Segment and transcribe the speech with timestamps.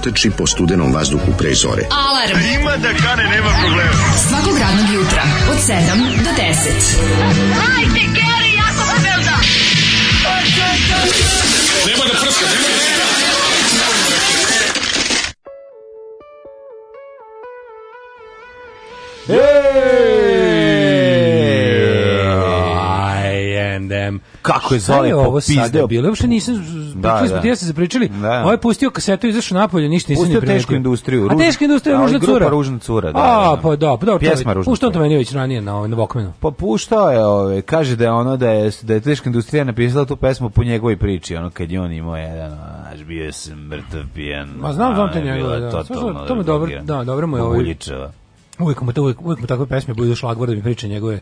[0.00, 1.82] trči po studenom vazduhu pre zore.
[1.90, 2.38] Alarm.
[2.60, 3.92] Ima da kane, nema problema.
[4.28, 6.40] Svakog radnog jutra, od 7 do 10.
[7.60, 9.36] Hajde, Geri, jako se velda.
[19.28, 19.32] I
[23.58, 24.20] and them.
[24.42, 25.86] Kako je sada popizdeo?
[25.86, 26.08] bilo?
[26.08, 26.54] Uopšte nisam,
[26.92, 27.56] Da, pričali smo, da.
[27.56, 28.40] se zapričali, Da.
[28.40, 31.96] ovo je pustio kasetu, izašao napolje, ništa nisam Pustio tešku industriju, A ruž- teška industrija,
[31.96, 32.48] ali ružna grupa cura.
[32.48, 33.62] Ružna cura, da, A, da, da.
[33.62, 36.30] pa da, pa dobro, Pjesma Ružna puštao to meni već ranije na, ovaj, na Walkmanu.
[36.40, 40.04] Pa puštao je, ove, kaže da je ono da je da je teška industrija napisala
[40.04, 44.02] tu pesmu po njegovoj priči, ono kad je on imao jedan, znaš, bio sam mrtav
[44.14, 44.48] pijan.
[44.50, 45.82] Ma znam, znam te a, njegove, da.
[46.26, 48.12] to mu dobro- da, dobro mu je ovaj- Poguljičeva.
[48.58, 51.20] Uvijek mu, uvijek, uvijek mu takve pesme budu šlagvor da mi priča njegove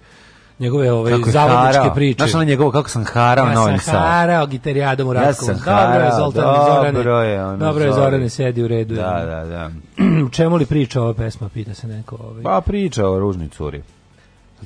[0.59, 1.95] njegove ove Kako je zavodničke harao.
[1.95, 2.17] priče.
[2.19, 4.03] Znaš ono njegovo, kako sam harao ja Novim sam Sadom.
[4.03, 5.57] harao gitarijadom u Ja Ratkovom.
[5.57, 7.29] sam dobro je, Zoltan, dobro Zorane.
[7.29, 7.93] je, ono, dobro je.
[7.93, 8.95] Zorane, sedi u redu.
[8.95, 9.71] Da, da, da.
[10.27, 12.17] U čemu li priča ova pesma, pita se neko.
[12.21, 12.43] Ovaj.
[12.43, 13.83] Pa priča o ružnoj curi.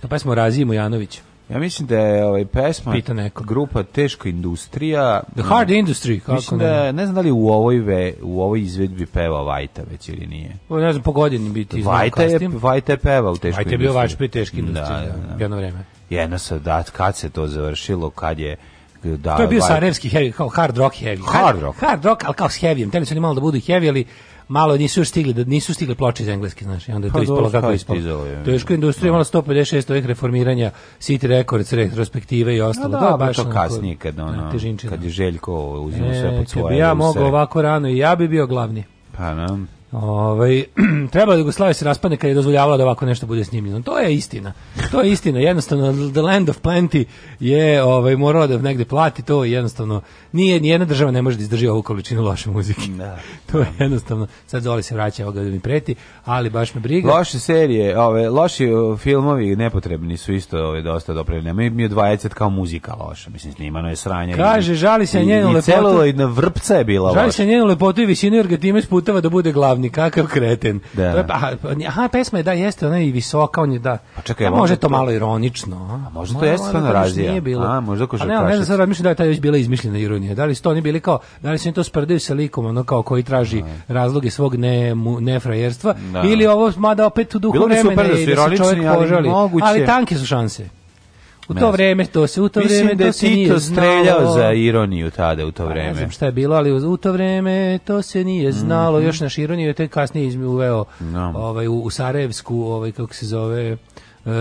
[0.01, 1.21] To pesma o Razimu Janović.
[1.53, 3.45] Ja mislim da je ovaj pesma Pita neko.
[3.45, 5.23] grupa Teško industrija.
[5.35, 6.67] The Hard Industry, kako Mislim ne.
[6.67, 10.27] da ne znam da li u ovoj ve, u ovoj izvedbi peva Vajta već ili
[10.27, 10.57] nije.
[10.69, 12.39] O, ne znam, po godini biti Vajta je.
[12.53, 15.43] Vajta je peva u teškoj Vajta je bio vaš pri industriji, da, Da, da, da.
[15.45, 15.85] jedno vreme.
[16.11, 18.57] Jedno sa da, kad se to završilo, kad je
[19.03, 21.21] da, To je bio sarajevski heavy, kao hard rock heavy.
[21.27, 21.81] Hard rock.
[21.81, 22.91] Hard rock, ali kao s heavyjem.
[22.91, 24.05] Teli su oni malo da budu heavy, ali
[24.53, 27.19] malo nisu još stigli da nisu stigli ploče iz engleske, znaš, i onda je to
[27.19, 28.27] Pa ispalo kako je ispalo.
[28.45, 30.71] Teško industrija imala 156 ovih reformiranja
[31.01, 32.89] City Records, retrospektive i ostalo.
[32.89, 34.91] da, je baš to kasnije kad ono, da, težinčina.
[34.91, 37.99] kad je Željko uzimao sve E, pod kad svoje bi ja mogao ovako rano i
[37.99, 38.85] ja bi bio glavni.
[39.17, 39.67] Pa no.
[39.93, 40.65] Ovaj
[41.13, 43.83] treba da Jugoslavija se raspadne kad je dozvoljavala da ovako nešto bude snimljeno.
[43.83, 44.53] To je istina.
[44.91, 45.39] To je istina.
[45.41, 47.05] Jednostavno the land of plenty
[47.41, 50.01] je ovaj morala da negde plati to jednostavno
[50.33, 52.81] nije ni jedna država ne može da izdrži ovu količinu loše muzike.
[52.89, 53.19] Da.
[53.53, 55.95] to je jednostavno sad Zoli se vraća ovoga da mi preti,
[56.25, 57.15] ali baš me briga.
[57.15, 58.69] Loše serije, ove, loši
[58.99, 61.47] filmovi nepotrebni su isto ove, dosta dopravljeni.
[61.47, 63.31] Nemoj mi odvajati kao muzika loša.
[63.31, 64.35] Mislim, snimano je sranje.
[64.37, 65.73] Kaže, žali se njenu I lepotu.
[65.73, 67.37] celuloidna vrpca je bila Žali loša.
[67.37, 70.81] se njenu lepotu i visinu jer ga time sputava da bude glavni, kakav kreten.
[70.93, 71.13] Da.
[71.13, 71.51] To je, aha,
[71.87, 73.99] aha, pesma je da jeste, ona i visoka, on je da.
[74.17, 75.77] Pa čekaj, a može to to- malo ironično.
[76.07, 77.29] A, možda to jeste stvarno razija.
[77.29, 77.67] Nije bilo.
[77.67, 80.35] A, možda A ne, ne znam, sad razmišljam da je ta već bila izmišljena ironija.
[80.35, 82.67] Da li su to oni bili kao, da li su oni to sprdaju sa likom,
[82.67, 86.23] ono kao koji traži razloge svog ne, nefrajerstva, Da.
[86.23, 88.57] ili ovo, mada opet u duhu Bilo bi super vremena da i su da se
[88.59, 89.29] čovjek ali požali.
[89.29, 90.69] moguće- Ali tanke su šanse.
[91.49, 94.21] U to vreme to se, u to Mislim vreme da to se nije Tito streljao
[94.21, 94.33] znalo.
[94.33, 95.95] za ironiju tada u to Pa Ne vreme.
[95.95, 99.69] znam šta je bilo, ali u, to vreme to se nije znalo, još na ironiju
[99.69, 101.13] je tek kasnije izmi- uveo Mhm.
[101.13, 101.33] No.
[101.37, 103.77] ovaj, u, u Sarajevsku, ovaj, kako se zove, e,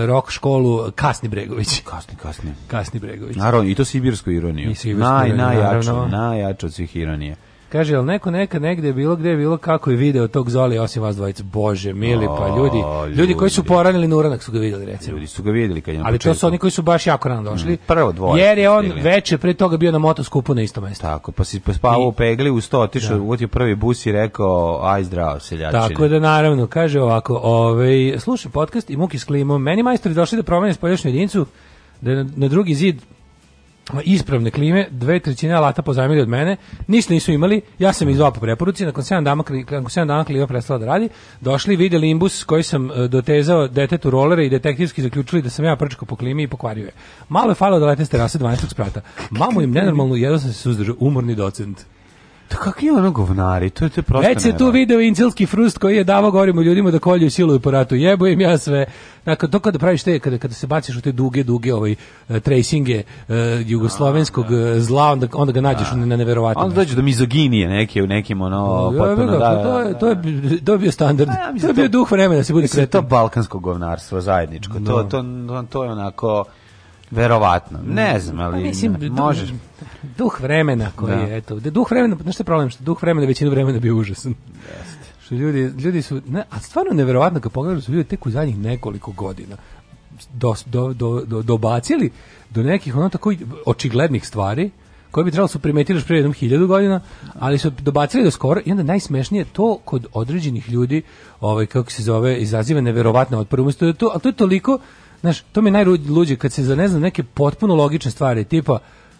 [0.06, 1.80] rock školu Kasni Bregović.
[1.80, 2.50] Kasni, kasni.
[2.68, 3.36] Kasni Bregović.
[3.36, 4.70] Naravno, i to sibirsku ironiju.
[4.70, 6.08] I sibirsku Naj, ironiju, najjaču, naravno.
[6.08, 7.36] najjaču od svih ironije.
[7.72, 10.78] Kaže, jel neko nekad negde je bilo gde je bilo kako je video tog Zoli
[10.78, 11.42] osim vas dvojica?
[11.44, 12.82] Bože, mili, pa O, ljudi,
[13.14, 13.68] ljudi koji su ljudi.
[13.68, 15.14] poranili na uranak su ga vidjeli, recimo.
[15.14, 16.34] Ljudi su ga vidjeli kad je Ali to početku.
[16.34, 17.72] su oni koji su baš jako rano došli.
[17.72, 19.00] Mm, prvo dvoje Jer je on stigli.
[19.02, 21.02] veče pre toga bio na motoskupu na istom mestu.
[21.02, 23.22] Tako, pa si spavao I- u pegli u sto, otišao, Da.
[23.22, 25.88] ugotio prvi bus i rekao, aj zdravo, seljačine.
[25.88, 30.36] Tako da naravno, kaže ovako, ovaj, slušaj podcast i muki s klimom, meni majstori došli
[30.36, 31.46] da promene spoljašnju jedinicu,
[32.00, 33.02] da na, na drugi zid
[34.04, 36.56] ispravne klime, dve trećine alata pozajmili od mene,
[36.86, 40.24] ništa nisu imali, ja sam ih zvao po preporuci, nakon 7 dana, nakon 7 dana
[40.24, 41.08] klima prestala da radi,
[41.40, 45.76] došli, vidjeli imbus koji sam e, dotezao detetu rolere i detektivski zaključili da sam ja
[45.76, 46.92] prčkao po klimi i pokvario je.
[47.28, 48.70] Malo je falilo da lete s terase 12.
[48.70, 49.00] sprata.
[49.30, 51.86] Mamu im nenormalno, jedno sam se suzdržao, umorni docent.
[52.52, 55.78] To kakvi ono govnari, to je, to je prosto Već se tu video incelski frust
[55.78, 57.94] koji je davao govorimo ljudima da kolju i siluju po ratu.
[57.94, 58.86] Jebujem ja sve.
[59.24, 61.94] Dakle, to kada praviš te, kada, kada se baciš u te duge, duge ovaj,
[62.28, 63.34] uh, tracinge uh,
[63.66, 66.62] jugoslovenskog uh, zla, onda, onda ga nađeš na, na neverovatno.
[66.62, 70.08] Onda dođe do mizoginije neke u nekim ono, Ja, potpuno, ga, da, to, je, to,
[70.08, 70.16] je,
[70.64, 71.30] to je bio standard.
[71.30, 73.08] A ja to je bio to- duh vremena da se bude Mislim, to je kretan.
[73.08, 74.74] balkansko govnarstvo zajedničko.
[74.74, 75.08] To, Da.
[75.08, 76.44] to, to, to je onako
[77.12, 77.78] Verovatno.
[77.86, 79.50] Ne znam, ali Pa mislim, ne, možeš.
[80.18, 81.22] Duh vremena koji Da.
[81.22, 83.96] je, eto, da duh vremena, znaš šta je problem, što duh vremena većinu vremena bio
[83.96, 84.34] užasan.
[85.24, 88.58] Što ljudi, ljudi su, ne, a stvarno neverovatno kad pogledaju su ljudi tek u zadnjih
[88.58, 89.56] nekoliko godina
[90.32, 92.10] do, do, do, do, dobacili
[92.50, 93.34] do nekih ono tako
[93.66, 94.70] očiglednih stvari
[95.10, 97.00] koje bi trebalo su primetili još prije jednom hiljadu godina,
[97.38, 101.02] ali su dobacili do skoro i onda najsmešnije to kod određenih ljudi,
[101.40, 103.62] ovaj, kako se zove, izaziva neverovatne otpore.
[103.62, 104.78] Umesto da to, ali to je toliko,
[105.22, 108.78] znaš, to mi je najluđe kad se za ne znam neke potpuno logične stvari, tipa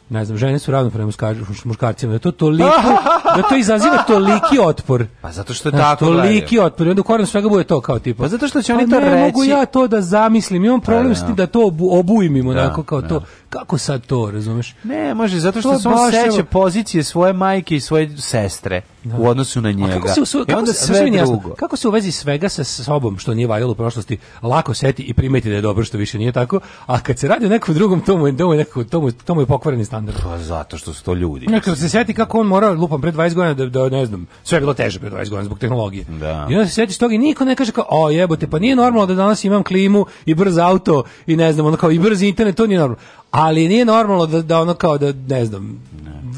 [0.09, 2.71] ne znam, žene su ravnopravne muškar- muškarcima, da to toliko,
[3.37, 5.07] da to izaziva toliki otpor.
[5.21, 6.63] Pa zato što Znaš, tako toliki gledaju.
[6.63, 6.87] otpor.
[6.87, 8.23] I onda u korenu svega bude to kao tipa.
[8.23, 9.51] Pa zato što će pa oni to ne mogu reći.
[9.51, 10.65] ja to da zamislim.
[10.65, 11.15] Imam problem da.
[11.15, 13.09] s tim da to obu, obujmim Da, onako kao da.
[13.09, 13.23] to.
[13.53, 14.75] Kako sad to, razumeš?
[14.85, 18.83] Ne, može, zato To što se on seća pozicije svoje majke i svoje sestre
[19.19, 19.93] u odnosu na A njega.
[19.95, 21.55] kako se, u, su- I kako onda sve sve nije jasno, drugo.
[21.55, 25.15] kako se u vezi svega sa sobom, što nije valjalo u prošlosti, lako seti i
[25.15, 28.01] primeti da je dobro što više nije tako, a kad se radi o nekom drugom,
[28.01, 30.19] to mu je, to mu je, nekako, to mu, to mu je pokvareni standard.
[30.23, 31.47] Pa zato što su to ljudi.
[31.47, 34.27] Ne, kad se seti kako on morao lupam pre 20 godina da, da ne znam,
[34.45, 36.05] sve je bilo teže pre 20 godina zbog tehnologije.
[36.05, 36.47] Da.
[36.51, 39.07] I onda se setiš toga i niko ne kaže kao, o jebote, pa nije normalno
[39.07, 42.57] da danas imam klimu i brz auto i ne znam, ono kao i brz internet,
[42.57, 43.03] to nije normalno.
[43.33, 45.83] Ali nije normalno da, da ono kao da, ne znam,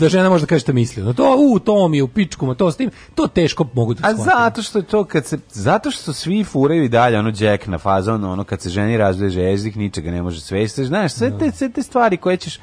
[0.00, 1.02] da žena može da kaže šta misli.
[1.02, 4.08] No to, u, to mi je u pičku, to s tim, to teško mogu da
[4.08, 4.24] A shvatim.
[4.24, 7.78] zato što je to kad se zato što svi furaju i dalje ono Jack na
[7.78, 10.84] fazon, ono kad se ženi razveže jezik, ničega ne može svesti.
[10.84, 12.58] Znaš, sve te, sve te stvari koje ćeš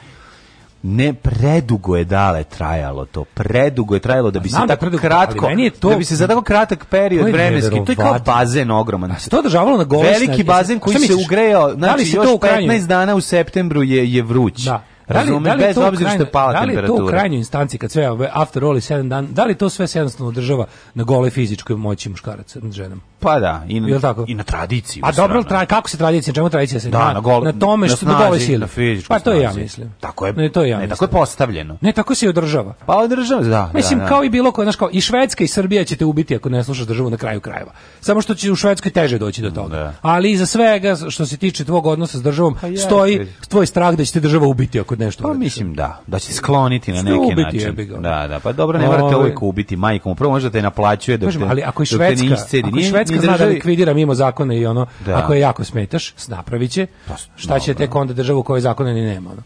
[0.84, 3.24] ne predugo je dale trajalo to.
[3.26, 6.06] Predugo je trajalo da bi se da tako predugo, kratko, meni je to- da bi
[6.06, 9.12] se za tako kratak period vremenski, to je kao bazen ogroman.
[9.12, 12.36] A se to održavalo na gole Veliki bazen koji se ugrejao, Da znači još to
[12.36, 14.64] u krajnju- 15 dana u septembru je je vruć.
[14.64, 14.84] Da.
[15.08, 17.78] Da li, da li bez obzira što je pala da li to u krajnjoj instanci
[17.78, 21.04] kad sve after all i 7 dan, da li to sve se jednostavno održava na
[21.04, 23.02] gole fizičkoj moći muškaraca nad ženom?
[23.22, 24.26] Pa da, i, Jel tako?
[24.28, 25.02] i na tradiciji.
[25.06, 28.06] A dobro, tra, kako se tradicija, čemu tradicija se Da, na, gol, na tome što
[28.06, 28.60] na, snazi, sile.
[28.60, 29.62] Na fizičkoj pa to i ja snazi.
[29.62, 29.94] mislim.
[30.00, 30.34] Tako je.
[30.34, 30.90] Ne, to ja ne, mislim.
[30.90, 31.78] tako je postavljeno.
[31.82, 32.74] Ne, tako se i održava.
[32.86, 33.72] Pa održava, da.
[33.74, 34.10] Mislim, da, da.
[34.10, 36.64] kao i bilo ko, znaš, kao, i Švedska i Srbija će te ubiti ako ne
[36.64, 37.72] slušaš državu na kraju krajeva.
[38.02, 39.78] Samo što će u Švedskoj teže doći do toga.
[39.78, 39.94] Da.
[40.02, 44.06] Ali iza svega, što se tiče tvog odnosa s državom, Pa stoji tvoj strah da
[44.06, 47.42] će te država ubiti ako nešto Pa mislim da, da će skloniti na neki ubiti,
[47.42, 48.02] način.
[48.02, 50.16] Da, da, pa dobro, ne morate Ove- uvijek ubiti majkom.
[50.16, 52.36] Prvo možda te naplaćuje dok te, ali ako je Švedska,
[53.12, 55.16] nije zna da likvidira mimo zakona i ono, Da.
[55.16, 56.88] ako je jako smetaš, napravit će,
[57.36, 59.42] šta će tek onda državu u kojoj zakona ni nema, ono.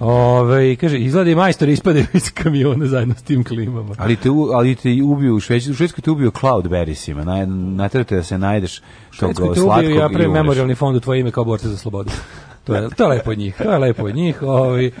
[0.00, 3.94] Ove, kaže, izgleda i majstor ispade iz kamiona zajedno s tim klimama.
[3.98, 7.46] Ali te, u- ali te i ubiju u Švedskoj, u Švedskoj te ubiju cloudberriesima, na,
[7.76, 11.20] natrate da se najdeš tog Švedskoj te slatkog ubiju, ja pre memorialni fond u tvoje
[11.20, 12.10] ime kao borce za slobodu.
[12.64, 14.42] To je, to je lepo od njih, to je lepo od njih.
[14.42, 14.92] Ovi, e,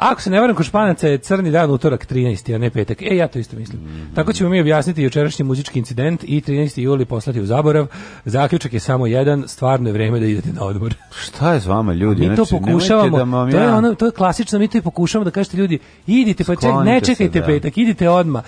[0.00, 2.54] ako se ne varam, kod Španaca je crni dan utorak 13.
[2.54, 3.02] a ne petak.
[3.02, 3.80] E, ja to isto mislim.
[4.14, 6.80] Tako ćemo mi objasniti jučerašnji muzički incident i 13.
[6.80, 7.86] juli poslati u zaborav.
[8.24, 10.94] Zaključak je samo jedan, stvarno je vreme da idete na odmor.
[11.12, 12.20] Šta je s vama ljudi?
[12.20, 14.68] Mi to Znači, nemojte pokušavamo, da vam to je ja- ono, to je klasično, mi
[14.68, 17.46] to i pokušavamo da kažete ljudi, idite, pa ček, ne Sklonite se, čekajte da.
[17.46, 18.42] petak, idite odma.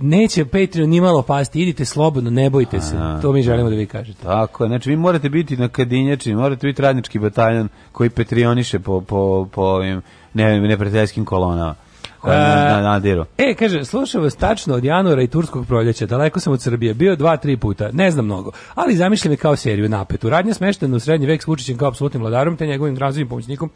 [0.00, 2.96] Neće Patreon ni malo pasti, idite slobodno, ne bojte se.
[3.22, 4.22] To mi želimo da vi kažete.
[4.22, 9.00] Tako je, znači vi morate biti na kadinjači, morate biti radnički bataljon koji petrioniše po,
[9.00, 10.02] po, po ovim
[10.34, 11.74] ne, neprijateljskim kolonama.
[12.20, 13.24] Koji na, na, nadiru.
[13.38, 17.16] E, kaže, slušam vas tačno od januara i turskog proljeća, daleko sam od Srbije, bio
[17.16, 20.30] dva, tri puta, ne znam mnogo, ali zamišljam je kao seriju napetu.
[20.30, 23.70] Radnja smeštena u srednji vek s Vučićem kao apsolutnim vladarom, te njegovim razvojnim pomoćnikom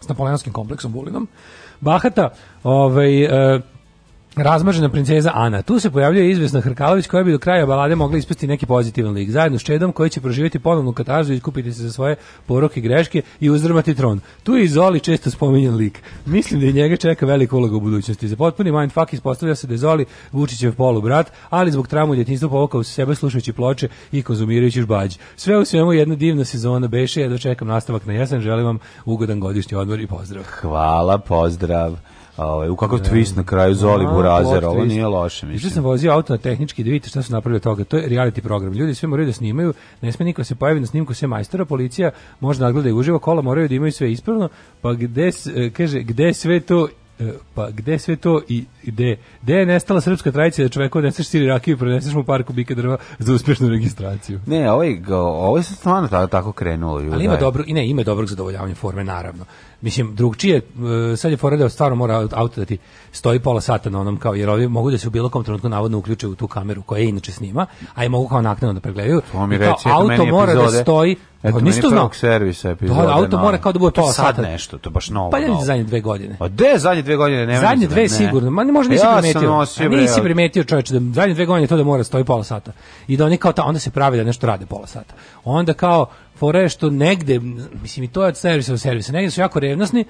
[0.00, 1.28] s napoleonskim kompleksom Vulinom.
[1.80, 2.28] Bahata,
[2.62, 3.60] ovaj, e,
[4.36, 5.62] razmažena princeza Ana.
[5.62, 9.30] Tu se pojavljuje izvesna Hrkalović koja bi do kraja balade mogla ispasti neki pozitivan lik.
[9.30, 12.16] Zajedno s Čedom koji će proživjeti ponovnu katarzu, iskupiti se za svoje
[12.46, 14.20] poroke i greške i uzdrmati tron.
[14.42, 16.02] Tu je i Zoli često spominjan lik.
[16.26, 18.28] Mislim da i njega čeka velika uloga u budućnosti.
[18.28, 22.50] Za potpuni mindfuck ispostavlja se da je Zoli Vučićev polubrat, ali zbog traumu u djetinjstvu
[22.50, 25.16] povukao se sebe slušajući ploče i konzumirajući žbađ.
[25.36, 29.40] Sve u svemu jedna divna sezona beše, ja dočekam nastavak na jesen, želim vam ugodan
[29.40, 30.44] godišnji odmor i pozdrav.
[30.44, 31.96] Hvala, pozdrav.
[32.36, 35.72] Ovaj, u kakav twist na kraju Zoli Burazer, ovo nije loše, Juče mislim.
[35.72, 37.84] sam vozio auto na tehnički da vidite šta su napravili od toga.
[37.84, 38.72] To je reality program.
[38.72, 42.10] Ljudi sve moraju da snimaju, ne sme niko se pojavi na snimku sve majstora, policija
[42.40, 44.48] može nadgleda i uživo, kola moraju da imaju sve ispravno,
[44.80, 46.88] pa gde, e, kaže, gde sve to
[47.20, 51.26] e, pa gde sve to i gde, gde je nestala srpska tradicija da čoveku odneseš
[51.26, 54.40] siri rakiju i preneseš mu par kubika drva za uspešnu registraciju.
[54.46, 57.12] Ne, ovo je, ovo je sad stvarno tako, tako krenulo.
[57.12, 59.44] Ali ima dobro i ne ima dobrog zadovoljavanja forme naravno.
[59.80, 60.56] Mislim drugčije
[61.12, 62.78] e, sad je fora da stvarno mora auto da ti
[63.12, 65.68] stoji pola sata na onom kao jer ovi mogu da se u bilo kom trenutku
[65.68, 68.80] navodno uključe u tu kameru koja je inače snima, a i mogu kao naknadno da
[68.80, 69.22] pregledaju.
[69.32, 71.12] To mi I kao auto meni mora da stoji.
[71.36, 72.10] Eto Pa meni nisi to znao?
[72.12, 73.02] servisa epizode.
[73.02, 74.42] Da, auto mora kao da bude To pola sad sata.
[74.42, 75.30] nešto, to je baš novo.
[75.30, 75.64] Pa ne novo.
[75.64, 76.36] zadnje dve godine.
[76.40, 77.46] A gde zadnje dve godine?
[77.46, 78.08] Nema Zadnje dve ne.
[78.08, 79.42] sigurno, ma ne možda nisi Ja primetio.
[79.42, 82.72] nosio, bre, nisi primetio čoveče da zadnje dve godine to da mora stoji pola sata.
[83.08, 85.14] I da oni kao ta onda se pravi da nešto rade pola sata.
[85.44, 87.40] Onda kao fora je što negde,
[87.82, 90.04] mislim i to je od servisa do servisa, negde su jako revnosni,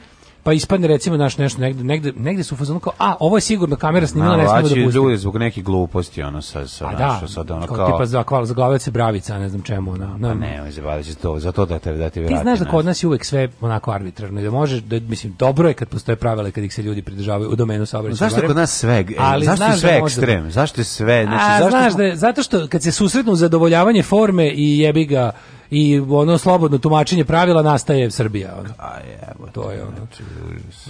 [0.47, 3.77] pa ispadne recimo naš nešto negde, negde, negde su fazonu kao, a ovo je sigurno
[3.77, 4.91] kamera snimila, ne smemo da pustimo.
[4.91, 7.87] ljudi zbog nekih gluposti, ono, sa, sa, A da, da, sad ono kao, kao...
[7.87, 9.91] tipa za, kval, za glavac se bravica, ne znam čemu.
[9.93, 12.35] Ona, Pa ne, on se to, za to da te, da te vrati.
[12.35, 15.35] Ti znaš da kod nas je uvek sve onako arbitrarno i da možeš, da, mislim,
[15.39, 18.17] dobro je kad postoje pravila kad ih se ljudi pridržavaju u domenu saobraćaja.
[18.17, 18.49] Zašto barem.
[18.49, 20.51] kod nas sve, Ali zašto je znaš sve da može da- ekstrem?
[20.51, 24.51] Zašto je sve, znači, A, zašto znaš da zato što kad se susretnu zadovoljavanje forme
[24.51, 25.33] i jebi ga
[25.71, 28.55] i ono slobodno tumačenje pravila nastaje Srbija.
[28.59, 28.69] Ono.
[28.79, 30.07] A jebo, To je ono.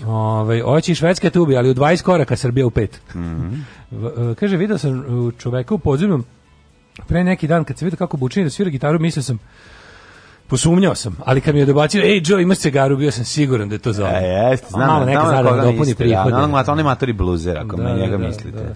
[0.06, 3.00] Ovaj hoće i Švedska te ubije, ali u 20 koraka Srbija u pet.
[3.90, 5.04] V- e, Kaže, video sam
[5.38, 6.24] čoveka u podzemnom
[7.06, 9.38] pre neki dan kad se vidio kako bučini da svira gitaru, mislio sam
[10.46, 13.74] posumnjao sam, ali kad mi je dobacio, ej Joe, imaš cigaru, bio sam siguran da
[13.74, 14.08] je to za.
[14.08, 16.30] E, jeste, znam, Malo neka koga dopuni mislite, prihode.
[16.30, 18.74] Da, na onog matori bluzer, ako na njega mislite.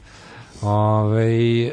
[0.63, 1.27] Ove,
[1.63, 1.73] e,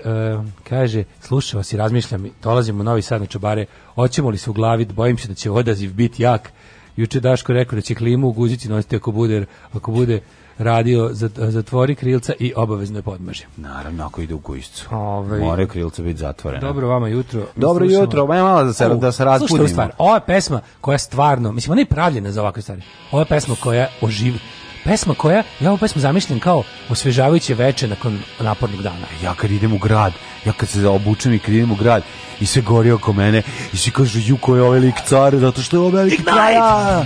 [0.63, 3.65] kaže, slušao si, razmišljam, dolazimo u Novi Sad na čobare,
[3.95, 6.51] hoćemo li se u glavi, bojim se da će odaziv biti jak.
[6.95, 10.19] Juče Daško rekao da će klimu u guzici nositi ako bude, ako bude
[10.57, 13.45] radio, zat- zatvori krilca i obavezno je podmaže.
[13.57, 14.85] Naravno, ako ide u gujscu.
[14.91, 16.61] Ovaj- Moraju krilce biti zatvorene.
[16.61, 17.41] Dobro vama jutro.
[17.55, 19.67] Dobro Slušamo- jutro, ba malo da se, Au, da se raspudimo.
[19.67, 22.81] stvar, Ova je pesma koja stvarno, mislim, ona je pravljena za ovakve stvari.
[23.11, 24.39] Ova je pesma koja oživi.
[24.87, 29.07] Pesma koja, ja ovu pesmu zamišljam kao osvežavajuće veče nakon napornog dana.
[29.23, 30.13] Ja kad idem u grad,
[30.45, 32.03] ja kad se obučem i kad idem u grad
[32.39, 33.41] i sve gori oko mene
[33.73, 37.05] i svi kažu ju ko je ovaj lik car zato što je ovo veliki kraja.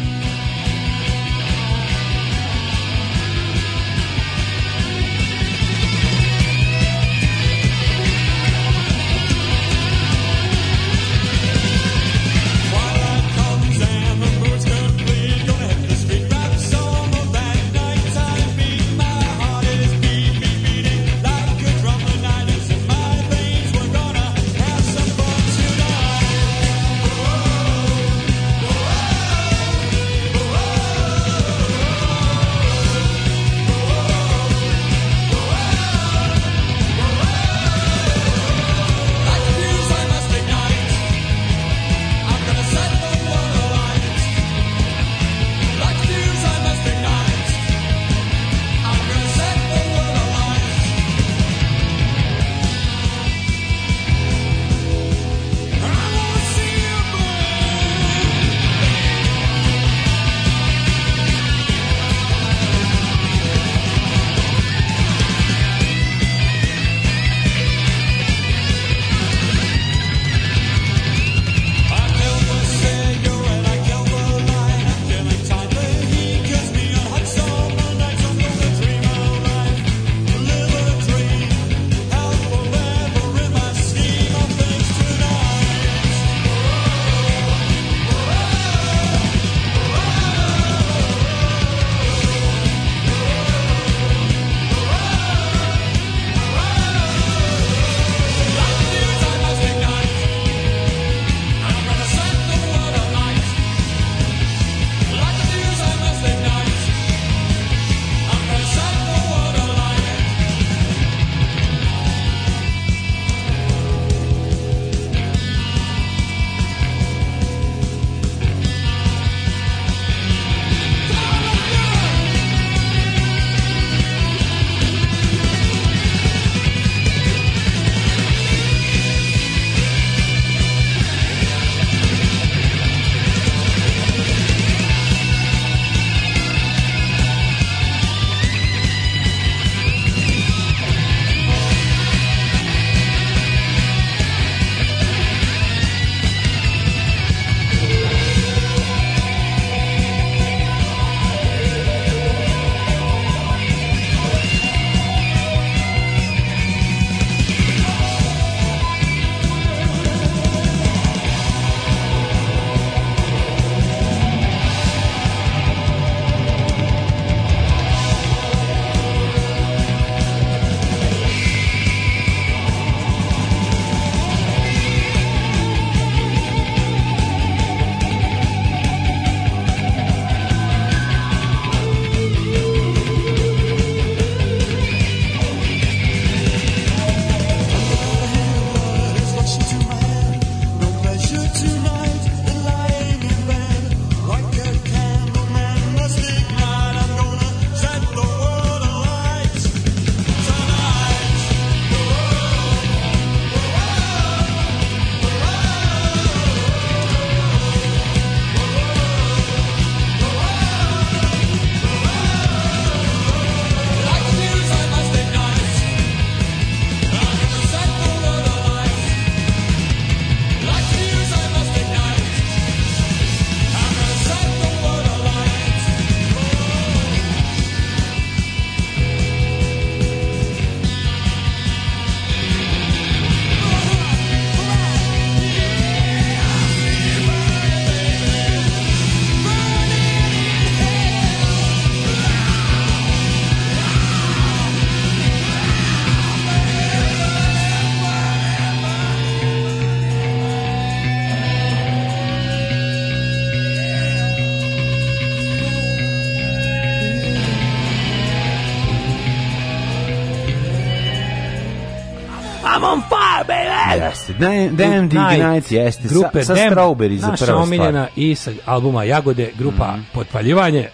[264.41, 264.75] A, jeste.
[264.75, 266.07] Damn, damn the Night, Ignite, jeste.
[266.07, 268.09] Grupe sa, sa Strawberry za naša prva omiljena stvar.
[268.15, 270.01] i sa albuma Jagode, grupa Mhm.
[270.13, 270.87] Potpaljivanje,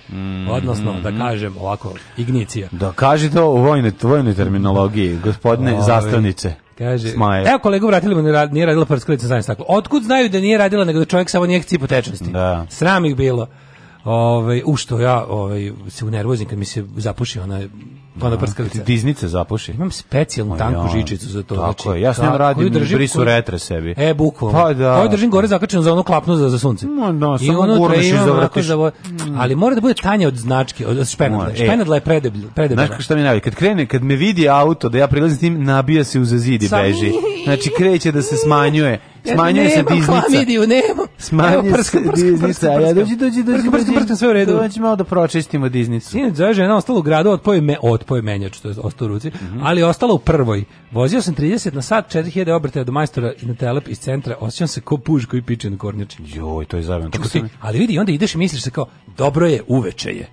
[0.50, 2.68] odnosno, da kažem ovako, Ignicija.
[2.72, 6.54] Da, kaži to u vojnoj, vojnoj terminologiji, gospodine Ove, zastavnice.
[6.78, 7.46] Kaže, Smaje.
[7.50, 9.66] evo kolegu vratili mu, nije radila prskalica za staklo.
[9.70, 12.32] Otkud znaju da nije radila, nego da čovjek samo nije cipo tečnosti?
[12.32, 12.66] Da.
[12.70, 13.48] Sram ih bilo.
[14.04, 17.62] Ove, u što ja ovaj, se unervozim kad mi se zapuši ona,
[18.22, 18.84] ona prskalica.
[18.84, 19.72] Diznice zapuši.
[19.72, 21.56] Imam specijalnu Ma tanku žičicu za to.
[21.56, 23.94] Tako znači, je, ja s njom radim držim- brisu retre sebi.
[23.98, 24.60] E, bukvalno.
[24.60, 24.96] Pa da.
[24.96, 26.88] Koju držim gore zakačenu za onu klapnu za, za sunce.
[26.88, 28.66] Ma da, I samo unutra gurneš i zavrtiš.
[28.66, 28.92] za vo-
[29.38, 30.98] Ali mora da bude tanja od značke, od.
[31.32, 31.56] Mora, e.
[31.56, 32.48] Špenadla je predeblja.
[32.56, 32.88] predeblja.
[32.88, 33.42] Znaš šta mi najbolje?
[33.42, 36.70] Kad krene, kad me vidi auto da ja prilazim tim, nabija se uza zid i
[36.72, 37.12] beži.
[37.44, 39.00] Znači kreće da se smanjuje.
[39.30, 40.22] Smanjuje se diznica.
[40.22, 41.08] klamidiju, nemam.
[41.20, 42.68] Smanjuje Evo, prskam, se diznica.
[42.70, 43.70] Ja dođi, dođi, dođi, dođi.
[43.94, 44.54] prskam, sve u redu.
[44.54, 46.10] Dođi malo da pročistimo diznicu.
[46.10, 49.28] Sinoć zove žena ostala u gradu, otpoje me, otpoje menjač, to je ostao u ruci,
[49.30, 49.60] Mhm.
[49.64, 50.64] ali je ostala u prvoj.
[50.92, 54.68] Vozio sam 30 na sat, 4000 obrtaja do majstora i na telep iz centra, osjećam
[54.68, 56.18] se ko puž koji piče na kornjači.
[56.26, 57.12] Joj, to je zajebano.
[57.12, 58.86] Tako ti, ali vidi, onda ideš i misliš se kao,
[59.18, 60.28] dobro je, uveče je.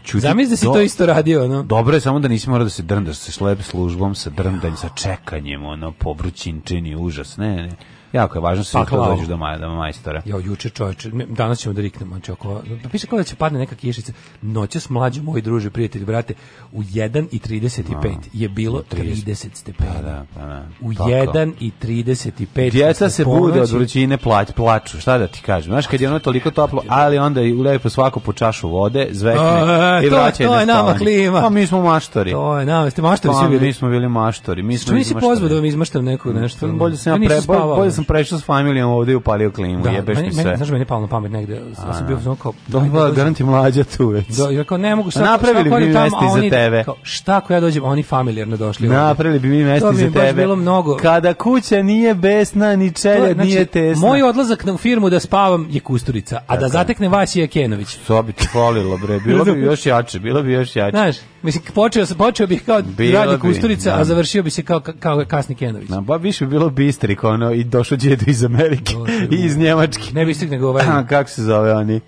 [0.00, 1.62] Čuti- Zamisli da si Do- to isto radio, ono.
[1.62, 4.88] Dobro je samo da nisi morao da se drndaš sa šlep službom, sa drndanjem, sa
[4.90, 7.70] čekanjem, ono, pobrućinčini, užas, ne, ne.
[8.12, 9.10] Jako je važno sve Pa, kad hvala.
[9.10, 10.22] dođeš do, maj, do majstora.
[10.24, 13.58] Jo, juče čoveče, danas ćemo da riknemo, znači oko, pa piše kao da će padne
[13.58, 14.12] neka kišica.
[14.42, 16.34] Noćas mlađi moji druže, prijatelji, brate,
[16.72, 17.84] u 1.35
[18.32, 19.90] je bilo 30 stepeni.
[19.90, 20.64] Pa da, pa da.
[20.80, 21.10] U Tako.
[21.10, 22.70] 1.35.
[22.70, 25.70] Djeca se bude od vrućine plać, plaču, šta da ti kažem.
[25.70, 29.42] Znaš, kad je ono toliko toplo, ali onda i lepo svako po čašu vode, zvekne
[29.42, 31.40] A, i to je- vraća to na je nama klima.
[31.40, 32.30] Pa mi smo maštori.
[32.30, 33.60] To je, na, ste maštori Pa, svi bili.
[33.60, 34.62] mi smo bili maštori.
[34.62, 36.66] Mi smo Što nisi pozvao da vam izmaštam neku nešto?
[36.66, 36.74] ono?
[36.74, 37.90] Bolje sam, Ja nisam pre, bolje.
[38.00, 40.56] Sam prešao s familijom ovde i upalio klimu, Da, jebeš meni, mi meni, sve.
[40.56, 41.54] znaš, meni je palo na pamet negde,
[41.86, 42.52] ja sam bio ono kao...
[42.66, 43.14] Dobro, ajde, dođem.
[43.14, 44.26] garanti mlađa tu već.
[44.28, 46.50] Do, ja kao ne mogu šta, Napravili šta bi mi tamo, mesto a iza oni-
[46.50, 46.84] tebe.
[46.84, 48.88] Kao, šta ako ja dođem, oni familijarno došli?
[48.88, 50.32] Napravili bi mi bi za mi tebe.
[50.32, 50.96] bilo mnogo.
[50.96, 54.06] Kada kuća nije besna, ni To je, čeljad znači, nije tesna.
[54.08, 57.94] Moj odlazak na firmu da spavam je Kusturica, a da zatekne Vasija Kenović.
[57.96, 59.20] To bi ti falilo, bre.
[59.20, 60.90] Bilo bi još jače, bilo bi još jače.
[60.90, 64.00] Znaš, mislim, počeo, počeo bih kao bi, Kusturica, da.
[64.00, 65.88] a završio bi se kao, kao kasni Kenović.
[65.88, 68.94] Na, ba više bi bilo bistrik, ono, i došao djedo iz Amerike
[69.30, 70.02] i iz Njemačke.
[70.14, 70.84] Ne bi stig nego ovaj...
[70.88, 72.00] A, kako se zove oni?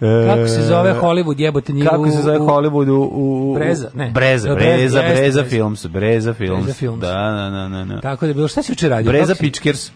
[0.00, 2.94] E, Kako se zove Hollywood, jebote, nije Kako se zove Hollywood u...
[2.94, 4.10] u, u Breza, ne.
[4.10, 6.64] Breza, Da, Breza, Breza, Breza, Films, Breza Films.
[6.64, 7.00] Breza Films.
[7.00, 7.94] Da, da, da, da.
[7.94, 8.00] da.
[8.00, 9.12] Tako da je bilo, šta si juče radio?
[9.12, 9.90] Breza Pičkers.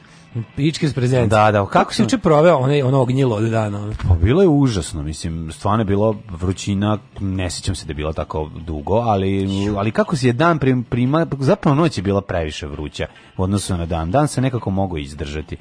[0.57, 1.31] Pičke s prezent.
[1.31, 3.93] Da, da, Kako, si juče proveo onaj, ono ognjilo od dana?
[4.09, 8.13] Pa bilo je užasno, mislim, stvarno je bilo vrućina, ne sjećam se da je bilo
[8.13, 12.67] tako dugo, ali, ali kako si je dan prim, prima, zapravo noć je bila previše
[12.67, 14.11] vruća u odnosu na dan.
[14.11, 15.57] Dan se nekako mogao izdržati.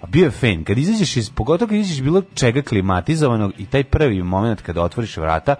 [0.00, 3.66] A bio je fen, kad izađeš iz, pogotovo kad izađeš iz bilo čega klimatizovanog i
[3.66, 5.54] taj prvi moment kada otvoriš vrata,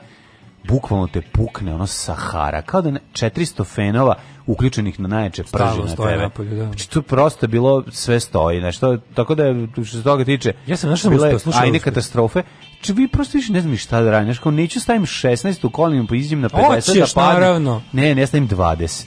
[0.64, 4.14] bukvalno te pukne ono Sahara, kao da ne, 400 fenova
[4.46, 6.22] uključenih na najjače prži na tebe.
[6.22, 6.64] napolju, da.
[6.64, 10.52] Znači, to prosto je bilo sve stoji, nešto, tako da je, što se toga tiče,
[10.66, 11.90] Ja sam, je uspeo, slušaj, ajde uspeo.
[11.92, 12.42] katastrofe.
[12.80, 14.26] Či vi prosto više ne znam šta da radim.
[14.26, 17.40] Znaš, kao neću stavim 16 u kolima, pa iđem na 50 Hoćeš, da padnem.
[17.40, 17.82] naravno.
[17.92, 19.04] Ne, ne stavim 20.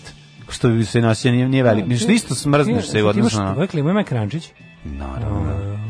[0.49, 1.87] Što bi se nasio nije, nije veliko.
[1.87, 3.51] Ništa isto smrzneš se u odnosu na...
[3.51, 4.49] Ovaj klima ima ekrančić.
[4.83, 5.81] Naravno.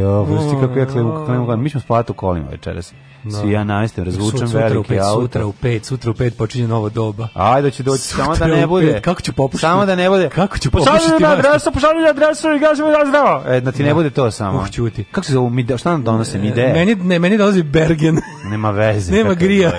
[0.00, 2.92] Jo, pusti kako ja klimu, klimu, mi ćemo spavati u kolima večeras.
[3.40, 5.20] Svi ja najstem, razvučem sutra u veliki pet, auto.
[5.22, 7.28] Sutra u pet, sutra u pet počinje novo doba.
[7.34, 8.92] Ajde će doći, samo da Sutra ne bude.
[8.92, 9.60] pet, kako ću popušiti?
[9.60, 10.28] Samo da ne bude.
[10.28, 11.38] Kako ću Pošalji popušiti na vas?
[11.38, 13.42] adresu, pošalji na adresu i gazi mi da zdravo.
[13.48, 14.58] E, da ti ne bude to samo.
[14.58, 15.04] Uh, ćuti.
[15.04, 16.72] Kako se zove, mi, šta nam donose, mi ide?
[16.72, 18.18] Meni, ne, meni dolazi Bergen.
[18.44, 19.12] Nema veze.
[19.16, 19.72] Nema grija.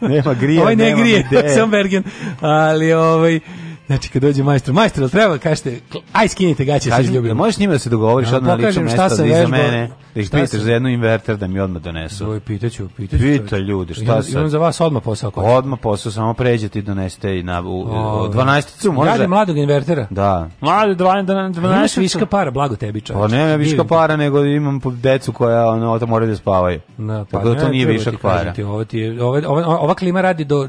[0.00, 1.24] Nema grija, ovaj ne ide.
[1.54, 2.02] sam Bergen.
[2.40, 3.40] Ali ovaj,
[3.86, 5.80] znači kad dođe majstor, majstor, treba, kažete,
[6.12, 7.34] aj skinite gaće, se izljubimo.
[7.34, 9.34] možeš s njima da se dogovoriš Ja odmah na lično pokažem šta mesto sam da
[9.34, 12.26] iza mene, da ih pitaš sam- za jednu inverter da mi odmah donesu.
[12.26, 13.22] Ovaj, pitaću, pitaću.
[13.22, 14.32] Pita ljudi, šta sad?
[14.32, 15.30] Imam za vas odmah posao.
[15.30, 18.30] koji- Odmah posao, samo pređete i donesete i na, u, u, Ovaj.
[18.30, 19.10] 12 može?
[19.10, 20.06] Radi mladog invertera.
[20.10, 20.48] Da.
[20.60, 23.36] Mladi, 12 Imaš viška para, blago tebi Pa čovječe.
[23.36, 23.88] nema viška Divim.
[23.88, 26.80] para, nego imam po- decu koja ono, to moraju da spavaju.
[26.98, 28.52] Da, pa Tako da to ne, nije višak para.
[28.52, 30.68] Ti, ovo ti je, ova, klima radi do, uh,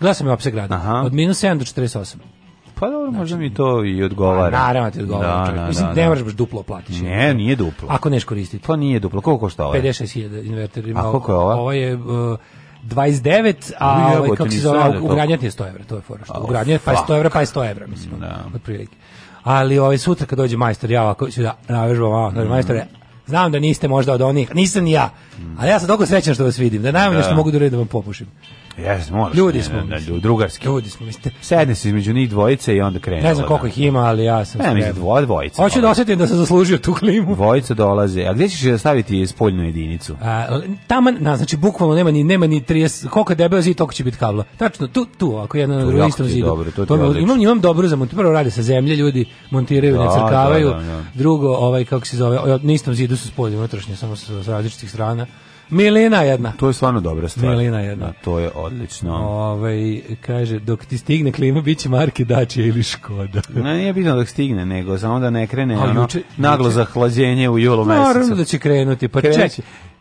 [0.00, 0.94] gledao sam je opseg rada, Aha.
[0.96, 2.16] od minus 7 do 48.
[2.80, 4.50] Pa dobro, možda mi to i odgovara.
[4.58, 5.50] Pa, naravno ti odgovara.
[5.50, 6.08] Da, da, Mislim, da, ne da.
[6.08, 7.00] moraš baš duplo platiš.
[7.00, 7.88] Ne, nije duplo.
[7.90, 8.64] Ako neš koristiti.
[8.66, 9.20] Pa nije duplo.
[9.20, 9.74] Koliko košta ovo?
[9.74, 11.00] 56.000 inverter ima.
[11.00, 11.54] A koliko je ova?
[11.54, 12.38] Ovo je uh,
[12.84, 15.94] 29, a Ui, ovaj, kako se zove, da je ugradnja ti je 100 evra, to
[15.96, 16.24] je fora.
[16.24, 16.34] što.
[16.34, 17.08] Oh, Ugradnja pa je fuck.
[17.08, 18.44] 100 evra, pa je 100 evra, mislim, Da.
[18.54, 18.96] otprilike.
[19.42, 22.48] Ali ovaj, sutra kad dođe majstor, ja ovako ću da navežbam malo, mm.
[22.48, 22.86] majstore,
[23.26, 25.10] znam da niste možda od onih, nisam ni ja,
[25.58, 27.22] ali ja sam toliko srećan što vas vidim, da najmanje Da.
[27.22, 28.26] što mogu da uradim da vam popušim.
[28.78, 29.36] Jes, moraš.
[29.36, 30.66] Ljudi ne, smo, ne, ne, drugarski.
[30.66, 33.22] Ljudi smo, mislite, Sedne se između njih dvojice i onda krene.
[33.22, 35.62] ne znam koliko ih ima, ali ja sam Ne, mislim, dvoje, dvojica.
[35.62, 37.34] Hoću da osjetim da sam zaslužio tu klimu.
[37.34, 38.24] Dvojica dolaze.
[38.24, 40.16] A gdje ćeš je staviti spoljnu jedinicu?
[40.22, 43.94] A, tamo, na, znači, bukvalno nema ni, nema ni 30, koliko je debel zid, toliko
[43.94, 44.44] će biti kabla.
[44.56, 46.46] Tačno, tu, tu, ako jedna na drugom jako istom zidu.
[46.46, 47.20] dobro, to je odlično.
[47.20, 50.68] imam, imam dobro za montiranje, prvo rade sa zemlje, ljudi montiraju, ne Da, crkavaju.
[50.68, 51.02] da, da, da.
[51.14, 54.90] Drugo, ovaj, kako se zove, na istom zidu su spoljne unutrašnje, samo sa, sa različitih
[54.90, 55.26] strana.
[55.70, 56.52] Milina jedna.
[56.52, 57.46] To je stvarno dobra stvar.
[57.48, 58.06] Milina jedna.
[58.06, 59.16] Da, to je odlično.
[59.16, 59.76] Ovaj,
[60.20, 63.40] kaže, dok ti stigne klima, bit će marke Dacia ili Škoda.
[63.56, 66.72] Ne, nije bitno dok stigne, nego samo da ne krene A, ono, juče- naglo juče-
[66.72, 68.02] zahlađenje u julu mesecu.
[68.04, 69.48] Naravno da će krenuti, pa čekaj.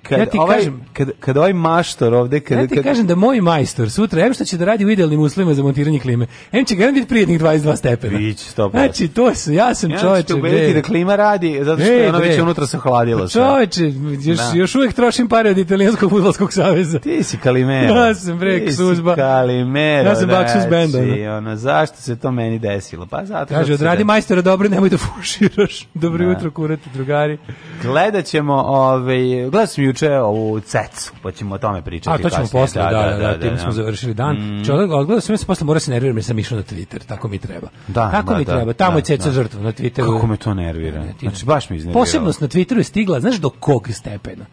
[0.05, 2.39] Kad, ja ti ovaj, kažem, kad, kad ovaj maštor ovde...
[2.39, 4.89] Kad, Ja ti kad, kažem da moj majstor sutra, em što će da radi u
[4.89, 8.17] idealnim uslovima za montiranje klime, em će garant biti prijednih 22 stepena.
[8.17, 8.71] Biće 100%.
[8.71, 10.27] Znači, to su, ja sam Ja čoveče.
[10.27, 12.19] te ubediti da klima radi, zato što je bre.
[12.19, 13.27] već unutra se hladilo Pa.
[13.29, 13.83] Čoveče,
[14.21, 14.51] još, Da.
[14.53, 16.99] još uvijek trošim pare od italijanskog fudbalskog saveza.
[16.99, 17.95] Ti si Kalimero.
[17.95, 19.15] Ja sam, bre, Ti si Suzba.
[19.15, 20.09] Kalimero.
[20.09, 21.07] Ja sam Baksus benda, ono.
[21.07, 23.05] Znači, ono, zašto se to meni desilo?
[23.05, 25.87] Pa zato Kaže, odradi de- majstora dobro, nemoj da fuširaš.
[25.93, 26.31] Dobro Da.
[26.31, 27.37] jutro, kurate, drugari.
[27.81, 32.29] Gledat ćemo, ovaj, gledao sam juče ovu cecu, pa ćemo o tome pričati A, to
[32.29, 32.63] ćemo kasnije.
[32.63, 34.35] posle, da, da, da, time smo završili dan.
[34.35, 34.65] Mm.
[34.65, 37.27] Čovjek, odgledao sam, ja se posle mora se nerviram jer sam išao na Twitter, tako
[37.27, 37.67] mi treba.
[37.87, 39.31] Da, tako da, mi da, treba, tamo da, je ceca da.
[39.31, 40.13] žrtva na Twitteru.
[40.13, 41.03] Kako me to nervira?
[41.19, 42.05] Znači, baš me iznerviralo.
[42.05, 44.45] Posebnost na Twitteru je stigla, znaš do kog stepena?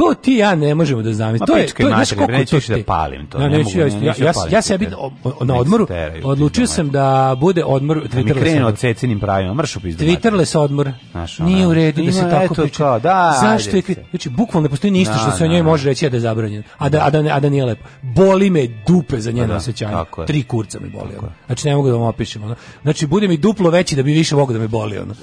[0.00, 1.42] To ti ja ne možemo da zamislimo.
[1.42, 3.80] Ma To je, to je, koliko neću to da palim to, Ja, ne neću, mogu,
[3.80, 5.44] ja, ja, da ja, ja sebi Twitter.
[5.44, 5.86] na odmoru
[6.24, 8.68] odlučio sam da bude odmor Da mi Twitterless krenu odmor.
[8.68, 10.04] od cecinim pravima, mrš u pizdu.
[10.04, 10.92] Twitterless odmor.
[11.38, 12.98] Nije u redu da se tako priča.
[12.98, 13.82] da, Zašto je.
[14.10, 15.64] Znači bukvalno ne postoji ništa što Da, se o da, njoj da.
[15.64, 16.62] može reći da je zabranjeno.
[16.78, 17.88] A da a da a da nije lepo.
[18.04, 19.92] Boli me dupe za njeno Pa da, osjećanje.
[19.92, 20.26] tako je.
[20.26, 21.10] Tri kurca me boli.
[21.46, 22.42] Znači ne mogu da vam opišem.
[22.82, 24.98] Znači bude mi duplo veći da bi više mogu da me boli.
[24.98, 25.14] Ono.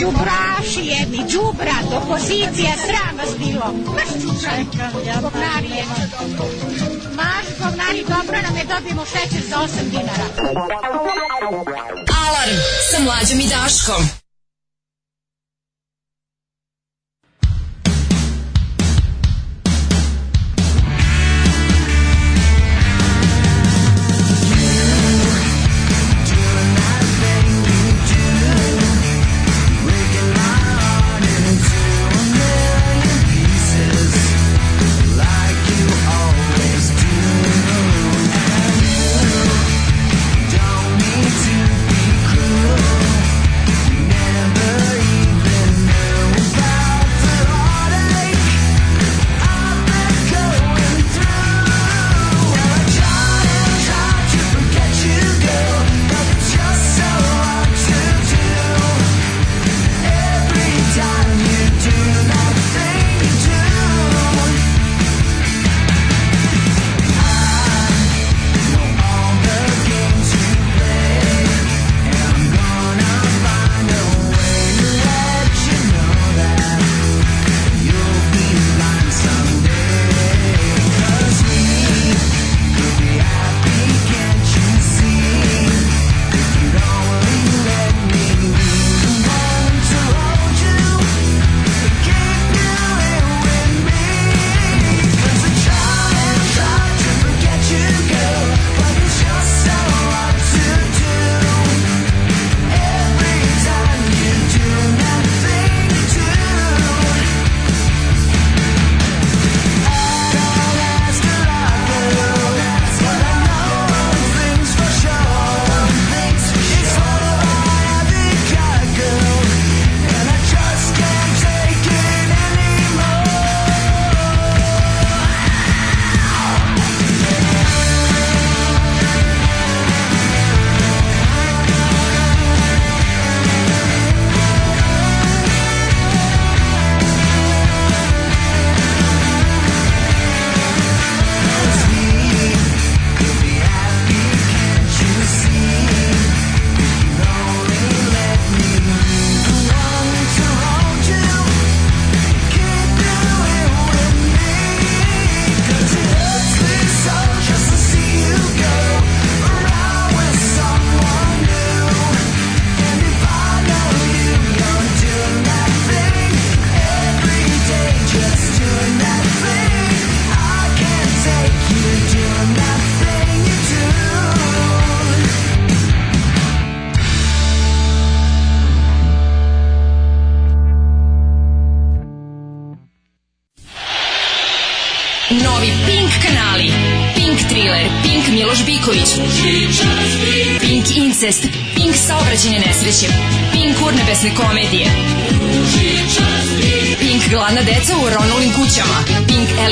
[0.00, 3.74] Đubraši jedni, đubrat, opozicija, sram vas bilo.
[3.94, 4.64] Maš čučaj,
[5.22, 6.04] govnari jedni.
[7.16, 10.26] Maš govnari, dobro nam je, dobijemo šećer za 8 dinara.
[12.26, 12.56] Alarm
[12.90, 14.23] sa mlađom i Daškom.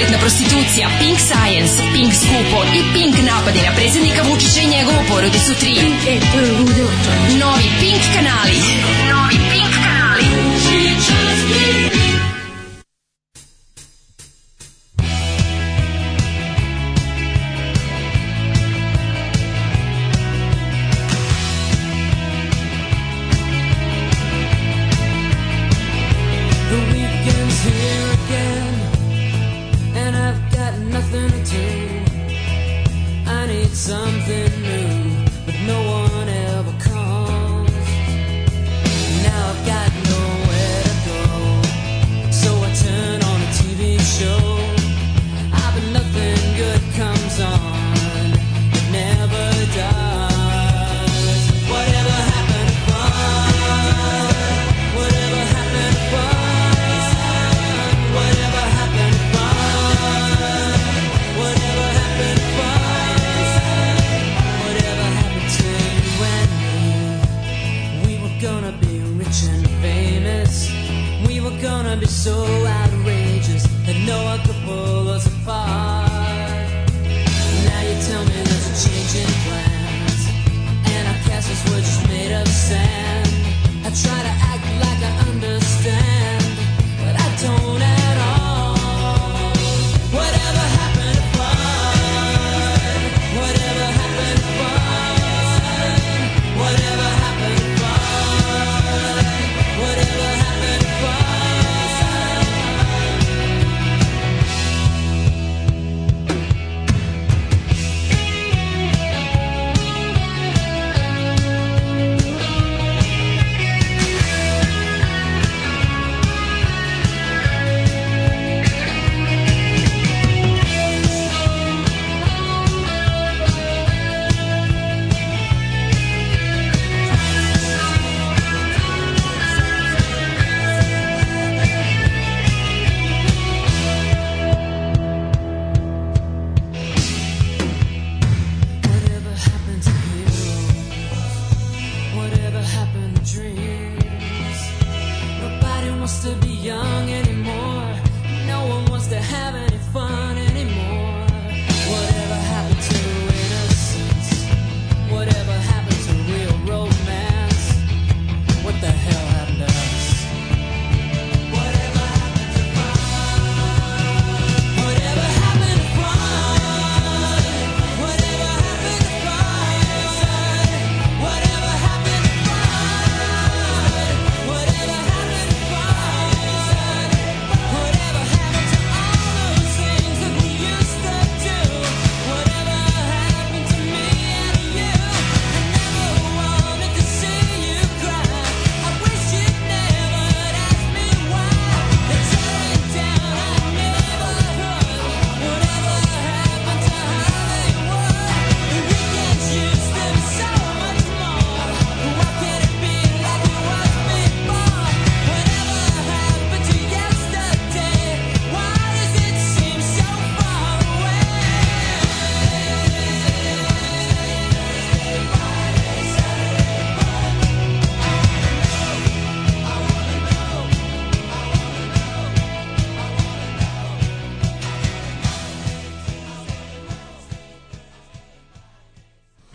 [0.03, 0.89] Elitna prostitucija.
[0.99, 5.67] Pink science, Pink skupo i Pink napadi na predsjednika Vučića i njegovu porodicu 3.
[6.09, 6.21] E.
[7.39, 8.57] Novi Pink kanali.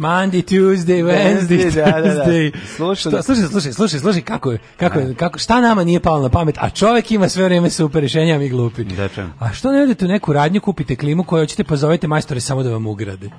[0.08, 2.26] Monday, Tuesday, Wednesday, da, da, da.
[2.68, 6.22] Slušam Šta- slušaj, slušaj, slušaj, slušaj kako je, kako je, kako, šta nama nije palo
[6.22, 8.84] na pamet, a čovjek ima sve vrijeme super rješenja, a mi glupi.
[8.86, 9.34] Da, čem?
[9.40, 12.64] A što ne odete u neku radnju, kupite klimu koju hoćete, pa zovete majstore samo
[12.64, 13.30] da vam ugrade.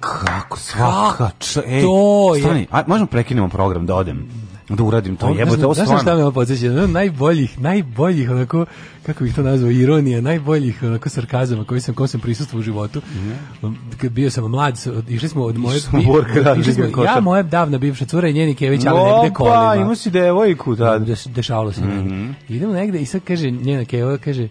[0.00, 1.60] Kako svaka č...
[1.66, 4.28] Ej, To je- Stani, a, možemo prekinemo program da odem,
[4.68, 5.28] da uradim to.
[5.28, 6.24] Jebote, znaš- ovo znaš na šta stvarno.
[6.24, 6.66] me podsjeća?
[6.68, 8.66] Ono najboljih, najboljih, onako,
[9.02, 13.02] kako bih to nazvao, ironija, najboljih onako sarkazama koji sam, kom sam prisustvo u životu.
[13.98, 14.74] Kad bio sam mlad,
[15.08, 15.76] išli smo od moje...
[16.58, 19.74] išli smo- ja, moja davna bivša cura i njeni Kević, ali negde Opa, kolima.
[19.76, 21.02] imao si devojku tad.
[21.02, 22.14] Deš, dešavalo se negde.
[22.48, 24.48] Idemo negde i sad kaže, njena Keva kaže,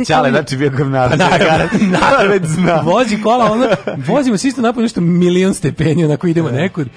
[0.00, 1.10] Ćale, kao- znači bio govnar.
[1.10, 2.30] Pa naravno, naravno.
[2.30, 2.80] već zna.
[2.80, 3.66] Vozi kola, ono,
[4.06, 6.88] vozimo se isto napad nešto milion stepeni, onako idemo nekud.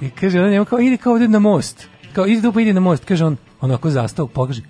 [0.00, 1.88] I kaže, ona njemu kao, ide kao ovdje na most.
[2.12, 3.04] Kao, ide tu pa ide na most.
[3.04, 4.62] Kaže on, onako zastao, pokaže.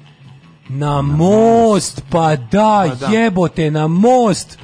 [0.69, 3.07] Na most, pa da, Pa da.
[3.07, 4.59] jebote, na most.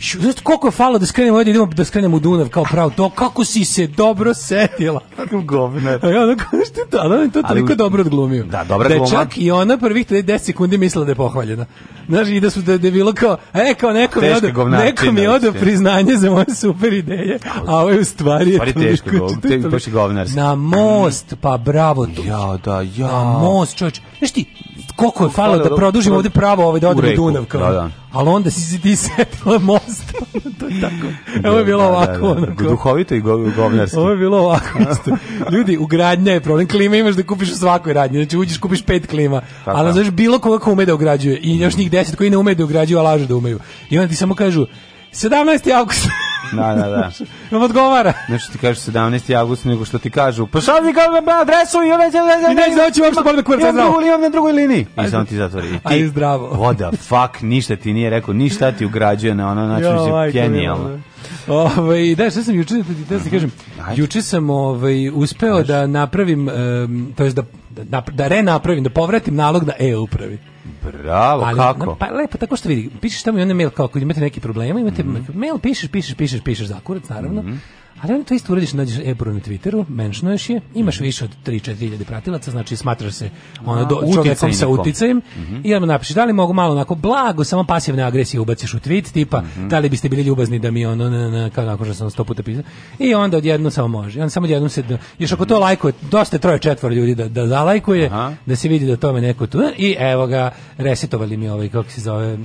[0.00, 3.10] Znaš koliko je falo da skrenemo ovdje, idemo da skrenemo u Dunav kao pravo to,
[3.10, 5.00] kako si se dobro setila.
[5.16, 5.98] Kakav govnar.
[6.02, 8.44] A ja onako, što to, ali on je to toliko dobro odglumio.
[8.44, 9.10] Da, dobra da gluma.
[9.10, 11.66] čak i ona prvih 10 sekundi mislila da je pohvaljena.
[12.08, 15.12] Znaš, i da su da, da je bilo kao, e, kao neko mi govnarčina, neko
[15.12, 15.58] mi znači.
[15.58, 18.52] priznanje za moje super ideje, a ovo je u stvari...
[18.52, 19.02] Stvari je te-
[19.42, 20.36] toliko- baš je govnarski.
[20.36, 22.06] Na most, pa bravo.
[22.26, 23.06] Ja, da, ja.
[23.06, 24.00] na most, čovječ.
[24.18, 24.44] Znaš ti,
[24.98, 27.60] koliko je Hvala, da produžimo pro- ovde pravo ovaj da u odemo u Dunav kao.
[27.62, 27.90] da, da.
[28.12, 30.12] Ali onda si se ti setila most.
[30.60, 31.06] to je tako.
[31.44, 32.34] Evo je bilo Da, da, ovako.
[32.36, 32.54] da, da.
[32.64, 33.96] Duhovito i go- govnarski.
[33.96, 35.16] Ovo je bilo ovako isto.
[35.52, 36.68] Ljudi, ugradnja je problem.
[36.68, 38.18] Klima imaš da kupiš u svakoj radnji.
[38.18, 39.42] Znači uđeš, kupiš pet klima.
[39.64, 39.78] Tako.
[39.78, 41.38] Ali znaš bilo koga ko ume da ugrađuje.
[41.38, 43.58] I još njih deset koji ne ume da ugrađuju, a lažu da umeju.
[43.90, 44.66] I onda ti samo kažu
[45.12, 45.72] 17.
[45.72, 46.08] avgust.
[46.52, 47.10] Da, da, da.
[47.56, 48.12] Vam odgovara.
[48.28, 49.38] Nešto ti kažu 17.
[49.38, 52.14] avgust, nego što ti kažu, pa šta mi kao na adresu i već...
[52.52, 54.00] I neće doći uopšte bolje da kurac, Imam zdravo.
[54.00, 54.86] imam na drugoj liniji.
[55.06, 55.68] I samo ti zatvori.
[55.68, 56.48] I ti, zdravo.
[56.48, 61.00] What the fuck, ništa ti nije rekao, ništa ti ugrađuje na ono, znači, genijalno.
[61.48, 62.74] Ovaj da šta sam juče
[63.10, 63.52] da ti kažem.
[63.80, 64.02] Ajde.
[64.02, 67.42] Juče sam ovaj uspeo da napravim em, to jest da
[67.84, 70.38] da, da renapravim, da povratim nalog na e-upravi.
[70.92, 71.86] Bravo, Ali, kako?
[71.86, 74.40] na- Pa lepo, tako što vidi, pišeš tamo i onda mail kao ako imate neki
[74.40, 77.44] problema, imate mail, pišeš, pišeš, pišeš, pišeš za kurac, naravno.
[78.02, 81.74] Ali onda to isto uradiš, nađeš e na Twitteru, menšnuješ je, imaš više od 3-4
[81.74, 83.30] hiljade pratilaca, znači smatraš se
[83.64, 85.20] ono, do, čovjekom sa uticajem
[85.64, 89.12] i onda napišeš da li mogu malo onako blago, samo pasivne agresije ubaciš u tweet,
[89.12, 92.10] tipa da li biste bili ljubazni da mi ono, na, na, kao nakon što sam
[92.10, 92.62] sto puta pisao.
[92.98, 94.20] I onda odjednom samo može.
[94.20, 97.28] Onda samo odjednom se, da- još ako to lajkuje, dosta je troje četvoro ljudi da,
[97.28, 98.32] da zalajkuje, Aha.
[98.46, 102.00] da se vidi da tome neko tu i evo ga resetovali mi ovaj kako se
[102.00, 102.38] zove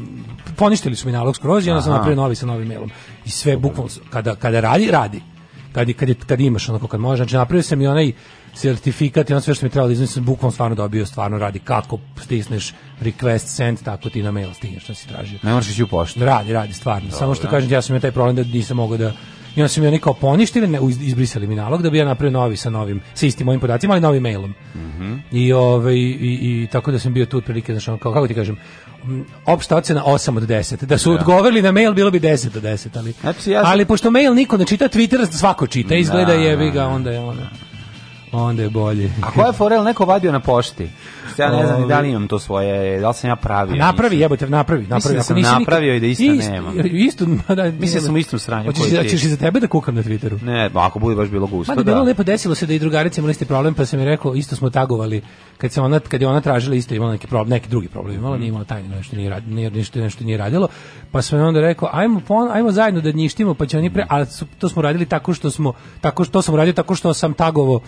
[0.56, 2.92] poništili su mi nalog skroz i onda sam napravio novi sa novim mailom.
[3.26, 5.22] I sve bukvalno kada kada radi radi
[5.74, 8.12] kad je- kad je, kad imaš onako kad može znači napravio sam i onaj
[8.54, 12.00] sertifikat i on sve što mi trebalo da iznesem bukvalno stvarno dobio stvarno radi kako
[12.18, 12.72] stisneš
[13.02, 16.20] request send tako ti na mail stigne što si tražio Ne moraš ići u poštu.
[16.20, 17.12] Radi, radi, stvarno.
[17.12, 19.12] Samo što kažem, ja sam imao taj problem da nisam mogao da
[19.56, 22.32] i onda su mi oni kao poništili, ne, izbrisali mi nalog da bi ja napravio
[22.34, 24.54] novi sa novim, sa istim mojim podacima, ali novim mailom.
[25.32, 26.00] I, ovaj, i,
[26.42, 28.58] i, tako da sam bio tu otprilike, znači, ono, kao, kako ti kažem,
[29.04, 30.86] m, opšta ocena 8 od 10.
[30.86, 33.86] Da su odgovorili na mail, bilo bi 10 od 10, ali, Znači, ja sam- ali
[33.86, 36.88] pošto mail niko ne čita, Twitter svako čita, izgleda Da, jebi ga, da.
[36.88, 37.42] onda je ono,
[38.34, 39.12] onda je bolje.
[39.22, 40.90] A koja je forel neko vadio na pošti?
[41.38, 43.76] Ja ne znam ni da li imam to svoje, da li sam ja pravio.
[43.76, 45.14] Napravi, jebote, napravi, napravi.
[45.14, 46.72] da Ako sam nisi nikad- napravio i da ista Ist- nema.
[46.84, 48.98] Isto, da, Mislim da sam u istom sranju Hoćeš, ti.
[48.98, 50.44] hoćeš i za tebe da kukam na Twitteru?
[50.44, 51.92] Ne, ako bude baš bilo gusto, Ma da da.
[51.92, 54.56] bilo lepo desilo se da i drugarica imala isti problem, pa sam mi rekao, isto
[54.56, 55.22] smo tagovali,
[55.58, 58.38] kad se ona kad je ona tražila isto imala neki problem, neki drugi problem, imala
[58.38, 60.68] nije imala tajno nešto nije rad, nije nešto nešto nije radilo,
[61.12, 64.26] pa sam onda rekao, ajmo pon, ajmo zajedno da njištimo, pa će oni pre, ali
[64.60, 67.82] to smo radili tako što smo tako što sam radio tako što sam tagovo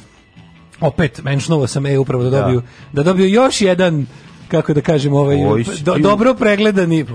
[0.81, 2.41] opet menšnovo sam e upravo da Da.
[2.41, 2.61] dobiju
[2.91, 4.05] da dobiju još jedan
[4.47, 5.37] kako da kažem ovaj
[5.83, 7.05] do- dobro pregledani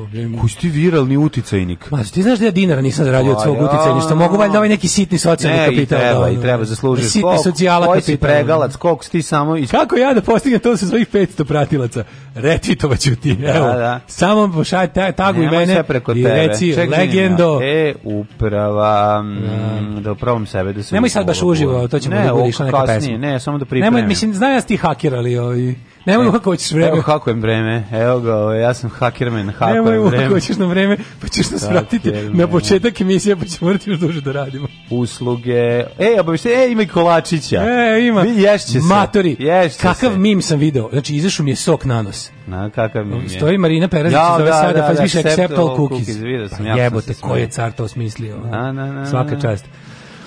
[0.40, 1.90] Koji ti viralni uticajnik?
[1.90, 3.64] Ma, ti znaš da ja dinara nisam zaradio od Pa svog ja.
[3.64, 5.98] uticaja, mogu valjda ovaj neki sitni socijalni Ne, i kapital.
[5.98, 7.04] da, treba, i ono, treba zaslužiš.
[7.04, 8.28] Sitni socijala Koji si kapital.
[8.30, 9.70] pregalac, koliko si ti samo iz...
[9.70, 12.04] Kako ja da postignem to sa svojih 500 pratilaca?
[12.34, 13.66] Retvitovaću ti, evo.
[13.66, 14.00] da.
[14.06, 17.60] Samo pošalj ta, taguj Nemoj mene preko i reci Ček, legendo.
[17.62, 20.94] E, uprava, mm, da probam sebe da se...
[20.94, 23.26] Nemoj sad baš uživo, to ćemo ne, da bude ovo išla neka kasnije, pesma.
[23.26, 23.94] Ne, samo da pripremim.
[23.94, 25.74] Nemoj, mislim, znam ja si ti haker, ali ovaj,
[26.10, 26.88] nemoj E, kako hoćeš vreme.
[26.88, 30.28] Evo kako je vreme, evo ga, ovo, ja sam hakerman, Nemoj hakujem kako vreme.
[30.28, 34.20] hoćeš na vreme, pa ćeš nas vratiti na početak emisije, pa ćemo morati još duže
[34.20, 34.66] da radimo.
[34.90, 35.58] Usluge,
[35.98, 37.56] e, obavšte, e, ima i kolačića.
[37.58, 38.20] E, ima.
[38.20, 38.78] Vi ješće se.
[38.80, 40.18] Matori, Ješće kakav se.
[40.18, 40.88] mim sam video.
[40.92, 42.30] Znači, izašao mi je sok na nos.
[42.46, 43.28] Na, kakav mi je.
[43.28, 45.98] Stoji Marina Perez, Ja, zove da, sada, da, pa da, piše accept all cookies.
[45.98, 48.36] cookies, vidio sam, Pa jebote, koji je car to smislio.
[48.36, 48.46] ono.
[48.48, 49.64] Na, na, na, Svaka čast.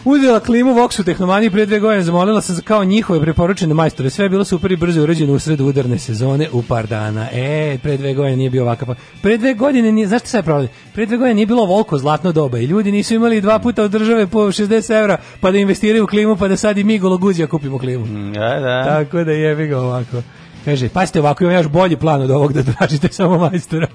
[0.06, 4.10] Uzela klimu Voxu tehnomaniji pre dve godine, zamolila sam za kao njihove preporučene majstore.
[4.10, 7.28] Sve je bilo super i brzo urađeno u sred udarne sezone u par dana.
[7.32, 8.88] E, pre dve godine nije bio ovakav.
[8.88, 10.68] pa- Pre dve godine nije, znaš šta sad je problem?
[10.93, 13.91] Pre dve godine nije bilo volko zlatno doba i ljudi nisu imali dva puta od
[13.91, 17.47] države po 60 evra pa da investiraju u klimu pa da sad i mi gologuzija
[17.47, 18.06] kupimo klimu.
[18.34, 18.84] Da, da.
[18.86, 20.22] Tako da jebi ga ovako.
[20.66, 23.88] Kaže, pasite ovako, imam još bolji plan od ovog da tražite samo majstora.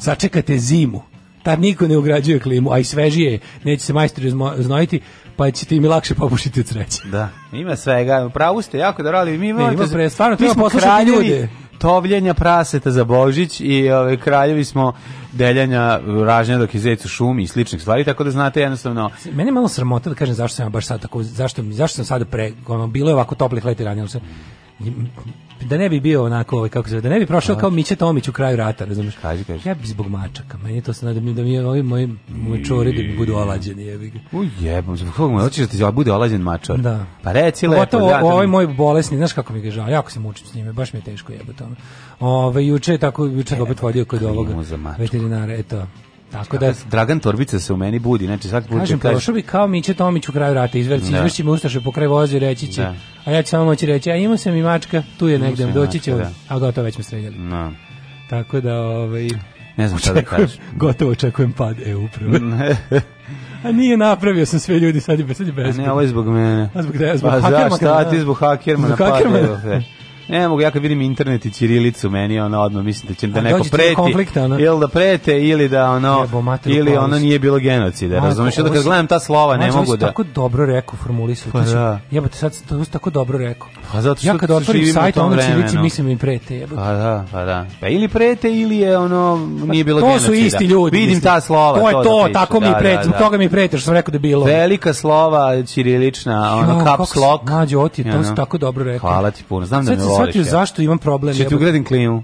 [0.00, 1.02] Sačekate zimu.
[1.42, 5.00] Tad niko ne ugrađuje klimu, a i svežije je, neće se majstori znojiti,
[5.36, 7.02] pa ćete im lakše popušiti od sreće.
[7.04, 8.30] Da, ima svega.
[8.34, 9.38] Pravu ste jako da radi.
[9.38, 11.48] Mi imamo ima pre- stvarno treba poslušati ljude.
[11.78, 14.92] Tovljenja praseta za Božić i ove kraljevi smo
[15.32, 19.48] deljanja ražnja dok je zec u šumi i sličnih stvari, tako da znate jednostavno Mene
[19.48, 22.24] je malo sramota da kažem zašto sam ja baš sad tako, zašto, zašto sam sada
[22.24, 24.20] pre, ono, bilo je ovako toplih leti ranije, ali sam-
[25.64, 28.28] da ne bi bio onako, ovaj, kako se da ne bi prošao kao Mića Tomić
[28.28, 29.14] u kraju rata, razumiješ?
[29.22, 29.68] Kaži, kaži.
[29.68, 33.02] Ja bi zbog mačaka, meni to se da mi, da mi ovi moji mačori da
[33.02, 34.18] mi budu olađeni, jebi ga.
[34.32, 36.78] U jebom, zbog koga mu hoćeš da ti bude olađen mačor?
[36.78, 37.06] Da.
[37.22, 37.80] Pa reci lepo.
[37.80, 40.72] Pogotovo da, ovaj moj bolesni, znaš kako mi ga žao, jako se mučim s njime,
[40.72, 41.76] baš mi je teško jebote ono.
[42.20, 44.54] Ove, juče je tako, juče ga opet vodio kod ovoga
[44.98, 45.86] veterinara, eto.
[46.32, 49.66] Tako da, Dragan Torbica se u meni budi, znači svaki put Kažem, prošao bi kao
[49.66, 51.16] Miće Tomić u kraju rata, izverci, Da.
[51.16, 52.94] izvrći me Ustaše po kraju vozi, reći će, Da.
[53.24, 56.00] a ja ću samo moći reći, a imao sam i mačka, tu je negde, doći
[56.00, 56.30] će, da.
[56.48, 57.36] a gotovo već me streljali.
[57.38, 57.72] No.
[58.30, 59.28] Tako da, ovaj,
[59.76, 60.58] Ne znam šta da kažem.
[60.76, 62.40] gotovo očekujem pad e uprave.
[63.64, 66.26] a nije napravio sam sve ljudi, sad je, sad je A ne, ovo je zbog
[66.28, 66.68] mene.
[66.74, 68.10] A zbog te- zbog pa Hakermana, zašto, a da.
[68.10, 69.82] ti zbog Hakermana Zbog Hakermana.
[70.28, 73.40] Ne mogu, ja kad vidim internet i ćirilicu, meni ono odmah mislim da će da
[73.40, 73.94] neko preti.
[73.94, 74.58] konflikta, ono.
[74.58, 78.58] Ili da prete, ili da ono, Jebo materiju ili ono nije bilo genocida, razumiješ?
[78.58, 80.06] Ovo kad gledam ta slova, ne mogu da...
[80.06, 81.52] tako dobro rekao, formulisao.
[81.52, 82.00] Pa to da.
[82.10, 83.68] Jebote, sad to tako dobro rekao.
[83.92, 85.82] Pa zato što ja kad otvorim sajt, ono vremenu.
[85.82, 86.80] mislim im prete, jebote.
[86.80, 87.66] Pa da, pa da.
[87.80, 90.26] Pa ili prete ili je ono nije bilo to genocida.
[90.26, 90.98] su isti ljudi.
[90.98, 91.78] Vidim ta slova.
[91.80, 93.18] To je to, da tako mi Da, prete, da, zbog da.
[93.18, 94.44] toga mi prete, što sam rekao da bilo.
[94.44, 97.48] Velika slova ćirilična, ono caps lock.
[97.48, 99.10] Mlađe, ovo ti to tako dobro rekao.
[99.10, 99.66] Hvala ti puno.
[99.66, 99.96] Znam da me.
[100.16, 101.34] Shvatio zašto imam problem.
[101.34, 102.22] Će ti ugradim klimu?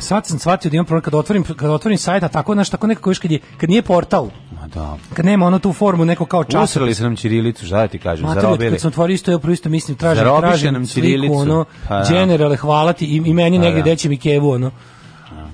[0.00, 2.86] Sad sam shvatio da imam problem kad otvorim kad otvorim sajt, a tako znaš, tako
[2.86, 4.96] nekako još kad je kad nije portal, Ma da.
[5.14, 6.70] kad nema ono tu formu neko kao čas.
[6.70, 8.70] Usrali su nam ćirilicu, šta da ti kažem, Mater, zarobili.
[8.70, 11.34] kad sam otvorio isto, ja isto mislim, tražim, Zarobiše tražim nam sliku, ćirilicu.
[11.34, 12.08] ono, Pa da.
[12.10, 13.90] generale, hvala ti, i, i meni Pa negdje da.
[13.90, 14.70] deće mi kevu, ono,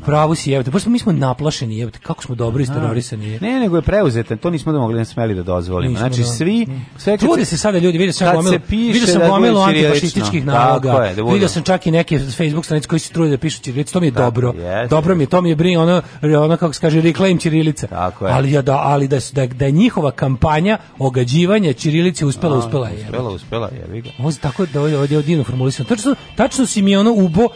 [0.07, 3.29] pravu si, jebote, baš smo, mi smo naplašeni, jebote, kako smo dobro isterorisani.
[3.29, 3.41] je.
[3.41, 5.91] Ne, nego je preuzeta, to nismo da mogli ne smeli da dozvolimo.
[5.91, 6.27] Nismo, znači da.
[6.27, 9.61] svi, sve kad Trude se- se sada ljudi, vidio sam gomilu, vidio sam da gomilu
[10.15, 11.05] Tako naloga.
[11.05, 13.93] je, da vidio sam čak i neke Facebook stranice koji se trude da pišu ćirilicu,
[13.93, 14.53] to mi je Tako, dobro.
[14.57, 14.87] jeste.
[14.89, 17.87] Dobro mi je, to mi je brin, ono, ono kako se kaže, reclaim ćirilica.
[17.87, 18.33] Tako je.
[18.33, 23.05] Ali, ja da, ali da, da, da je njihova kampanja ogađivanja ćirilice uspela, uspela je.
[23.05, 24.11] Uspela, uspela, jebi ga.
[24.19, 25.89] Ovo je tako da ovdje ovdje je divno formulisano.
[25.89, 27.49] Tačno, tačno si mi ono ubo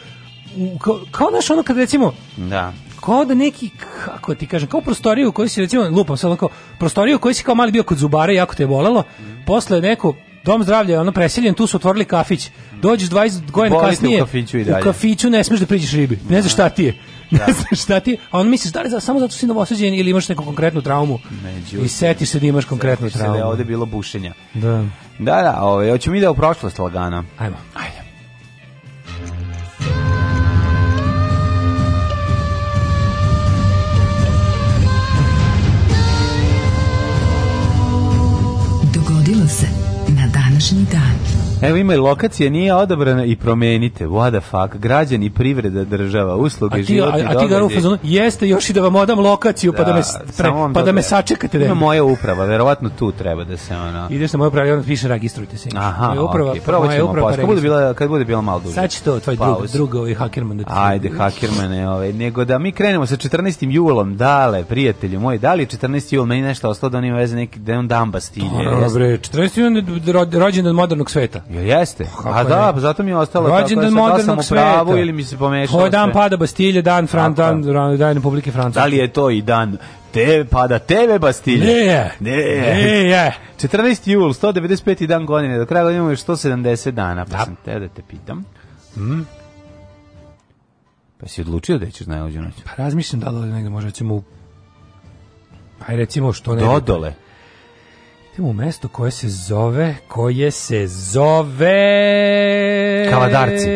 [0.78, 2.72] kao, kao naš ono kad recimo Da.
[3.00, 3.70] kao da neki,
[4.04, 7.34] kako ti kažem, kao prostoriju u kojoj si recimo, lupam sad onako, prostoriju u kojoj
[7.34, 9.02] si kao mali bio kod zubara jako te je bolelo,
[9.46, 12.50] posle neko dom zdravlja je ono preseljen, tu su otvorili kafić.
[12.72, 14.80] Dođeš 20 godina te u kasnije, kafiću i dalje.
[14.80, 16.18] u kafiću ne smeš da priđeš ribi.
[16.28, 16.94] Ne znaš šta ti je.
[17.30, 18.16] Ne znaš šta ti je.
[18.30, 20.82] A on misliš da li za- samo zato što si novosađen ili imaš neku konkretnu
[20.82, 21.18] traumu.
[21.44, 23.50] Međutim, I setiš se da imaš konkretnu Setiš se da je traumu.
[23.50, 24.32] ovde bilo bušenja.
[24.54, 24.84] Da.
[25.18, 27.24] Da, da, ovaj, hoćemo mi da u prošlost lagano.
[27.38, 27.56] Ajmo.
[27.74, 28.07] Ajde.
[40.72, 41.07] Na današnji dan.
[41.62, 44.06] Evo ima i lokacija, nije odabrana i promenite.
[44.06, 47.98] What the fuck, građani, i privreda, država, usluge, život i a, a ti ga fazonu,
[48.02, 50.82] jeste još i da vam odam lokaciju pa da, me, s- pre, samo vam pa
[50.82, 51.58] da me sačekate.
[51.58, 54.06] Da Ima moja uprava, verovatno tu treba da se ono...
[54.10, 55.68] Ideš na moju upravu i onda piše registrujte se.
[55.74, 57.36] Aha, Moja uprava, okej, prvo ćemo uprava posle.
[57.36, 58.74] Kad bude bila, kad bude bila malo duže.
[58.74, 62.58] Sad će to tvoj drug, drug ovaj hakerman da ti Ajde, hakermane, ovaj, nego da
[62.58, 63.70] mi krenemo sa 14.
[63.70, 66.14] julom, dale, prijatelju moj, da li je 14.
[66.14, 68.80] jul, meni nešto ostalo da on ima veze neki, da je on dan Bastilje, jeste?
[68.82, 69.60] Dobre, 14.
[69.60, 71.40] jun je ro- rođendan modernog sveta.
[71.50, 72.04] Jel jeste?
[72.04, 74.86] Kako A da, pa zato mi je ostalo Rođendan tako, da sam modernog u pravu
[74.86, 75.00] sveta.
[75.00, 77.62] ili mi se pomešalo je dan pada Bastilje, dan, Fran, dan,
[77.96, 78.80] dan, Republike Francuske.
[78.80, 79.78] Da li je to i dan
[80.12, 81.66] te, pada TV Bastilje?
[81.66, 82.32] Ne, Ne.
[82.32, 83.36] ne, je.
[83.62, 84.10] 14.
[84.10, 85.06] jul, 195.
[85.06, 88.44] dan godine, do kraja godine imamo još 170 dana, pa sam te da te pitam.
[88.96, 89.20] Mm.
[91.20, 92.54] Pa si odlučio da ćeš najluđu noć?
[92.64, 94.22] Pa razmišljam da li negde recimo u...
[95.86, 96.62] Aj recimo što ne...
[96.62, 97.14] Dodole.
[98.38, 101.76] Idemo u mesto koje se zove, koje se zove...
[103.10, 103.68] Kavadarci.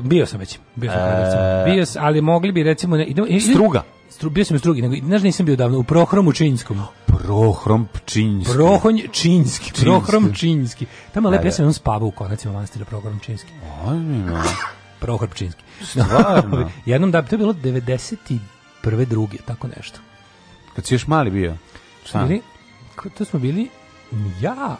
[0.00, 1.02] Bio sam već, bio sam E.
[1.02, 1.64] Kavadarcima.
[1.64, 2.96] Bio sam, ali mogli bi recimo...
[2.96, 3.82] Ne, idemo, idemo- Struga.
[4.10, 6.82] Stru, bio sam u Strugi, nego, znaš, nisam bio davno, u Prohromu Činskom.
[7.06, 8.52] Prohrom Pčinjski.
[8.52, 10.86] Prohonj Činski, Prohrom Činski.
[11.12, 11.50] Tamo je Da, ja da.
[11.50, 13.52] sam jednom spavao u konacima manastira Prohrom Činski.
[13.84, 14.42] Ozbiljno.
[14.98, 15.62] Prohor Pčinski.
[15.82, 16.70] Stvarno?
[16.86, 18.38] Jednom da, to je bilo 91.
[19.04, 20.00] druge, tako nešto.
[20.76, 21.56] Kad si još mali bio?
[22.04, 22.24] Šta?
[22.24, 22.40] Bili,
[23.18, 23.68] to smo bili
[24.40, 24.78] ja,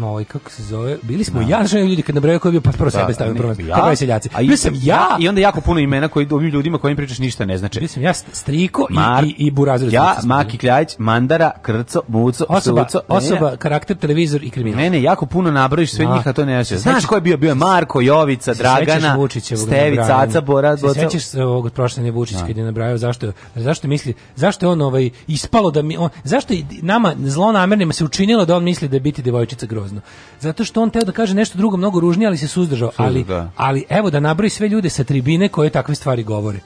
[0.00, 2.72] ovaj, kako se zove, bili smo ja, znaš, ljudi kad nabraju ko je bio, pa
[2.72, 4.28] prvo sebe stavio, prvo, ja, kako seljaci.
[4.34, 7.18] a i- Bio sam ja, I onda jako puno imena koji ovim ljudima kojim pričaš
[7.18, 7.78] ništa ne znači.
[7.78, 9.92] bio sam ja, Striko i, Mar- i, i Burazir.
[9.92, 13.00] Ja, Maki Kljajić, Mandara, Krco, Muco, Osoba, Suco.
[13.08, 14.76] osoba, karakter, televizor i kriminal.
[14.76, 16.14] Mene jako puno nabrojiš sve Da.
[16.14, 17.04] njih, a to ne Se znaš.
[17.06, 17.36] Ko je bio?
[17.36, 20.22] Bio je Marko, Jovica, Dragana, Vučićevog Stevica, nabrajanja?
[20.22, 21.00] Aca, Bora, Se Boca.
[21.00, 25.10] sećaš se ovog prošljenja Vučić kad je nabrajao zašto zašto misli zašto je on ovaj
[25.26, 29.22] ispalo da mi on zašto nama zlonamernima se učinilo da on misli da je biti
[29.22, 30.00] devojčica grozno.
[30.40, 32.90] Zato što on teo da kaže nešto drugo mnogo ružnije, ali se suzdržao.
[32.96, 33.50] Ali, da.
[33.56, 36.60] ali evo da nabroji sve ljude sa tribine koje takve stvari govore.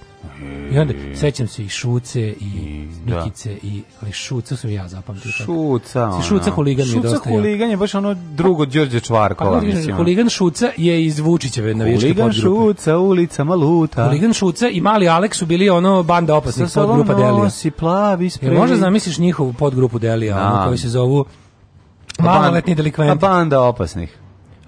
[0.72, 3.16] I onda sećam se i Šuce i da.
[3.16, 5.30] Mikice i ali Šuca sam i ja zapamtio.
[5.32, 5.44] tako.
[5.44, 6.04] Šuca.
[6.04, 6.22] ono.
[6.22, 7.36] Šuca huligan mi je Šuca dosta jak.
[7.36, 9.96] huligan je baš ono drugo Đorđe Pa, Čvarkova, huligan- mislim.
[9.96, 12.72] huligan Šuca je iz Vučićeve navijačke Huligan podgrupe.
[12.72, 14.04] Šuca, ulica Maluta.
[14.04, 17.32] Huligan Šuca i mali Aleks su bili ono banda opasnih Sa sobom podgrupa Delija.
[17.34, 18.54] nosi plavi sprej.
[18.54, 20.64] Možda zamisliš njihovu podgrupu Delija, ono Da.
[20.64, 21.24] koji se zovu
[22.24, 23.18] maloletni A delikventi.
[23.20, 24.18] banda opasnih.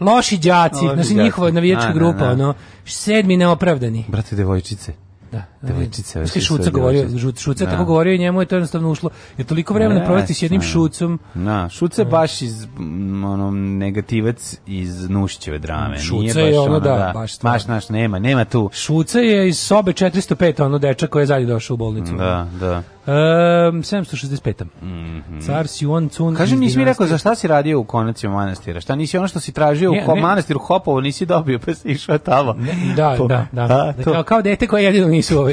[0.00, 2.30] Loši đaci, znači njihova navijačka Da, da, grupa, da.
[2.32, 2.54] ono,
[2.84, 4.04] sedmi neopravdani.
[4.08, 4.92] Brate, devojčice.
[5.32, 5.42] Da.
[5.66, 7.72] Devojčice, su Šuca govorio, Šuca je Da.
[7.72, 9.10] tako govorio i njemu je to jednostavno ušlo.
[9.38, 10.66] Jer toliko vremena Ne, provesti s jednim ne.
[10.66, 11.18] šucom.
[11.34, 15.98] Na, Šuca je baš iz mm, ono negativac iz Nušićeve drame.
[15.98, 17.54] Šuca Nije je baš ono, da, baš stvarno.
[17.54, 18.70] Baš naš nema, nema tu.
[18.72, 22.12] Šuca je iz sobe 405, ono dečak koji je zadnji došao u bolnicu.
[22.14, 22.82] Da, da.
[23.06, 23.12] Um,
[23.74, 24.64] 765.
[25.40, 26.34] Car Sion Cun.
[26.34, 28.80] Kaže, nisi mi rekao za šta si radio u konacima manastira?
[28.80, 30.20] Šta nisi ono što si tražio Ne, u ko- ne.
[30.20, 32.56] manastiru Hopovo, nisi dobio, pa si išao tamo.
[32.96, 33.66] Da, Po- da, da.
[33.66, 34.12] Da, to.
[34.12, 35.52] kao, kao dete koje jedino nisu ovaj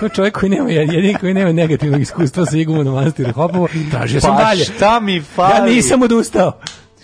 [0.00, 4.36] kao čovjek koji nema jedini koji nema negativnog iskustva sa igumanom manastiru Hopovo, tražio sam
[4.36, 4.64] Pa dalje.
[4.64, 5.52] šta mi fali?
[5.54, 6.52] Ja nisam odustao.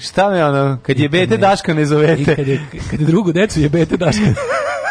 [0.01, 2.37] Šta me ono, kad je I bete Daška ne I zovete?
[2.37, 2.61] kad je,
[2.91, 4.25] kad je drugu decu je bete daška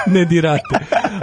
[0.08, 0.64] ne dirate.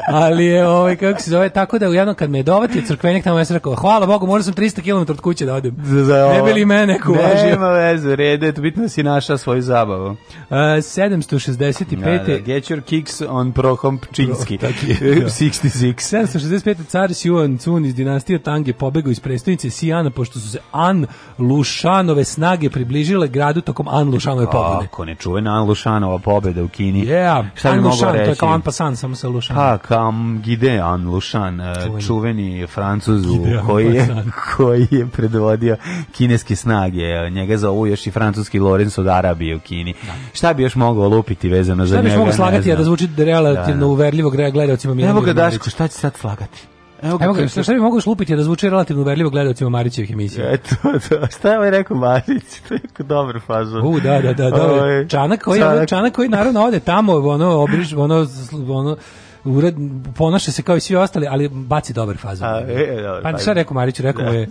[0.08, 3.38] Ali je ovaj kako se zove tako da jednom kad me je dovatio crkvenik tamo
[3.38, 5.76] ja sam rekao hvala Bogu morao sam 300 km od kuće da odem.
[5.78, 6.44] Za- za Ne ovo.
[6.44, 7.46] bi li mene neko uvažio?
[7.46, 10.06] Nema veze, rede, to bitno da si našao svoju zabavu.
[10.06, 10.16] Uh,
[10.50, 11.96] 765.
[11.96, 14.58] Da, da, get your kicks on Prohompčinski.
[14.58, 15.26] Pro- tako je, da.
[15.26, 15.94] 66.
[15.94, 16.86] 765.
[16.86, 21.06] car Siuan Cun iz dinastije Tange pobegao iz prestonice Sijana pošto su se An
[21.38, 24.84] Lušanove snage približile gradu tokom An Lušanove pobede.
[24.84, 27.06] Ako ne čuve na Lušanova pobeda u Kini.
[27.06, 28.40] Yeah, Šta bi An mogao Lušan, to je reći?
[28.40, 29.62] kao An Pasan, samo sa Lušanom.
[29.62, 32.02] Pa, kao Gideon Lušan, eh, Čuveni.
[32.02, 34.08] čuveni francuzu Gideon koji je,
[34.56, 35.76] koji je predvodio
[36.12, 37.02] kineske snage.
[37.30, 39.94] Njega zovu još i francuski Lorenz od Arabije u Kini.
[40.32, 42.08] Šta bi još mogao lupiti vezano za Šta njega?
[42.08, 43.86] biš mogu ne slagati, a da zvuči relativno Da, da.
[43.86, 45.32] uverljivo gledalcima Evo ga.
[45.32, 46.73] Daško, šta će sad slagati?
[47.04, 50.10] Evo Evo ga, kaže- šta, šta bi mogu slupiti da zvuči relativno uverljivo gledalcima Marićevih
[50.10, 50.52] emisija?
[50.52, 52.44] Eto, to, šta je ovaj rekao Marić?
[52.68, 53.86] To je jako dobar fazon.
[53.86, 55.08] U, da, da, da, da.
[55.08, 55.88] Čanak koji, Čanak.
[55.88, 58.26] čanak koji naravno ode tamo, ono, obriž, ono,
[58.70, 58.96] ono,
[59.44, 59.74] ured,
[60.16, 62.48] ponaša se kao i svi ostali, ali baci dobar fazon.
[62.48, 63.40] A, e, dobar pa fazon.
[63.40, 64.30] šta je rekao Marić, rekao Da.
[64.30, 64.48] mu je, je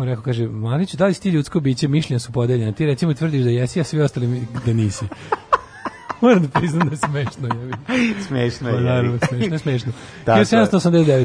[0.00, 3.42] rekao, kaže, Marić, da li si ti ljudsko biće, mišljenja su podeljena, ti recimo tvrdiš
[3.42, 5.04] da jesi, a svi ostali da nisi.
[6.20, 7.48] Moram da priznam da je smešno.
[7.54, 7.74] jebi.
[8.22, 8.80] Smešno Pa je.
[8.82, 9.26] naravno, jebi.
[9.28, 9.92] smešno, je, smešno.
[10.24, 10.44] Tako je.
[10.44, 11.24] 1789.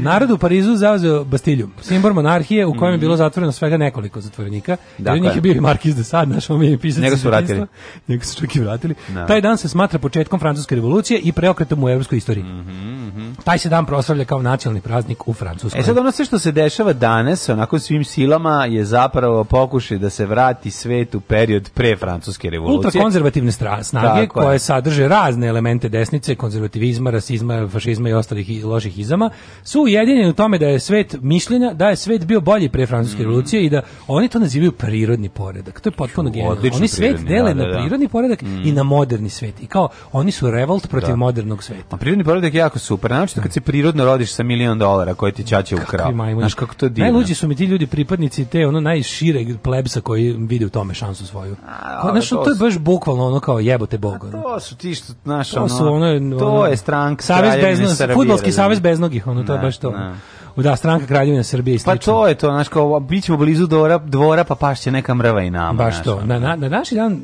[0.00, 4.76] Narod u Parizu zauzeo Bastilju, simbol monarhije u kojem je bilo zatvoreno svega nekoliko zatvorenika.
[4.98, 5.20] Dakle.
[5.20, 7.02] njih je bio i Markiz de Sade, naš omiljeni pisac.
[7.02, 7.66] Njega su vratili.
[8.08, 8.94] Njega su čak i vratili.
[9.08, 9.26] Da.
[9.26, 12.44] Taj dan se smatra početkom francuske revolucije i preokretom u evropskoj istoriji.
[13.44, 15.80] Taj se dan proslavlja kao nacionalni praznik u Francuskoj.
[15.80, 20.10] E sad ono sve što se dešava danas, onako svim silama, je zapravo pokušaj da
[20.10, 22.86] se vrati svet u period pre francuske revolucije.
[22.86, 24.28] Ultrakonzervativne snage Tako je.
[24.28, 29.30] koje sadrže razne elemente desnice, konzervativizma, rasizma, fašizma i ostalih loših izama,
[29.66, 33.16] su ujedinjeni u tome da je svet mišljenja, da je svet bio bolji pre francuske
[33.16, 33.22] Mhm.
[33.22, 35.80] revolucije i da oni to nazivaju prirodni poredak.
[35.80, 36.60] To je potpuno genijalno.
[36.72, 37.78] Oni svet dele da, da, na da.
[37.78, 39.62] prirodni poredak i na moderni svet.
[39.62, 41.82] I kao, oni su revolt protiv modernog sveta.
[41.90, 45.32] A prirodni poredak je jako super, naročito kad se prirodno rodiš sa milion dolara koje
[45.32, 46.12] ti ćaće ukrao.
[46.34, 47.04] Znaš kako to divno.
[47.04, 51.26] Najluđi su mi ti ljudi pripadnici te ono najšire plebsa koji vide u tome šansu
[51.26, 51.56] svoju.
[52.02, 54.24] Kao, znaš, to to je baš bukvalno ono kao jebote Bog.
[54.24, 54.42] ono.
[54.42, 58.06] To su ti što, znaš, To ono, su ono, to je stranka Savez bez fudbalski
[58.26, 58.54] razumiješ?
[58.54, 59.90] savez bez nogih, ono to Ne, baš to.
[59.90, 60.14] ne.
[60.56, 62.12] Da, stranka Kraljevine Srbije i Pa slično.
[62.12, 65.50] to je to, znaš, kao, bit ćemo blizu dvora, dvora pa pašće neka mrva i
[65.50, 65.72] nama.
[65.72, 66.20] baš to.
[66.24, 67.20] Na, na, na naši dan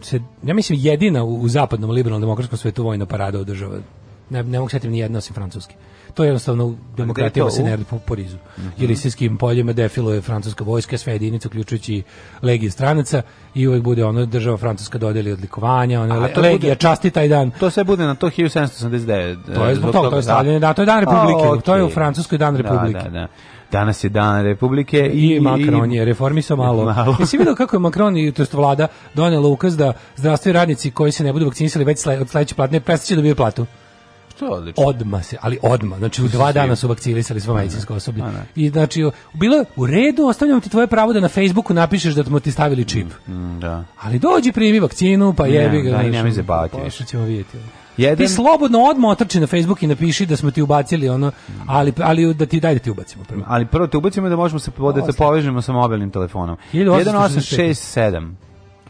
[0.00, 3.78] se, ja mislim, jedina u, u zapadnom liberalnom demokratskom svetu vojna parada održava.
[4.30, 5.74] Ne, ne mogu setim ni jedna osim francuski.
[6.14, 6.74] To je jednostavno
[7.34, 7.50] to?
[7.50, 8.36] se ne po Parizu.
[8.78, 12.02] Jer istijskim poljima defiluje francuska vojska, sve jedinice, uključujući
[12.42, 13.22] legije stranaca
[13.54, 17.28] i uvek bude ono država francuska dodeli odlikovanja, ono, A le- legija bude- časti taj
[17.28, 17.50] dan.
[17.50, 19.54] To sve bude na to 1789.
[19.54, 21.84] To je zbog toga, to je stavljanje, da, to je dan Republike, A, to je
[21.84, 21.90] u.
[21.90, 22.98] Francuskoj dan Republike.
[22.98, 23.26] Da, da, da.
[23.72, 26.84] Danas je dan Republike I, i Macron je reformisao malo.
[26.94, 27.16] Malo.
[27.18, 31.24] Jesi vidio kako je Macron i to vlada donela ukaz da zdravstveni radnici koji se
[31.24, 33.66] ne budu vakcinisali već sle, od sledeće platne prestaće da dobiju platu.
[34.38, 34.84] Što je odlično.
[34.84, 35.98] Odma se, ali odma.
[35.98, 38.22] Znači u dva dana su vakcinisali svo medicinsko osoblje.
[38.22, 38.44] Ne.
[38.56, 42.24] I znači bilo je u redu, ostavljam ti tvoje pravo da na Facebooku napišeš da
[42.24, 43.06] smo ti stavili čip.
[43.28, 43.84] Mm, Da.
[43.98, 45.90] Ali dođi primi vakcinu, pa Ne, jebi ga.
[45.90, 47.04] da, i znaš, nemoj zabavati više.
[47.04, 47.58] ćemo vidjeti.
[47.96, 51.32] Jedan- Ti slobodno odmah otrči na Facebook i napiši da smo ti ubacili ono,
[51.66, 53.42] ali, ali da ti daj da ti ubacimo prvo.
[53.46, 56.56] Ali prvo te ubacimo da možemo se da te povežemo sa mobilnim telefonom.
[56.72, 57.56] 1865.
[57.56, 58.47] 1867.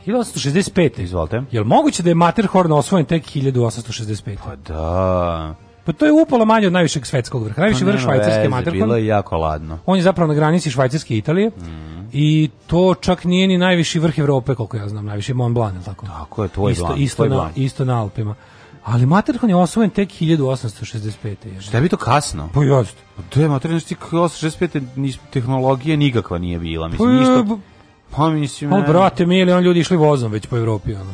[0.09, 1.01] 1865.
[1.01, 1.43] Izvolite.
[1.53, 4.37] Jel moguće da je Matterhorn osvojen tek 1865?
[4.45, 5.55] Pa da.
[5.85, 7.61] Pa to je upola manje od najvišeg svetskog vrha.
[7.61, 8.79] Najviši Pa vrh švajcarske veze, Matterhorn.
[8.79, 9.79] Bilo je jako ladno.
[9.87, 11.51] On je zapravo na granici Švajcarske i Italije.
[12.13, 15.77] I to čak nije ni najviši vrh Evrope, koliko ja znam, najviši je Mont Blanc,
[15.77, 16.07] je tako?
[16.07, 17.57] Tako je, tvoj isto, Blanc, isto, na, Blanc.
[17.57, 18.35] isto na Alpima.
[18.85, 21.47] Ali Matterhorn je osvojen tek 1865.
[21.47, 21.61] Je.
[21.61, 22.51] Šta bi to kasno?
[22.55, 23.03] Pa jeste.
[23.29, 24.81] To je materijalno što 865.
[24.97, 27.57] nis- tehnologija nikakva nije bila, Pa, mislim, je, ništa.
[28.11, 28.89] Pa mislim, ali ne.
[28.89, 31.13] brate, milion ljudi išli vozom već po Evropi, ono.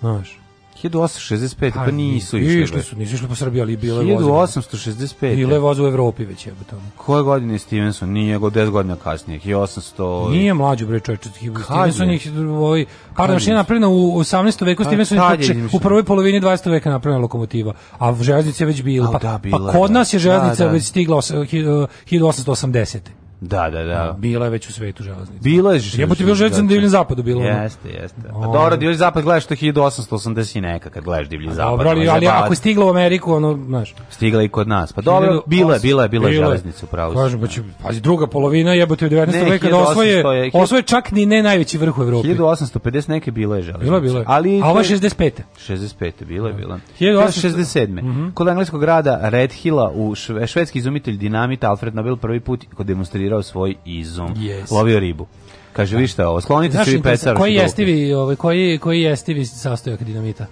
[0.00, 0.38] Znaš.
[0.82, 2.62] 1865, pa nisu išli.
[2.62, 4.60] Išli su, nisu išli po Srbiji, ali bile voze.
[4.60, 5.36] 1865.
[5.36, 6.76] Bile voze u Evropi već jebote.
[6.76, 6.84] ono.
[6.96, 8.08] Koje godine je Stevenson?
[8.10, 9.40] Nije go 10 godina kasnije.
[9.40, 10.30] 1800...
[10.30, 11.28] Nije mlađi bre čovječe.
[11.64, 12.20] Stevenson je?
[12.50, 12.84] ovaj
[13.16, 13.56] par mašina je?
[13.56, 14.64] napravljena u 18.
[14.64, 16.70] veku, Kad- Stevenson je u prvoj polovini 20.
[16.70, 19.12] veka napravljena lokomotiva, a železnica je već bila.
[19.12, 19.98] Pa, da, bila pa kod da.
[19.98, 20.72] nas je železnica Da, da.
[20.72, 22.98] već stigla os- hi- 1880.
[23.40, 24.16] Da, da, da.
[24.18, 25.38] Bila je već u svetu železnica.
[25.40, 27.42] Bilo je Jebote, bilo železnica na divljem zapadu bilo.
[27.42, 28.20] Jeste, jeste.
[28.28, 31.70] A dobro, divlji zapad gledaš to 1880 i neka kad gledaš divlji zapad.
[31.70, 33.94] Dobro, ali, ali ako je stigla u Ameriku, ono, znaš.
[34.10, 34.92] Stigla i kod nas.
[34.92, 37.12] Pa dobro, bila je, bila je, bila je železnica upravo.
[37.12, 37.16] si.
[37.16, 39.32] Kažem, pa će, pazi, druga polovina jebote u 19.
[39.34, 42.28] Ne, veka da osvoje, 1800 je- osvoje čak ni ne najveći vrh u Evropi.
[42.28, 43.84] 1850 neke bilo je železnica.
[43.84, 44.24] Bilo je, bilo je.
[44.28, 45.30] Ali A ovo je to 65.
[45.58, 46.24] 65.
[46.24, 46.78] bilo je, bilo.
[47.00, 47.86] 1800 67.
[48.02, 48.30] Mhm.
[48.30, 52.86] Kod engleskog grada Red Hilla u šve, švedski izumitelj dinamita Alfred Nobel prvi put kod
[53.26, 54.34] demonstrirao svoj izum.
[54.36, 54.72] Yes.
[54.72, 55.26] Lovio ribu.
[55.72, 56.40] Kaže, vi šta ovo?
[56.40, 57.36] Sklonite Znaš, se vi interesant, pecar.
[57.36, 60.46] koji jestivi, ovaj, koji, koji jestivi sastojak dinamita?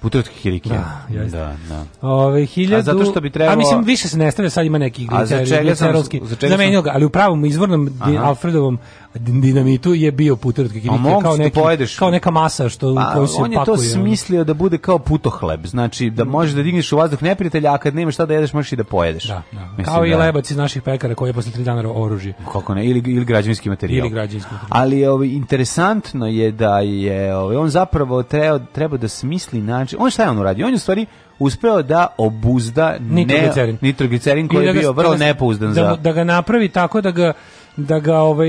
[0.00, 0.68] Putovski kirike.
[0.68, 1.38] Da, jeste.
[1.38, 1.84] da, da.
[2.02, 2.76] Ove, hiljadu...
[2.80, 5.26] A zato što bi trebalo- A mislim, više se ne stavlja, sad ima neki A
[5.26, 8.16] za čega sam- za čega Zamenio sam- ga, ali u pravom izvornom Aha.
[8.18, 8.78] Alfredovom
[9.16, 11.96] dinamitu je bio puterotki kirike, mogu kao, se neki, pojedeš.
[11.96, 13.76] kao neka masa što, Pa, koju se on je pakuje.
[13.76, 17.78] to smislio da bude kao putohleb, znači da možeš da digneš u vazduh neprijatelja, a
[17.78, 19.24] kad nemaš šta da jedeš, možeš i da pojedeš.
[19.24, 19.60] Da, da.
[19.60, 22.32] Mislim Kao i da- lebac iz naših pekara koji je posle tri dana ro- oružje.
[22.52, 23.98] kako ne, ili, ili građevinski materijal.
[23.98, 24.82] Ili građevinski materijal.
[24.82, 30.10] Ali ovaj, interesantno je da je ovaj, on zapravo treba, treba da smisli način, on
[30.10, 30.66] šta je on uradio?
[30.66, 31.06] On je u stvari
[31.38, 33.72] uspeo da obuzda Nitroglicerin.
[33.72, 35.96] Ne, nitroglicerin koji I je da ga- bio vrlo da nepouzdan da, za...
[35.96, 37.32] da ga napravi tako da ga
[37.76, 38.48] da ga ovaj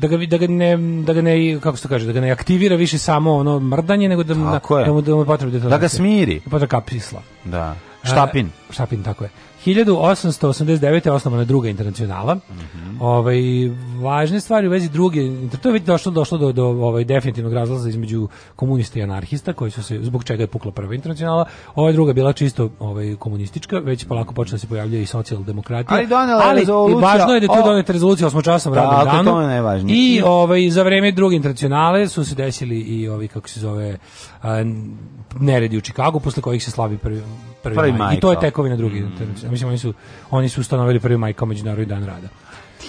[0.00, 2.30] da ga da ga ne da ga ne kako se to kaže da ga ne
[2.30, 4.34] aktivira više samo ono mrdanje nego da
[4.78, 4.84] je.
[4.86, 6.40] da mu da mu potrebno Da ga smiri.
[6.40, 7.22] Potrebno kapisla.
[7.44, 7.76] Da.
[8.02, 8.46] Štapin.
[8.46, 9.30] E, štapin, tako je.
[9.66, 10.74] 1889.
[11.06, 12.34] je osnovana druga internacionala.
[12.34, 13.00] Mhm.
[13.00, 13.36] Ovaj
[14.00, 15.20] važne stvari u vezi druge,
[15.62, 19.70] to je već došlo došlo do do ovaj definitivnog razlaza između komunista i anarhista koji
[19.70, 21.44] su se zbog čega je pukla prva internacionala.
[21.74, 25.96] Ova druga bila čisto ovaj komunistička, već polako počela da se pojavljuje i socijaldemokratija.
[25.98, 26.64] Ali donela Ali
[26.96, 29.30] važno je da tu o- doneta rezolucija osmočasnom radnom danu.
[29.30, 29.84] to je.
[29.88, 33.98] I ovaj za vreme druge internacionale su se desili i ovi kako se zove
[34.42, 34.64] a,
[35.40, 37.22] neredi u Čikagu posle kojih se slavi prvi
[37.64, 37.98] prvi, Prvi maj.
[37.98, 38.42] maj, I to je kao.
[38.42, 39.50] tekovina druge internacionale.
[39.50, 39.94] Mislim oni su
[40.30, 42.28] oni su ustanovili prvi maj kao međunarodni dan rada.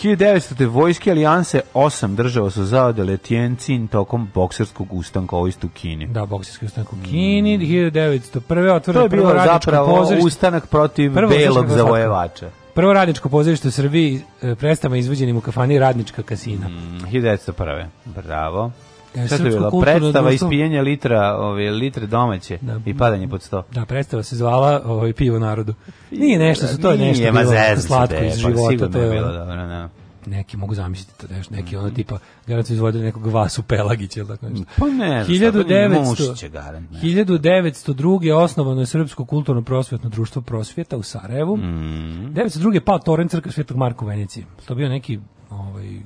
[0.03, 0.65] 1900.
[0.67, 6.07] vojske alijanse osam država su zaodele Tientsin tokom bokserskog ustanka ovo isto u Kini.
[6.07, 8.21] Da, bokserski ustanak u Kini, 1901.
[8.47, 10.27] To je otvoreno prvo bilo radničko zapravo pozorište.
[10.27, 12.49] ustanak protiv Prvo belog zavojevača.
[12.73, 16.67] Prvo radničko pozorište u Srbiji e, predstava izvođenim u kafani Radnička kasina.
[16.67, 17.85] Mm, 1901.
[18.05, 18.71] Bravo.
[19.15, 19.81] E, Šta to je bilo?
[19.81, 22.79] Predstava ispijenja litra, ove, litre domaće Da.
[22.85, 23.63] i padanje pod sto.
[23.71, 25.73] Da, predstava se zvala ovaj, Pivo narodu.
[26.11, 28.69] Nije nešto, to je nešto Nije, bilo slatko iz pa života.
[28.69, 29.89] sigurno To je, bilo dobro, da.
[30.25, 34.29] neki mogu zamisliti to nešto, neki ono tipa garant su izvodili nekog Vasu Pelagića ili
[34.29, 34.65] tako nešto.
[34.77, 36.99] Pa ne, znam, 1900 mušiće garant, ne.
[36.99, 38.23] 1902.
[38.23, 41.57] je osnovano je Srpsko kulturno prosvetno društvo prosvjeta u Sarajevu.
[41.57, 41.61] Mm.
[41.61, 42.73] 1902.
[42.73, 44.45] je pao Toren crkva Svetog Marka u Veneciji.
[44.65, 45.99] To bio neki ovaj,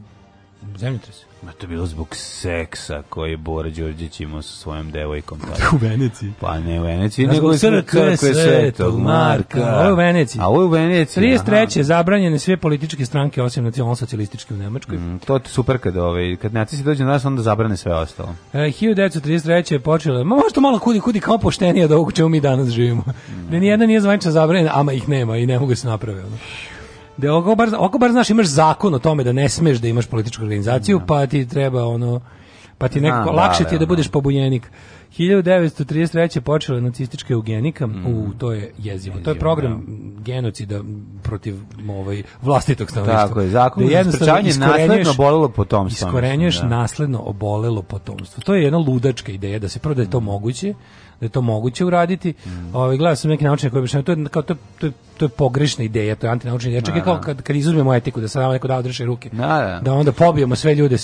[0.80, 1.16] zemljotres.
[1.42, 5.40] Ma to je bilo zbog seksa koji je Bora Đorđević imao sa svojom devojkom.
[5.40, 5.70] tada.
[5.76, 6.32] U Veneciji.
[6.40, 9.76] Pa ne u Veneciji, Znaš, nego crkve Svetog Marka.
[9.76, 10.42] Ovo je u Veneciji.
[10.42, 11.24] A ovo je u Veneciji.
[11.24, 11.82] 33.
[11.82, 14.98] zabranjene sve političke stranke osim nacionalno-socijalističke u Nemačkoj.
[14.98, 15.06] aha.
[15.06, 18.36] Mm, To je super kad, ovaj, kad nacisti dođu na nas, onda zabrane sve ostalo.
[18.54, 19.74] E, 1933.
[19.74, 23.04] je počela, ma možda malo kudi, kudi kao poštenije od ovog čemu mi danas živimo.
[23.52, 26.20] Da nijedna nije zvanično zabranjena, ama ih nema i ne mogu se naprave.
[26.20, 26.38] Ono.
[27.22, 30.07] Da oko bar, oko bar znaš imaš zakon o tome da ne smeš da imaš
[30.07, 32.22] političku organizaciju, pa ti treba ono
[32.78, 33.89] pa ti nekako Znam, lakše da, ti je da ono.
[33.89, 34.72] budeš pobunjenik.
[35.17, 36.38] 1933.
[36.38, 39.20] je počela nacistička eugenika, u to je jezivo.
[39.24, 39.84] To je program
[40.20, 40.82] genocida
[41.24, 41.55] protiv
[41.89, 43.28] ovaj vlastitog stanovništva.
[43.28, 46.67] Tako je, zakon Da za sprečavanje nasledno obolelo potomstvo, Iskorenjuješ da.
[46.67, 48.43] nasledno obolelo potomstvo.
[48.43, 50.74] To je jedna ludačka ideja da se prvo da je to moguće,
[51.20, 52.34] da je to moguće uraditi.
[52.45, 52.76] Mm.
[52.76, 55.30] Ovaj gledao sam neki naučnik koji objašnjava to je kao to to je, to je
[55.30, 56.82] pogrešna ideja, to je antinaučna ideja.
[56.82, 59.30] Čak je kao kad kad izuzmemo etiku da nama neko da odreše ruke.
[59.30, 59.93] Da, da.
[59.93, 60.97] onda pobijemo sve ljude,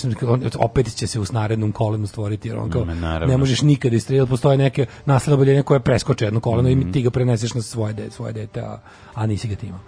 [0.58, 3.26] opet će se u narednom kolenu stvoriti jer on kao naravno.
[3.26, 6.88] ne možeš nikada istrijeti, postoje neke nasledno oboljenje koje preskoče jedno koleno Mm.
[6.88, 8.78] i ti ga preneseš na svoje dete, svoje dete, a,
[9.14, 9.80] a nisi ga ti imao.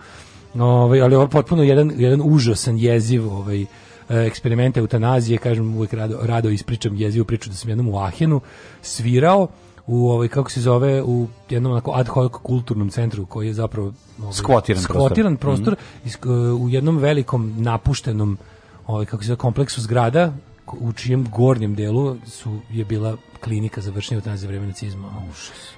[0.54, 3.66] Ovaj, ali ovo je potpuno jedan, jedan užasan jeziv ovaj, e,
[4.08, 8.40] eksperiment eutanazije, kažem uvijek rado, rado ispričam jezivu priču da sam jednom u Ahenu
[8.82, 9.48] svirao
[9.88, 13.92] u ovaj kako se zove u jednom onako ad hoc kulturnom centru koji je zapravo
[14.20, 15.06] ovaj, Skvotiran prostor.
[15.06, 18.38] skvotiran prostor, isk- u jednom velikom napuštenom
[18.86, 20.32] ovaj kako se zove kompleksu zgrada
[20.80, 25.08] u čijem gornjem delu su je bila klinika za vršenje eutanazije za vreme nacizma.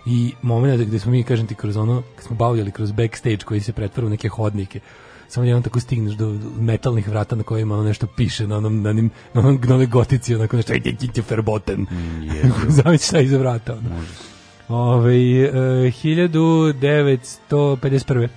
[0.06, 3.60] I moment gde smo mi kažem ti kroz ono kad smo bavljali kroz backstage koji
[3.60, 4.80] se pretvara u neke hodnike
[5.30, 8.90] samo jedan tako stigneš do metalnih vrata na kojima ono nešto piše na onom na
[8.90, 11.86] onim na onom na onoj gotici onako nešto ej ti ti verboten
[12.76, 13.90] zamisli šta iza vrata ono.
[14.68, 15.18] Ove, e,
[15.90, 18.28] 1951.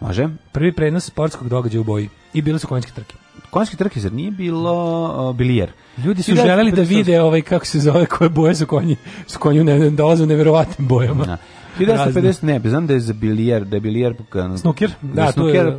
[0.00, 0.28] Može.
[0.52, 2.08] Prvi prenos sportskog događaja u boji.
[2.34, 3.14] I bile su konjske trke.
[3.50, 5.72] Konjski trke, zar nije bilo uh, bilijer?
[6.04, 6.46] Ljudi su 1958.
[6.46, 9.90] želeli da vide ovaj kako se zove koje boje su konji su konji u ne,
[9.90, 11.24] dolaze u neverovatnim bojama.
[11.24, 11.36] Da.
[11.78, 14.14] 1950 ne, znam da je za bilijer, da je bilijer
[14.56, 14.90] Snooker?
[15.02, 15.78] da, Da, da tu snooker je-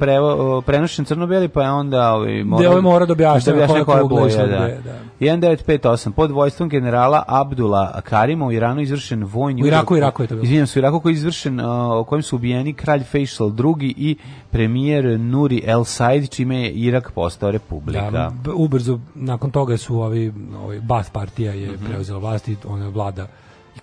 [0.62, 4.08] prenošen crno-beli, pa je onda ovaj Da ovaj mora da objašnjava da objašnjava koja i
[4.08, 4.68] boja, da.
[4.80, 5.00] da.
[5.22, 10.28] 1958 pod vojstvom generala Abdula Karima u Iranu izvršen vojni U Iraku, udar- Iraku je
[10.28, 10.44] to bilo.
[10.44, 11.66] Izvinjam se, u Iraku koji je izvršen uh,
[11.98, 14.16] u kojem su ubijeni kralj Faisal II i
[14.50, 18.12] premijer Nuri El Said čime je Irak postao republika.
[18.12, 21.86] Da, ubrzo nakon toga su ovi ovaj Bath partija je Mhm.
[21.86, 23.28] preuzela vlast i ona vlada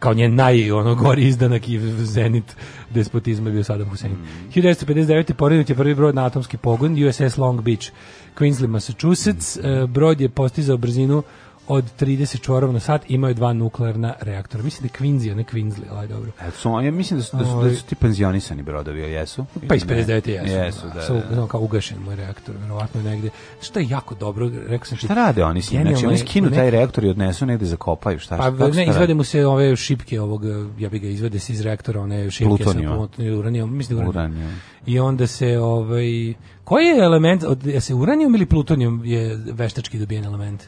[0.00, 2.56] kao njen naj ono gori izdanak i zenit
[2.90, 4.12] despotizma je bio Saddam Hussein.
[4.12, 4.50] Mhm.
[4.54, 5.34] 1959.
[5.34, 7.90] porinut je prvi brod na atomski pogon USS Long Beach,
[8.38, 9.56] Quinsley, Massachusetts.
[9.56, 11.22] E, Brod je postizao brzinu
[11.70, 14.62] od 30 čvorova na sat, imao je dva nuklearna reaktora.
[14.62, 16.30] Mislim da je Quincy, a ne Quinsley, ali dobro.
[16.40, 19.46] E, su, ja mislim da su, da su, da su ti penzionisani brodovi, jesu?
[19.68, 19.94] Pa iz Ne.
[19.96, 20.28] 59.
[20.28, 20.46] jesu.
[20.48, 21.34] Jesu, da, Samo- da.
[21.34, 23.30] samo kao ugašen moj reaktor, verovatno je negde.
[23.60, 25.04] Što je jako dobro, rekao sam ti.
[25.04, 25.82] Šta rade oni s njim?
[25.82, 28.36] Znači, oni skinu ne- taj reaktor i odnesu negde zakopaju, šta?
[28.36, 30.42] Pa kako ne, šta izvede mu se ove šipke ovog,
[30.78, 32.90] ja bi ga izvede se iz reaktora, one šipke Plutonijuma.
[32.90, 34.08] sa plutonijom, uranijom, mislim da.
[34.08, 34.50] Uranijum.
[34.86, 39.98] I onda se, ovaj, koji je element, od, je se uranijum ili plutonijum je veštački
[39.98, 40.62] dobijen element?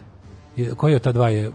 [0.77, 1.51] Koji od ta dva je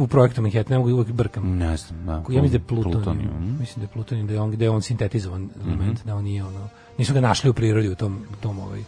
[0.00, 1.56] u projektu Manhattan, ne mogu uvijek brkam.
[1.58, 2.12] Ne znam, da.
[2.12, 3.58] Ja mislim da je mhm.
[3.60, 6.44] Mislim da je plutonijum, da je on, gde je on sintetizovan element, da on nije
[6.44, 6.68] ono,
[6.98, 8.80] nisu ga našli u prirodi u tom, tom ovaj,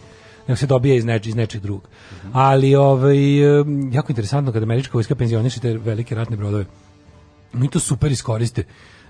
[0.49, 1.89] nego se dobija iz, neč, iz nečeg drugog.
[2.33, 3.39] Ali ovaj,
[3.93, 6.65] jako interesantno kada američka vojska penzioniše te velike ratne brodove.
[7.53, 8.65] Mi to super iskoriste.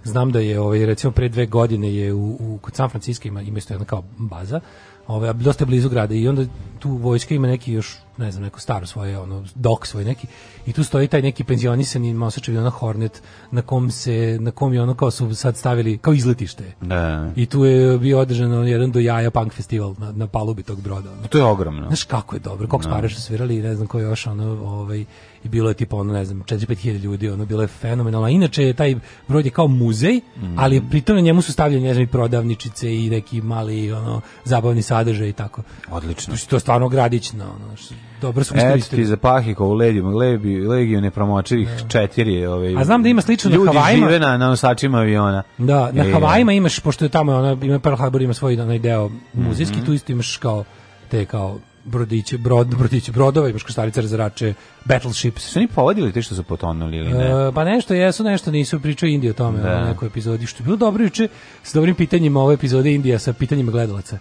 [0.05, 3.43] Znam da je ovaj recimo pre dve godine je u, u kod San Francisco ima
[3.43, 4.61] ima isto jedna kao baza,
[5.07, 6.45] ovaj dosta je blizu grada i onda
[6.79, 10.27] tu vojska ima neki još ne znam neko staro svoje ono dok svoj neki
[10.67, 14.83] i tu stoji taj neki penzionisani Mosačev ono Hornet na kom se na kom je
[14.83, 16.65] ono kao su sad stavili kao izletište.
[16.81, 17.31] Da.
[17.37, 20.81] I tu je bio održan ono jedan do jaja punk festival na, na palubi tog
[20.81, 21.11] broda.
[21.13, 21.29] ono.
[21.29, 21.87] To je ogromno.
[21.87, 25.05] Znaš kako je dobro, koliko sparaša su svirali i ne znam ko još ono, ovaj,
[25.45, 28.29] i bilo je tipa ono, ne znam, 4-5 hiljada ljudi, ono, bilo je fenomenalno.
[28.29, 28.97] Inače, je taj
[29.29, 30.21] brod je kao muzej,
[30.57, 34.21] ali je pritom na njemu su stavljeni, ne znam, i prodavničice i neki mali, ono,
[34.45, 35.63] zabavni sadržaj i tako.
[35.91, 36.35] Odlično.
[36.49, 39.03] To je stvarno gradićno, ono, što- dobro su Eto iskoristili.
[39.03, 42.47] ti za Pahikovu legiju, legiju, legiju nepromočivih četiri.
[42.47, 44.07] Ovaj, A znam da ima slično na ljudi Havajima.
[44.07, 45.43] žive na, na nosačima aviona.
[45.59, 48.79] Da, na E, Havajima imaš, pošto je tamo, ona, ima Pearl Harbor, ima svoj onaj
[48.79, 50.65] deo muzejski, tu isto imaš kao
[51.09, 54.55] te kao brodiće, brod, brodiće, brodove, imaš krstarice, razarače,
[54.85, 55.43] battleships.
[55.43, 57.25] Su oni povodili te što su potonuli ili ne?
[57.25, 59.77] E, pa nešto jesu, nešto nisu, pričao Indija o tome Da.
[59.77, 61.29] u nekoj epizodi, što je bilo dobro juče
[61.63, 64.19] s dobrim pitanjima ove epizode Indija sa pitanjima gledalaca.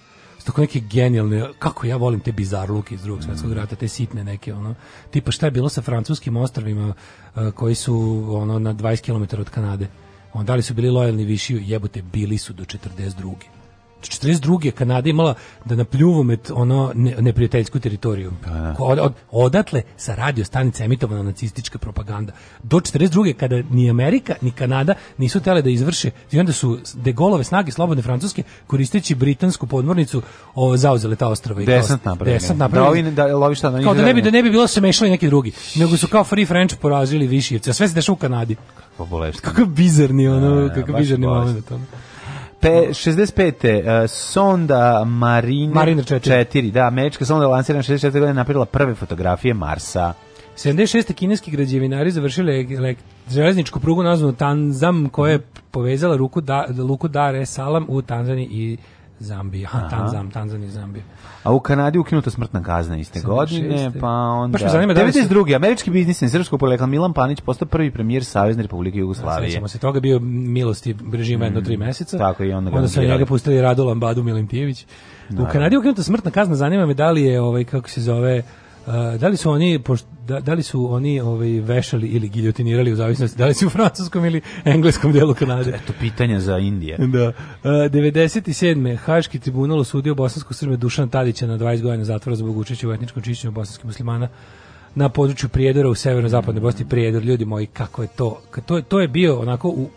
[0.47, 4.53] Tako neke genijalne, kako ja volim te bizarluke iz drugog svjetskog rata, te sitne neke,
[4.53, 4.75] ono,
[5.11, 6.93] tipa šta je bilo sa francuskim ostravima
[7.35, 9.87] e, koji su ono na 20 km od Kanade.
[10.33, 13.56] On, da li su bili lojalni višiju, jebote, bili su do 42.
[14.09, 14.71] Do 42.
[14.71, 15.33] Kanada imala
[15.65, 18.31] da na pljuvomet ono ne, neprijateljsku teritoriju.
[18.77, 22.31] Ko- Od, od, odatle sa radio stanice emitovana nacistička propaganda.
[22.63, 23.33] Do 42.
[23.33, 27.71] kada ni Amerika ni Kanada nisu tele da izvrše i onda su de Gaulleove snage
[27.71, 30.21] slobodne francuske koristeći britansku podmornicu
[30.55, 32.35] o, zauzele ta ostrava Desant napravili.
[32.35, 34.67] Desant Da ovi, da, lovi šta, da kao da ne bi da ne bi bilo
[34.67, 38.17] se mešali neki drugi, nego su kao Free French porazili Višijevce, sve se dešava u
[38.17, 38.55] Kanadi.
[38.97, 39.41] Pobolešta.
[39.41, 41.85] Kakav bizarni ono, Da, kakav baš bizarni moment ono.
[42.59, 44.03] Pe, 65.
[44.03, 46.45] Uh, sonda Mariner, Mariner 4.
[46.45, 46.71] 4.
[46.71, 48.11] Da, američka sonda lansirana 64.
[48.11, 50.13] godine napravila prve fotografije Marsa.
[50.57, 51.13] 76.
[51.13, 52.77] kineski građevinari završili
[53.29, 55.39] železničku prugu nazvanu Tanzam koja je
[55.71, 58.77] povezala ruku da, luku Dar es Salam u Tanzaniji i
[59.19, 59.65] Zambiji.
[59.65, 61.03] Aha, Tanzam, Tanzanija Zambija.
[61.43, 63.25] A u Kanadi ukinuta smrtna kazna iste 76.
[63.25, 64.51] godine, pa onda...
[64.53, 65.55] Baš me zanima da li su- 92.
[65.55, 69.49] Američki biznismen srpskog porekla Milan Panić postao prvi premijer Savezne Republike Jugoslavije.
[69.49, 72.17] Sećamo se toga bio milosti režima jedno tri meseca.
[72.17, 73.07] Mm, tako i onda ga onda nogirali.
[73.07, 74.85] njega pustili Radu Lambadu Milimtijević.
[75.39, 78.43] U Kanadi ukinuta smrtna kazna, zanima me da li je ovaj kako se zove
[79.19, 79.79] da li su oni
[80.27, 83.69] da, da li su oni ovaj vešali ili giljotinirali u zavisnosti da li su u
[83.69, 85.69] francuskom ili engleskom delu Kanade.
[85.69, 86.97] Eto pitanja za Indije.
[86.97, 87.27] Da.
[87.27, 87.33] Uh,
[87.63, 88.97] 97.
[88.97, 93.23] Haški tribunal osudio bosanskog Srbe Dušana Tadića na 20 godina zatvora zbog učešća u etničkom
[93.23, 94.27] čišćenju bosanskih muslimana
[94.95, 96.85] na području Prijedora u severno-zapadnoj Bosni.
[96.89, 98.41] Prijedor, ljudi moji, kako je to?
[98.65, 99.89] To, to je bio onako u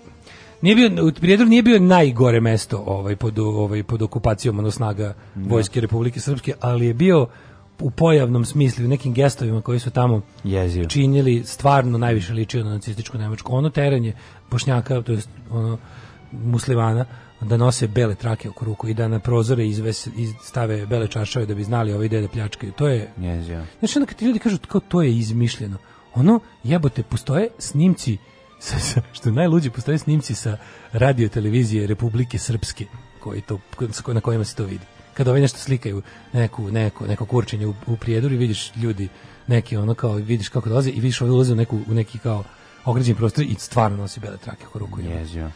[0.63, 5.15] Nije bio, u Prijedor nije bio najgore mesto ovaj, pod, ovaj, pod okupacijom ono, snaga
[5.35, 7.27] vojske Republike Srpske, ali je bio
[7.81, 10.85] u pojavnom smislu, u nekim gestovima koji su tamo Jezio.
[10.85, 13.57] činili stvarno najviše ličio na nacističku Nemačku.
[13.57, 14.13] Ono teranje
[14.51, 15.79] bošnjaka, to jest ono
[16.33, 17.05] muslimana,
[17.41, 21.47] da nose bele trake oko ruku i da na prozore izves, iz, stave bele čaršave
[21.47, 22.73] da bi znali ovi ide da pljačkaju.
[22.73, 23.65] To je Jezio.
[23.79, 25.77] Znači onda kad ti ljudi kažu kao to je izmišljeno,
[26.15, 28.19] ono jebote postoje snimci
[28.59, 30.57] sa, sa, što je najluđe postoje snimci sa
[30.93, 32.87] radio televizije Republike Srpske
[33.21, 33.59] koji to
[34.13, 34.85] na kojima se to vidi.
[35.15, 36.03] Kad ovaj nešto slikaju
[36.33, 39.09] neku neko neko kurčenje u, u prijedoru i vidiš ljudi
[39.47, 42.45] neki ono kao vidiš kako dolaze i vidiš ovaj ulaze u neku u neki kao
[42.85, 45.01] ograđen prostor i stvarno nosi bele trake oko ruku.
[45.01, 45.51] Jezio.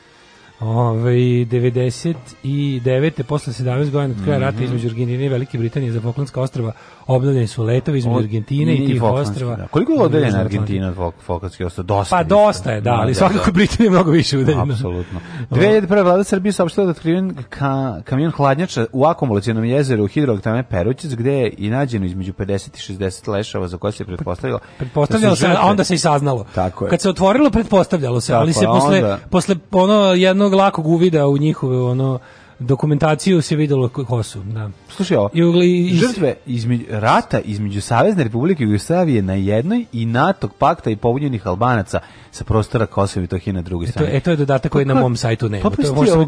[0.60, 3.22] Ove, 99.
[3.22, 4.64] posle 17 godina od kraja rata Mhm.
[4.64, 6.72] između Argentine i Velike Britanije za Falklandska ostrava
[7.06, 9.56] obnovljeni su letovi između Argentine i tih ostrava.
[9.56, 9.66] da.
[9.66, 11.86] Koliko je odeljena Južnog Argentina od Falklandskih ostrava?
[11.86, 12.16] Dosta.
[12.16, 14.62] Pa dosta je, da, ali svakako Britanija je mnogo više udaljena.
[14.62, 15.20] Apsolutno.
[15.50, 16.02] 2001.
[16.04, 21.32] vlada Srbije saopštila da otkriven ka, kamion hladnjača u akumulacionom jezeru u hidroelektrane Perućic, gde
[21.32, 24.58] je i nađeno između 50 i 60 lešava za koje se pretpostavilo.
[24.78, 26.46] Pretpostavljalo da su se, a onda se i saznalo.
[26.54, 26.90] Tako je.
[26.90, 31.26] Kad se otvorilo, pretpostavljalo se, Tako ali se posle, onda- posle ono jednog lakog uvida
[31.26, 32.18] u njihove ono
[32.58, 34.40] dokumentaciju se videlo ko su.
[34.40, 34.70] Da.
[34.88, 40.06] Slušaj ovo, I ugli- i- žrtve između, rata između Savezne Republike Jugoslavije na jednoj i
[40.06, 42.00] NATO pakta i pobunjenih Albanaca
[42.30, 44.10] sa prostora Kosova i Metohije na drugoj E to, strani.
[44.12, 45.62] e, to je dodatak koji na Pa- mom sajtu nema.
[45.62, 45.72] To u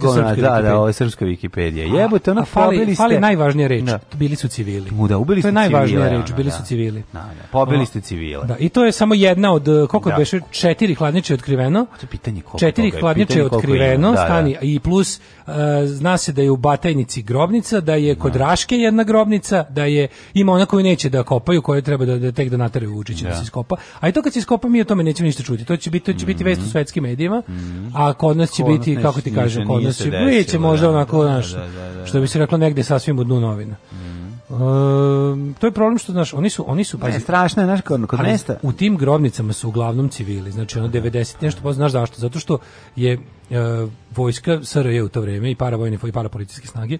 [0.08, 1.96] ona, srpskoj da, da, ovo je srpska Wikipedija.
[1.96, 2.94] Jebote, ono a fali, ste...
[2.94, 3.84] fali najvažnija reč.
[3.84, 3.98] Da.
[4.14, 4.90] Bili su civili.
[4.92, 6.56] U, da, ubili to je ste najvažnija civile, reč, ono, bili da.
[6.56, 7.02] su civili.
[7.12, 8.46] Da, da, pobili A, ste civile.
[8.46, 10.16] Da, i to je samo jedna od uh, koliko Da.
[10.16, 11.84] beše četiri hladnjače je otkriveno.
[11.86, 14.10] To je pitanje koliko Četiri je, hladnjače je otkriveno.
[14.10, 14.24] Da, da.
[14.24, 15.20] stani i plus
[15.86, 20.08] zna se da je u Batajnici grobnica, da je kod Raške jedna grobnica, da je
[20.34, 23.34] ima ona koju neće da kopaju, koju treba da, da tek da nateraju Vučića da.
[23.34, 23.76] se iskopa.
[24.00, 25.64] A i to kad se iskopa mi o tome nećemo ništa čuti.
[25.64, 27.42] To će biti to će biti vest u svetskim medijima.
[27.94, 30.86] A kod nas će Kod biti neće- kako ti kažem, kod nas će biti možda
[30.86, 32.06] da, onako da, naš da, da, da.
[32.06, 33.76] što bi se reklo negde sasvim u dnu novina.
[34.50, 37.80] Ehm, to je problem što znaš, oni su oni su Ne, pazi, strašno je, znaš,
[37.80, 38.56] kod, kod mesta.
[38.62, 42.20] u tim grobnicama su uglavnom civili, znači ono 90 nešto, pa znaš zašto?
[42.20, 42.58] Zato što
[42.96, 43.18] je e,
[44.16, 46.98] vojska SRJ u to vreme i paravojne i parapolicijske snage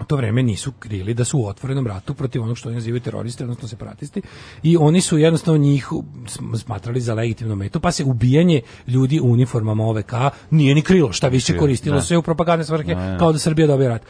[0.00, 3.00] u to vreme nisu krili da su u otvorenom ratu protiv onog što oni nazivaju
[3.00, 4.22] teroristi, odnosno separatisti
[4.62, 5.88] i oni su jednostavno njih
[6.26, 10.12] sm- smatrali za legitimnu metu, pa se ubijanje ljudi u uniformama OVK
[10.50, 12.02] nije ni krilo, šta više koristilo da.
[12.02, 14.02] se u propagandne svrhe kao da Srbija dobije rat.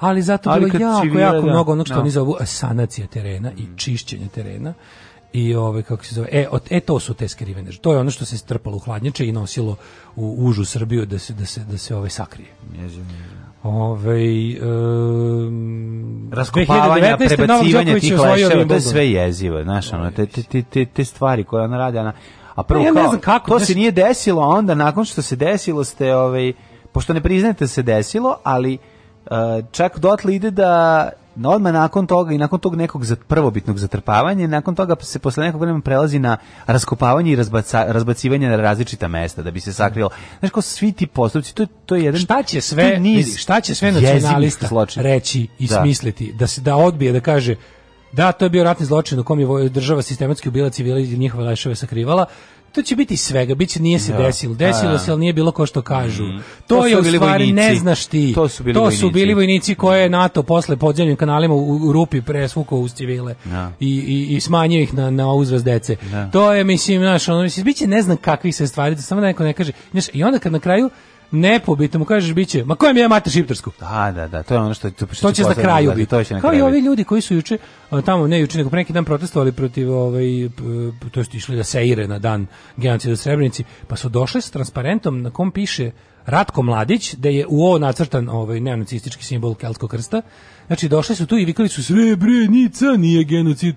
[0.00, 1.52] Ali zato Ali bilo jako, civile, jako da.
[1.52, 2.00] mnogo onog što Da.
[2.00, 4.74] oni zovu sanacija terena i čišćenje terena
[5.32, 8.10] i ove kako se zove e, od, e to su te skrivene to je ono
[8.10, 9.76] što se strpalo u hladnjače i nosilo
[10.16, 12.48] u užu Srbiju da se da se da se ovaj sakrije
[13.62, 14.22] Ove,
[14.62, 17.18] um, raskopavanja, 2019.
[17.18, 20.84] Novak prebacivanja Đoković je tih leševa, to je sve jezivo, znaš, ono, te, te, te,
[20.84, 22.12] te, stvari koje ona radi, ona,
[22.54, 25.36] a prvo ja ne znam kako, to znaš- se nije desilo, onda nakon što se
[25.36, 26.52] desilo ste, ovaj,
[26.92, 28.78] pošto ne priznajete da se desilo, ali
[29.70, 34.74] čak dotle ide da na odmah nakon toga i nakon tog nekog prvobitnog zatrpavanja, nakon
[34.74, 39.50] toga se posle nekog vremena prelazi na raskopavanje i razbaca, razbacivanje na različita mesta da
[39.50, 40.10] bi se sakrilo.
[40.38, 42.20] Znaš, kao svi ti postupci, to, je- to je jedan...
[42.20, 45.80] šta će sve niz šta će sve nacionalista reći i Da.
[45.80, 47.56] smisliti da se da odbije da kaže
[48.12, 51.44] da to je bio ratni zločin u kom je država sistematski ubila civile i njihove
[51.44, 52.24] leševe sakrivala
[52.78, 54.18] to će biti svega, biće nije se Da.
[54.18, 54.98] desilo, desilo Da.
[54.98, 56.24] se, ali nije bilo ko što kažu.
[56.66, 57.80] To, To je u stvari ne vojnici.
[57.80, 58.32] znaš ti.
[58.34, 59.00] To su bili to vojnici.
[59.00, 63.34] su bili vojnici koje je NATO posle podzemnim kanalima u, u rupi presvukao uz civile
[63.44, 63.72] Da.
[63.80, 65.96] i, i, i smanjio ih na, na uzrast dece.
[66.32, 69.26] To je, mislim, znaš, ono, mislim, biće ne znam kakvih se stvari, da samo da
[69.26, 69.72] neko ne kaže.
[69.90, 70.90] Znaš, I onda kad na kraju
[71.30, 73.70] nepobitno mu kažeš biće, ma kojem ja mater šiptarsku?
[73.80, 76.10] Da, da, da, to je ono što to, što To će na posebno kraju biti.
[76.10, 76.86] To će na Kao i kraju ovi biti.
[76.86, 77.58] ljudi koji su juče
[78.04, 80.24] tamo ne juče nego pre neki dan protestovali protiv ovaj
[81.10, 85.22] to jest išli da seire na dan genocida u Srebrenici, pa su došli s transparentom
[85.22, 85.90] na kom piše
[86.26, 90.22] Ratko Mladić, da je u ovo nacrtan ovaj neonacistički simbol keltskog krsta.
[90.66, 93.74] Znači došli su tu i vikali su Srebrenica nije genocid.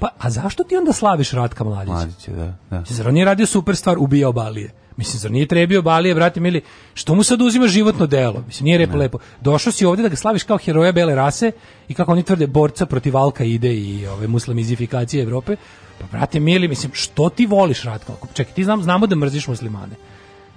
[0.00, 1.92] Pa a zašto ti onda slaviš Ratka Mladića?
[1.92, 2.84] Mladić je, da, da.
[2.88, 4.70] Zar on nije radio super stvar, ubijao Balije?
[4.96, 6.62] Mislim, zar nije trebio Balije, brate mili?
[6.94, 8.42] Što mu sad uzima životno delo?
[8.46, 9.18] Mislim, nije lepo lepo.
[9.40, 11.52] Došao si ovdje da ga slaviš kao heroja bele rase
[11.88, 15.56] i kako oni tvrde borca protiv Alka ide i ove muslimizifikacije Evrope.
[16.00, 18.12] Pa, brate mili, mislim, što ti voliš Ratka?
[18.34, 19.94] Čekaj, ti znam, znamo da mrziš muslimane.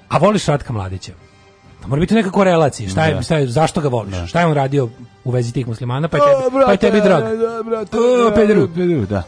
[0.10, 1.12] A voliš Ratka Mladića?
[1.82, 2.90] Da mora biti neka korelacija.
[2.90, 4.16] Šta je, šta je, zašto ga voliš?
[4.30, 4.90] Šta je on radio
[5.24, 6.08] u vezi tih muslimana?
[6.08, 7.24] Pa je tebi, pa je tebi drag.
[7.24, 8.68] Da, brate, O, pederu.
[8.76, 9.24] pederu, da.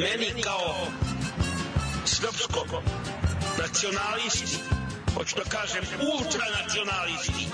[0.00, 0.76] Meni kao
[2.04, 2.68] srpskom
[3.58, 4.58] nacionalisti,
[5.14, 7.46] hoću da kažem ultranacionalisti,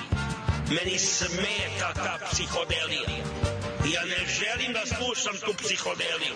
[0.68, 3.24] meni smeta ta psihodelija.
[3.94, 6.34] Ja ne želim da slušam tu psihodeliju.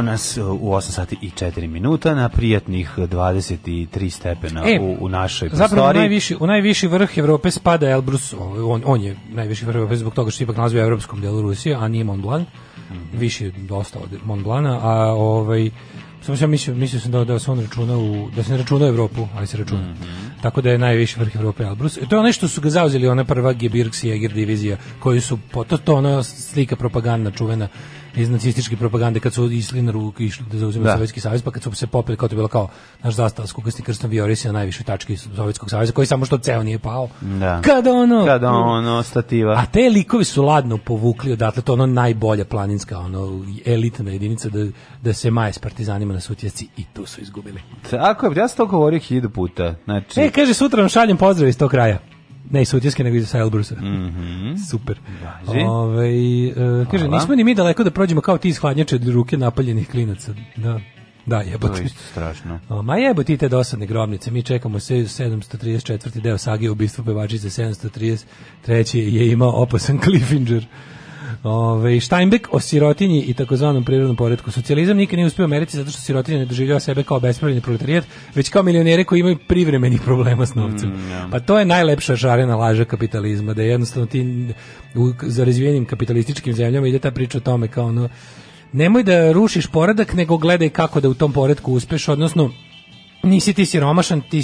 [0.00, 4.96] Evo nas uh, u 8 sati i 4 minuta na prijatnih 23 stepena E, u,
[5.00, 6.00] u našoj Zapravo u prostoriji.
[6.00, 8.34] najviši, u najviši vrh Evrope spada Elbrus,
[8.66, 11.88] on, on je najviši vrh Evrope zbog toga što ipak naziva evropskom delu Rusije, a
[11.88, 12.48] nije Mont Blanc,
[13.12, 15.70] više je dosta od Mont Blana, a ovaj,
[16.22, 18.84] samo sam mislio, mislio sam da, da se on računa u, da se ne računa
[18.84, 19.94] u Evropu, ali se računa.
[20.42, 21.96] Tako da je najviši vrh Evrope Elbrus.
[21.96, 25.38] E, to je ono što su ga zauzeli, ona prva Gebirgsjäger divizija, koju su,
[25.68, 27.68] to, to ona slika propagandna čuvena
[28.14, 30.92] iz nacističke propagande kad su išli na ruku išli da zauzimaju Da.
[30.92, 32.68] Sovjetski savez pa kad su se popeli kao to je bilo kao
[33.02, 36.62] naš zastava s kukasnim krstom viorisi na najvišoj tački Sovjetskog saveza koji samo što ceo
[36.62, 37.08] nije pao.
[37.20, 37.60] Da.
[37.64, 39.52] Kada ono Kada ono, stativa.
[39.52, 44.66] a te likovi su ladno povukli odatle, to ono najbolja planinska, ono, elitna jedinica da,
[45.02, 47.60] da se maje s partizanima na sutjesci i tu su izgubili.
[47.90, 49.74] Tako je, ja sam to govorio hiljadu puta.
[49.84, 51.98] Znači, E, kaže, sutra vam šaljem pozdrav iz tog kraja.
[52.50, 53.74] Ne iz Sutjeske, nego iz Elbrusa.
[53.74, 54.56] Mhm.
[54.70, 54.98] Super.
[55.46, 55.60] Važi.
[55.60, 56.54] Ovaj, e,
[56.90, 57.18] kaže, Hvala.
[57.18, 60.34] nismo ni mi daleko da prođemo kao ti iz hladnjače od ruke napaljenih klinaca.
[60.56, 60.80] Da,
[61.26, 61.88] da, to je jebote.
[61.88, 62.60] strašno.
[62.68, 66.20] O, ma jebo ti te dosadne grobnice, mi čekamo se 734.
[66.20, 68.96] deo sage o ubistvu pevačice 733.
[68.98, 70.66] je imao opasan Cliffinger.
[71.42, 74.50] Ove, Steinbeck o sirotinji i takozvanom prirodnom poredku.
[74.50, 78.04] Socijalizam nikad nije uspio u Americi zato što sirotinja ne doživljava sebe kao bespravljeni proletarijat,
[78.34, 80.92] već kao milionere koji imaju privremenih problema s novcem.
[81.30, 84.48] Pa to je najlepša žarena laža kapitalizma, da je jednostavno ti
[84.94, 88.08] u, za razvijenim kapitalističkim zemljama ide ta priča o tome kao ono,
[88.72, 92.50] nemoj da rušiš poredak, nego gledaj kako da u tom poredku uspeš, odnosno
[93.22, 94.42] nisi ti siromašan, ti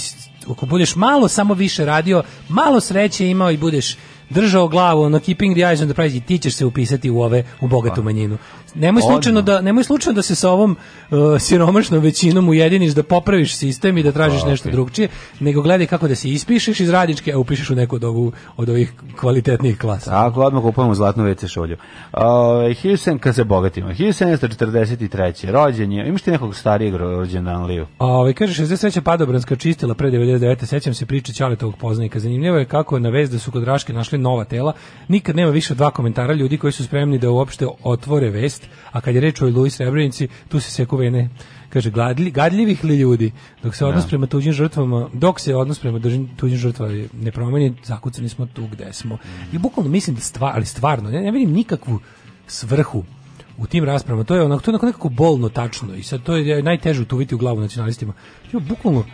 [0.51, 3.97] ako budeš malo samo više radio, malo sreće imao i budeš
[4.31, 7.21] držao glavu, ono keeping the eyes on the prize i ti ćeš se upisati u
[7.21, 8.39] ove u bogatu manjinu.
[8.77, 10.77] Nemoj slučajno da nemoj slučajno da se sa ovom
[11.11, 15.09] uh, siromašnom većinom ujediniš da popraviš sistem i da tražiš nešto drugčije,
[15.41, 18.69] nego gledaj kako da se ispišeš iz radničke, a upišeš u neku od, ovu, od
[18.69, 20.11] ovih kvalitetnijih klasa.
[20.11, 21.77] Tako, odmah kupujemo zlatnu WC šolju.
[22.13, 25.51] Ove, 1700, kad se bogatimo, 1743.
[25.51, 27.87] rođen je, imaš ti nekog starijeg rođendanliju?
[27.99, 29.01] A ovaj kaže 63.
[29.01, 30.65] padobranska čistila pre 99.
[30.65, 32.19] Sećam se priče Ćaletovog poznanika.
[32.19, 34.73] Zanimljivo je kako na vez da su kod Raške našli nova tela.
[35.09, 39.15] Nikad nema više dva komentara ljudi koji su spremni da uopšte otvore vest, a kad
[39.15, 41.29] je reč o Luis Srebrenici, tu se seku vene
[41.69, 43.33] kaže gladlji, gadljivih li ljudi?
[43.63, 47.75] Dok se odnos prema tuđim žrtvama dok se odnos prema tuđim, tuđim žrtvama ne promeni
[47.85, 49.19] zakucani smo tu gde smo.
[49.53, 52.01] I bukvalno mislim da stvar, ali stvarno ja ne vidim nikakvu
[52.47, 53.05] svrhu
[53.59, 54.25] u tim raspravama.
[54.25, 57.35] To je onako to je onako nekako bolno tačno i sad to je najteže utuviti
[57.35, 58.13] u glavu nacionalistima.
[58.53, 59.05] Jo bukvalno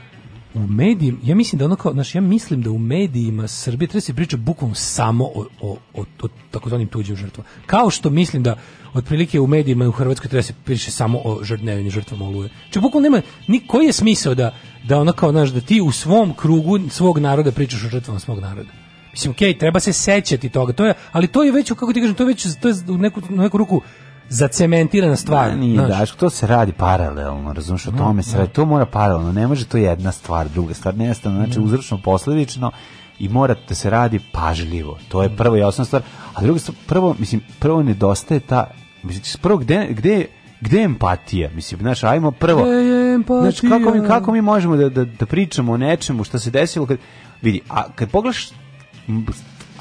[0.55, 4.01] u medijima, ja mislim da ono kao, znaš, ja mislim da u medijima Srbije treba
[4.01, 7.49] se priča bukvalno samo o, o, o, o takozvanim tuđim žrtvama.
[7.67, 8.57] Kao što mislim da
[8.95, 12.51] otprilike u medijima u Hrvatskoj treba se piše samo o žrt, nevinim žrtvama oluje.
[12.71, 15.93] Če bukvalno nema, ni koji je smisao da, da ono kao, znaš, da ti u
[15.93, 18.69] svom krugu svog naroda pričaš o žrtvama svog naroda.
[19.13, 22.15] Mislim, okej, treba se sećati toga, to je, ali to je već, kako ti kažem,
[22.15, 23.81] to je već to je u neku, u neku ruku
[24.29, 25.51] zacementirana stvar.
[25.51, 25.89] Ma, nije, znaš.
[25.89, 29.65] Daško, to se radi paralelno, razumiješ, o tome se radi, to mora paralelno, ne može
[29.65, 32.71] to jedna stvar, druga stvar, nestano, znači uzročno posledično
[33.19, 36.03] i mora da se radi pažljivo, to je prva i osnovna stvar,
[36.35, 38.71] a druga stvar, prvo, mislim, prvo nedostaje ta,
[39.03, 40.27] mislim, prvo, gde, gde,
[40.61, 43.43] gde je empatija, mislim, znaš, ajmo prvo, Gde je empatija?
[43.43, 46.87] znači, kako mi, kako mi možemo da, da, da pričamo o nečemu što se desilo,
[46.87, 46.99] kad,
[47.43, 48.51] vidi, a kad pogledaš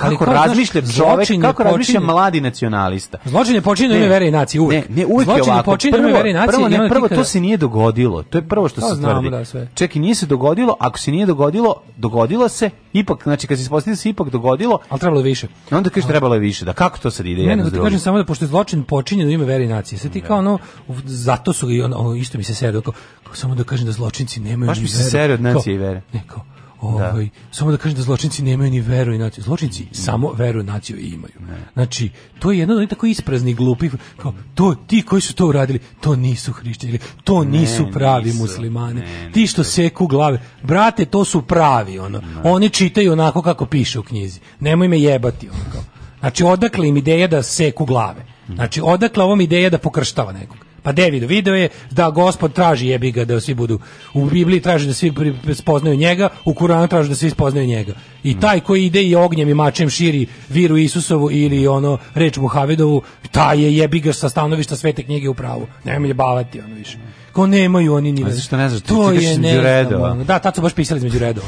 [0.02, 3.18] Ali kako razmišlja zločin je kako razmišlja mladi nacionalista.
[3.26, 4.10] Zločin je počinjen u ime Ne.
[4.10, 4.90] vere i nacije uvek.
[4.90, 5.78] Ne, ne, uvek je Zločin je ovako.
[5.92, 8.24] Prvo, vere i nacije prvo, ne, prvo to se nije dogodilo.
[8.24, 9.30] To je prvo što To se tvrdi.
[9.30, 9.68] da, sve.
[9.74, 13.92] Čekaj, nije se dogodilo, ako se nije dogodilo, dogodilo se, ipak, znači kad se ispostavi
[13.92, 15.48] da se ipak dogodilo, Ali trebalo je više.
[15.72, 16.66] onda kaže trebalo je više.
[16.66, 17.86] Da kako to sad ide Ne, jedno s ti drugim?
[17.86, 20.00] kažem samo da pošto je zločin počinjen u ime vere i nacije.
[20.00, 20.58] Sad ti kao ono,
[21.06, 24.68] zato su i ono, isto mi se kao, kao samo da kažem da zločinci nemaju
[24.68, 26.02] Baš mi se serio od nacije i vere.
[26.14, 26.42] Ne, kao,
[26.82, 29.44] ovaj, samo da kažem da zločinci nemaju ni veru i naciju.
[29.44, 31.34] Zločinci samo veru i naciju imaju.
[31.74, 32.10] Znači,
[32.40, 35.80] to je jedno od onih tako ispraznih glupih, kao, to, ti koji su to uradili,
[36.02, 38.38] to nisu hrišćani, to nisu pravi nisu.
[38.38, 39.02] muslimani.
[39.34, 42.22] ti što seku glave, brate, to su pravi, ono.
[42.44, 44.40] Oni čitaju onako kako piše u knjizi.
[44.60, 45.82] Nemoj me jebati, ono kao.
[46.20, 48.26] Znači, odakle im ideja da seku glave?
[48.48, 50.58] Znači, odakle ovom ideja da pokrštava nekog?
[50.84, 53.80] Pa de video, video je da gospod traži jebi ga da svi budu
[54.14, 55.14] u Bibliji traži da svi
[55.54, 57.94] spoznaju njega, u Kuranu traži da svi spoznaju njega.
[58.24, 63.02] I taj koji ide i ognjem i mačem širi viru Isusovu ili ono reč Muhamedovu,
[63.32, 65.68] taj je jebi ga sa stanovišta svete knjige u pravu.
[65.84, 66.98] Nemoj me bavati ono više.
[67.34, 70.24] Kao nemaju oni ni A zašto ne znaš, To je ne znam.
[70.24, 71.48] Da, tad su baš pisali između redova.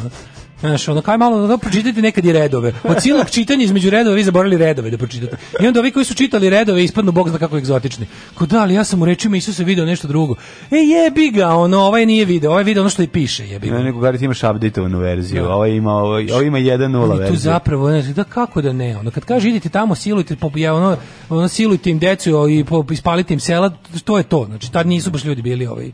[0.64, 2.74] Znaš, ono, kaj malo, da pročitajte nekad i redove.
[2.84, 5.38] Od silnog čitanja između redova vi zaboravili redove da pročitate.
[5.60, 8.08] I onda ovi koji su čitali redove ispadnu bog zna kako egzotični.
[8.34, 10.36] Ko da, ali ja sam u rečima Isusa video nešto drugo.
[10.72, 13.78] E jebi ga, ono, ovaj nije video, ovaj video ono što i piše, jebi ga.
[13.78, 15.46] Ne, nego Garit imaš updateovanu verziju.
[15.46, 17.38] Ovo ima, ovo, ovo ima 1.0 I tu verziju.
[17.38, 20.98] zapravo, ne, da kako da ne, ono, kad kaže idite tamo, silujte, ja, ono,
[21.30, 23.72] ono, silujte im decu i po, ispalite im sela,
[24.04, 25.92] to je to, znači, tad nisu baš ljudi bili, ovaj,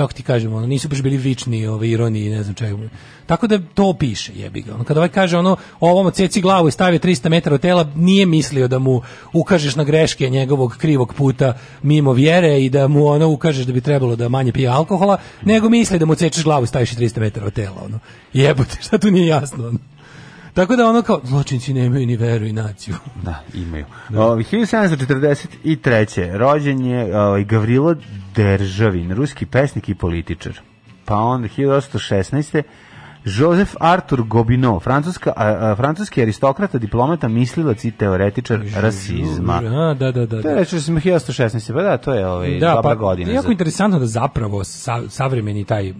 [0.00, 2.76] kako ti kažemo, ono, nisu baš bili vični, ovaj, ironiji, ne znam čega.
[3.26, 4.74] Tako da to piše, jebi ga.
[4.74, 8.26] Ono, kada ovaj kaže, ono, ovom odseci glavu i stavi 300 metara od tela, nije
[8.26, 9.02] mislio da mu
[9.32, 13.80] ukažeš na greške njegovog krivog puta mimo vjere i da mu ono ukažeš da bi
[13.80, 17.46] trebalo da manje pije alkohola, nego misli da mu odsečeš glavu i staviš 300 metara
[17.46, 17.98] od tela, ono.
[18.32, 19.78] Jebote, šta tu nije jasno, ono.
[20.54, 22.94] Tako da ono kao, zločinci nemaju ni veru i naciju.
[23.22, 23.84] Da, imaju.
[24.16, 26.36] Ovi, 1743.
[26.36, 27.94] rođen je ovaj, Gavrilo
[28.36, 30.60] Deržavin, ruski pesnik i političar.
[31.04, 32.62] Pa onda 1816.
[33.24, 39.54] Joseph Arthur Gobineau, francuska, a, a, francuski aristokrata, diplomata, mislilac i teoretičar rasizma.
[39.54, 40.42] A, da, da, da.
[40.42, 41.72] To je reći da sam 1816.
[41.72, 43.32] Pa da, to je ovaj, da, dobra pa, godina.
[43.32, 45.94] Jako za- interesantno da zapravo sa, savremeni taj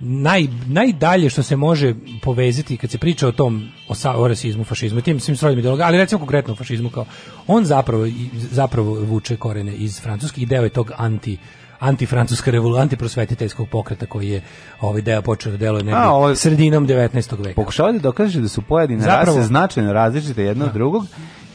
[0.00, 4.64] naj, najdalje što se može povezati kad se priča o tom o, sa, o rasizmu,
[4.64, 7.04] fašizmu, tim svim srodnim ideologijama, ali recimo konkretno o fašizmu kao
[7.46, 11.36] on zapravo i- zapravo vuče korene iz francuskih i deo je tog anti
[11.80, 14.42] antifrancuska revolucija, antiprosvetiteljskog pokreta koji je
[14.80, 17.14] ovaj deo počeo da deluje negdje A, ovo- sredinom 19.
[17.38, 17.54] veka.
[17.54, 21.06] Pokušava da dokaže da su pojedine Zapravo- rase značajno različite jedna od drugog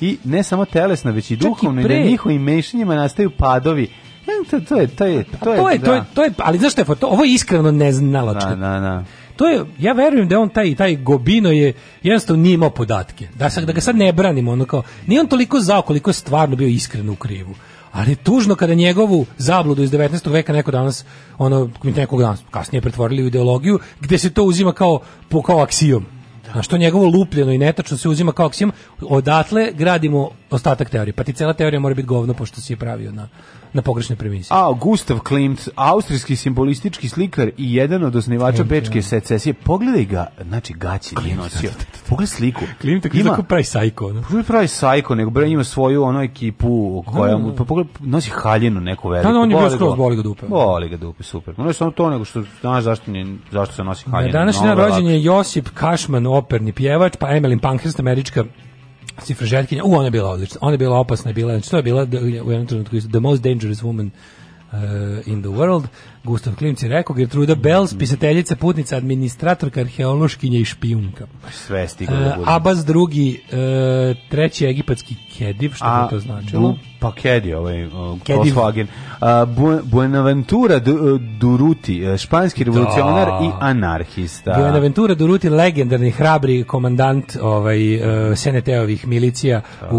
[0.02, 3.90] i ne samo telesno, već i i duhovno i pre- na njihovim mešanjima nastaju padovi.
[4.50, 6.06] To, to je, to je, to je, to je, to je, da.
[6.14, 8.50] to je, ali znaš šta je, to, ovo je iskreno neznalačko.
[8.50, 9.04] Da, da, da.
[9.36, 11.74] To je, ja verujem da on taj taj Gobino je
[12.04, 13.28] jednostavno nije imao podatke.
[13.36, 16.14] Da sad da ga sad ne branimo, ono kao nije on toliko zao koliko je
[16.14, 17.56] stvarno bio iskreno u krivu.
[17.92, 20.32] Ali je tužno kada njegovu zabludu iz 19.
[20.32, 21.06] veka neko danas,
[21.38, 25.00] ono, nekog danas kasnije pretvorili u ideologiju, gde se to uzima kao,
[25.30, 26.06] po, kao aksijom.
[26.54, 31.14] A što njegovo lupljeno i netačno se uzima kao aksijom, odatle gradimo ostatak teorije.
[31.14, 33.28] Pa ti cela teorija mora biti govno, pošto si je pravio na,
[33.74, 34.54] na pogrešne premise.
[34.54, 39.04] A, Gustav Klimt, austrijski simbolistički slikar i jedan od osnivača Klimt, Bečke ja.
[39.04, 39.54] secesije.
[39.54, 41.70] Pogledaj ga, znači gaći nije nosio.
[42.10, 42.62] Pogledaj sliku.
[42.82, 44.08] Klimt je tako pravi sajko.
[44.08, 44.22] ono.
[44.22, 48.82] Pogledaj pravi sajko, nego bre ima svoju ono ekipu koja mu, pa pogledaj, nosi haljinu
[48.82, 49.28] neku veliku.
[49.28, 50.48] Da, da, on je bio skroz, boli ga dupe.
[50.48, 51.54] Boli ga dupe, super.
[51.58, 54.40] No, ne samo to, nego što znaš zašto, nije, zašto se nosi Na haljina.
[54.40, 58.44] današnji Mnogo dan je rođen je Josip Kašman, operni pjevač, pa Emmeline Pankhurst, američka
[59.20, 59.84] cifražetkinja.
[59.84, 60.58] U, ona je bila odlična.
[60.62, 63.20] Ona je bila opasna, je bila, znači to je bila the- u jednom trenutku the
[63.20, 64.10] most dangerous woman
[64.72, 64.78] uh,
[65.28, 65.84] in the world.
[66.24, 71.28] Gustav Klimt je rekao, Gertruda Bells, pisateljica, putnica, administratorka, arheološkinja i špijunka.
[71.52, 72.48] Sve je stiglo da Uh.
[72.48, 73.58] Abbas drugi, uh,
[74.30, 76.62] treći egipatski Kediv, što A, bi to značilo?
[76.62, 77.92] Bu- pa Kedi, ovaj, uh,
[78.24, 78.54] Kediv.
[78.56, 78.88] Volkswagen.
[79.20, 83.40] A, Bu- Buenaventura Du- Duruti, uh, španski revolucionar Da.
[83.44, 84.54] i anarhista.
[84.54, 88.02] Buenaventura Duruti, legendarni, hrabri komandant ovaj, uh,
[88.38, 89.98] Seneteovih milicija u,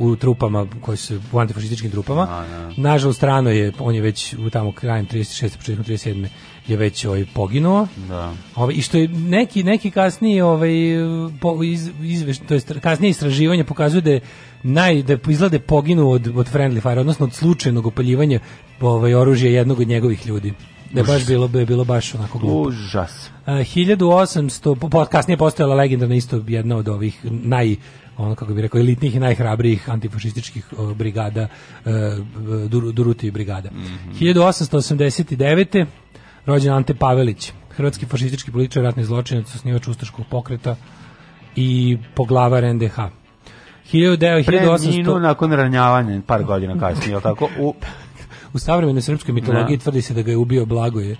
[0.00, 2.44] u trupama, koji su u antifašističkim trupama.
[2.76, 5.55] Nažalost, rano je, on je već u tamo krajem 36.
[5.56, 6.26] početkom 37.
[6.66, 7.86] je već ovaj, poginuo.
[8.08, 8.32] Da.
[8.54, 10.70] Ovaj, I što je neki, neki kasniji ovaj,
[11.40, 14.20] po, iz, izveš, to jest kasnije istraživanje pokazuje da je
[14.62, 18.40] naj, da je izgleda poginuo od, od friendly fire, odnosno od slučajnog opaljivanja
[18.80, 20.52] ovaj, oružja jednog od njegovih ljudi.
[20.92, 22.68] Da je baš bilo, da je bilo baš onako glupo.
[22.68, 23.30] Užas.
[23.46, 27.76] A, 1800, po, po, kasnije postojala legendarna isto jedna od ovih naj
[28.18, 31.48] ono kako bi rekao elitnih i najhrabrijih antifašističkih o, brigada
[31.84, 31.90] e,
[32.68, 33.70] Dur, Duruti brigada.
[34.20, 35.86] 1889.
[36.46, 40.76] rođen Ante Pavelić, hrvatski fašistički političar, ratni zločinac, osnivač ustaškog pokreta
[41.56, 42.98] i poglavar NDH.
[43.92, 47.48] 1900, Preminu 1800 nakon ranjavanja, par godina kasnije, tako?
[47.60, 47.74] U,
[48.54, 49.82] u savremenoj srpskoj mitologiji Da.
[49.82, 51.16] tvrdi se da ga je ubio Blagoje,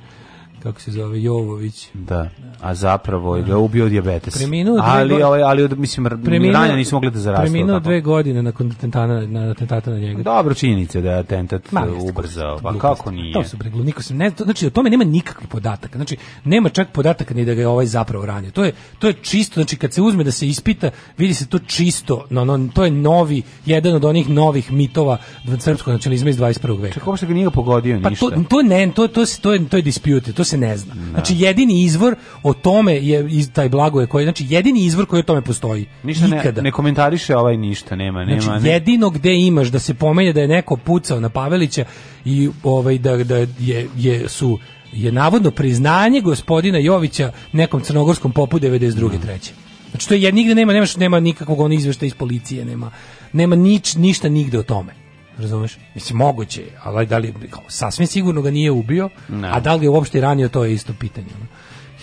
[0.59, 1.89] kako se zove, Jovović.
[1.95, 2.29] da,
[2.61, 4.37] a zapravo je ga ubio dijabetes.
[4.37, 6.07] Preminuo ali, ovaj, ali, od- mislim,
[6.53, 7.43] ranja nisu mogli da zarastu.
[7.43, 10.23] Preminuo dve godine nakon atentata na, atentata na njega.
[10.23, 12.59] Dobro činjenica da je atentat Ma, ubrzao.
[12.59, 13.33] Pa kako nije?
[13.33, 15.99] To su bre, glu- niko se ne, to- znači o tome nema nikakvih podataka.
[15.99, 18.51] Znači nema čak podataka ni da ga je ovaj zapravo ranio.
[18.51, 21.59] To je to je čisto, znači kad se uzme da se ispita, vidi se to
[21.59, 25.17] čisto, no, no to je novi jedan od onih novih mitova
[25.59, 26.81] srpskog nacionalizma iz 21.
[26.81, 27.01] veka.
[27.01, 28.27] Kako se ga nije pogodio Pa ništa?
[28.27, 30.95] to, to ne, to, to, to je, to je disputed, to se ne zna.
[31.11, 35.23] Znači, jedini izvor o tome je iz taj blagoje koji, znači, jedini izvor koji o
[35.23, 35.87] tome postoji.
[36.03, 36.63] Ništa ne, Ikada.
[36.63, 38.41] ne komentariše ovaj ništa, nema, nema.
[38.41, 41.85] Znači, ne- jedino gde imaš da se pomene da je neko pucao na Pavelića
[42.25, 44.59] i ovaj da, da je, je su
[44.93, 49.23] je navodno priznanje gospodina Jovića nekom crnogorskom popu 92.
[49.23, 49.53] treće.
[49.91, 52.91] Znači to je nigde nema nemaš nema nikakvog on izveštaja iz policije, nema
[53.33, 55.06] nema nič, ništa nigde o tome.
[55.39, 55.79] Razumeš?
[55.95, 59.49] Mislim moguće, je, ali da li kao, sasvim sigurno ga nije ubio, Ne.
[59.49, 61.27] a da li ga je uopšte ranio, to je isto pitanje.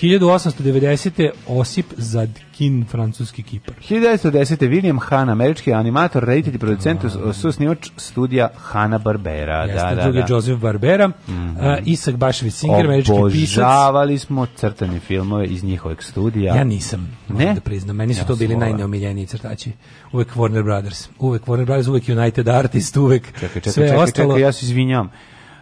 [0.05, 0.37] Ono.
[0.37, 1.29] 1890.
[1.47, 3.75] Osip Zadkin, francuski kipar.
[3.89, 4.69] 1910.
[4.69, 9.63] William Hanna, američki animator, reditelj i producent, su susnivač studija Hanna Barbera.
[9.63, 10.25] Jeste, Da, da, drugi da.
[10.29, 11.11] Joseph Barbera,
[11.59, 13.57] a, Isak Bašević Singer, američki pisac.
[13.57, 16.55] Obožavali smo crtane filmove iz njihovog studija.
[16.55, 17.53] Ja nisam, Ne?
[17.53, 17.95] da priznam.
[17.95, 19.71] Meni su Ja to bili najneomiljeniji crtači.
[20.11, 21.09] Uvek Warner Brothers.
[21.19, 24.29] Uvek Warner Brothers, uvek United Artist, uvek Čekaj, čekaj, sve čekaj, ostalo.
[24.29, 25.09] čekaj, ja se izvinjam.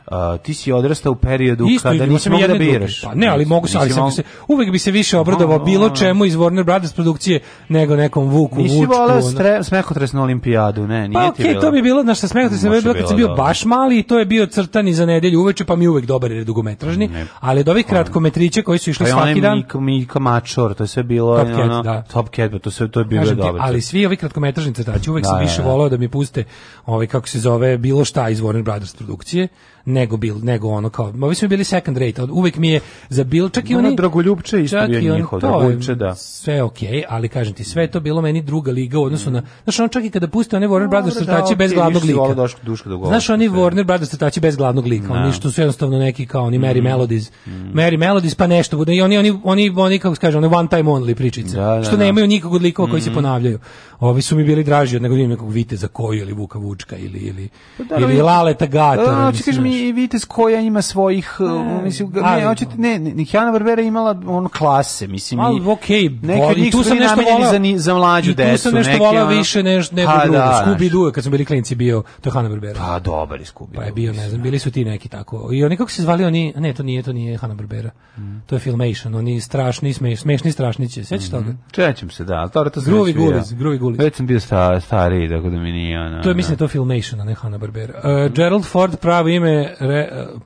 [0.07, 3.01] Uh, ti si odrastao u periodu Isto, kada nisi mogao da biraš.
[3.01, 5.65] Pa ne, ali mogu ali Nisi sam mogao- se, uvek bi se više obradovao No,
[5.65, 8.93] bilo čemu iz Warner Brothers produkcije nego nekom Vuku, Nisi Vučku.
[8.93, 9.21] voleo ono.
[9.23, 11.61] stre- smehotresnu olimpijadu, ne, nije Pa ti okej, bilo.
[11.61, 12.33] to bi bilo, znaš Može
[12.81, 13.43] bilo kad sam bio dobro.
[13.43, 16.37] baš mali i to je bio crtani za nedelju uveče, pa mi uvek dobar jer
[16.37, 17.25] je dugometražni, Ne.
[17.39, 20.87] ali od ovih kratkometrića koji su išli Pa svaki dan, Mika, Mika Mačor, to je
[20.87, 22.01] sve bilo Top Cat, da.
[22.03, 23.61] Top Cat, pa to sve to je bilo dobro.
[23.61, 25.67] ali svi ovi kratkometražni crtači uvek Da, sam da, više da.
[25.67, 26.43] voleo da mi puste
[26.85, 29.47] ovaj kako se zove bilo šta iz Warner Brothers produkcije
[29.85, 32.79] nego bil nego ono kao ovi mi bili second rate od- uvek mi je
[33.09, 36.15] za bil čak i Ono oni Dragoljubče isto on- njihov, je Dragoljubče, da.
[36.15, 39.43] sve okej ali kažem ti sve je to bilo meni druga liga u odnosu na
[39.63, 42.47] znaš ono čak i kada puste one Warner Brothers Dobro, crtači da, bez glavnog lika
[42.63, 43.57] Duška Dugovića, znaš oni sve.
[43.59, 45.13] Warner Brothers crtači bez glavnog lika Da.
[45.13, 46.83] oni što su jednostavno neki kao oni Mary Mm.
[46.83, 50.47] Melodies Mary Melodies pa nešto bude i oni oni oni oni kako se kaže one
[50.49, 52.03] one time only pričice Da, da, što da.
[52.03, 52.91] nemaju nikog od likova Mm.
[52.91, 53.59] koji se ponavljaju
[53.99, 57.19] ovi su mi bili draži od nego da nekog Viteza koju ili Vuka Vučka ili
[57.19, 59.31] ili Pa da, ili Laleta Gatora Da,
[59.71, 61.51] i Vitez koja ima svojih, uh,
[61.83, 66.41] mislim, ne, hoćete, ne, ne, Hanna Barbera imala on klase, mislim, Ali i okej, neki
[66.41, 68.51] od njih tu sam nešto volao za, ni- za mlađu decu.
[68.53, 70.37] tu sam nešto neki, volao ono- više neš, nego Pa drugo.
[70.37, 70.91] da, Scooby znaš.
[70.91, 72.79] Doo kad smo bili klinci bio, to Hanna Barbera.
[72.79, 73.75] Pa dobar je Scooby.
[73.75, 75.49] Pa je bio, ne znam, bili su ti neki tako.
[75.53, 77.89] I oni kako se zvali oni, ne, to nije, to nije Hanna Barbera.
[78.17, 78.39] Mm.
[78.41, 81.03] To je Filmation, oni strašni, smeš, smešni strašnići.
[81.03, 81.31] Sećaš Mhm.
[81.33, 81.53] toga?
[81.71, 83.15] Čećam se, da, dobro, to sam Groovy.
[83.15, 83.99] Guliz, Groovy Guliz.
[83.99, 86.23] Već sam bio sta, stariji, tako da mi nije ono...
[86.23, 87.93] To je, mislim, da to Filmation, a ne Hanna Barbera.
[88.25, 90.41] Uh, Gerald Ford pravo ime, re, uh,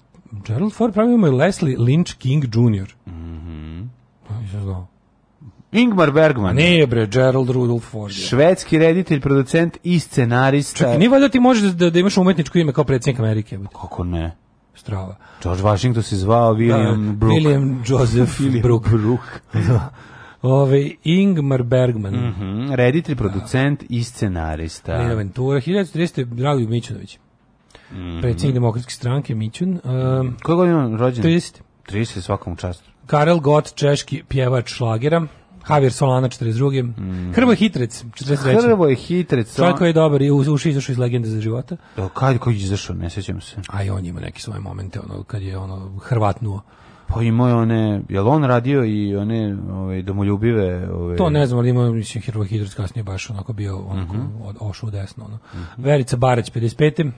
[0.45, 2.93] Gerald Ford pravo ime je Leslie Lynch King Jr.
[3.07, 3.81] Mhm.
[4.51, 4.87] Znao.
[5.71, 6.55] Ingmar Bergman.
[6.55, 8.11] nije bre, Gerald Rudolph Ford.
[8.11, 8.15] je.
[8.17, 10.77] Švedski reditelj, producent i scenarista.
[10.77, 13.55] Čekaj, nije valjda ti možeš da, da imaš umetničko ime kao predsjednik Amerike?
[13.55, 13.75] jebote?
[13.81, 14.35] Kako ne?
[14.75, 15.15] Strava.
[15.43, 17.35] George Washington se zvao William Da, Brooke.
[17.39, 18.89] William Joseph Brooke.
[20.41, 22.13] Ove, Ingmar Bergman.
[22.29, 24.93] Mhm, reditelj, producent i scenarista.
[24.93, 26.23] Lina Ventura, 1930.
[26.25, 27.19] Dragoljub Mićunović.
[27.95, 28.21] Mhm.
[28.21, 29.79] Predsjednik demokratske stranke Mićun.
[29.83, 31.23] Um, Koje godine je on rođen?
[31.23, 31.61] 30.
[31.89, 32.89] 30 svakom častu.
[33.05, 35.27] Karel Gott, češki pjevač šlagera.
[35.69, 37.33] Javier Solana, 42.
[37.33, 38.61] Hrvoj Hitrec, 43.
[38.61, 39.55] Hrvo je hitrec.
[39.55, 41.77] Čovjek koji je dobar i uši izašao iz legende za života.
[42.13, 43.55] Kad koji je izašao, ne sjećam se.
[43.67, 46.61] A i on ima neke svoje momente, ono, kad je ono Hrvatnuo.
[47.07, 50.89] Pa imao je one, jel on radio i one ovaj, domoljubive...
[50.91, 54.13] Ove, To ne znam, ali ima, mislim, Hrvoj Hitrec kasnije baš onako bio, onako,
[54.43, 55.37] od, ošao u desno, ono.
[55.77, 57.11] Verica Barać, 55.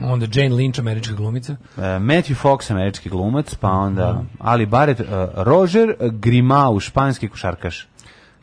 [0.00, 1.52] Onda Jane Lynch, američka glumica.
[1.52, 5.04] E, Matthew Fox, američki glumac, pa onda Ali Barrett, e,
[5.34, 7.88] Roger Grimau, španski košarkaš.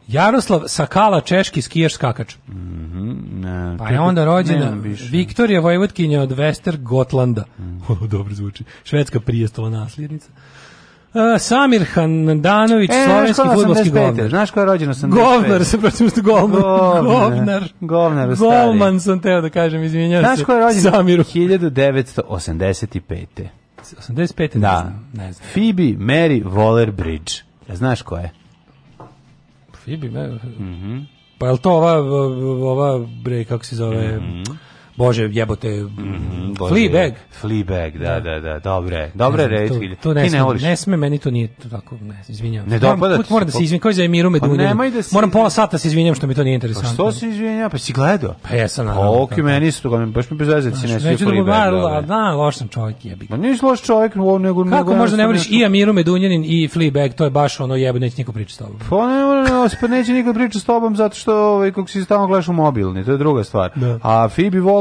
[0.07, 2.36] Jaroslav Sakala, češki skijaš skakač.
[3.34, 4.77] Ne, Pa je onda rođena.
[5.11, 7.44] Viktorija Vojvodkinja od Wester Gotlanda.
[7.90, 8.64] O, dobro zvuči.
[8.84, 10.27] Švedska prijestola nasljednica.
[11.14, 14.06] Uh, Samir Handanović, E, znaš slovenski 85?
[14.06, 14.30] govnar.
[14.30, 15.10] Znaš ko je rođen 85?
[15.10, 16.22] Govnar, se protiv što.
[16.22, 16.61] Govnar.
[17.03, 17.64] Govnar.
[17.80, 18.49] Govnar, stari.
[18.52, 20.45] Golman sam teo da kažem, izvinjam Znaš se.
[20.45, 20.82] ko je rođen?
[20.84, 21.23] Samiru.
[21.23, 23.26] 1985.
[23.99, 24.56] 85.
[24.56, 24.80] Ne Da.
[24.82, 25.10] znam.
[25.15, 25.48] Ne znam.
[25.49, 27.41] Phoebe Mary Waller-Bridge.
[27.69, 28.32] Znaš ko je?
[29.86, 30.28] Fibi, ne.
[30.60, 30.99] Mhm.
[31.38, 31.94] Pa je li to ova,
[32.72, 34.20] ova, bre, kako se zove,
[34.97, 36.53] Bože, jebote, Mhm.
[36.53, 37.13] Bože, Fleabag.
[37.31, 39.11] Fleabag, da, da, da, dobre.
[39.15, 39.69] Dobre Ne znam, reč.
[39.69, 42.69] to- Ti To ne, ne sme, ne sme, meni to nije to tako, ne, izvinjavam.
[42.69, 42.85] Ne se.
[42.85, 44.67] Moram- dopada ti Moram da se, pa- izvinim, kao za Emiru Pa Medunjanin.
[44.67, 46.93] nemoj da se- Moram pola sata se izvinjam što mi to nije Pa interesantno.
[46.93, 47.69] što se izvinja?
[47.69, 48.35] Pa si gledao?
[48.41, 49.11] Pa jesam, naravno.
[49.13, 51.35] Ok, meni su toga, baš mi bez veze da si ne da Fleabag.
[51.35, 51.88] govaram, dobro.
[51.88, 53.27] a da, loš sam čovjek jebi.
[53.30, 54.63] Ma nisi loš čovjek, o, nego...
[54.63, 57.99] Kako nego možda ne voliš i Amiru Medunjanin i Fleabag, to je baš ono jebe,
[57.99, 58.76] neće niko pričati s tobom.
[58.89, 62.03] Pa ne, ne, ne, pa neće niko pričati s tobom zato što ovaj, kako si
[62.03, 63.72] stalno gledaš u mobilni, to je druga stvar.
[63.76, 63.99] Da.
[64.03, 64.30] A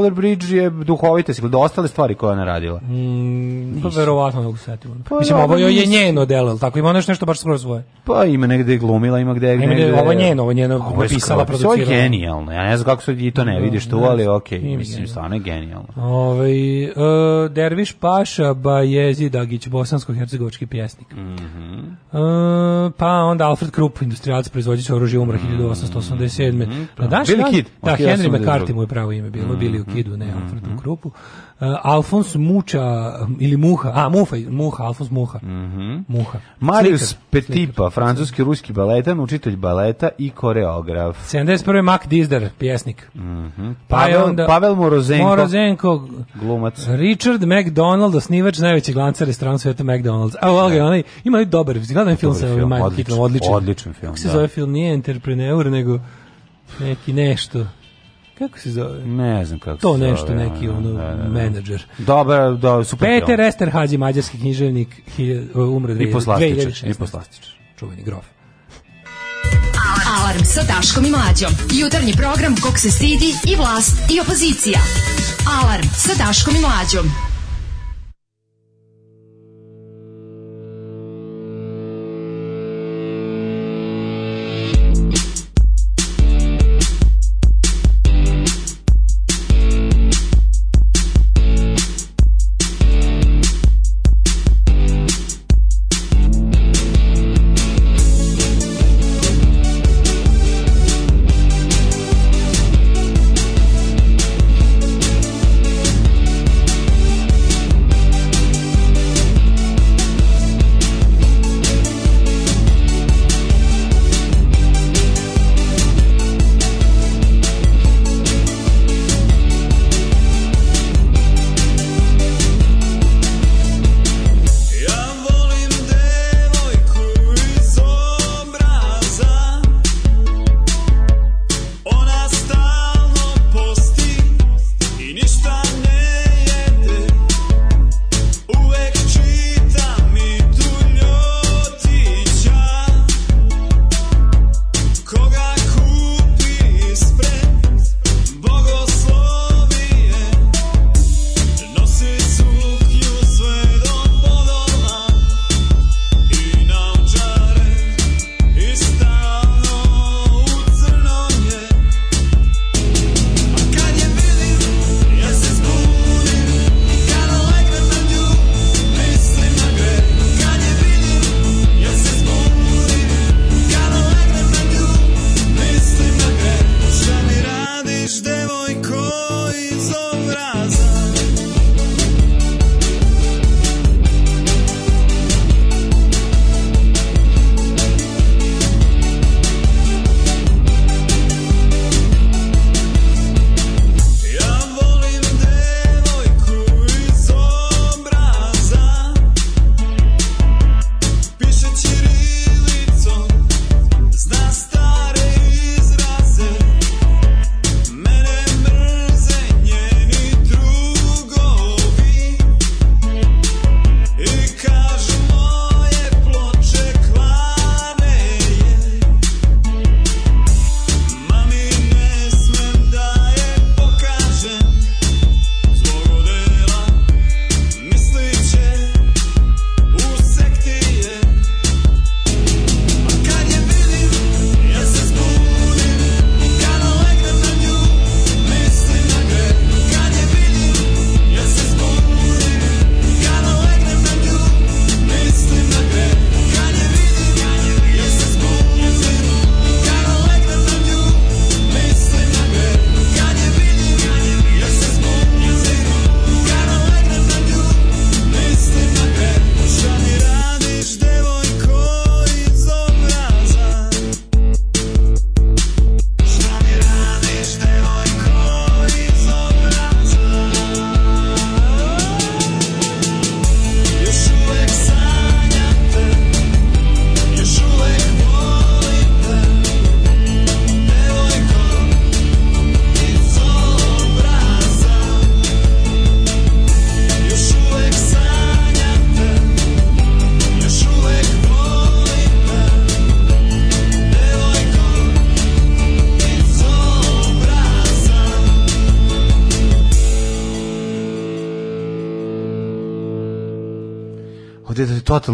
[0.04, 2.80] Phoebe Waller-Bridge je duhovita, si gledao ostale stvari koje je ona radila.
[2.80, 4.88] Mm, pa verovatno ne mogu se setiti.
[5.08, 7.84] Pa Mislim, ovo je njeno delo, tako ima nešto nešto baš skoro svoje.
[8.04, 9.54] Pa ima negde glumila, ima gde...
[9.54, 11.76] ima negde, gde- ovo je njeno, ovo je njeno Ovo je napisala, skroz- Ovo je
[11.76, 12.02] producirala.
[12.02, 14.58] genijalno, ja ne znam kako se i to ne Da, vidiš tu, ne ali okej,
[14.58, 15.86] Nije mi mislim, stvarno je genijalno.
[15.98, 16.92] Ovaj uh,
[17.50, 21.12] Derviš Paša Bajezi Dagić, bosansko-hercegovački pjesnik.
[21.12, 21.78] Mhm.
[22.12, 22.18] Uh,
[22.94, 26.66] pa onda Alfred Krupp, industrijalac, proizvođač oružja, umra 1887.
[26.98, 27.40] Na današnji Mhm.
[27.40, 28.38] Billy dan- Kid, Da, Henry 1892.
[28.38, 30.18] McCarthy mu je pravo ime bilo, Billy u Kidu, Mhm.
[30.18, 31.08] ne Alfredu Kruppu.
[31.08, 31.14] Uh,
[31.82, 35.38] Alfons Muča, ili Muha, a Muha, Muha, Alfons Muha.
[36.08, 36.38] Muha.
[36.60, 37.90] Marius Slikar, Petipa, slikar.
[37.92, 41.16] francuski ruski baletan, učitelj baleta i koreograf.
[41.26, 41.82] 71.
[41.82, 43.10] Mac Dizdar, pjesnik.
[43.88, 46.86] Pa je Pavel, onda Pavel Morozenko, Morozenko, glumac.
[46.88, 50.34] Richard McDonald, osnivač najvećeg lanca restorana sveta McDonald's.
[50.42, 53.54] A ovo onaj, ima i dobar, gledam film sa odličan, Keatonom, odličan.
[53.54, 54.32] odličan film, Kako se da.
[54.32, 54.72] zove film?
[54.72, 55.98] Nije Entrepreneur, nego
[56.80, 57.66] neki nešto.
[58.38, 59.04] Kako se zove?
[59.04, 61.28] Ne znam kako To se zove, nešto, neki ono, ono, da, da, da.
[61.28, 61.86] menadžer.
[61.98, 63.40] Dobar, do, super Peter.
[63.40, 65.02] Esterhazy, mađarski književnik,
[65.54, 66.12] umro I 2016.
[66.12, 67.52] poslastičar, i poslastičar.
[67.78, 68.24] Čuveni grof.
[70.18, 71.52] Alarm sa Daškom i Mlađom.
[71.72, 74.80] Jutarnji program kog se stidi i vlast i opozicija.
[75.62, 77.33] Alarm sa Daškom i Mlađom.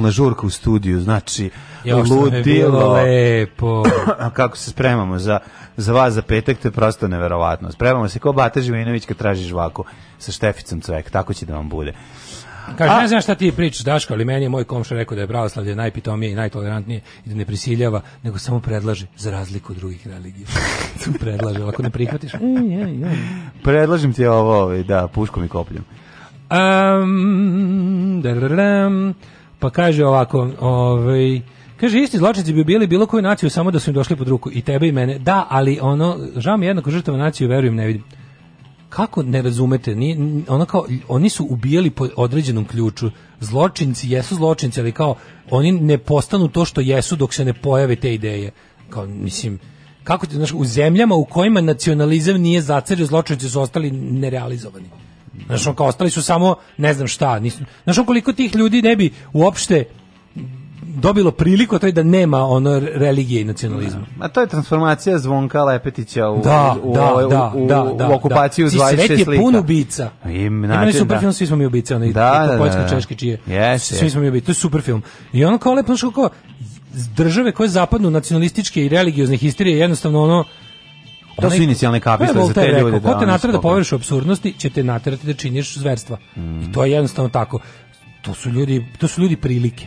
[0.01, 1.51] Totalna žurka u studiju, znači
[1.85, 2.93] ludilo.
[2.93, 3.85] lepo.
[4.25, 5.39] A kako se spremamo za,
[5.77, 7.73] za vas za petak, to je prosto neverovatno.
[7.73, 9.85] Spremamo se kao Bata Živinović kad traži žvaku
[10.19, 11.93] sa Šteficom Cvek, tako će da vam bude.
[12.79, 15.21] Kaže, A- ne znam šta ti pričaš, Daško, ali meni je moj komšo rekao da
[15.21, 19.79] je pravoslavlje najpitomije i najtolerantnije i da ne prisiljava, nego samo predlaže, za razliku od
[19.79, 20.47] drugih religija.
[21.21, 22.41] Predlaže, ako ne prihvatiš, ej,
[22.85, 23.19] ej, ej.
[23.63, 25.85] Predlažem ti ovo, ovaj, da, puškom i kopljem.
[26.51, 29.15] Um, dararam,
[29.61, 31.41] pa kaže ovako, ovaj,
[31.77, 34.51] kaže isti zločinci bi bili bilo koju naciju samo da su im došli pod ruku
[34.53, 35.19] i tebe i mene.
[35.19, 38.05] Da, ali ono, žao mi je jednako žrtava naciju, verujem, ne vidim.
[38.89, 39.95] Kako ne razumete?
[39.95, 43.11] Ni, ni- ono kao, oni su ubijali po određenom ključu.
[43.41, 45.15] Zločinci jesu zločinci, ali kao,
[45.51, 48.51] oni ne postanu to što jesu dok se ne pojave te ideje.
[48.91, 49.59] Kao, mislim,
[50.05, 54.87] kako ti, znaš, u zemljama u kojima nacionalizam nije zacerio, zločinci su ostali nerealizovani.
[55.47, 58.83] Znaš, on kao ostali su samo, ne znam šta, nisu, znaš, on koliko tih ljudi
[58.83, 59.85] ne bi uopšte
[60.95, 64.07] dobilo priliku, to je da nema ono religije i nacionalizma.
[64.21, 67.97] A to je transformacija Zvonka Lepetića u, Da, u, da, u, da, u, da, u
[67.97, 68.67] da, okupaciju da.
[68.67, 69.43] uz 26 Svet je slika.
[69.43, 70.11] pun ubica.
[70.27, 71.21] I, znači, super da.
[71.21, 72.89] film Svi smo mi ubice, onaj Da, da, da, da, poljska da.
[72.89, 73.41] češki čije.
[73.47, 73.95] Jeste.
[73.95, 75.03] Svi smo mi ubice, to je super film.
[75.33, 76.31] I ono kao lepo, znaš kako
[77.17, 80.45] države koje zapadnu nacionalističke i religiozne histerije jednostavno ono
[81.37, 83.97] To su inicijalne kapisle je za te ljude, da, Ko te natera da poveriš u
[83.97, 86.19] apsurdnosti, će te naterati da činiš zverstva.
[86.37, 86.63] Mm.
[86.63, 87.61] I to je jednostavno tako.
[88.23, 89.87] To su ljudi, to su ljudi prilike.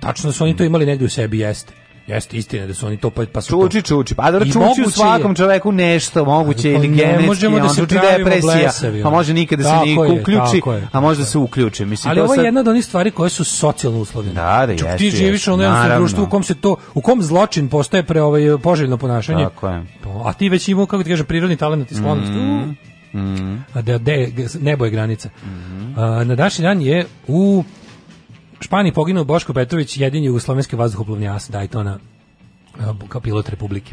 [0.00, 1.72] Tačno su oni to imali negdje u sebi, jeste.
[2.06, 4.14] Jeste istina da su oni to pa, pa su to- Čuči, čuči.
[4.14, 7.68] Pa I čuči u svakom je- čoveku nešto moguće pa ili ne genetski, možemo da
[7.68, 10.88] se čuči depresija, blesavi, pa može nikada da se ni je, uključi, je.
[10.92, 11.84] a može da se uključi.
[11.84, 14.34] Mislim, Ali to ovo je sad- jedna od onih stvari koje su socijalno uslovljene.
[14.34, 15.96] Da, da, jeste, ti živiš u naravno.
[15.96, 19.44] društvu u kom se to, u kom zločin postaje pre ovaj poželjno ponašanje.
[19.44, 19.82] Tako je.
[20.24, 22.32] A ti već imao, kako ti kaže, prirodni talent i sklonost.
[22.32, 23.54] Mhm.
[23.74, 25.28] A da, de, nebo je granica.
[25.96, 27.64] A, na današnji dan je u
[28.64, 31.96] Španiji poginuo Boško Petrović, jedini jugoslovenski vazduhoplovni as, Daytona,
[33.08, 33.92] kao pilot Republike.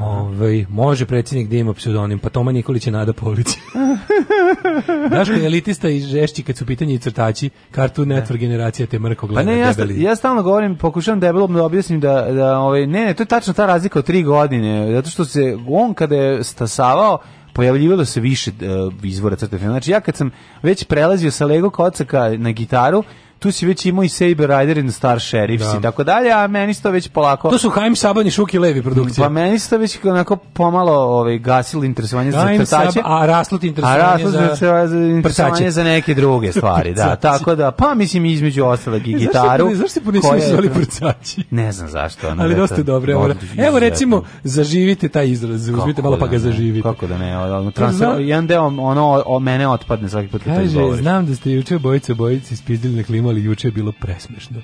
[0.00, 3.46] Ovaj može predsjednik da ima pseudonim, pa Toma Nikolić je Nada Polić.
[5.10, 8.98] Daško je elitista i žešći kad su u pitanju i crtači, Cartoon Network generacija te
[8.98, 12.58] mrko Pa gleda ne, ja, sta- ja stalno govorim, pokušavam debelom da objasnim da, da
[12.58, 15.94] ovaj, ne, ne, to je tačno ta razlika od tri godine, zato što se on
[15.94, 17.18] kada je stasavao,
[17.52, 19.58] pojavljivalo se više uh, izvora crte.
[19.58, 20.30] Znači ja kad sam
[20.62, 23.04] već prelazio sa Lego kocaka na gitaru,
[23.38, 25.78] tu si već imao i Saber Rider and Star Sheriffs Da.
[25.78, 27.50] i tako dalje, a meni se to već polako...
[27.50, 29.24] To su Haim Saban i Šuki Levi produkcije.
[29.24, 32.92] Pa meni se to već onako pomalo ovaj, gasilo interesovanje za Haim crtače.
[32.92, 36.52] Sab, a raslo ti A interesovanje raslo za, za, za, za interesovanje za neke druge
[36.52, 37.16] stvari, da.
[37.30, 39.74] Tako da, pa mislim između ostalog i gitaru.
[39.74, 41.44] Zašto se po nisu koja je- zvali prcaći?
[41.50, 42.28] Ne znam zašto.
[42.28, 43.12] ono, Ali da je dosta dobro.
[43.12, 46.82] Evo, evo recimo, zaživite taj izraz, uzmite malo pa da ga ne, zaživite.
[46.82, 50.54] Kako da ne, ono, transfer, Znam- jedan deo ono o mene otpadne svaki put kad
[50.54, 53.92] to Kaže, znam da ste juče bojice bojici spizdili na klimu, ali juče je bilo
[53.92, 54.56] presmešno.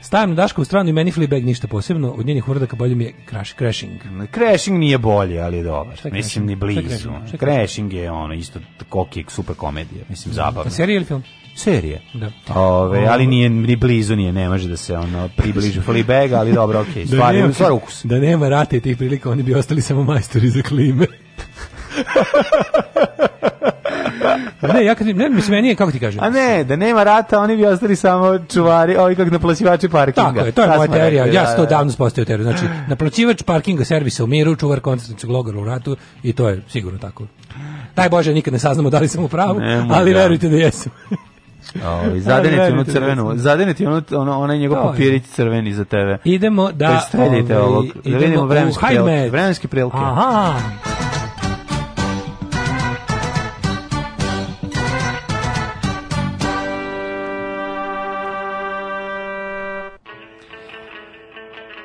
[0.00, 3.12] Stavim na Daškovu stranu i meni Fleabag ništa posebno, od njenih uradaka bolje mi je
[3.28, 4.00] crash, Crashing.
[4.34, 5.96] Crashing nije bolje, ali je dobar.
[5.96, 6.80] Šta Mislim, ni blizu.
[6.82, 7.14] Crashing?
[7.26, 10.04] Šta je Crashing je ono, isto koki, super komedija.
[10.08, 10.62] Mislim, zabavno.
[10.64, 11.22] Pa serija ili film?
[11.56, 12.00] Serije.
[12.14, 12.30] Da.
[12.60, 16.80] Ove, ali nije ni blizu nije, ne može da se ono približi Fleabag, ali dobro,
[16.80, 18.04] okej, stvar, nema- stvar ukus.
[18.04, 21.06] Da nema rata i tih prilika, oni bi ostali samo majstori za klime.
[24.74, 26.24] ne, ja kad, ne, mislim, meni je, kako ti kažem?
[26.24, 30.32] A ne, da nema rata, oni bi ostali samo čuvari, ovi kako naplaćivači parkinga.
[30.32, 31.26] Tako je, to je moja teorija.
[31.26, 31.68] Ja da, sam to da.
[31.68, 32.44] davno spostavio teoriju.
[32.44, 36.98] Znači, naplaćivač parkinga servisa u miru, čuvar koncentracijog logora u ratu i to je sigurno
[36.98, 37.24] tako.
[37.96, 40.18] Daj Bože, nikad ne saznamo da li sam u pravu, Nemoj ali da.
[40.18, 40.92] verujte da jesam.
[41.86, 43.38] Ovaj, Zadeneti onu verujte da crvenu, sam.
[43.38, 46.18] zadeneti onu, ono, onaj njegov papirić crveni za tebe.
[46.24, 46.88] Idemo da...
[46.88, 48.86] Da, streljite ovaj, ovog, da vidimo vremenske.
[49.30, 49.96] Vremenske prilike.
[49.96, 50.54] Aha.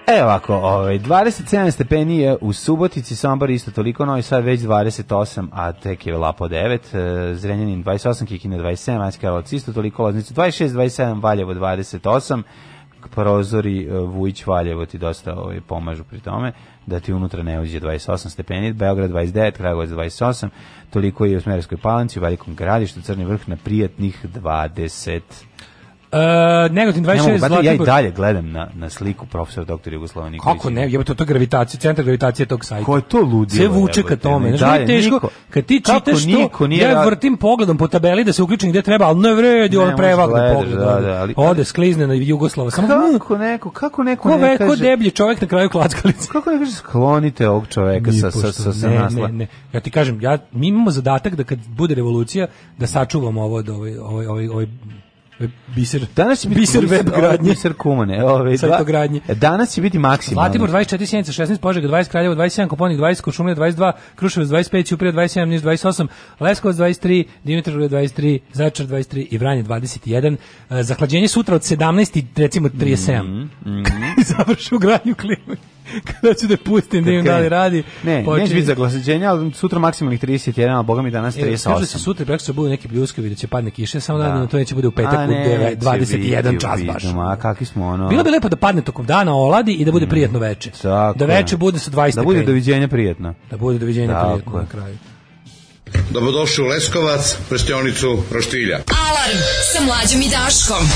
[0.09, 5.47] E ovako, ovaj 27 stepeni je u Subotici, Sombor isto toliko, Novi Sad već 28,
[5.51, 10.33] a tek je Lapo 9, e, Zrenjanin 28, Kikina 27, Vanjski Karlovac isto toliko, Loznica
[10.33, 12.41] 26, 27, Valjevo 28,
[13.15, 16.51] prozori e, Vujić Valjevo ti dosta ovaj, pomažu pri tome,
[16.85, 20.49] da ti unutra ne uđe 28 stepeni, Beograd 29, Kragovac 28,
[20.89, 25.21] toliko je u Smerovskoj palanci, u Velikom gradištu, Crni vrh na prijatnih 20.
[26.11, 26.19] Uh,
[26.71, 30.29] Negotin Ne mogu, 26, brate, ja i dalje gledam na, na sliku profesora doktora Jugoslava
[30.29, 30.57] Nikolića.
[30.57, 32.85] Kako ne, jebote, to je gravitacija, centar gravitacije tog sajta.
[32.85, 33.49] Ko je to ludilo?
[33.49, 34.49] Sve vuče ka tome.
[34.49, 36.23] Znaš, dalje, teško, niko- kad ti čitaš
[36.59, 39.77] to, ja ra- vrtim pogledom po tabeli da se uključim gde treba, ali ne vredi,
[39.77, 40.71] možeš prevagne pogled.
[40.71, 42.71] da, da, ali- Ode, sklizne na Jugoslava.
[42.71, 44.83] Samo, Kako neko, kako neko ko, ne ve, ko kaže...
[44.83, 46.29] deblji čovjek na kraju klackalice.
[46.31, 49.27] Kako ne kaže sklonite ovog čoveka sa, sa, sa, sa ne, nasla?
[49.27, 49.47] ne, ne.
[49.73, 52.47] Ja ti kažem, ja, mi imamo zadatak da kad bude revolucija,
[52.77, 54.67] da sačuvamo ovo ovaj, ovaj, ovaj, ovaj
[55.75, 56.05] Biser.
[56.15, 57.49] Danas će biti biser web gradnje.
[57.49, 58.23] Biser kumane.
[58.23, 58.55] Ove,
[58.85, 59.21] gradnje.
[59.35, 60.49] Danas će biti maksimalno.
[60.49, 65.13] Zlatibor 24, Sjenica 16, Požega 20, Kraljevo 27, Koponik 20, Košumlija 22, Kruševac 25, Ćuprija
[65.13, 66.07] 27, Niš 28,
[66.39, 70.35] Leskovac 23, Dimitrovgrad 23, Zaječar 23 i Vranje 21.
[70.69, 73.47] E, Zahlađenje sutra od 17 i recimo 37.
[73.65, 73.83] Mhm,
[74.37, 75.57] Završu u gradnju klime.
[76.11, 77.83] Kada ću da pustim da im da li radi.
[78.03, 81.57] Ne, počinje- neće biti zaglasađenja, ali sutra maksimalnih 31, a boga mi danas E, Kaže
[81.57, 81.97] se 38.
[81.97, 84.29] sutra i prekosutra budu neki pljuskovi da će padne kiše, samo Da.
[84.29, 84.47] da.
[84.47, 87.03] to neće bude u petak A u neće 9, 21 biti čas baš.
[87.05, 88.07] A kakvi smo ono...
[88.07, 90.71] Bilo bi lepo da padne tokom dana, oladi i da bude prijatno veče.
[90.71, 93.33] Tako da veče bude sa 20 Da bude doviđenja prijetno.
[93.51, 94.97] Da bude doviđenja Tako prijatno na kraju.
[96.09, 98.75] Dobrodošli u Leskovac, prštionicu Roštilja.
[98.75, 99.37] Alarm
[99.73, 100.87] sa mlađom i Daškom.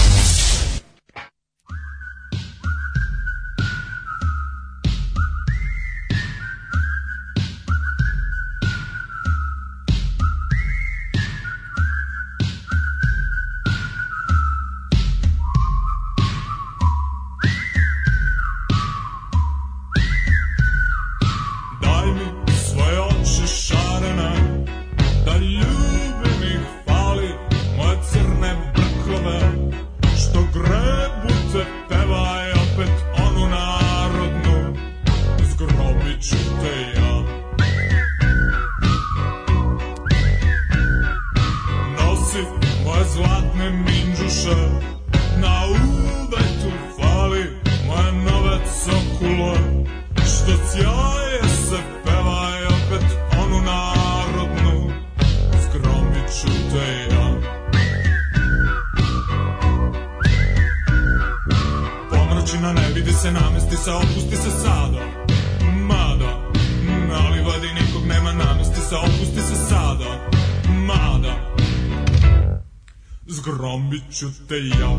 [74.21, 74.90] chuteira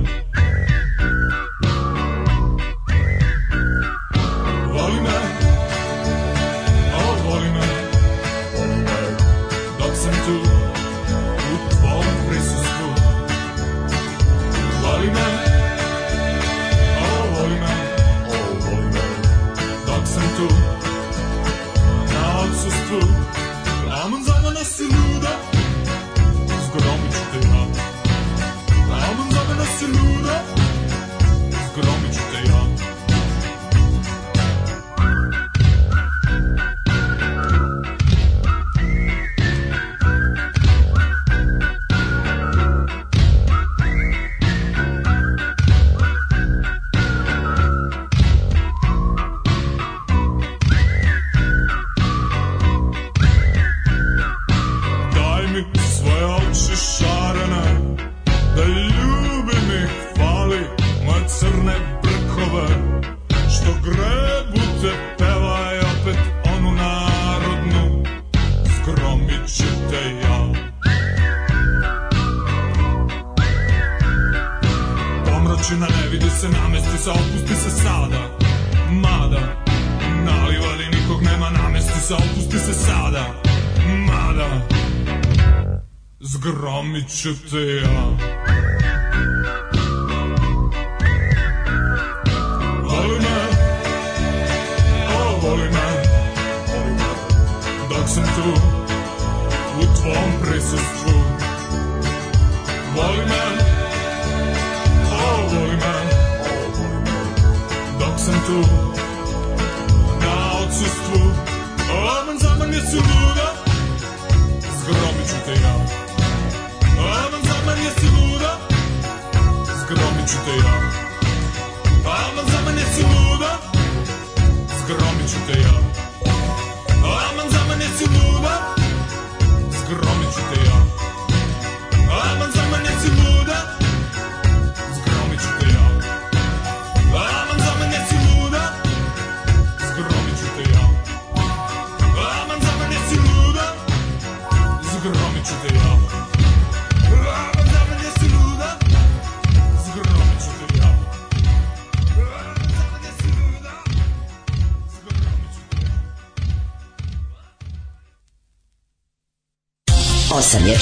[87.23, 87.72] çıktı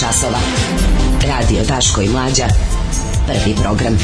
[0.00, 0.38] časova.
[1.28, 2.44] Radio Daško i Mlađa.
[3.26, 3.98] Prvi program.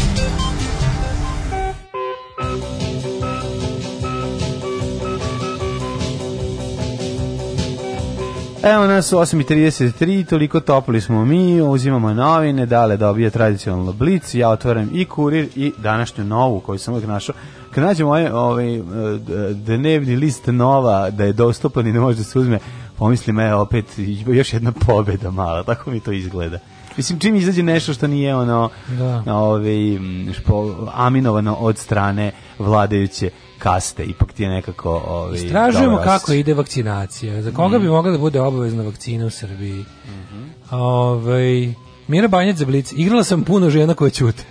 [8.62, 14.48] Evo nas u 8.33, toliko topli smo mi, uzimamo novine, dale dobije tradicionalno blic, ja
[14.48, 17.34] otvaram i kurir i današnju novu koju sam uvijek našao.
[17.70, 18.80] Kad nađem ovaj, ovaj e,
[19.52, 22.58] dnevni list nova da je dostupan i ne može da se uzme,
[22.98, 23.84] pomislim, evo opet
[24.26, 26.58] još jedna pobeda mala, tako mi to izgleda.
[26.96, 29.22] Mislim, čim izađe nešto što nije ono, Da.
[29.34, 35.02] ovaj, m, špo, aminovano od strane vladajuće kaste, ipak ti je nekako...
[35.08, 37.42] Ovaj, Istražujemo kako ide vakcinacija.
[37.42, 39.84] Za koga bi mogla da bude obavezna vakcina u Srbiji?
[40.70, 41.74] Ovaj,
[42.08, 42.92] Mira Banjac za Blic.
[42.92, 44.42] Igrala sam puno žena koje ćute.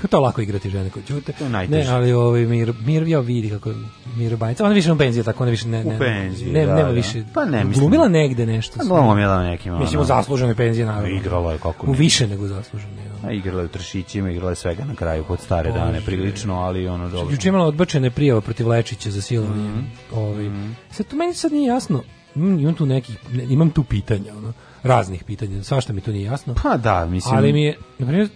[0.00, 1.32] Kako to lako igrati žene koje ćute?
[1.68, 3.74] Ne, ali ovaj Mir, Mir ja vidi kako je
[4.16, 4.60] Mira Banjac.
[4.60, 6.94] Ona više u penziji, tako ona više ne, ne, U penziji, ne, da, nema da.
[6.94, 7.24] više.
[7.34, 8.78] Pa ne, mislim- Glumila negde nešto.
[8.78, 9.78] Pa glumila nekim.
[9.78, 11.08] Mislim, u zasluženoj penziji, naravno.
[11.08, 13.04] Igrala je, kako U više nego zaslužene.
[13.04, 13.28] ja.
[13.28, 16.88] A igrala je u Tršićima, igrala je svega na kraju pod stare dane, prilično, ali
[16.88, 17.32] ono dobro.
[17.32, 19.68] Juče imala odbačene prijava protiv Lečića za silovanje.
[19.68, 19.80] Mhm.
[20.12, 20.50] Ovaj.
[20.90, 22.02] Sad tu meni sad nije jasno.
[22.34, 24.52] Imam, imam tu nekih ne, imam tu pitanja, ono,
[24.82, 25.62] raznih pitanja.
[25.62, 26.54] Svašta mi to nije jasno.
[26.62, 27.34] Pa da, mislim...
[27.36, 28.28] Ali mi je, na primjer,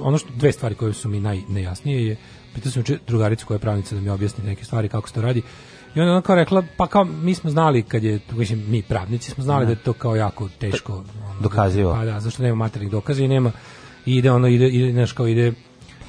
[0.00, 2.16] ono što dve stvari koje su mi najnejasnije je
[2.54, 5.42] pitao sam drugaricu koja je pravnica da mi objasni neke stvari kako se to radi.
[5.94, 9.30] I onda ona kao rekla, pa kao mi smo znali kad je, mislim, mi pravnici
[9.30, 9.72] smo znali da, Da.
[9.72, 10.92] je to kao jako teško.
[10.92, 11.04] ono,
[11.40, 11.92] Dokazivo.
[11.92, 13.52] Pa da, zašto nema materijalnih dokaza i nema,
[14.06, 15.52] i ide ono, ide, ide, znaš, kao ide,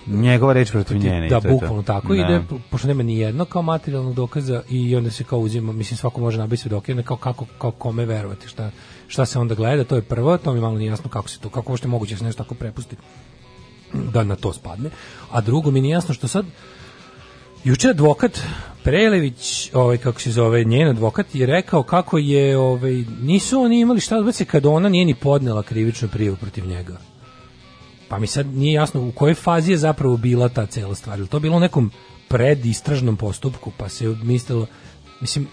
[0.07, 1.29] Njegova reč protiv njene.
[1.29, 2.15] da, bukvalno tako Da.
[2.15, 5.97] ide, po- pošto nema ni jedno kao materijalnog dokaza i onda se kao uzima, mislim
[5.97, 8.71] svako može nabiti svedoke, kao kako, kao kome verovati, šta,
[9.07, 11.49] šta se onda gleda, to je prvo, to mi malo nije jasno kako se to,
[11.49, 12.95] kako uopšte moguće da se nešto tako prepusti
[13.93, 14.89] da na to spadne.
[15.31, 16.45] A drugo mi nije jasno što sad
[17.63, 18.39] Juče advokat
[18.83, 23.99] Prelević, ovaj kako se zove, njen advokat je rekao kako je ovaj nisu oni imali
[23.99, 26.97] šta da odbace kad ona nije ni podnela krivičnu prijavu protiv njega.
[28.07, 31.19] Pa mi sad nije jasno u kojoj fazi je zapravo bila ta cela stvar.
[31.19, 31.91] Je to bilo u nekom
[32.27, 34.67] predistražnom postupku, pa se mislilo,
[35.21, 35.47] mislim,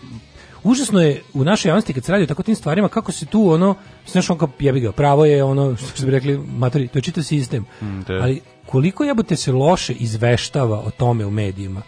[0.68, 3.50] užasno je u našoj javnosti kad se radi o tako tim stvarima, kako se tu
[3.50, 3.74] ono,
[4.06, 7.24] znaš on kao jebi ga, pravo je ono, što bi rekli, matori, to je čitav
[7.24, 7.64] sistem.
[7.82, 8.00] Mm.
[8.22, 11.82] Ali koliko jebote se loše izveštava o tome u medijima.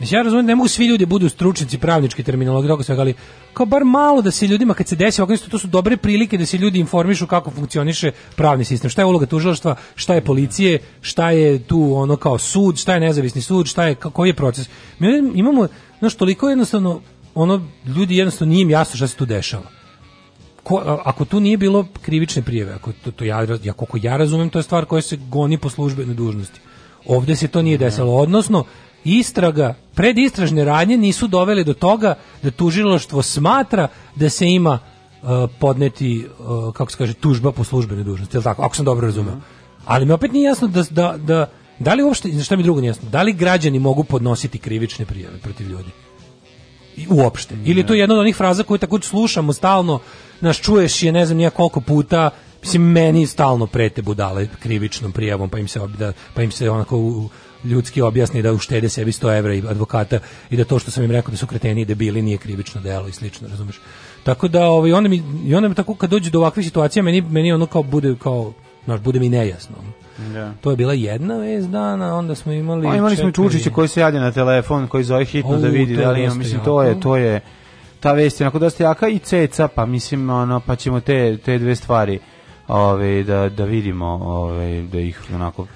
[0.00, 3.14] Mislim, ja razumijem, da ne mogu svi ljudi budu stručnici pravničke terminologije, toga svega, ali
[3.52, 6.46] kao bar malo da se ljudima, kad se desi ovako to su dobre prilike da
[6.46, 11.30] se ljudi informišu kako funkcioniše pravni sistem, šta je uloga tužilaštva, šta je policije, šta
[11.30, 14.68] je tu ono kao sud, šta je nezavisni sud, šta je, koji je proces.
[14.98, 15.68] Mi imamo,
[15.98, 17.00] znaš, toliko jednostavno,
[17.34, 19.66] ono, ljudi jednostavno nije im jasno šta se tu dešava
[20.64, 24.50] ko, ako tu nije bilo krivične prijeve, ako to, to ja, ja koliko ja razumem,
[24.50, 26.60] to je stvar koja se goni po službenoj dužnosti.
[27.06, 28.64] Ovde se to nije desilo, odnosno
[29.04, 35.28] istraga, predistražne radnje nisu dovele do toga da tužilaštvo smatra da se ima uh,
[35.60, 39.36] podneti, uh, kako se kaže, tužba po službenoj dužnosti, tako, ako sam dobro razumeo.
[39.84, 41.46] Ali mi opet nije jasno da, da, da,
[41.78, 45.38] da li uopšte, šta mi drugo nije jasno, da li građani mogu podnositi krivične prijave
[45.38, 46.03] protiv ljudi?
[47.10, 47.54] Uopšte.
[47.64, 50.00] Ili je to jedna od onih fraza koju tako slušamo stalno,
[50.40, 52.30] nas čuješ je ne znam nija koliko puta,
[52.62, 56.70] mislim meni stalno prete budale krivičnom prijavom, pa im se obi- da, pa im se
[56.70, 57.28] onako u-
[57.64, 60.18] ljudski objasni da uštede sebi 100 evra i advokata
[60.50, 63.08] i da to što sam im rekao da su kreteni i debili nije krivično delo
[63.08, 63.80] i slično, razumeš?
[64.22, 67.20] Tako da ovaj onda mi i onda mi tako kad dođe do ovakvih situacija meni
[67.20, 68.52] meni ono kao bude kao
[68.84, 69.76] znaš, bude mi nejasno.
[70.18, 70.52] Da.
[70.60, 73.88] To je bila jedna vez dana, onda smo imali Pa imali smo četiri- Čučića koji
[73.88, 76.64] se javlja na telefon, koji zove hitno Au, da vidi da li ima, mislim, jako.
[76.64, 77.40] to je, to je,
[78.00, 81.58] ta vest je onako dosta jaka i ceca, pa mislim, ono, pa ćemo te, te
[81.58, 82.18] dve stvari
[82.68, 85.66] ove, da, da vidimo, ove, da ih onako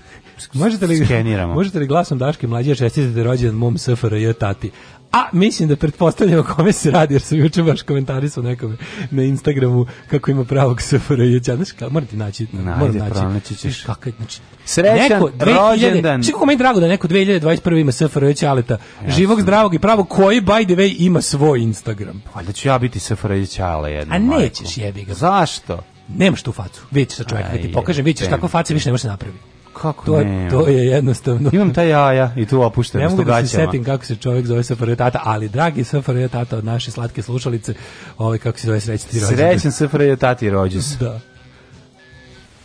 [0.54, 1.54] Možete li, skeniramo.
[1.54, 4.70] možete li glasom Daške mlađe čestitati rođendan mom SFRJ tati?
[5.12, 8.76] A mislim da pretpostavljamo kome se radi, jer sam juče baš komentarisao nekome
[9.10, 11.38] na Instagramu kako ima pravog SFRJ.
[11.38, 12.46] Znaš, kao, morate naći.
[12.52, 13.12] moram Ajde, naći.
[13.12, 13.84] pronaći ćeš.
[13.84, 16.22] Je, znači, Srećan neko 2000 rođendan.
[16.22, 17.80] Kako meni drago da neko 2021.
[17.80, 18.78] ima SFRJ Aleta,
[19.08, 22.22] živog, zdravog i pravog, koji, by the way, ima svoj Instagram.
[22.34, 24.32] Valjda ću ja biti SFRJ Ćale jednom.
[24.32, 25.14] A nećeš, jebi ga.
[25.14, 25.78] Zašto?
[26.08, 26.82] Nemaš tu facu.
[26.90, 29.38] Vidite sa čovjeka, da ti pokažem, vidite jebem kako face više ne može se napravi.
[29.82, 30.50] Kako To, ne?
[30.50, 31.50] to je jednostavno.
[31.52, 34.64] Imam ta jaja i tu Ne opuštenost mogu da se setim kako se čovjek zove
[34.64, 37.74] SFRJ tata, ali dragi SFRJ tata od naše slatke slušalice,
[38.18, 39.58] ovaj kako se zove srećni ti rođendan.
[39.58, 40.96] Srećan SFRJ tati rođus.
[41.00, 41.20] Da.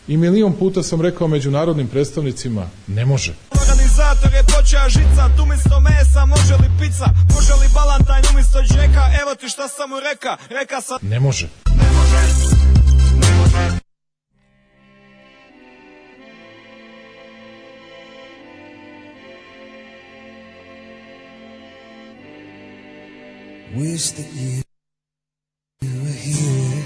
[0.08, 3.34] I milion puta sam rekao međunarodnim predstavnicima, ne može.
[3.62, 9.04] Organizator je počeo žica, tu umjesto mesa, može li pizza, može li balantajn umjesto džeka,
[9.22, 10.98] evo ti šta sam mu reka, reka sam...
[11.02, 11.48] Ne može.
[23.76, 24.62] Wish that you
[25.82, 26.84] were here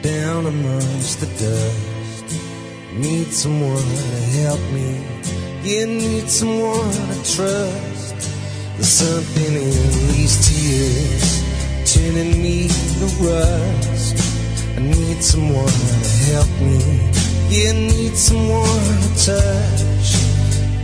[0.00, 2.40] down amongst the dust.
[2.94, 5.04] Need someone to help me.
[5.62, 8.16] You need someone to trust.
[8.76, 9.72] There's something in
[10.08, 11.44] these tears
[11.92, 14.16] turning me to rust.
[14.76, 16.80] I need someone to help me.
[17.50, 20.08] You need someone to touch.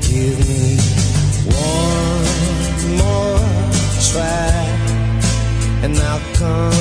[0.03, 0.77] Give me
[1.49, 3.67] one more
[4.13, 4.66] try,
[5.87, 6.73] and I'll come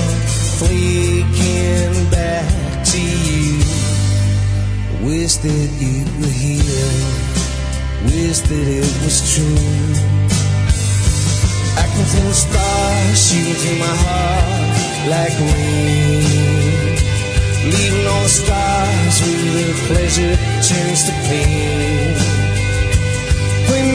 [0.57, 2.49] fleeking back
[2.91, 3.61] to you.
[5.05, 6.97] Wish that you were here.
[8.09, 9.93] Wish that it was true.
[11.77, 14.73] I can feel the stars shooting through my heart
[15.13, 16.25] like rain.
[17.73, 22.15] Leaving all the scars where the pleasure turns to pain.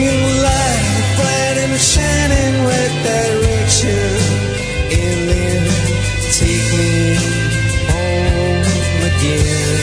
[0.01, 0.85] Me the light,
[1.17, 4.20] bright and shining right direction.
[6.31, 7.15] Take me
[7.91, 8.63] home
[9.03, 9.81] again.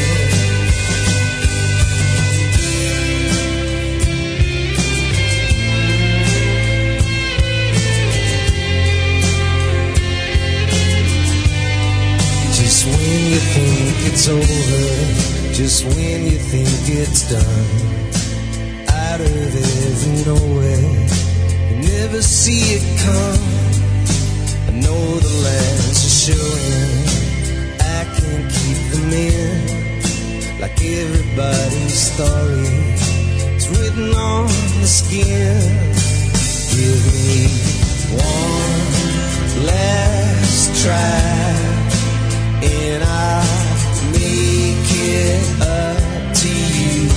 [12.56, 17.44] Just when you think it's over, just when you think it's done,
[18.88, 20.80] out of every nowhere,
[21.68, 23.67] you never see it come.
[24.88, 27.04] Know the lands are showing,
[27.78, 32.72] I can't keep them in, like everybody's story.
[33.52, 34.46] It's written on
[34.80, 35.60] the skin.
[36.72, 37.52] Give me
[38.16, 38.86] one
[39.68, 41.20] last try
[42.64, 43.44] and I'll
[44.16, 47.12] make it up to you.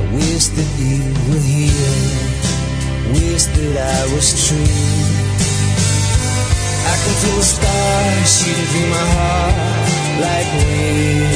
[0.00, 2.00] I wish that you were here,
[3.12, 5.37] wish that I was true.
[6.92, 9.56] I can feel the stars shooting through my heart
[10.24, 11.30] like rain,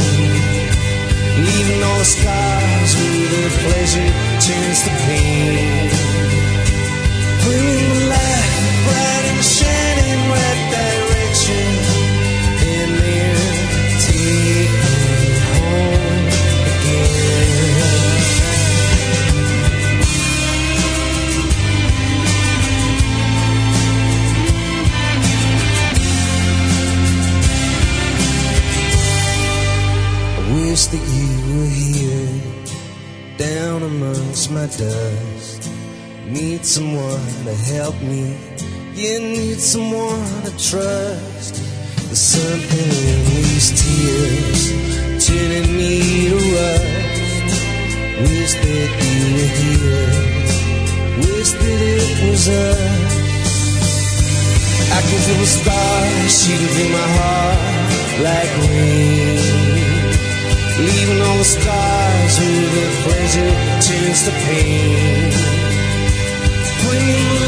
[1.47, 4.11] leaving all the scars where the pleasure
[4.47, 5.91] turns to pain.
[7.45, 8.55] Bring the light,
[8.87, 9.72] bright and shining
[37.53, 38.37] to help me.
[38.95, 41.55] You need someone to trust.
[42.07, 44.63] There's something in these tears
[45.27, 47.55] turning me to rust.
[48.25, 50.13] Wish that you were here.
[51.25, 53.15] Wish that it was us.
[54.97, 57.61] I can feel the stars shooting through my heart
[58.29, 59.37] like rain.
[60.87, 63.53] Leaving all the scars where the pleasure
[63.85, 65.32] turns to pain.
[66.93, 66.99] The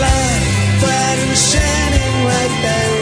[0.00, 2.93] light, bright and shining right direction.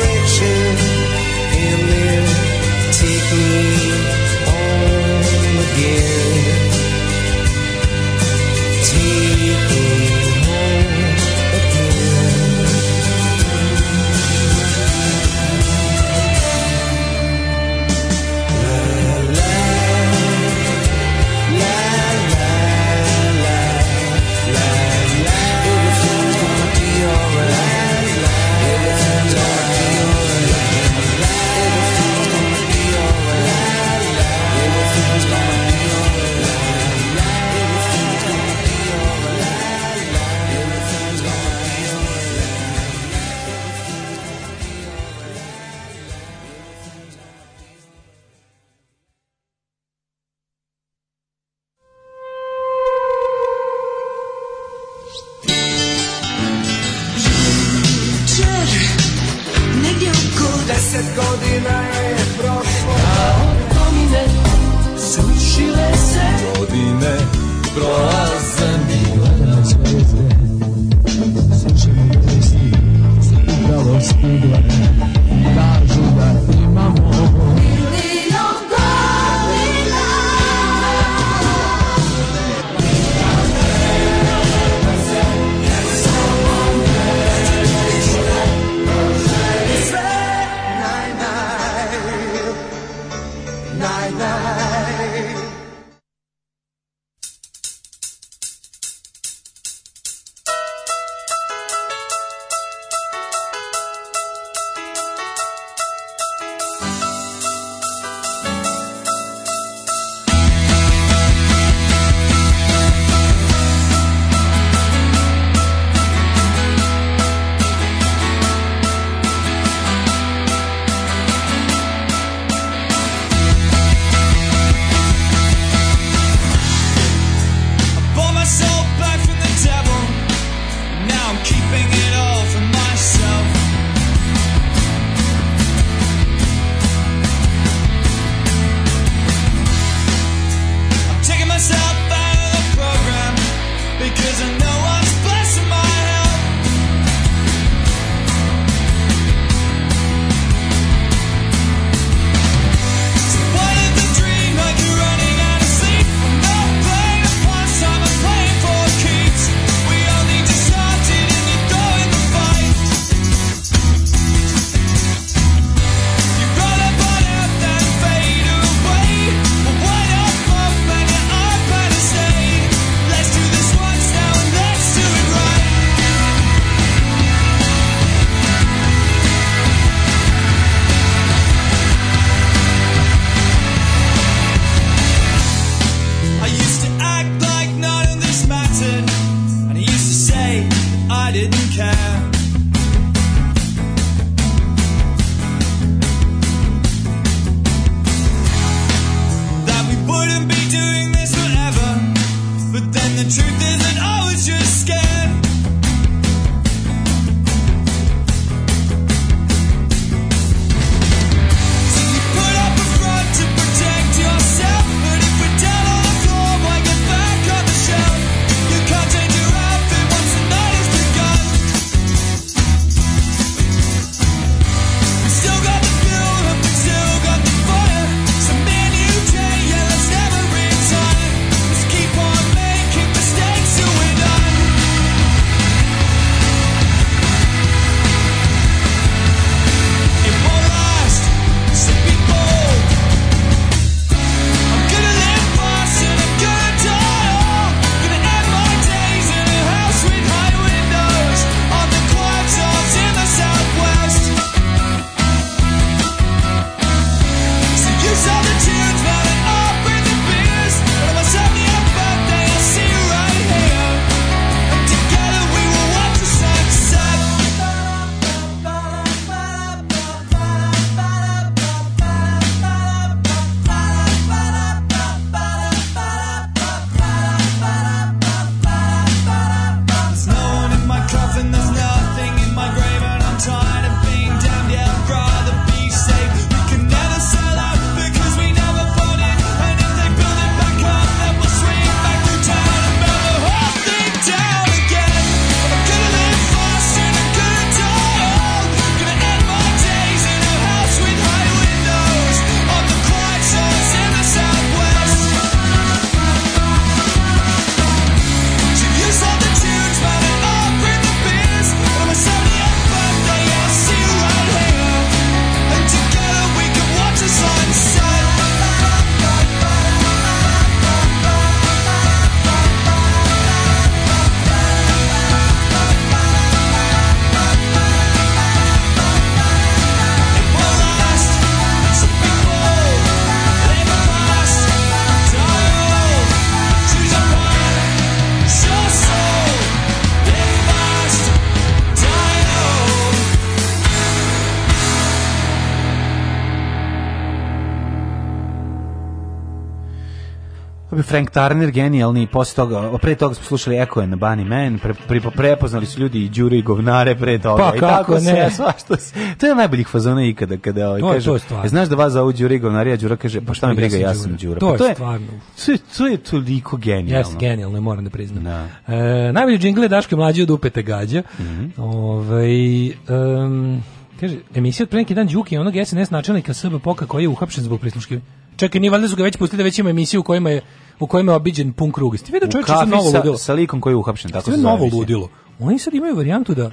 [351.13, 354.95] Frank Turner genijalni, posle toga, pre toga smo slušali Echo and the Bunny Man, pre,
[355.09, 357.71] pre, prepoznali su ljudi i Đure i govnare pre toga.
[357.71, 358.51] Pa I kako tako ne?
[358.51, 359.15] svašta se.
[359.39, 361.65] To je najboljih fazona ikada, kada ovaj, To kaže, to je stvarno.
[361.65, 363.97] "E, znaš da vas zovu Đure i govnari, a Đura kaže, pa šta mi briga,
[363.97, 364.61] ja sam Đura.
[364.61, 365.27] To Pa je stvarno.
[365.67, 367.19] To je, to je toliko genijalno.
[367.19, 368.45] Jeste genijalno, moram da priznam.
[368.45, 368.69] Da.
[368.95, 371.23] E, najbolji džingle je Daško je mlađi od upete gađa.
[371.41, 371.67] Mhm.
[371.77, 373.83] Ovaj, em,
[374.21, 377.81] kaže, emisija od pre neki dan Đuki, onog SNS načelnika SBPOK-a koji je uhapšen zbog
[377.81, 378.25] prisluškivanja.
[378.57, 380.61] Čekaj, nije valjda su ga već pustili da već ima emisiju u kojima je
[381.03, 382.19] u kojima je obiđen pun krug.
[382.19, 383.37] Ste vidio čovječe kafi novo sa, ludilo?
[383.37, 385.29] sa likom koji je uhapšen, tako se novo ludilo.
[385.61, 386.70] Oni sad imaju varijantu da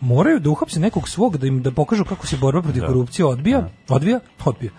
[0.00, 3.68] moraju da uhapse nekog svog da im da pokažu kako se borba protiv korupcije odbija,
[3.88, 4.70] odvija, odbija.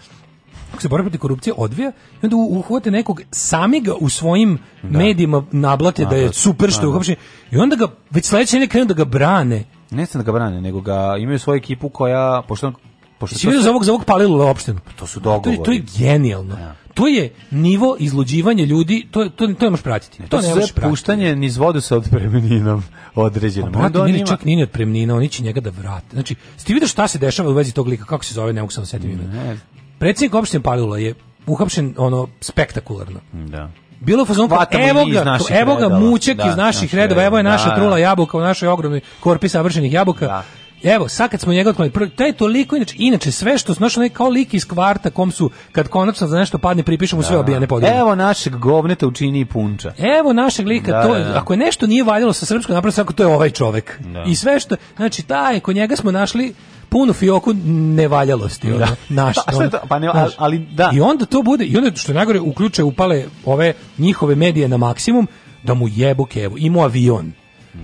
[0.71, 1.91] Kako se borba protiv korupcije odvija
[2.23, 6.39] i onda uhvate nekog sami ga u svojim medijima nablate da je Nablate.
[6.39, 6.89] super što je Da, da.
[6.89, 7.15] uhapšen
[7.51, 9.63] i onda ga već sledeće nedelje krenu da ga brane.
[9.91, 12.73] Ne sam da ga brane, nego ga imaju svoju ekipu koja, pošto,
[13.17, 14.79] pošto Si vidio za ovog, za ovog Palilula opštenu?
[14.95, 15.63] to su To je, dogovori.
[15.63, 16.57] to je genijalno.
[16.93, 20.17] To je nivo izluđivanja ljudi, to, to, to ne možeš pratiti.
[20.17, 20.89] To, To ne možeš pratiti.
[20.89, 22.83] puštanje niz vodu sa odpremeninom
[23.15, 23.71] određenom.
[23.73, 26.05] Pa, brate, nije čak nije ni otpremnina, oni će njega da vrate.
[26.13, 28.71] Znači, ste vidio šta se dešava u vezi tog lika, kako se zove, ne mogu
[28.71, 29.57] se setim ime.
[29.99, 31.13] Predsjednik opštine Palilula je
[31.45, 33.19] uhapšen ono spektakularno.
[33.33, 33.69] Da.
[33.99, 37.43] Bilo je Hvatamo evo ga, evo ga mučak Da, iz naših naših redova, evo je
[37.43, 37.97] naša da, trula da.
[37.97, 40.43] jabuka u našoj ogromnoj korpi savršenih jabuka.
[40.85, 44.09] Evo, sad kad smo njega otklonili, taj je toliko, inače, inače sve što znaš, onaj
[44.09, 47.93] kao lik iz kvarta kom su, kad konačno za nešto padne, pripišemo sve obijane podruge.
[47.93, 49.93] Evo našeg govneta učini i punča.
[50.19, 51.37] Evo našeg lika, Da, to, da, da.
[51.37, 53.99] ako je nešto nije valjalo sa srpskom napraviti, ako to je ovaj čovek.
[54.01, 54.23] Da.
[54.23, 56.53] I sve što, znači, taj, kod njega smo našli
[56.89, 58.73] punu fioku nevaljalosti.
[58.73, 59.77] Ono, naš, A šta je to?
[59.89, 60.89] Pa ne, ali- ali da.
[60.93, 65.27] I onda to bude, i onda što najgore, uključe, upale ove njihove medije na maksimum,
[65.63, 66.57] da mu jebu kevu.
[66.57, 67.31] Imao avion.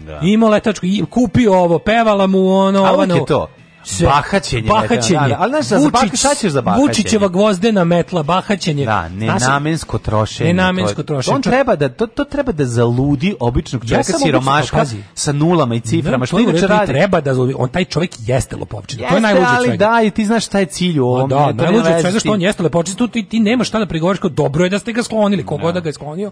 [0.05, 0.19] Da.
[0.23, 3.47] Imao letačku, kupio ovo, pevala mu ono, A ono, je to.
[3.85, 4.07] Sve.
[4.07, 5.19] Bahaćenje, Bahaćenje.
[5.19, 6.87] da, da, ali znaš, za bah- šta ćeš za bahaćenje?
[6.87, 8.85] Vučićeva gvozdena metla, bahaćenje.
[8.85, 10.47] Da, nenamensko trošenje.
[10.47, 11.35] Nenamensko trošenje.
[11.35, 15.75] On treba da to, to treba da zaludi običnog čovjeka samo siromaška obično, sa nulama
[15.75, 16.85] i ciframa Da, što to je u inače radi.
[16.87, 19.09] Treba da zlovi- on taj čovjek jeste lopovčina.
[19.09, 19.85] to je najluđe ali svega.
[19.87, 21.29] da, i ti znaš šta je cilj u A ovom.
[21.29, 24.29] da, najluđe s što on jeste lepočist, tu ti, ti nemaš šta da prigovoriš kao
[24.29, 26.31] dobro je da ste ga sklonili, kogod da ga je sklonio,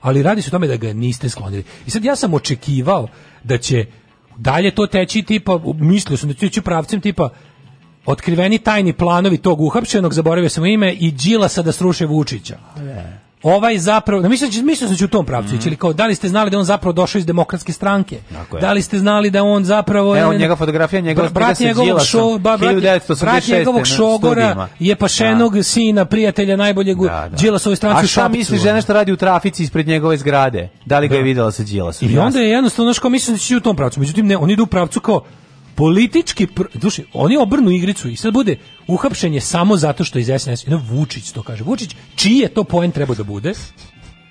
[0.00, 1.64] ali radi se o tome da ga niste sklonili.
[1.86, 3.08] I sad ja sam očekivao
[3.44, 3.86] da će
[4.40, 7.28] dalje to teći tipa, mislio sam da ići pravcem tipa
[8.06, 12.58] otkriveni tajni planovi tog uhapšenog, zaboravio sam ime, i Đilasa da sruše Vučića.
[13.42, 16.14] Ovaj zapravo, mislim da sam da će u tom pravcu ići, ili kao, da li
[16.14, 18.18] ste znali da on zapravo došao iz demokratske stranke?
[18.60, 20.16] Da li ste znali da on zapravo...
[20.16, 23.20] Evo je- njega fotografija, njegova Bra- brat njegovog šo, ba, brat, 1986.
[23.20, 27.06] brat njegovog šogora je pašenog sina, prijatelja najboljeg u
[27.40, 30.68] Đilasovoj stranci A u šta misli žena što radi u trafici ispred njegove zgrade?
[30.86, 32.10] Da li ga je videla sa Đilasom?
[32.10, 34.00] I onda je jednostavno, znaš, kao mislim da će u tom pravcu.
[34.00, 35.20] Međutim, ne, oni idu u pravcu kao
[35.80, 36.62] politički, pr...
[36.74, 40.66] duši, oni obrnu igricu i sad bude uhapšenje samo zato što iz SNS.
[40.88, 41.64] Vučić to kaže.
[41.64, 43.54] Vučić, čiji je to poen treba da bude?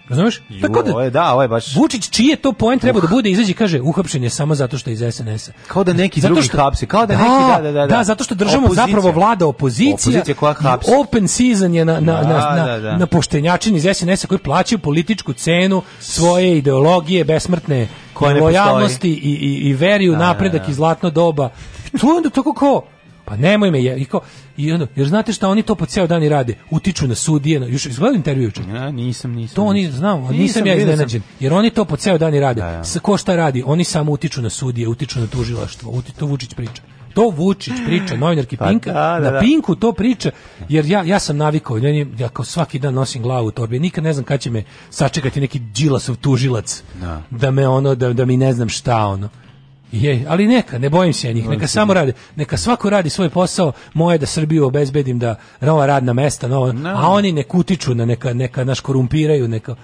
[0.09, 0.41] Razumeš?
[0.49, 1.75] Ju, Tako da, ovo je, da, ovo je baš...
[1.75, 4.77] Vučić, čiji je to poen treba da bude, izađe i kaže uhapšen je samo zato
[4.77, 5.51] što je iz SNS-a.
[5.67, 7.87] Kao da neki Zato drugi što- hapsi, kao da neki, da, da, da.
[7.87, 8.73] Da, zato što Opozicija.
[8.77, 9.93] zapravo vlada opozicija.
[9.93, 10.91] Opozicija koja hapsi.
[10.93, 12.97] Open season je na, na, Da, na, na, da, da.
[12.97, 19.69] na poštenjačini iz SNS-a koji plaćaju političku cenu svoje ideologije, besmrtne Koja lojalnosti i, i,
[19.69, 20.71] i veri u Da, da, napredak da.
[20.71, 21.49] i zlatno doba.
[22.01, 22.81] To je onda tako kao,
[23.29, 24.21] pa nemoj me je, i kao,
[24.57, 26.55] i onda, jer znate šta oni to po ceo dan i rade?
[26.71, 28.61] Utiču na sudije, na, još izgledam intervju juče.
[28.69, 29.55] Ja, nisam, nisam.
[29.55, 31.21] To oni znam, nisam, Nisam, ja iznenađen.
[31.39, 32.61] Jer oni to po ceo dan i rade.
[32.61, 32.83] Da.
[32.83, 33.63] S- Ko šta radi?
[33.65, 35.91] Oni samo utiču na sudije, utiču na tužilaštvo.
[35.91, 36.81] Uti, to Vučić priča.
[37.13, 39.39] To Vučić priča, novinarki Pa Pinka, da, da, na da.
[39.39, 40.31] Pinku to priča,
[40.69, 44.03] jer ja, ja sam navikao, ja, ja kao svaki dan nosim glavu u torbi, nikad
[44.03, 47.21] ne znam kad će me sačekati neki džilasov tužilac, Da.
[47.29, 49.29] da me ono, da, da mi ne znam šta ono.
[49.91, 53.29] Je, ali neka, ne bojim se ja njih, neka samo rade, neka svako radi svoj
[53.29, 58.05] posao, moje da Srbiju obezbedim da nova radna mesta, nova, a oni ne kutiču na
[58.05, 59.75] neka, neka naš korumpiraju, neka,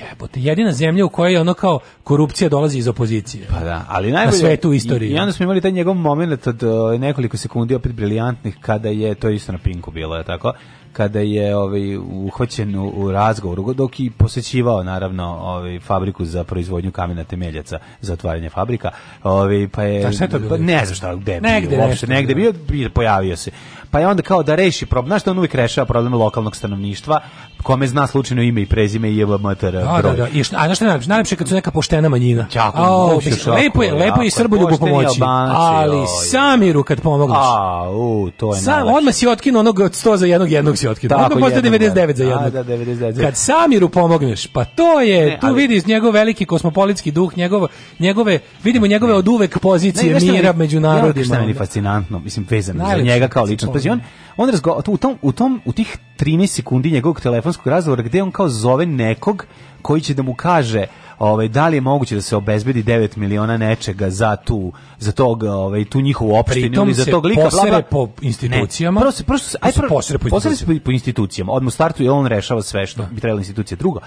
[0.00, 3.46] jebote, jedina zemlja u kojoj ono kao korupcija dolazi iz opozicije.
[3.50, 4.38] Pa da, ali najbolje...
[4.38, 5.10] svetu u istoriji.
[5.10, 6.62] I, I onda smo imali taj njegov moment od
[6.98, 10.52] nekoliko sekundi opet briljantnih kada je, to je isto na Pinku bilo, je tako?
[10.92, 16.90] Kada je ovaj uhvaćen u, u razgovoru dok i posećivao naravno ovaj fabriku za proizvodnju
[16.90, 18.90] kamena temeljaca za otvaranje fabrika
[19.22, 20.02] ovaj pa je
[20.48, 22.52] pa ne znam šta gde je bio, Negde uopšte nešto, negde da.
[22.72, 23.50] bio pojavio se
[23.90, 27.20] pa je onda kao da reši problem znaš što on uvijek rešava problem lokalnog stanovništva
[27.62, 30.28] kome zna slučajno ime i prezime i jebamater Da, da, da.
[30.28, 31.08] I šta, a znaš šta je najlepše?
[31.08, 32.46] Najlepše je kad su neka poštena manjina.
[32.54, 34.30] Jako, A, uopšte mislim, šako, lepo je, lepo jako je i.
[34.30, 35.06] Srboljubu pomoći.
[35.22, 36.06] Albanci, Ali oj.
[36.24, 37.38] Samiru kad pomogneš.
[37.40, 38.96] a u to je Sam, najlepše.
[38.96, 41.18] odmah si otkinu onog od sto za jednog jednog si otkinuo.
[41.18, 42.24] Tako, Odmah jednom 99 za godišnje.
[42.24, 42.46] jednog.
[42.46, 46.12] A, da, 99 za Kad Samiru pomogneš, pa to je, Ne, tu ali- vidi njegov
[46.12, 47.66] veliki kosmopolitski duh, njegov,
[47.98, 51.24] njegove, vidimo njegove od uvek pozicije šta mira među Ja, narodima.
[51.24, 53.79] Šta je meni fascinantno, mislim vezano za njega kao ličnost.
[53.80, 54.00] Pazi, on,
[54.36, 58.30] on razgo, u tom u tom u tih 13 sekundi njegovog telefonskog razgovora gde on
[58.30, 59.46] kao zove nekog
[59.82, 60.86] koji će da mu kaže
[61.18, 65.42] ovaj da li je moguće da se obezbedi 9 miliona nečega za tu za tog
[65.42, 67.82] ovaj tu njihovu opštinu ili za tog lika bla, bla.
[67.82, 69.00] po institucijama.
[69.00, 71.52] Ne, prvo se prvo se aj prvo posere po se po, institucijama.
[71.52, 73.76] Odmah u startu je on rešava sve što bi trebalo institucije.
[73.78, 74.00] Drugo,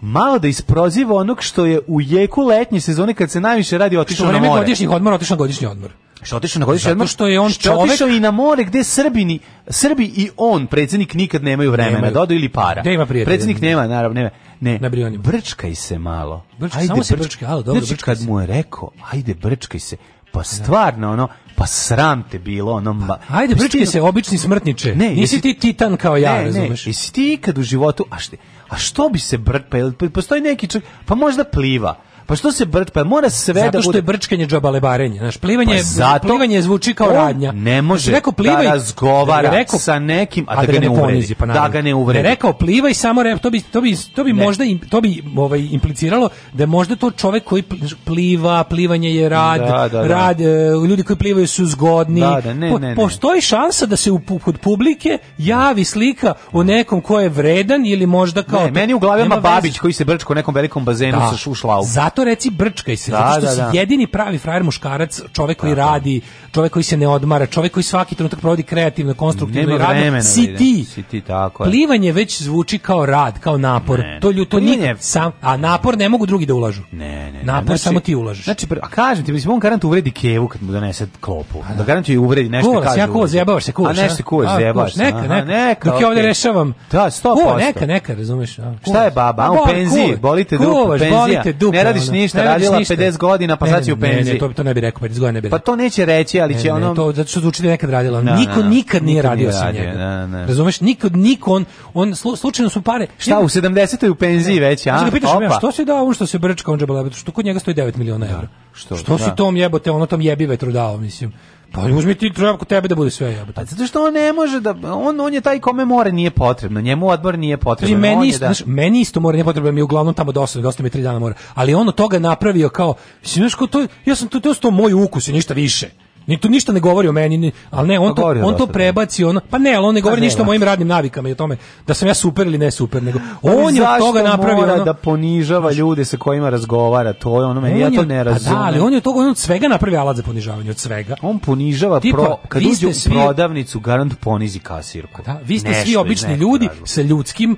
[0.00, 4.00] malo da isproziva onog što je u jeku letnje sezone kad se najviše radi Što
[4.00, 4.60] otišao na vreme more.
[4.60, 5.90] godišnjih odmora otišao na godišnji odmor.
[6.22, 7.08] Što otišao na godišnji odmor?
[7.08, 9.38] što je on što čovek- otišao i na more gde Srbini,
[9.68, 12.14] Srbi i on, predsjednik nikad nemaju vremena Nemaju.
[12.14, 12.80] da odu ili para.
[12.80, 13.30] Gde ima prijatelja?
[13.30, 14.30] Predsjednik nema, naravno, nema.
[14.60, 15.22] Ne, Na Brionima.
[15.22, 16.44] brčkaj se malo.
[16.58, 18.26] Brčkaj, samo se brčkaj, alo, dobro, Znači, brčkaj kad se.
[18.26, 19.96] mu je rekao, ajde, brčkaj se,
[20.32, 22.92] pa stvarno, ono, pa sram te bilo, ono...
[22.92, 24.94] Ma, Ajde, brčkaj ti- se, obični smrtniče.
[24.94, 26.86] Ne, Nisi jesi- ti titan kao ja, ne, razumeš?
[26.86, 28.36] Ne, jesi ti ikad u životu, a, šte,
[28.68, 31.98] a što bi se brč, pa, jel- pa postoji neki čovjek, pa možda pliva,
[32.32, 33.98] pa što se brč, pa mora sve da Zato što bude...
[33.98, 35.18] je brčkanje džabalebarenje.
[35.18, 37.52] Znaš, plivanje, Pa zato plivanje zvuči kao radnja.
[37.52, 40.88] ne može Znači, rekao, plivaj, da razgovara da rekao, sa nekim, a, da, ga ne
[40.90, 41.34] uvredi.
[41.34, 42.22] pa da ga ne uvredi.
[42.22, 44.44] Da rekao plivaj samo re, to bi to bi to bi Ne.
[44.44, 49.28] možda to bi ovaj impliciralo da je možda to čovek koji pl- pliva, plivanje je
[49.28, 50.06] rad, Da, da, da.
[50.06, 50.44] rad, e,
[50.88, 52.20] ljudi koji plivaju su zgodni.
[52.20, 52.94] Da, da, ne, Po- ne, ne.
[52.96, 58.06] Postoji šansa da se u kod publike javi slika o nekom ko je vredan ili
[58.06, 59.40] možda kao Ne, meni u veze.
[59.40, 61.30] Babić koji se brčka u nekom velikom bazenu Da.
[61.30, 61.82] sa šušlau.
[61.84, 63.70] Zato reci brčkaj se, Da, zato što da, si da.
[63.72, 66.20] jedini pravi frajer muškarac, čovek koji radi,
[66.52, 70.22] čovek koji se ne odmara, čovek koji svaki trenutak provodi kreativno, konstruktivno i radno.
[70.22, 70.56] Si vidi.
[70.56, 70.84] ti.
[70.84, 71.70] Si ti, tako je.
[71.70, 73.98] Plivanje već zvuči kao rad, kao napor.
[74.00, 74.18] Ne.
[74.20, 76.82] To lju, to Plivanje- nikad sam, a napor ne mogu drugi da ulažu.
[76.92, 77.42] Ne, ne, ne.
[77.42, 78.44] Napor samo ti ulažeš.
[78.44, 81.58] Znači, a kažem ti, mislim, on garant uvredi Kevu kad mu donese klopu.
[81.78, 82.98] Da garant ju uvredi nešto kaže.
[82.98, 83.28] ja kuvaš, uvredi.
[83.28, 83.98] zajebavaš se, kuvaš.
[83.98, 85.02] A nešto kuvaš, A, zajebavaš se.
[85.02, 85.90] Neka, neka, neka.
[85.90, 86.28] Dok ja ovdje okej.
[86.28, 86.74] rešavam.
[86.92, 87.34] Da, 100%.
[87.34, 88.58] Kuva, neka, neka, razumeš.
[88.58, 89.42] a, Šta je baba?
[89.42, 91.42] A A, u penziji, kuvaš, boli te dupe, penzija.
[91.72, 92.94] Ne radiš ono, ništa, ne radila ništa.
[92.94, 94.32] 50 godina, pa sad si u penziji.
[94.32, 95.64] Ne, to, to ne bi rekao, 50 godina ne bi Pa rekao.
[95.66, 96.94] to neće reći, ali će ono...
[96.94, 98.22] to zato što da je nekad radila.
[98.22, 98.68] Da, niko da, da.
[98.68, 99.92] nikad nije radio sa njega.
[99.92, 100.46] da, da.
[100.46, 100.80] Razumeš?
[100.80, 101.64] Nikad niko on
[101.94, 103.06] on slu- slučajno su pare.
[103.18, 104.08] Šta, u 70.
[104.08, 104.90] u penziji već, a?
[104.90, 107.58] Znači ga pitaš što si dao on što se brčka on džabale, što kod njega
[107.58, 108.48] stoji 9 miliona evra.
[108.72, 108.96] što?
[108.96, 109.34] Što si Da.
[109.34, 111.32] tom jebote, ono tom jebi vetru dao, mislim.
[111.72, 113.52] Pa uzmi ti kod tebe da bude sve jebote.
[113.52, 114.74] Pa zato što on ne može da...
[114.84, 116.80] On, on je taj kome more nije potrebno.
[116.80, 117.98] Njemu odbor nije Znači, potrebno.
[117.98, 120.60] meni, on je isto, znaš, meni isto mora, nije potrebno, mi je uglavnom tamo dosta,
[120.60, 121.34] dosta mi je tri dana mora.
[121.54, 122.94] Ali on od toga napravio kao,
[123.24, 125.90] znaš, kao to, ja sam to, to, to moj ukus i ništa više.
[126.26, 128.50] Ni to ništa ne govori o meni, ni, ali ne, on Pa to, on to
[128.52, 130.46] dosta, prebaci, ono, pa ne, ali on ne govori ne, ništa o da.
[130.46, 133.64] mojim radnim navikama i o tome da sam ja super ili ne super, nego on
[133.64, 137.46] Ali je od toga napravio mora ono, da ponižava ljude sa kojima razgovara, to je
[137.46, 138.58] ono, meni, ja on to ne a razumem.
[138.58, 141.16] Da, ali on je od toga on od svega napravio alat za ponižavanje, od svega.
[141.22, 145.22] On ponižava Tipa, pro, kad uđe u svi- prodavnicu, garant ponizi kasirku.
[145.22, 147.56] Da, vi ste Nešto svi obični ljudi sa ljudskim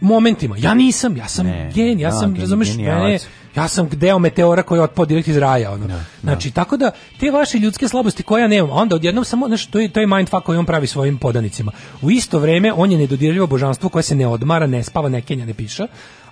[0.00, 0.56] momentima.
[0.58, 3.18] Ja nisam, ja sam Ne, gen, ja da, sam, razumeš, mene,
[3.56, 6.00] ja sam deo meteora koji je otpao direkt iz raja, ono.
[6.22, 9.78] Znači, tako da, te vaše ljudske slabosti koje ja nemam, onda odjednom samo, znaš, to
[9.78, 11.72] je, to je mindfuck koji on pravi svojim podanicima.
[12.02, 15.46] U isto vreme, on je nedodirljivo božanstvo koje se ne odmara, ne spava, ne kenja,
[15.46, 15.86] ne piša,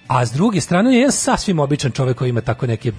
[0.09, 2.93] a s druge strane on je jedan sasvim običan čovjek koji ima tako neke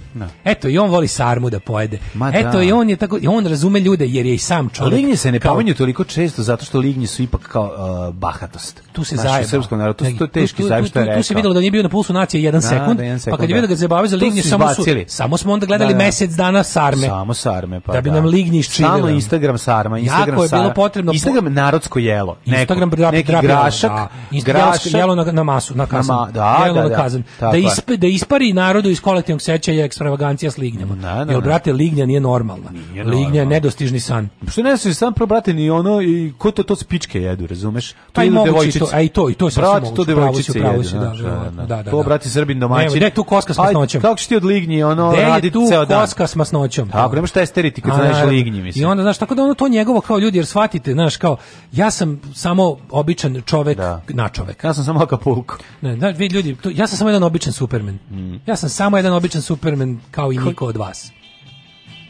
[0.45, 2.63] eto i on voli sarmu da pojede Ma eto da.
[2.63, 5.31] i on je tako i on razume ljude jer je i sam čovjek lignje se
[5.31, 7.63] ne kao- pominju toliko često zato što lignje su ipak kao
[8.07, 8.81] uh, bahatost.
[8.91, 9.47] tu se u zajeba.
[9.47, 11.15] srpskom narodu, to, su- to je teški tu, tu, tu, rekao.
[11.15, 13.19] tu se videlo da nije bio na pulsu nacije jedan Da, sekund, da, jedan pa
[13.19, 13.55] sekund, kad je da.
[13.55, 16.03] vidio da ga zabavaju za lignje, samo, su, samo smo onda gledali Da, da.
[16.05, 17.07] mesec dana sarme.
[17.07, 18.15] Samo sarme, pa Da bi da.
[18.15, 18.89] nam lignje iščivile.
[18.91, 22.37] Stalno Instagram sarma, Instagram Jako je bilo potrebno- Instagram narodsko jelo.
[22.45, 24.09] Instagram neki grašak, da.
[24.43, 27.03] Grašak, jelo na, masu, na ma- da, da, na da.
[27.03, 27.23] kazan.
[27.39, 27.63] Da, je.
[27.63, 30.95] ispe, da ispari narodu iz kolektivnog sećanja ekstravagancija s lignjama.
[30.95, 31.45] Da, da, Jer, da.
[31.45, 32.71] brate, lignja nije normalna.
[32.91, 34.29] Nije lignja je nedostižni san.
[34.47, 37.91] Što ne znaš, sam probrate ni ono i ko to to spičke jedu, razumeš?
[37.91, 39.95] To Pa i moguće to, a i to, i to je sasvim Brate, moguće.
[39.95, 42.89] to devojčice jedu, da, da, da, To, brate, Srbin domaćin.
[42.89, 44.01] Ne, gde je tu koska s masnoćom?
[44.01, 46.01] Kako će ti od lignji, ono, Gde je raditi tu ceo dan?
[46.01, 46.89] koska s masnoćom?
[46.89, 48.83] Tako, nemaš testeriti kad znaš lignji, mislim.
[48.83, 51.37] I onda, znaš, tako da ono to njegovo kao ljudi, jer shvatite, znaš, kao,
[51.71, 53.77] ja sam samo običan čovek
[54.07, 54.63] na čovek.
[54.63, 55.55] Ja sam samo Acapulco.
[55.81, 57.99] Ne, znaš, vi ljudi, to, ja sam samo jedan običan supermen.
[58.11, 58.35] Mm.
[58.45, 61.11] Ja sam samo jedan običan supermen kao i niko od vas.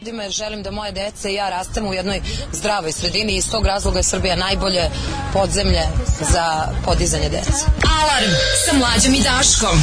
[0.00, 2.20] ljudima jer želim da moje dece i ja rastemo u jednoj
[2.52, 4.90] zdravoj sredini i iz tog razloga je Srbija najbolje
[5.32, 5.82] podzemlje
[6.32, 7.64] za podizanje dece.
[8.00, 8.32] Alarm
[8.66, 9.78] sa mlađom i Daškom.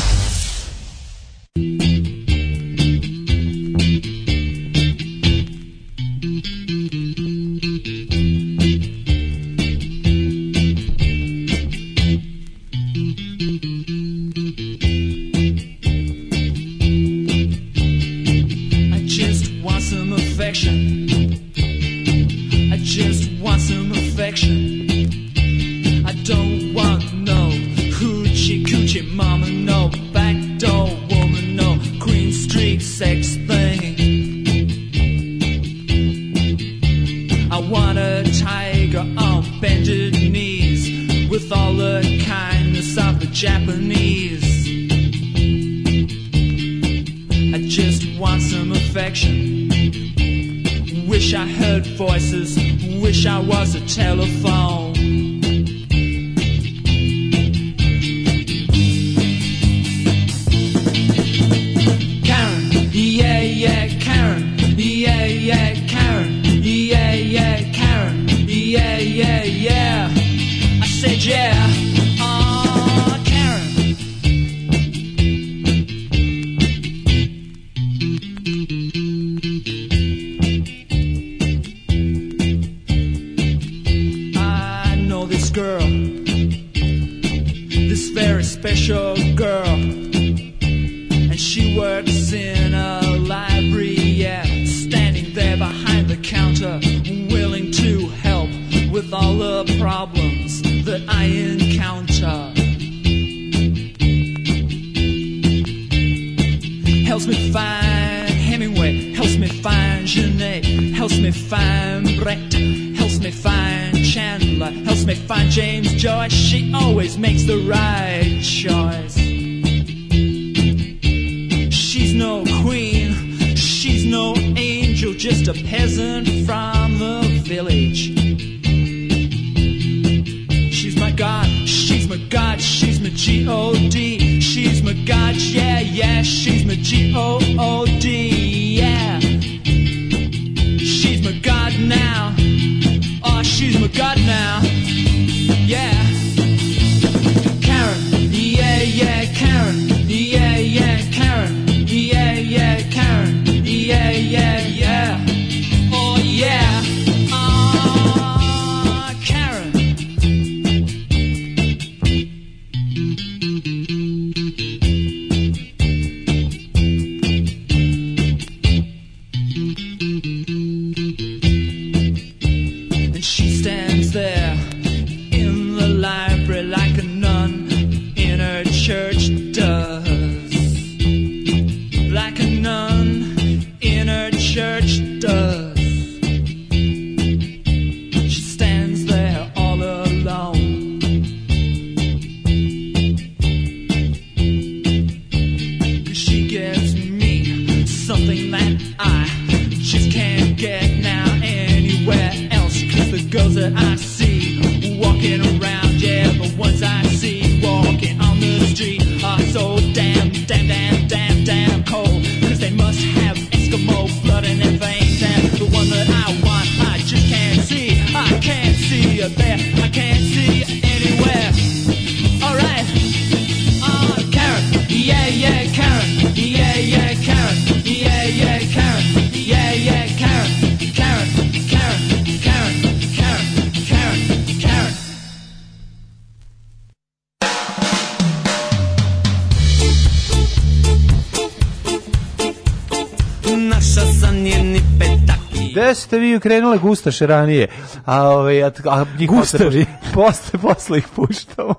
[246.44, 247.68] Krenule gustaše ranije?
[248.06, 249.86] A, ovaj, a, a njih Gustavi?
[250.14, 251.76] Posle, posle ih puštamo.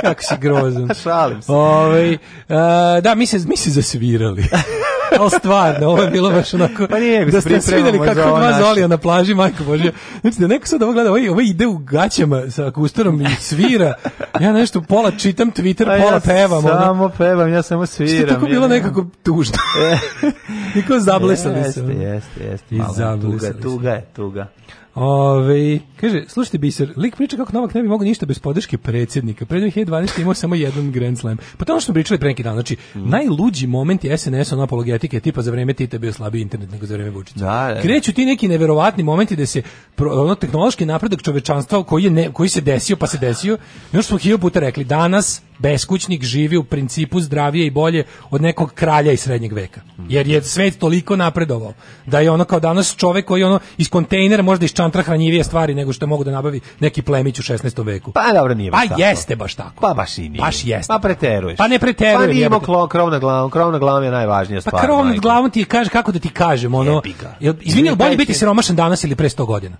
[0.00, 0.88] Kako si grozan.
[1.02, 1.52] Šalim se.
[1.52, 2.18] Ovaj,
[3.02, 4.44] da, mi se, mi se zasvirali.
[5.18, 6.86] Ali stvarno, ovo je bilo baš onako...
[6.90, 9.92] Pa nije, da ste vidjeli za kako ovo dva zolija na plaži, majko Bože.
[10.20, 13.94] Znači da neko sad ovo gleda, ovaj, ovaj ide u gaćama sa kustorom i svira.
[14.40, 16.64] Ja nešto pola čitam Twitter, Pa pola ja pevam.
[16.64, 16.80] ono.
[16.80, 18.34] Samo pevam, ja samo Što je sviram.
[18.34, 19.56] tako bilo ja, nekako tužno.
[20.76, 21.80] I kao zablesali se.
[21.82, 21.90] ono.
[21.92, 22.74] Jeste, jeste, jeste.
[22.74, 23.60] I zablesali Tuga, se.
[23.60, 24.46] tuga je, tuga.
[24.94, 29.46] Ove, kaže, slušajte Biser, lik priča kako Novak ne bi mogao ništa bez podrške predsjednika.
[29.46, 30.20] Pre 2012.
[30.20, 31.36] imao samo jedan Grand Slam.
[31.56, 32.54] Pa to je ono što smo pričali pre neki dan.
[32.54, 33.08] Znači, Mhm.
[33.10, 36.94] najluđi momenti SNS ono apologetike tipa za vreme Tita je bio slabiji internet nego za
[36.94, 37.38] vreme Vučića.
[37.38, 37.80] Da, da.
[37.82, 39.62] Kreću ti neki neverovatni momenti da se
[39.98, 43.58] ono tehnološki napredak čovečanstva koji je ne, koji se desio pa se desio.
[43.92, 48.72] Što smo hiljadu puta rekli, danas beskućnik živi u principu zdravije i bolje od nekog
[48.72, 49.80] kralja iz srednjeg veka.
[50.08, 51.72] Jer je svet toliko napredovao
[52.06, 55.74] da je ono kao danas čovek koji ono iz kontejnera možda iz čantra hranjivije stvari
[55.74, 57.84] nego što mogu da nabavi neki plemić u 16.
[57.86, 58.12] veku.
[58.12, 59.00] Pa dobro, nije baš Pa tako.
[59.00, 59.80] jeste baš tako.
[59.80, 60.40] Pa baš i nije.
[60.40, 60.88] Baš jeste.
[60.88, 61.56] Pa preteruješ.
[61.56, 63.50] Pa ne preterujem, Pa nije imao krov na glavom.
[63.50, 64.84] Krov na glavom je najvažnija Pa stvar.
[64.84, 65.20] krov nad majko.
[65.20, 67.02] glavom ti kaže kako da ti kažem ono.
[67.40, 69.76] Jel, izvini, jel bolje biti siromašan danas ili pre 100 godina?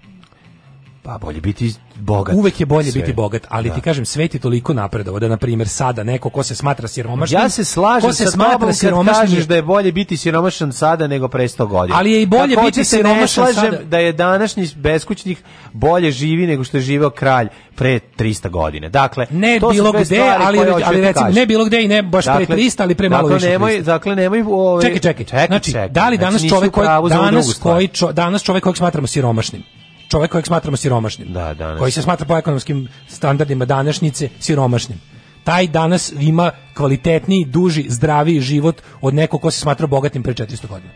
[1.03, 2.35] Pa bolje biti bogat.
[2.35, 3.01] Uvek je bolje Sve.
[3.01, 3.75] biti bogat, ali Da.
[3.75, 7.41] ti kažem, svet je toliko napredovao da, na primjer, sada neko ko se smatra siromašnim...
[7.41, 10.73] Ja se slažem ko se sa smatra tobom siromašnim kažeš da je bolje biti siromašan
[10.73, 11.99] sada nego pre 100 godina.
[11.99, 13.85] Ali je i bolje Takođe biti ne siromašan slažem sada.
[13.85, 15.39] da je današnji beskućnik
[15.73, 18.89] bolje živi nego što je živeo kralj pre 300 godina.
[18.89, 22.25] Dakle, Ne to bilo gde, ali, ali da recimo, ne bilo gde i ne baš
[22.25, 23.83] pre 300, ali pre malo dakle, više nemoj, 300.
[23.83, 24.45] Dakle, nemoj...
[24.49, 25.47] Ove, Čekaj, čekaj.
[25.47, 29.80] znači, da li danas čovjek u koji danas koji danas čovjek kojeg smatramo siromašnim.
[30.11, 31.33] Čovjek kojeg smatramo siromašnim.
[31.33, 31.79] Da, danas.
[31.79, 35.01] Koji se smatra po ekonomskim standardima današnjice siromašnim.
[35.45, 40.67] Taj danas ima kvalitetniji, duži, zdraviji život od nekog ko se smatra bogatim pre 400
[40.67, 40.93] godina.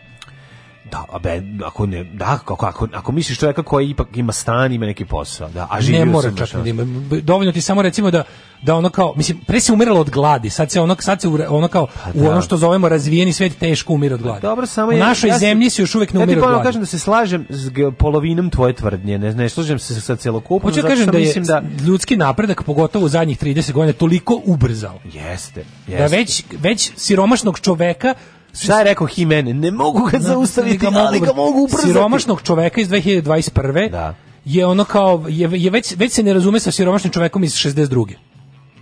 [0.91, 4.71] Da, a be, ako ne, da, ako, ako, ako misliš čovjeka koji ipak ima stan,
[4.71, 6.83] ima neki posao, da, a živi ne u mora čak da ima.
[7.21, 8.23] Dovoljno ti samo recimo da
[8.61, 11.67] da ono kao mislim pre se umiralo od gladi, sad se ono sad se ono
[11.67, 12.31] kao u da.
[12.31, 14.41] ono što zovemo razvijeni svet teško umire od gladi.
[14.41, 16.65] Dobro, samo u našoj ja zemlji se još uvek ne ja umire ti od gladi.
[16.65, 20.81] kažem da se slažem s polovinom tvoje tvrdnje, ne, ne slažem se sa celokupnom, Hoću
[20.81, 24.99] da kažem da je mislim da ljudski napredak pogotovo u zadnjih 30 godina toliko ubrzao
[25.13, 26.17] jeste, da jeste.
[26.17, 28.13] već već siromašnog čoveka
[28.59, 29.59] Šta je rekao He-Man?
[29.59, 31.87] Ne mogu ga zaustaviti, ali ali ga mogu ubrzati.
[31.87, 33.91] Siromašnog čoveka iz 2021.
[33.91, 34.15] Da.
[34.45, 38.13] je ono kao je, je već već se ne razume sa siromašnim čovekom iz 62.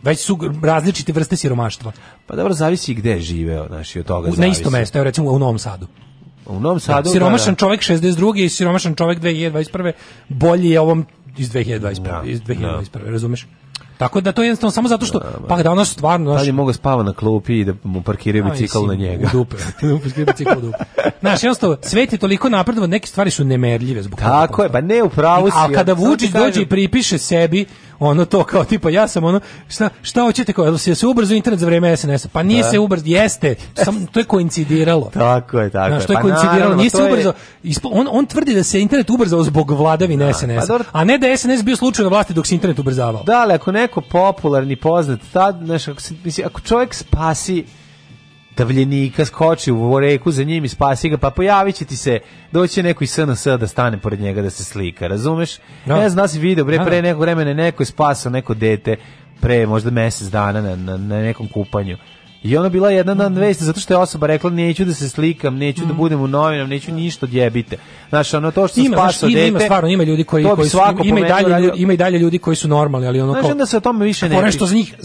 [0.03, 1.91] Već su različite vrste siromaštva.
[2.27, 4.51] Pa dobro, zavisi i gde je živeo, znači od toga U, na zavisi.
[4.51, 5.87] isto mesto, evo recimo u Novom Sadu.
[6.45, 8.43] U Novom Sadu, Da, siromašan da, čovjek 62.
[8.43, 9.91] i siromašan čovjek 2021.
[10.29, 11.05] bolji je ovom
[11.37, 12.01] iz 2021.
[12.01, 13.11] Da, iz 2021.
[13.11, 13.47] Razumeš?
[13.97, 16.31] Tako da to je jednostavno samo zato što pa da ono stvarno da.
[16.31, 19.27] znaš, Tad je mogao spava na klupi i da mu parkiraju Aj, bicikl na njega.
[19.27, 19.55] U dupe.
[19.81, 20.77] Da mu parkiraju bicikl u dupe.
[21.19, 24.19] Znaš, jednostavno, svet je toliko napredovao, neke stvari su nemerljive zbog.
[24.19, 25.55] Tako je, pa ne u pravu si.
[25.57, 27.65] A kada Vučić dođe i pripiše sebi
[28.03, 31.59] ono to kao tipa ja sam ono šta šta hoćete kao se se ubrzo internet
[31.59, 32.69] za vreme SNS-a pa nije Da.
[32.69, 36.07] se ubrzo jeste samo to je koincidiralo Tako je, tako Znaš, je.
[36.07, 37.33] to je Pa koincidiralo, naravno, nije se je- ubrzo.
[37.63, 40.83] ispo- On, on tvrdi da se internet ubrzao zbog vladavine SNS, pa dobro.
[40.91, 43.23] a ne da je SNS bio slučajno vlasti dok se internet ubrzavao.
[43.23, 45.99] Da, ali ako neko popularni, poznat, tad, znaš, ako,
[46.45, 47.65] ako čovjek spasi
[48.57, 52.19] davljenika, skoči u reku za njim i spasi ga, pa pojavit će ti se,
[52.51, 55.57] doći neko iz SNS da stane pored njega da se slika, razumeš?
[55.85, 55.99] Da.
[55.99, 57.01] Ne znam da si video, bre, Da, pre da.
[57.01, 58.95] nekog vremena neko je spasao neko dete
[59.41, 61.97] pre možda mesec dana na, na, na nekom kupanju.
[62.43, 65.57] I ona bila jedna dan vest zato što je osoba rekla neću da se slikam,
[65.57, 67.77] neću da budem u novinama, neću ništa odjebite.
[68.09, 69.47] Znaš, ono to što Ima, znaš, ima, dete.
[69.47, 72.37] ima stvarno ima ljudi koji koji su, ima i dalje ljudi, ima i dalje ljudi
[72.37, 74.57] koji su normalni, ali ono Znaš, kao onda se o tome više ne Fore piše.
[74.57, 74.95] što za njih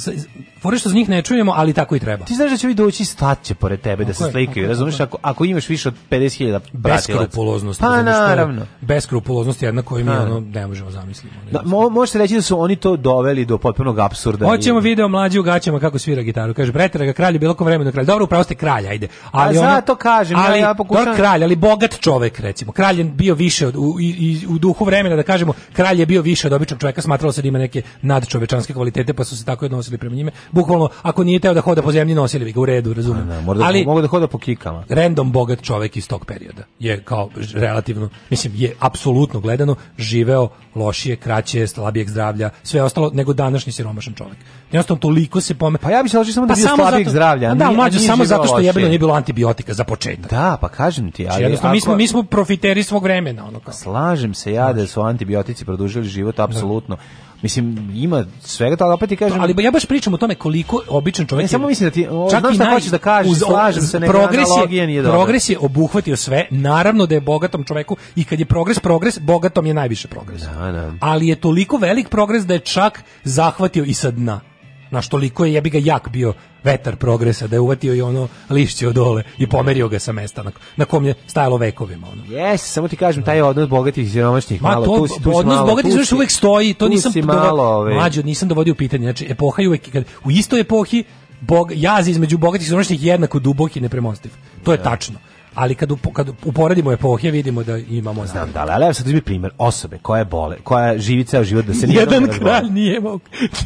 [0.63, 2.25] fore što za njih ne čujemo, ali tako i treba.
[2.25, 5.01] Ti znaš da će vi doći stat će pored tebe da se slikaju, razumeš?
[5.01, 7.13] Ako, ako imaš više od 50.000 pratilaca.
[7.13, 7.81] Beskrupuloznost.
[7.81, 8.67] Pa naravno.
[8.81, 10.23] Beskrupuloznost je jedna koju mi Pa.
[10.23, 11.37] ono ne možemo zamisliti.
[11.53, 14.47] Da, može se reći da su oni to doveli do potpunog apsurda.
[14.47, 16.55] Hoćemo video mlađi u gaćama kako svira gitaru.
[16.55, 18.07] Kaže pretera ga kralj u bilo kom vremenu kralj.
[18.07, 19.09] Dobro, upravo ste kralj, ajde.
[19.31, 22.73] Ali A ono- zato kažem, ja- ali, ja pokušavam- dobro, kralj, ali bogat čovek recimo.
[22.73, 26.07] Kralj je bio više od u, i, i- u duhu vremena da kažemo kralj je
[26.07, 29.45] bio više od običnog čoveka, smatralo se da ima neke nadčovečanske kvalitete, pa su se
[29.45, 30.31] tako odnosili prema njime.
[30.51, 33.29] Bukvalno ako nije teo da hoda po zemlji nosili bi ga u redu, razumem.
[33.29, 34.85] Da, da, ali mogu da hoda po kikama.
[34.89, 40.49] random bogat čovek iz tog perioda je kao relativno, mislim, je apsolutno gledano živeo
[40.79, 44.37] lošije, kraće, slabijeg zdravlja, sve ostalo nego današnji siromašan čovek.
[44.73, 45.79] Jednostavno toliko se pome...
[45.79, 47.99] Pa ja bih se ložio samo da je bio slabijeg zdravlja, a Pa da, mlađe,
[47.99, 50.31] nije samo zato što jebeno nije bilo antibiotika za početak.
[50.31, 53.47] Da, pa kažem ti, Znači, ali jednostavno, mi, smo, ako- mi smo profiteri svog vremena.
[53.47, 53.75] Ono kao.
[53.75, 56.97] Slažem se ja da su antibiotici produžili život, apsolutno.
[57.43, 59.41] Mislim, ima svega toga, opet ti kažem...
[59.41, 61.45] Ali ja baš pričam o tome koliko običan čovjek...
[61.45, 63.39] Ne, samo mislim da ti- o, čak znam i šta naj- hoćeš da kažeš, uz-
[63.41, 65.19] slažem se, nego progres je- nije dobra.
[65.19, 69.67] Progres je obuhvatio sve, naravno da je bogatom čoveku i kad je progres, progres, bogatom
[69.67, 70.43] je najviše progres.
[70.43, 70.93] Da, da.
[71.01, 74.41] Ali je toliko velik progres da je čak zahvatio i sa dna.
[74.89, 76.33] Znaš, toliko je jebi ga jak bio
[76.65, 80.43] vetar progresa, da je uvatio i ono lišće od dole i pomerio ga sa mesta
[80.43, 82.07] na, na kom je stajalo vekovima.
[82.13, 82.23] Ono.
[82.29, 85.37] Jes, samo ti kažem, taj odnos bogatih i siromašnih, Ma malo, to, tu si, tu
[85.37, 89.05] odnos malo, bogatih si- uvek stoji, to nisam malo, ovaj, mlađo, nisam dovodio pitanje.
[89.05, 91.05] Znači, epoha je uvek, kad, u istoj epohi
[91.41, 94.31] bog, jaz između bogatih i siromašnih je jednako dubok i nepremostiv.
[94.65, 95.19] To je tačno.
[95.59, 98.27] Ali kad, upo, kad uporedimo epohe, vidimo da imamo...
[98.27, 101.65] Znam da, ali evo sad uzmi primjer osobe koja je bole, koja živi ceo život
[101.65, 103.19] da se nije Jedan kralj nije imao,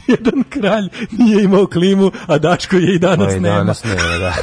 [0.08, 0.88] jedan kralj
[1.18, 3.48] nije imao klimu, a Daško je i danas nema.
[3.48, 4.32] danas nema, da.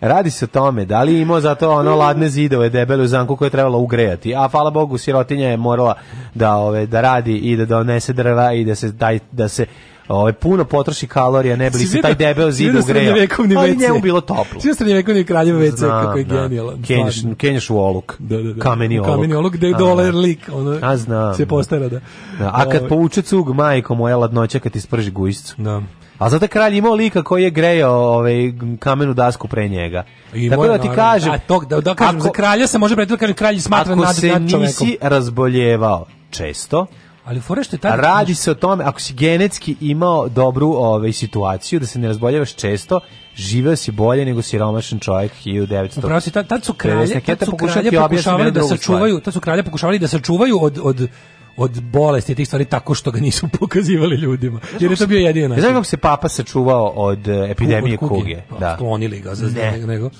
[0.00, 3.36] Radi se o tome, da li je imao zato ono ladne zidove debele u zamku
[3.36, 5.94] koje je trebalo ugrejati, a hvala Bogu sirotinja je morala
[6.34, 9.66] da ove da radi i da donese drva i da se daj da se
[10.10, 13.12] ovaj, puno potroši kalorija, ne bi se taj si zid ugreo.
[13.58, 13.78] Ali WC?
[13.78, 14.60] njemu bilo toplo.
[14.60, 16.34] Svi srednjovekovni kraljev WC, Znam, kako je da.
[16.42, 16.82] genijalan.
[16.82, 17.36] Kenjaš, stvarno.
[17.36, 18.16] kenjaš u oluk.
[18.18, 18.60] Da, da, da.
[18.60, 19.10] Kameni oluk.
[19.10, 20.18] Kameni oluk, gde je dole da.
[20.18, 21.34] lik, ono, A znam.
[21.34, 22.00] se postara da.
[22.38, 25.54] Da, a kad Ovaj, povuče cug majko moja ladnoća kad ti sprži gujscu.
[25.58, 25.82] Da.
[26.18, 28.34] A zato je kralj imao lika koji je grejao ovaj,
[28.78, 30.04] kamenu dasku pre njega.
[30.34, 32.96] I Tako da ti kažem, a to, da, da kažem, ako- za kralja se može
[32.96, 34.60] pretiti, kažem, kralj smatra ako nad, se nad čovekom.
[34.60, 36.86] nisi razboljevao često,
[37.24, 38.00] Ali fora što je tad...
[38.00, 42.54] radi se o tome, ako si genetski imao dobru ovaj, situaciju, da se ne razboljevaš
[42.54, 43.00] često,
[43.34, 45.98] živeo si bolje nego siromašan čovjek 1900.
[45.98, 47.30] Upravo si, tad, tad su kralje, 50.
[47.30, 51.08] Ja tad su kralje pokušavali da sačuvaju, tad su kralje pokušavali da sačuvaju od, od,
[51.56, 54.60] od bolesti tih stvari tako što ga nisu pokazivali ljudima.
[54.80, 55.62] Jer je to bio jedini način.
[55.62, 58.42] znam kako se papa sačuvao od eh, epidemije Od kuge.
[58.48, 58.74] Pa, Da.
[58.76, 59.86] Sklonili ga za Ne.
[59.86, 60.10] nego,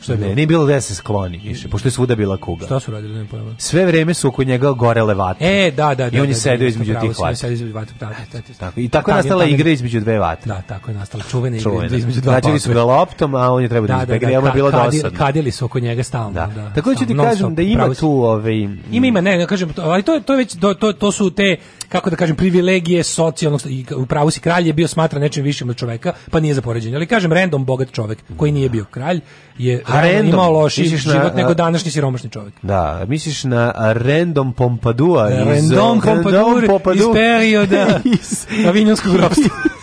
[0.00, 0.34] Što je Ne, bilo?
[0.34, 2.66] nije bilo da se skloni više, pošto je svuda bila kuga.
[2.66, 3.54] Šta su radili, ne pojma.
[3.58, 5.46] Sve vreme su oko njega gorele vatre.
[5.58, 6.16] E, da, da, da.
[6.16, 7.36] I on je da, sedeo da, između pravo tih vatra.
[7.36, 8.54] sedeo između vatra, da, da, da.
[8.54, 10.46] Tako, I tako je nastala tam igra između dve vatre.
[10.46, 11.96] Da, tako je nastala čuvena igra Čuvena.
[11.96, 14.40] između dva Znači su ga loptom, a on je trebao da, Da, da, izbegne, da,
[14.40, 15.18] mu je ka- bilo dosadno.
[15.18, 16.46] Kadili su oko njega stalno, Da.
[16.46, 16.72] da.
[16.74, 18.54] Tako da ću ti kažem da ima tu ovaj
[18.90, 21.56] Ima, ima, ne, ne kažem, ali to, to već, to, to, su te,
[21.88, 25.68] kako da kažem, privilegije socijalnog, i u pravu si kralj je bio smatra nečim višim
[25.70, 26.96] od čoveka, pa nije za poređenje.
[26.96, 29.20] Ali kažem, random bogat čovek, koji nije bio kralj,
[29.58, 30.26] je random?
[30.28, 32.54] imao loši Misliš na- život nego današnji siromašni čovek.
[32.62, 38.00] Da, misliš na Random Pompadua iz Random Pompadour iz perioda
[38.68, 39.48] Avinjonskog ropstva.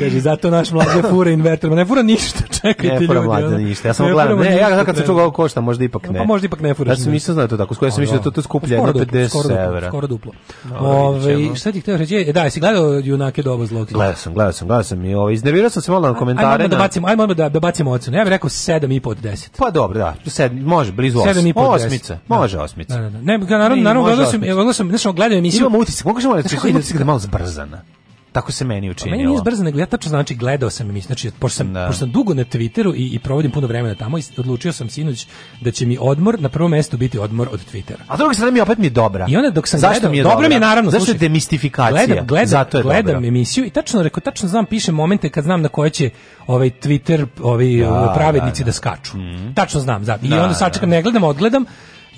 [0.00, 3.26] Kaže, zato naš mlađe fura inverter, ne fura ništa, čekajte Ne fura ljudi.
[3.28, 3.88] mlađe ništa.
[3.88, 4.38] Ja sam Ne gledam.
[4.38, 5.06] Ne, ja kad sam treba.
[5.06, 6.18] čuo koliko košta, možda ipak ne.
[6.18, 7.74] Pa možda ipak ne furaš Ja sam nisam znao to tako.
[7.74, 9.88] Skoro sam mislio da to to skuplje duplo, 50 skoro duplo, evra.
[9.88, 10.32] Skoro duplo.
[10.64, 11.56] Dobro, Ove, vidjet ćemo.
[11.56, 12.32] šta ti htio reći?
[12.32, 13.88] Da, jesi gledao Junake doba zlog?
[13.90, 16.68] Gledao sam, gledao sam, gledao sam i ovaj iznervirao sam se malo na Ajmo komentare.
[16.68, 18.16] da na- bacimo, ajmo da, da bacimo ocenu.
[18.16, 19.48] Ja bih rekao 7,5 od 10.
[19.58, 20.14] Pa dobro, da.
[20.26, 21.34] Sed, može, blizu osam.
[21.34, 21.86] 7,5 od 10.
[21.86, 22.18] Osmica.
[22.28, 22.94] Može osmica.
[22.96, 23.18] Da, da, da.
[23.18, 25.60] Ne, naravno, Ne, naravno, može gledao sam, gledao sam, znači, gledao emisiju.
[25.60, 26.56] Imam utisak, mogu samo reći,
[26.92, 27.82] da je malo zbrzana.
[28.32, 29.10] Tako se meni Pa učinilo.
[29.12, 31.06] meni nije zbrzo, nego ja tačno znači gledao sam emisiju.
[31.06, 31.86] Znači, pošto sam, Da.
[31.86, 35.26] pošto sam dugo na Twitteru i, i provodim puno vremena tamo, i odlučio sam sinoć
[35.60, 38.00] da će mi odmor na prvom mestu biti odmor od Twittera.
[38.08, 39.26] A druga strana mi opet mi je dobra.
[39.28, 40.48] I onda dok sam Zašto gledao, mi je dobro dobra?
[40.48, 42.06] mi je naravno, Zašto je slušaj, demistifikacija?
[42.06, 43.28] Gledam, gledam, Zato je gledam dobra.
[43.28, 46.10] emisiju i tačno reko tačno znam pišem momente kad znam na koje će
[46.46, 48.72] ovaj Twitter, ovi Da, ovaj, pravednici da, da, da.
[48.72, 49.12] skaču.
[49.54, 50.18] Tačno znam, znam.
[50.22, 50.96] I Da, onda sačekam, da.
[50.96, 51.64] ne gledam, odgledam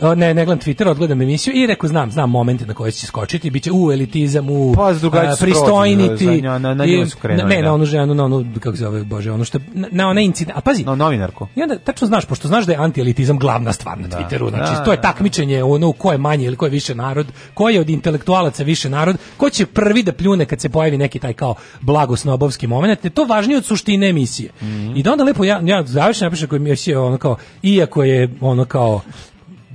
[0.01, 3.07] o, ne, ne gledam Twitter, odgledam emisiju i rekao znam, znam momente na koje će
[3.07, 7.49] skočiti, biće u elitizam, u Pa, a, pristojniti, nju- na- na nju i- su krenuli,
[7.49, 7.63] ne, da.
[7.63, 10.59] na onu ženu, na onu, kako se zove, bože, ono što, na, na onaj incident,
[10.59, 11.47] a pazi, No, novinarku.
[11.57, 14.85] i onda tačno znaš, pošto znaš da je antielitizam glavna stvar na Twitteru, znači Da,
[14.85, 15.03] to je da.
[15.03, 18.91] takmičenje ono ko je manje ili ko je više narod, ko je od intelektualaca više
[18.91, 23.11] narod, ko će prvi da pljune kad se pojavi neki taj kao blagosnobovski moment, je
[23.11, 24.51] to važnije od suštine emisije.
[24.97, 28.65] I da onda lepo ja, ja završeno napišem koju emisija ono kao, iako je ono
[28.65, 29.01] kao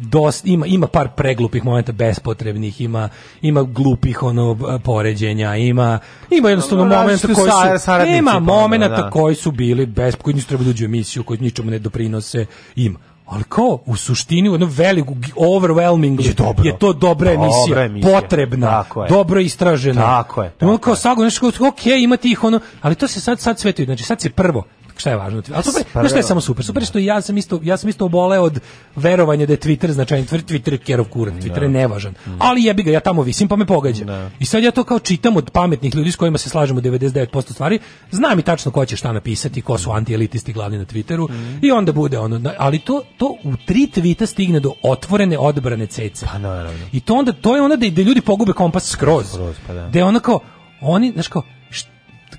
[0.01, 3.09] dost, ima, ima par preglupih momenta bespotrebnih, ima
[3.41, 5.99] ima glupih ono poređenja, ima
[6.31, 9.09] ima jednostavno No, momenta koji sa- su saradnici, ima onda, momenata da.
[9.09, 12.45] koji su bili bez koji nisu trebali da uđu u emisiju, koji ničemu ne doprinose,
[12.75, 12.99] ima.
[13.25, 16.63] Ali kao u suštini u jednom veliku overwhelming Je dobro.
[16.65, 18.13] je to dobra Dobra emisija, emisija.
[18.13, 19.09] potrebna, Tako je.
[19.09, 20.01] dobro istražena.
[20.01, 20.97] Tako je, Ono tako kao je.
[20.97, 23.85] sago nešto kao, ok, ima tih ono, ali to se sad sad svetuje.
[23.85, 24.63] Znači sad se prvo
[24.99, 25.41] šta je važno?
[25.53, 26.65] Ali super, znaš šta je samo super?
[26.65, 28.59] Super što ja sam isto ja sam isto oboleo od
[28.95, 32.13] verovanja da je Twitter značajan Twitter, Twitter kerov kurac, Twitter je nevažan.
[32.39, 34.29] Ali jebi ga, ja tamo visim pa me pogađa.
[34.39, 37.79] I sad ja to kao čitam od pametnih ljudi s kojima se slažemo 99% stvari,
[38.11, 41.29] znam i tačno ko će šta napisati, ko su antielitisti glavni na Twitteru
[41.61, 46.27] i onda bude ono, ali to to u tri tvita stigne do otvorene odbrane ceca.
[46.31, 46.85] Pa naravno.
[46.91, 49.29] I to onda to je onda da, da ljudi pogube kompas skroz.
[49.29, 49.87] Skroz, pa da.
[49.87, 50.39] Da je ono kao
[50.81, 51.43] oni, znaš kao,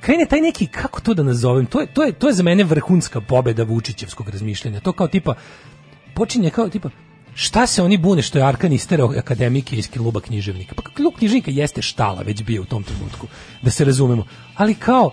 [0.00, 2.64] krene taj neki kako to da nazovem, to je to je to je za mene
[2.64, 4.80] vrhunska pobeda Vučićevskog razmišljanja.
[4.80, 5.34] To kao tipa
[6.14, 6.90] počinje kao tipa
[7.34, 10.74] Šta se oni bune što je Arkan isterao akademike iz kluba književnika?
[10.74, 13.26] Pa klub književnika jeste štala već bio u tom trenutku,
[13.62, 14.24] da se razumemo.
[14.56, 15.12] Ali kao,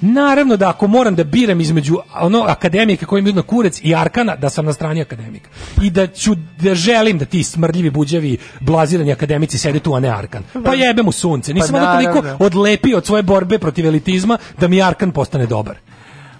[0.00, 4.36] naravno da ako moram da biram između ono akademike koji mi na kurec i Arkana,
[4.36, 5.50] da sam na strani akademika.
[5.82, 10.08] I da ću, da želim da ti smrdljivi buđavi, blazirani akademici sede tu, a ne
[10.08, 10.42] Arkan.
[10.64, 11.54] Pa jebe mu sunce.
[11.54, 15.76] Nisam Pa onda toliko odlepio od svoje borbe protiv elitizma da mi Arkan postane dobar.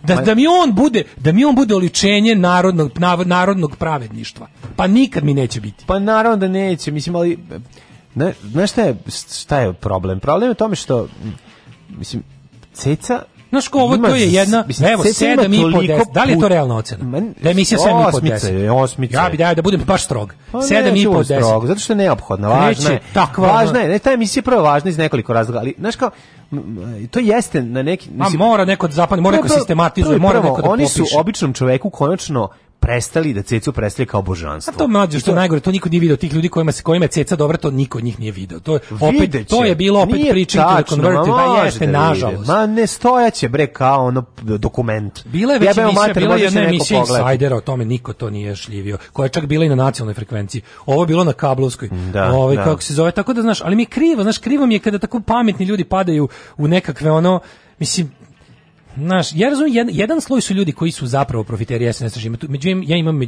[0.03, 2.93] Da, da mi on bude da mi on bude oličenje narodnog
[3.25, 4.47] narodnog pravedništva.
[4.77, 5.85] Pa nikad mi neće biti.
[5.87, 7.39] Pa naravno da neće, mislim, ali
[8.15, 8.97] ne, znaš šta je,
[9.41, 10.21] šta je problem?
[10.21, 11.09] Problem je u tome što,
[11.89, 12.23] mislim,
[12.73, 16.13] ceca Znaš ko, ovo ima to je jedna, mislim, evo, ima 7,5 toliko 10.
[16.13, 17.21] Da li je to realna ocena?
[17.21, 18.53] Da je emisija 7,5 osmica 10.
[18.53, 20.35] je, osmica Ja bi da, da budem baš strog.
[20.53, 21.25] Pa 7,5 neću 10.
[21.25, 23.01] strogo, zato što je neophodna, važna Kreće je.
[23.13, 26.11] takva, važna je, ne, ta emisija je prvo važna iz nekoliko razloga, ali, znaš kao,
[27.11, 28.11] to jeste na neki...
[28.21, 31.11] A mora neko da zapadne, mora neko sistematizuje, i mora neko da Oni popiše.
[31.11, 32.49] su običnom čoveku konačno
[32.81, 34.73] prestali da cecu predstavlja kao božanstvo.
[34.77, 37.05] A to mlađe što je najgore, to niko nije video tih ljudi kojima se kojima
[37.05, 38.61] je ceca dobra, to niko od njih nije video.
[38.61, 39.45] To je opet Videće.
[39.45, 42.49] to je bilo opet priča to converted, ma da jeste da nažalost.
[42.49, 45.27] Ma ne stojaće bre kao ono dokument.
[45.27, 47.01] Bila je već Jebemo emisija, bila je jedna emisija.
[47.01, 50.63] Insidera, o tome niko to nije šljivio, koja je čak bila i na nacionalnoj frekvenciji.
[50.87, 51.89] Ovo je bilo na kablovskoj.
[52.13, 52.65] Da, ovaj, da.
[52.65, 54.99] kako se zove, tako da znaš, ali mi je krivo, znaš, krivo mi je kada
[54.99, 57.41] tako pametni ljudi padaju u nekakve ono,
[57.79, 58.11] mislim,
[58.97, 62.37] Znaš, ja razumijem, jedan, jedan sloj su ljudi koji su zapravo profiteri SNS režima.
[62.37, 63.21] Tu- Među, ja imam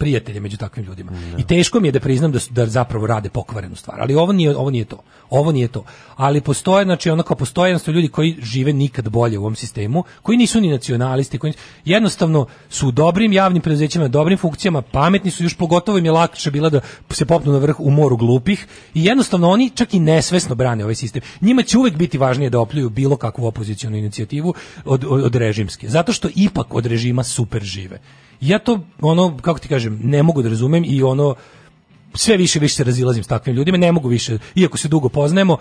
[0.00, 1.12] prijatelje među takvim ljudima.
[1.38, 4.00] I teško mi je da priznam da, su, da zapravo rade pokvarenu stvar.
[4.00, 5.02] Ali ovo nije, ovo nije to.
[5.30, 5.84] Ovo nije to.
[6.16, 10.60] Ali postoje, znači, postoje jednostavno ljudi koji žive nikad bolje u ovom sistemu, koji nisu
[10.60, 11.52] ni nacionalisti, koji
[11.84, 16.50] jednostavno su u dobrim javnim preduzećima, dobrim funkcijama, pametni su, još pogotovo im je lakše
[16.50, 20.54] bila da se popnu na vrh u moru glupih i jednostavno oni čak i nesvesno
[20.54, 21.22] brane ovaj sistem.
[21.40, 24.54] Njima će uvek biti važnije da opljuju bilo kakvu opozicionu inicijativu
[24.84, 25.88] od, od, od režimske.
[25.88, 28.00] Zato što ipak od režima super žive.
[28.40, 31.34] Ja to, ono, kako ti kažem, ne mogu da razumem i ono,
[32.14, 35.56] sve više više se razilazim s takvim ljudima, ne mogu više, iako se dugo poznajemo,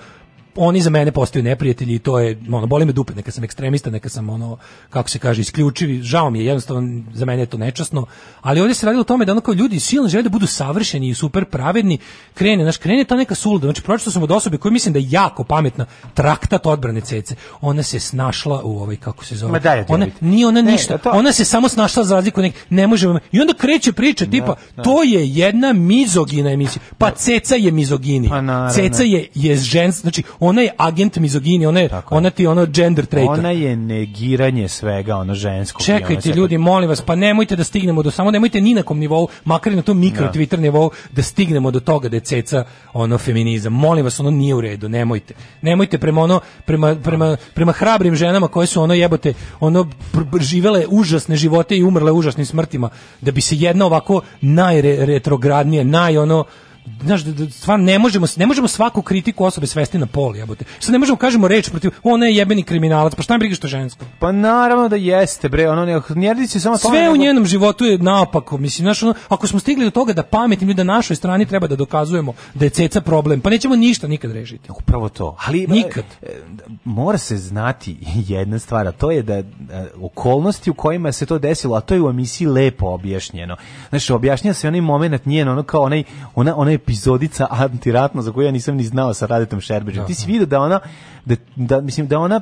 [0.55, 3.89] oni za mene postaju neprijatelji i to je, ono, boli me dupe, neka sam ekstremista,
[3.89, 4.57] neka sam, ono,
[4.89, 8.05] kako se kaže, isključivi, žao mi je, jednostavno, za mene je to nečasno,
[8.41, 11.09] ali ovdje se radilo o tome da ono kao ljudi silno žele da budu savršeni
[11.09, 11.97] i super pravedni,
[12.33, 15.05] krene, znaš, krene ta neka suluda, znači, pročito sam od osobe koja mislim da je
[15.09, 19.51] jako pametna, traktat odbrane cece, ona se snašla u ovaj, kako se zove,
[19.85, 22.65] ti ona, nije ona Ne, ništa, da to- ona se samo snašla za razliku nekih,
[22.69, 24.83] ne možemo, i onda kreće priča, tipa, da.
[24.83, 30.23] to je jedna mizogina emisija, pa ceca je mizogini, Pa ceca je, je žen, znači,
[30.39, 33.39] ona je agent mizogini, ona, je, ona ti je ono gender traitor.
[33.39, 38.03] Ona je negiranje svega, ono ono Čekajte sve- ljudi, molim vas, pa nemojte da stignemo
[38.03, 40.31] do samo nemojte ni na kom nivou, makar i na tom mikro Da.
[40.31, 42.63] Twitter nivou da stignemo do toga da je ceca
[42.93, 43.73] ono feminizam.
[43.73, 45.33] Molim vas, ono nije u redu, nemojte.
[45.61, 49.87] Nemojte prema ono prema prema prema hrabrim ženama koje su ono jebote, ono
[50.41, 52.89] živele užasne živote i umrle užasnim smrtima
[53.21, 56.43] da bi se jedna ovako najretrogradnije, naj ono
[57.03, 60.65] Znaš, da, da, stvarno ne možemo, ne možemo svaku kritiku osobe svesti na pol, jebote.
[60.79, 63.67] Sad ne možemo kažemo reč protiv, ona je jebeni kriminalac, pa šta mi briga što
[63.67, 64.05] je žensko?
[64.19, 65.85] Pa naravno da jeste, bre, ono
[66.15, 68.57] ne, radi se samo tome, Sve u nego- njenom životu je naopako.
[68.57, 71.67] Mislim, znaš, ono, ako smo stigli do toga da pametni ljudi na našoj strani treba
[71.67, 74.71] da dokazujemo da je ceca problem, pa nećemo ništa nikad rešiti.
[74.71, 75.35] Upravo to.
[75.45, 76.03] Ali Nikad.
[76.21, 76.41] e, e,
[76.83, 77.97] mora se znati
[78.33, 79.43] jedna stvar, a to je da e,
[80.01, 83.55] okolnosti u kojima se to desilo, a to je u emisiji lepo objašnjeno.
[83.89, 86.03] Znači, objašnjava se onaj moment njen, ono kao onaj,
[86.35, 90.05] ona, ona epizodica antiratno za koju ja nisam ni znao sa Radetom Šerbeđem.
[90.05, 90.79] Ti si vidio da ona
[91.25, 92.41] da, da, mislim da ona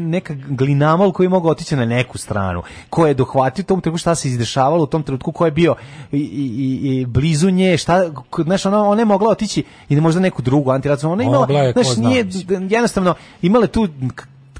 [0.00, 4.14] neka glinamol koji mogu otići na neku stranu, ko je dohvatio u tom trenutku šta
[4.14, 5.74] se izdešavalo u tom trenutku, ko je bio
[6.12, 8.10] i, i, i blizu nje, šta,
[8.44, 11.72] znaš, ona, ona je mogla otići i možda neku drugu antiratnu, ona imala, Mogla je,
[11.72, 13.88] znaš, zna, nije, jednostavno, imale tu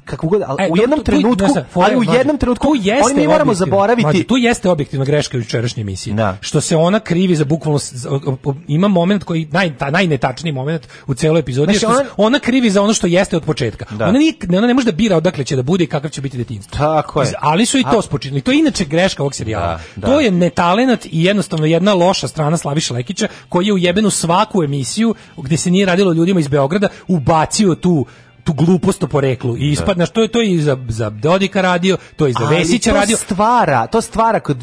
[0.07, 2.67] kako god, ali E, u tu- jednom tu- tu- trenutku, fora ali u jednom trenutku,
[2.67, 6.15] tu jeste oni mi moramo zaboraviti, mlađe, tu jeste objektivna greška u jučerašnjoj emisiji.
[6.41, 7.79] Što se ona krivi za bukvalno
[8.67, 12.81] ima moment koji naj ta, najnetačniji moment u celoj epizodi Znači, ona- ona, krivi za
[12.81, 13.85] ono što jeste od početka.
[13.91, 14.05] Da.
[14.05, 16.37] Ona nije, ona ne može da bira odakle će da bude i kakav će biti
[16.37, 16.77] detinjstvo.
[16.77, 17.33] Tako je.
[17.39, 18.41] Ali su i to spočinili.
[18.41, 19.67] To je inače greška ovog serijala.
[19.67, 20.07] Da, da.
[20.07, 24.63] To je netalenat i jednostavno jedna loša strana Slaviša Lekića koji je u jebenu svaku
[24.63, 28.05] emisiju gde se nije radilo ljudima iz Beograda ubacio tu
[28.47, 32.25] tu glupost o poreklu i ispadne što je to i za za Dodika radio, to
[32.25, 33.17] je i za Vesića to radio.
[33.17, 34.57] stvara, to stvara kod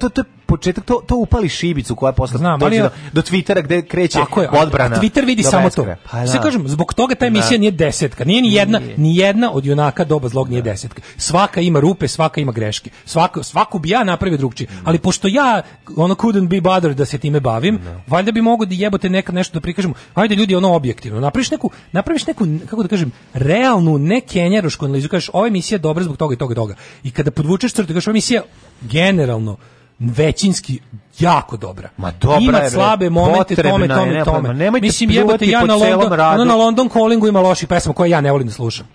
[0.00, 0.22] to to
[0.52, 4.18] početak to to upali šibicu koja posle Znam, dođe ali- do, do Twittera gde kreće
[4.18, 4.96] Tako je, odbrana.
[4.96, 5.86] A Twitter vidi samo to.
[6.10, 6.42] Pa Sve da.
[6.42, 7.58] kažem, zbog toga ta emisija Da.
[7.58, 8.24] nije desetka.
[8.24, 8.94] Nije ni jedna, Nije.
[8.98, 11.02] ni jedna od junaka doba zlog nije desetka.
[11.16, 12.90] Svaka ima rupe, svaka ima greške.
[13.04, 14.68] Svako, svaku bi ja napravio drugčije.
[14.84, 15.62] Ali pošto ja
[15.96, 19.54] ono couldn't be bothered da se time bavim, valjda bi mogo da jebote nekad nešto
[19.54, 19.94] da prikažemo.
[20.14, 21.20] Hajde ljudi ono objektivno.
[21.20, 25.80] Napraviš neku, napraviš neku kako da kažem, realnu, ne kenjarošku analizu, kažeš ova emisija je
[25.80, 26.74] dobra zbog toga i toga i toga.
[27.04, 28.42] I kada podvučeš crtu, kažeš ova emisija
[28.80, 29.56] generalno
[30.02, 30.80] većinski
[31.18, 31.88] jako dobra.
[31.96, 34.48] Ma dobra Ima je, slabe momente, tome, potrebna je, tome, ne, tome.
[34.48, 38.10] pa nemojte Mislim, jebote, ja na London, ono na London Callingu ima loših pesama koje
[38.10, 38.86] ja ne volim da slušam.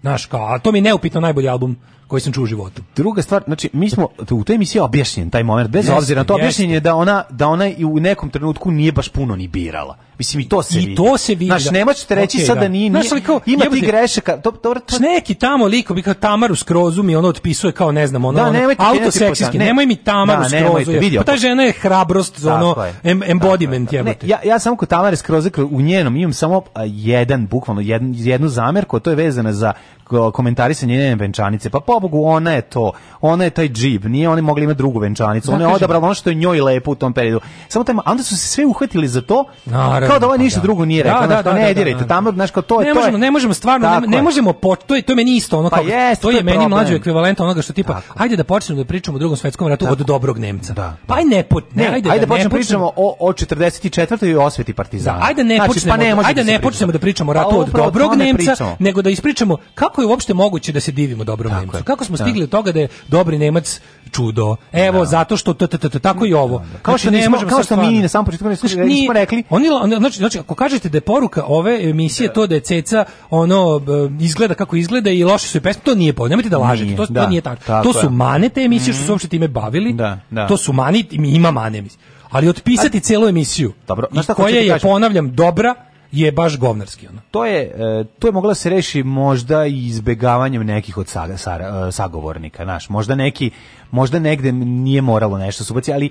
[0.00, 1.76] Znaš, kao, a to mi je neupitno najbolji album
[2.06, 2.82] koji sam čuo u životu.
[2.96, 6.24] Druga stvar, znači mi smo u toj emisiji objašnjen taj moment, bez Jeste, obzira na
[6.24, 6.42] to jeste.
[6.42, 9.96] objašnjen je da ona da ona i u nekom trenutku nije baš puno ni birala.
[10.18, 10.94] Mislim i to se I vidi.
[10.94, 11.70] to se vidi, Znaš, da.
[11.70, 12.68] ne možete reći Okej, sad da, da.
[12.68, 14.36] nije, nije kao, ima ti grešaka.
[14.36, 18.06] To, to, to, Neki tamo liko bi kao Tamaru Skrozu mi ono otpisuje kao ne
[18.06, 19.44] znam ono, Da, ono autoseksijski.
[19.44, 19.64] tamo, ne.
[19.64, 20.64] Nemoj mi Tamaru Da, Skrozu.
[20.64, 21.16] nemojte, je.
[21.16, 22.94] Pa ta žena je hrabrost za ono je.
[23.04, 24.26] em, embodiment jebote.
[24.26, 27.82] ja, ja samo kod Tamare Skroze u njenom imam samo jedan, bukvalno
[28.14, 29.72] jednu, zamerku, to je vezana za
[30.32, 31.70] komentarisanje njene venčanice.
[31.70, 32.92] Pa po, pobogu, ona je to.
[33.20, 34.04] Ona je taj džib.
[34.04, 35.50] Nije oni mogli imati drugu venčanicu.
[35.50, 37.40] Da, Ona je odabrala ono što je njoj lepo u tom periodu.
[37.68, 40.42] Samo taj, a onda su se sve uhvatili za to, Naravno, kao da ovo pa
[40.42, 40.62] ništa da.
[40.62, 41.20] drugo nije Da, rekla.
[41.20, 42.06] da, znaš, kao, da, ne da, dirajte, da.
[42.06, 42.86] tamo, znaš, kao to je...
[42.86, 45.12] ne to možemo, je, ne možemo stvarno, Tako ne, ne možemo po, to je to
[45.12, 47.62] je meni isto ono Pa kao jeste, to to je je meni mlađi ekvivalent onoga
[47.62, 50.94] što tipa ajde da počnemo da pričamo o drugom svetskom ratu od dobrog Nemca.
[51.06, 54.26] Pa aj ne po, ne, Ne, ajde, ajde, da ne počnemo pričamo o, o 44.
[54.26, 55.18] i osveti partizana.
[55.18, 57.34] Da, ajde ne Znači, počnemo, pa ne može ajde da ne počnemo da pričamo o
[57.34, 60.80] Pa ratu od upravo o dobrog Nemca, nego da ispričamo kako je uopšte moguće da
[60.80, 61.84] se divimo dobrom Nemcu.
[61.84, 62.24] Kako smo Da.
[62.24, 63.80] stigli do toga da je dobri Nemac
[64.12, 64.56] čudo.
[64.72, 66.64] Evo zato što t, t, t, tako i ovo.
[66.82, 69.12] Kao što Znači, ne nismo, možemo kao što mi na samom početku nismo, nije- nismo
[69.12, 69.66] rekli, Oni
[69.98, 73.80] znači znači ako kažete da je poruka ove emisije to da je ceca ono
[74.20, 76.28] izgleda kako izgleda i loše su i pesme, to nije po.
[76.28, 76.96] Nemojte da lažete.
[76.96, 77.62] To, to da, nije tako.
[77.64, 78.10] tako To su je.
[78.10, 79.06] mane te emisije što Mhm.
[79.06, 79.92] su uopšte time bavili.
[79.92, 80.46] Da, da.
[80.46, 81.98] To su mani, ima mane emisije.
[82.30, 83.72] Ali otpisati celu emisiju.
[83.86, 84.80] Dobro, i znaš šta hoću koja je kažem?
[84.82, 85.74] ponavljam dobra
[86.12, 87.20] je baš govnarski ono.
[87.30, 91.34] to je e, to je moglo da se reši možda i izbegavanjem nekih od saga,
[91.34, 93.50] sara- e, sagovornika, znaš, možda neki
[93.90, 96.10] možda negde nije moralo nešto se ubaci, ali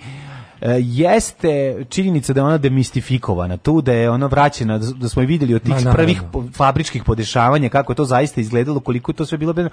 [0.61, 1.49] e, jeste
[1.89, 5.55] činjenica da je ona demistifikovana tu, da je ona vraćena, da, da smo je vidjeli
[5.55, 5.93] od tih Ma, naravno.
[5.93, 9.69] prvih po- fabričkih podešavanja, kako je to zaista izgledalo, koliko je to sve bilo bedno,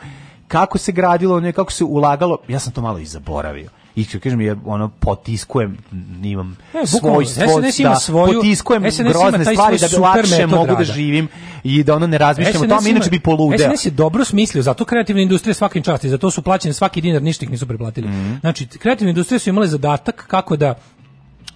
[0.48, 3.70] kako se gradilo, kako se ulagalo, ja sam to malo i zaboravio.
[3.96, 5.78] I što kažem, je ono potiskujem,
[6.24, 10.76] imam Ne, svoj, svoj SNS ima da, svoju- potiskujem SNS grozne stvari da lakše mogu
[10.76, 11.28] da živim
[11.64, 13.70] i da ono ne razmišljam o tome, inače bi poludeo.
[13.70, 17.44] SNS je dobro smislio, zato kreativna industrija svakim časti, zato su plaćeni svaki dinar, ništa
[17.44, 18.08] ih nisu preplatili.
[18.08, 18.34] Mhm.
[18.40, 20.74] Znači, kreativne industrije su imale zadatak kako da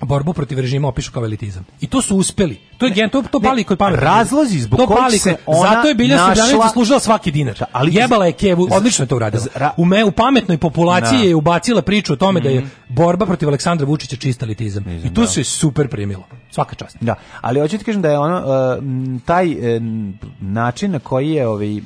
[0.01, 1.65] borbu protiv režima opišu kao elitizam.
[1.81, 2.59] I to su uspeli.
[2.79, 4.03] To je gen, to, to pali kod pametnih.
[4.03, 7.65] razlozi zbog to kojih pali se ona Zato je Bilja našla- Srbljanović zaslužila svaki dinar.
[7.73, 9.45] ali- Jebala je Kevu, odlično je to uradila.
[9.55, 11.19] ra- U, me, u pametnoj populaciji Da.
[11.19, 11.29] Mhm.
[11.29, 14.85] je ubacila priču o tome da je borba protiv Aleksandra Vučića čista elitizam.
[15.05, 15.27] I to da.
[15.27, 16.23] se super primilo.
[16.51, 16.97] Svaka čast.
[17.01, 18.85] Da, ali hoću ti kažem da je ono uh,
[19.23, 19.83] taj uh,
[20.41, 21.81] način na koji je ovaj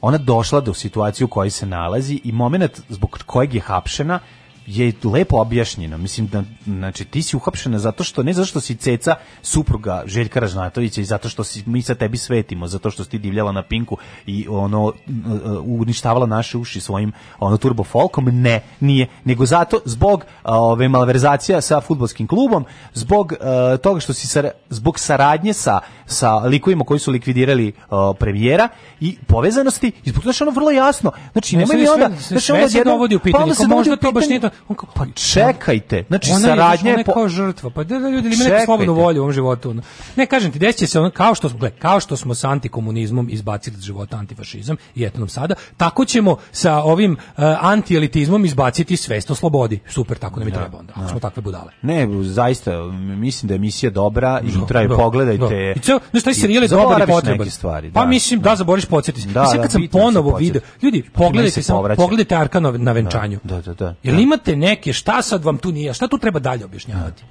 [0.00, 4.18] ona došla do situacije u kojoj se nalazi i moment zbog kojeg je hapšena
[4.66, 5.98] je lepo objašnjeno.
[5.98, 10.40] Mislim da znači ti si uhapšena zato što ne zato što si ceca supruga Željka
[10.40, 13.62] Ražnatovića i zato što si mi sa tebi svetimo, zato što si ti divljala na
[13.62, 18.24] Pinku i ono uh, uh, uništavala naše uši svojim ono turbo folkom.
[18.24, 23.38] Ne, nije, nego zato zbog uh, ove malverzacija sa fudbalskim klubom, zbog uh,
[23.78, 28.68] toga što si sara- zbog saradnje sa sa likovima koji su likvidirali uh, premijera
[29.00, 31.12] i povezanosti i zbog toga što je ono vrlo jasno.
[31.32, 33.74] Znači Ne, nemoj sve- mi onda znači, onda se odjednom- dovodi u pitanje, pa onda
[33.74, 37.12] možda to baš nije to- on kao, Pa čekajte, znači ona saradnja je je po-
[37.12, 37.70] kao žrtva.
[37.70, 39.74] Pa da, da ljudi ima neku slobodnu volju u ovom životu.
[40.16, 42.50] Ne kažem ti, desit će se ono kao što smo, gle, kao što smo sa
[42.50, 48.44] antikomunizmom izbacili iz života antifašizam i eto nam sada, tako ćemo sa ovim uh, antielitizmom
[48.44, 49.80] izbaciti svest o slobodi.
[49.88, 50.92] Super, tako nam i treba onda.
[50.96, 51.72] Ako smo takve budale.
[51.82, 55.44] Ne, zaista, mislim da je emisija dobra i Da, treba je da, pogledajte.
[55.44, 55.72] da.
[55.76, 57.38] I ceo, znaš, taj serijal je dobar i potreban.
[57.38, 58.06] neke stvari, Pa da.
[58.06, 59.28] mislim, da, zaboriš podsjeti se.
[59.28, 62.34] Da, Mislim, da, kad sam se ponovo video, ljudi, Pa meni pogledajte se samo, pogledajte
[62.36, 63.38] Arka na, venčanju.
[63.44, 63.94] Da, da, da.
[64.02, 64.20] Jel da.
[64.44, 67.22] Imate neke, šta sad vam tu nije, šta tu treba dalje objašnjavati?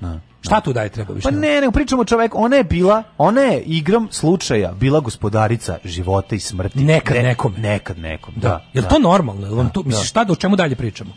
[0.41, 1.41] Šta tu dalje treba Pa objašnjavati?
[1.41, 6.35] ne, nego pričamo o čoveku, ona je bila, ona je igram slučaja bila gospodarica života
[6.35, 6.79] i smrti.
[6.79, 7.57] Nekad Ne- nekome.
[7.59, 8.47] Nekad nekom, Da.
[8.47, 8.65] da.
[8.73, 8.89] Jel da.
[8.89, 9.45] to normalno?
[9.47, 10.07] Jel vam to, Da, misliš, da.
[10.07, 11.11] šta da, o čemu dalje pričamo?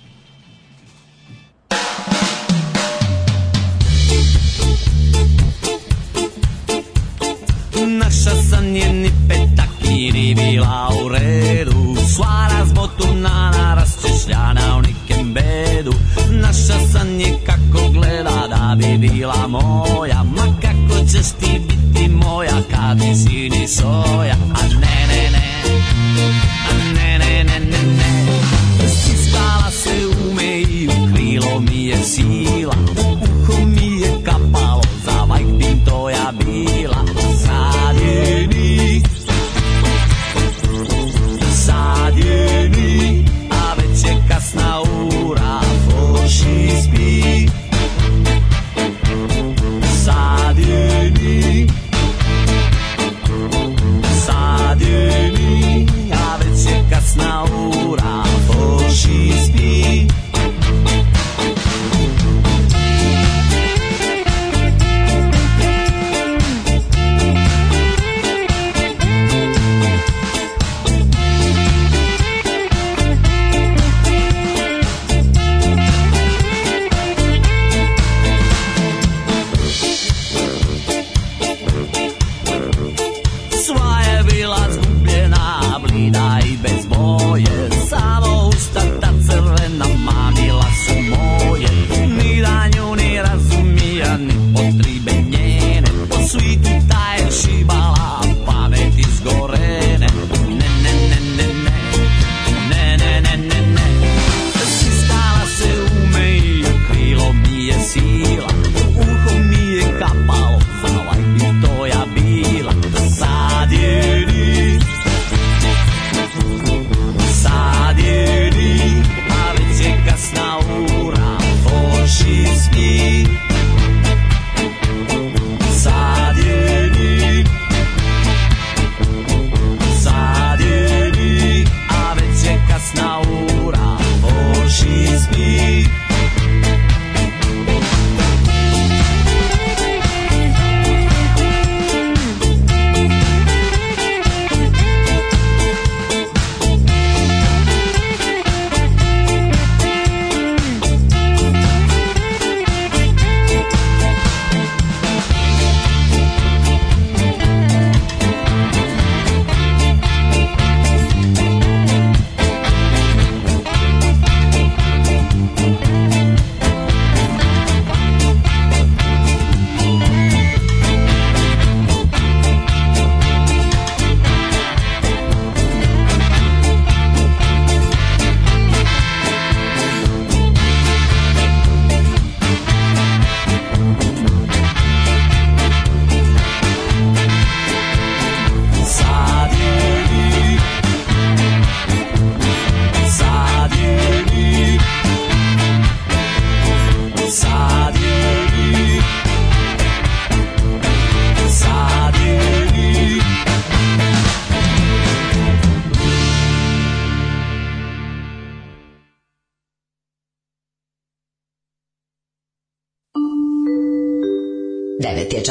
[7.88, 15.92] Naša sa njeni petakiri bila u redu Sva razbotunana, rasčešljana u nikem bedu.
[16.30, 20.22] Naša sa nje kako gleda da bi bila moja.
[20.22, 24.36] Ma kako ćeš ti biti moja kad mi sini soja?
[24.54, 25.44] A ne, ne, ne,
[26.70, 28.88] a ne, ne, ne, ne, ne.
[28.88, 32.35] Stiskala se ume i u krilo mi je sila
[96.36, 97.95] Suíte tá, é Balada.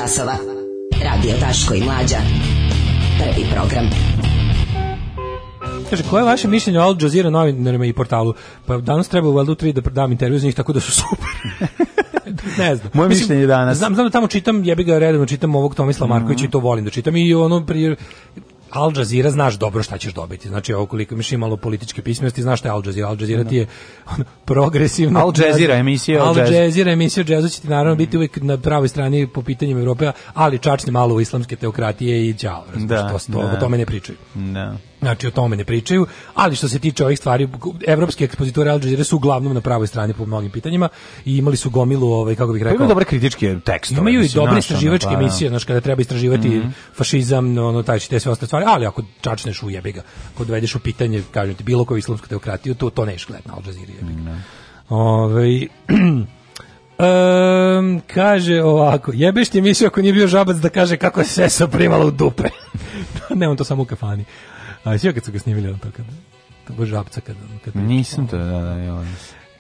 [0.06, 0.38] Časova.
[1.04, 2.18] Radio Daško i Mlađa.
[3.20, 3.90] Prvi program.
[5.90, 8.34] Kaže, koje je vaše mišljenje o Al Jazeera novinarima i portalu?
[8.66, 11.58] Pa danas treba u Valdu 3 da dam intervju za njih, tako da su super.
[12.60, 12.90] ne znam.
[12.94, 13.78] Moje Mislim, mišljenje danas.
[13.78, 16.86] Znam, znam da tamo čitam, jebi ga redovno čitam ovog Tomislava Markovića i to volim
[16.86, 17.96] da čitam i ono prije
[18.76, 20.48] Al Jazeera znaš dobro šta ćeš dobiti.
[20.48, 23.10] Znači, ovo koliko imaš i malo političke pismenosti, znaš šta je Al Jazeera.
[23.10, 23.68] Al Jazeera ti je
[24.16, 25.20] ono, progresivno.
[25.20, 26.38] Al Jazeera, emisija Al.
[26.38, 30.60] Jazeera, emisija džezu će ti naravno biti uvijek na pravoj strani po pitanjima Evrope, ali
[30.60, 32.34] čačne malo u islamske teokratije i.
[32.34, 33.54] Da, Da, to, to, da.
[33.54, 34.18] o tome ne pričaju.
[34.34, 34.78] Da.
[35.02, 37.50] Znači o tome ne pričaju, ali što se tiče ovih stvari,
[37.88, 40.90] evropske ekspoziture Al Jazeera su uglavnom na pravoj strani po mnogim pitanjima
[41.26, 44.00] i imali su gomilu, ovaj, kako bih Pa rekao, imaju dobre kritičke tekstove.
[44.00, 45.20] Imaju i dobre znaš, ono, istraživačke pa, da.
[45.20, 46.68] emisije, znači kada treba istraživati Mhm.
[46.96, 50.02] fašizam, ono taj te sve ostale stvari, ali ako čačneš u jebiga,
[50.34, 53.54] ako dovedeš u pitanje, kažem ti, bilo koju islamsku teokratiju, to to neš gledati na
[53.54, 54.36] Al Jazeera jebiga.
[54.90, 55.68] Ovaj
[57.00, 61.68] Ehm, kaže ovako, jebeš ti emisiju ako nije bio žabac da kaže kako je sesa
[61.68, 62.44] primala u dupe.
[63.36, 64.26] ne, on to samo u kafani.
[64.86, 66.06] A sve kad su ga snimili on to kad
[66.68, 69.04] to baš žabca kad, kad Nisam to, da, da, ja.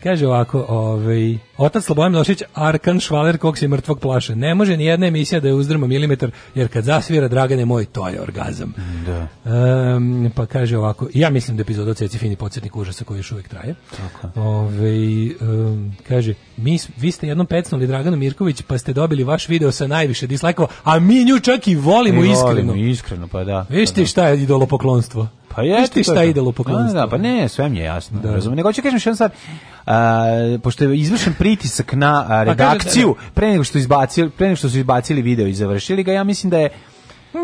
[0.06, 4.35] Kaže ovako, ovaj, otac Slobodan Milošić, Arkan Švaler, kog se mrtvog plaše.
[4.35, 8.08] Ne može ni jedna emisija da je uzdrma milimetar, jer kad zasvira Dragane moj, to
[8.08, 8.74] je orgazam.
[9.06, 9.27] Da.
[9.51, 13.19] Em, pa kaže ovako, ja mislim da je epizoda od Ceci Fini podsjetnik užasa koji
[13.19, 13.75] još uvijek traje.
[13.98, 14.40] Tako.
[14.40, 19.72] Ovaj, em, kaže, mi, vi ste jednom pecnuli Draganu Mirković, pa ste dobili vaš video
[19.72, 22.48] sa najviše dislajkova, a mi nju čak i volimo I iskreno.
[22.48, 23.66] volimo, iskreno, pa da.
[23.69, 25.27] Viš ti šta je idolopoklonstvo?
[25.56, 26.93] Pa Viš je ti šta je idolopoklonstvo?
[26.93, 28.19] Da, da, pa ne, sve mi je jasno.
[28.19, 28.32] Da.
[28.32, 28.58] Razumijem.
[28.58, 29.32] Nego ću kažem jednu stvar.
[29.85, 30.25] A,
[30.64, 34.69] pošto je izvršen pritisak na Pa kaže, redakciju pre nego što izbacili pre nego što
[34.69, 36.69] su izbacili video i završili ga, ja mislim da je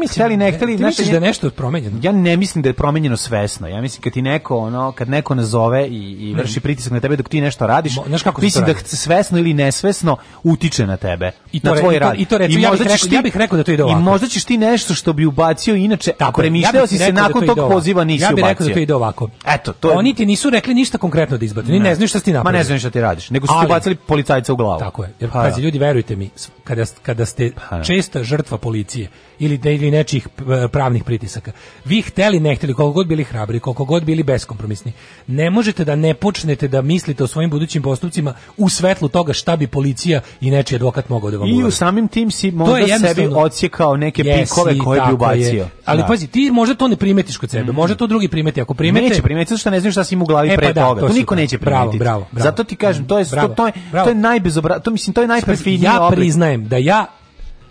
[0.09, 1.99] hteli ne hteli, Ti znaš, misliš da je nešto promenjeno?
[2.01, 3.67] Ja ne mislim da je promenjeno svesno.
[3.67, 7.15] Ja mislim kad ti neko ono kad neko nazove i, i vrši pritisak na tebe
[7.15, 10.97] dok ti nešto radiš, Mo- znaš kako mislim to da svesno ili nesvesno utiče na
[10.97, 11.31] tebe.
[11.51, 12.19] I to na tvoj to- rad.
[12.19, 13.99] i to ja možda ćeš rekao- ja bih rekao da to ide ovako.
[13.99, 17.11] I možda ćeš ti nešto što bi ubacio inače, ako Tako premišljao Ja si se
[17.11, 18.49] da nakon to tog poziva nisi Ja bih ubacio.
[18.49, 19.29] rekao da to ide ovako.
[19.47, 21.71] Eto, to je Oni ti nisu rekli ništa konkretno da izbate.
[21.71, 22.57] Ni ne, znaju šta ti Ma napravio.
[22.57, 24.79] ne znaju šta ti radiš, nego su ti Ali- bacili policajca u glavu.
[24.79, 25.13] Tako je.
[25.19, 25.57] Jer Pa da.
[25.57, 26.29] ljudi, verujte mi,
[26.63, 27.83] kada, kada ste da.
[27.83, 29.07] česta žrtva policije
[29.39, 31.51] ili, de, ili nečijih p- pravnih pritisaka,
[31.85, 34.91] vi hteli, ne hteli, koliko god bili hrabri, koliko god bili beskompromisni,
[35.27, 39.55] ne možete da ne počnete da mislite o svojim budućim postupcima u svetlu toga šta
[39.55, 42.81] bi policija i nečiji advokat mogao da vam I u samim tim si To je
[42.83, 45.41] možda sebi odsjekao neke Jesi, pikove koje bi ubacio.
[45.53, 45.67] je.
[45.85, 46.05] Ali Da.
[46.05, 46.07] Mm.
[46.07, 48.61] pazi, ti možda to ne primetiš kod sebe, možda to drugi primeti.
[48.61, 50.73] Ako primete, Neće primetiti što ne znaš šta si im u glavi E, pre pa
[50.73, 51.01] da, toga.
[51.01, 51.99] to To, niko neće Bravo, primetiti.
[51.99, 52.43] bravo, bravo.
[52.43, 54.05] Zato ti kažem, to je Bravo, to, to je bravo.
[54.05, 56.17] to je najbezobra, to mislim to je najperfidniji ja oblik.
[56.17, 57.05] priznajem da ja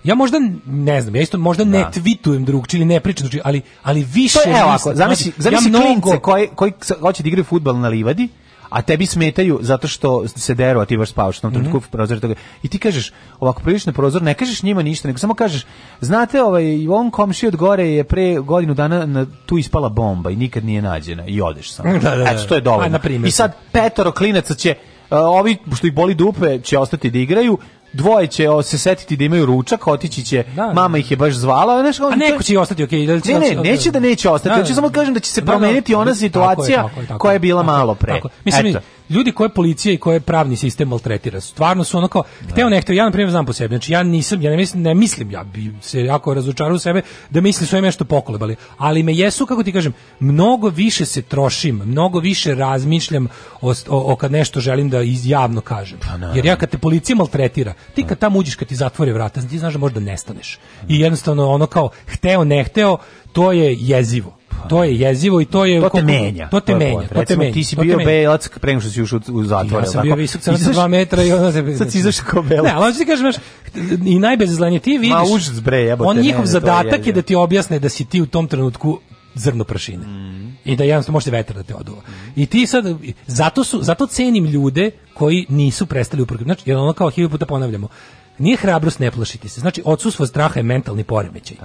[0.05, 3.63] ja možda ne znam, ja isto možda ne tvitujem drugčije ili ne pričam drugčije, ali
[3.83, 7.23] ali više To je, evo mislim- ovako, zamisli, znači, zamisli ja mnogo koji, koji hoće
[7.23, 8.29] da igraju fudbal na livadi,
[8.69, 11.85] a tebi smetaju zato što se deru, a ti baš spavaš u tom trenutku Mhm.
[11.85, 12.35] u prozoru toga.
[12.63, 15.63] I ti kažeš, ovako priliš na prozor, ne kažeš njima ništa, nego samo kažeš,
[16.01, 20.37] znate, ovaj, on komši od gore je pre godinu dana na, tu ispala bomba i
[20.37, 21.93] nikad nije nađena i odeš samo.
[21.99, 22.31] Da, da, da.
[22.31, 22.99] Eto, to je dovoljno.
[22.99, 23.27] A, na.
[23.27, 24.75] I sad petoro klinaca će,
[25.11, 27.59] a, ovi što ih boli dupe će ostati da igraju,
[27.93, 30.45] dvoje će o, se setiti da imaju ručak, otići će,
[30.75, 33.41] mama ih je baš zvala, znaš, A neko će i ostati, okej, da će- Ne,
[33.41, 34.75] ne, da- neće da neće ostati, Da, hoću da.
[34.75, 35.53] samo kažem da će se Da, da.
[35.53, 36.89] promeniti ona situacija
[37.19, 38.13] koja je bila malo pre.
[38.13, 38.29] tako.
[38.45, 38.79] Mislim, Eto.
[39.11, 42.95] Ljudi koje policija i koje pravni sistem maltretira, stvarno su ono kao, hteo ne hteo,
[42.95, 45.45] ja na primjer znam po sebi, znači ja nisam, ja ne mislim, ne mislim, ja
[45.45, 49.47] bi se jako razočarao u sebe da mislim su im nešto pokolebali, ali me jesu,
[49.47, 53.29] kako ti kažem, mnogo više se trošim, mnogo više razmišljam
[53.61, 55.99] o, o, o kad nešto želim da iz javno kažem.
[56.35, 59.59] Jer ja kad te policija maltretira, ti kad tamo uđeš, kad ti zatvori vrata, ti
[59.59, 60.59] znaš da možda nestaneš.
[60.89, 62.99] I jednostavno ono kao, hteo ne hteo,
[63.33, 64.40] to je jezivo.
[64.69, 66.49] To je jezivo i to je To te menja.
[66.49, 67.53] To te menja, to te menja.
[67.53, 69.83] Ti si bio belac pre nego što si ušao u, u zatvor.
[69.83, 71.77] Ja sam bio visok Izaš- dva metra i onda se...
[71.79, 72.65] Sad si izašao kao belac.
[72.65, 73.37] Ne, ali ti kažem, znaš,
[74.07, 75.11] i najbezazlenije ti vidiš...
[75.11, 78.27] Ma, užas, bre, jebote, On njihov zadatak je da ti objasne da si ti u
[78.27, 78.99] tom trenutku
[79.35, 80.07] zrno prašine.
[80.07, 80.57] Mm.
[80.65, 82.03] I da jednostavno možete vetar da te oduva.
[82.37, 82.85] I ti sad,
[83.27, 86.45] zato, su, zato cenim ljude koji nisu prestali uprkati.
[86.45, 87.89] Znači, jer ono kao hiljadu puta ponavljamo,
[88.41, 89.61] nije hrabrost ne plašiti se.
[89.61, 91.57] Znači, odsustvo straha je mentalni poremećaj.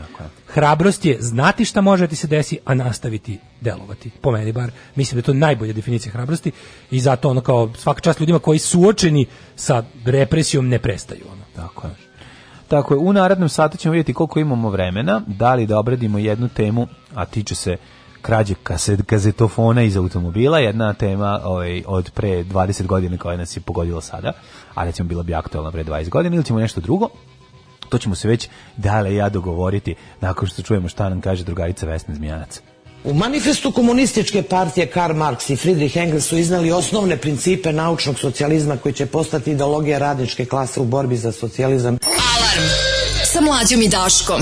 [0.48, 4.10] Hrabrost je znati šta može da ti se desi, a nastaviti delovati.
[4.22, 4.72] Po meni bar.
[4.96, 6.52] Mislim da je to najbolja definicija hrabrosti
[6.92, 11.22] i zato ono kao svaka čast ljudima koji su suočeni sa represijom ne prestaju.
[11.32, 11.42] Ono.
[11.56, 11.94] Tako je.
[12.68, 16.50] Tako je, u narednom satu ćemo vidjeti koliko imamo vremena, da li da obradimo jednu
[16.50, 17.78] temu, a tiče se
[18.26, 23.62] krađe kaset, kazetofona iz automobila, jedna tema ovaj, od pre 20 godina koja nas je
[23.62, 24.34] pogodila sada,
[24.76, 27.10] a recimo bila bi aktualna pre 20 godina, ili ćemo nešto drugo,
[27.90, 32.16] to ćemo se već dale ja dogovoriti nakon što čujemo šta nam kaže drugarica Vesna
[32.16, 32.62] Zmijanac.
[33.04, 38.78] U manifestu komunističke partije Karl Marx i Friedrich Engels su iznali osnovne principe naučnog socijalizma
[38.78, 41.98] koji će postati ideologija radničke klase u borbi za socijalizam.
[42.04, 42.68] Alarm
[43.26, 44.42] sa mlađom i Daškom.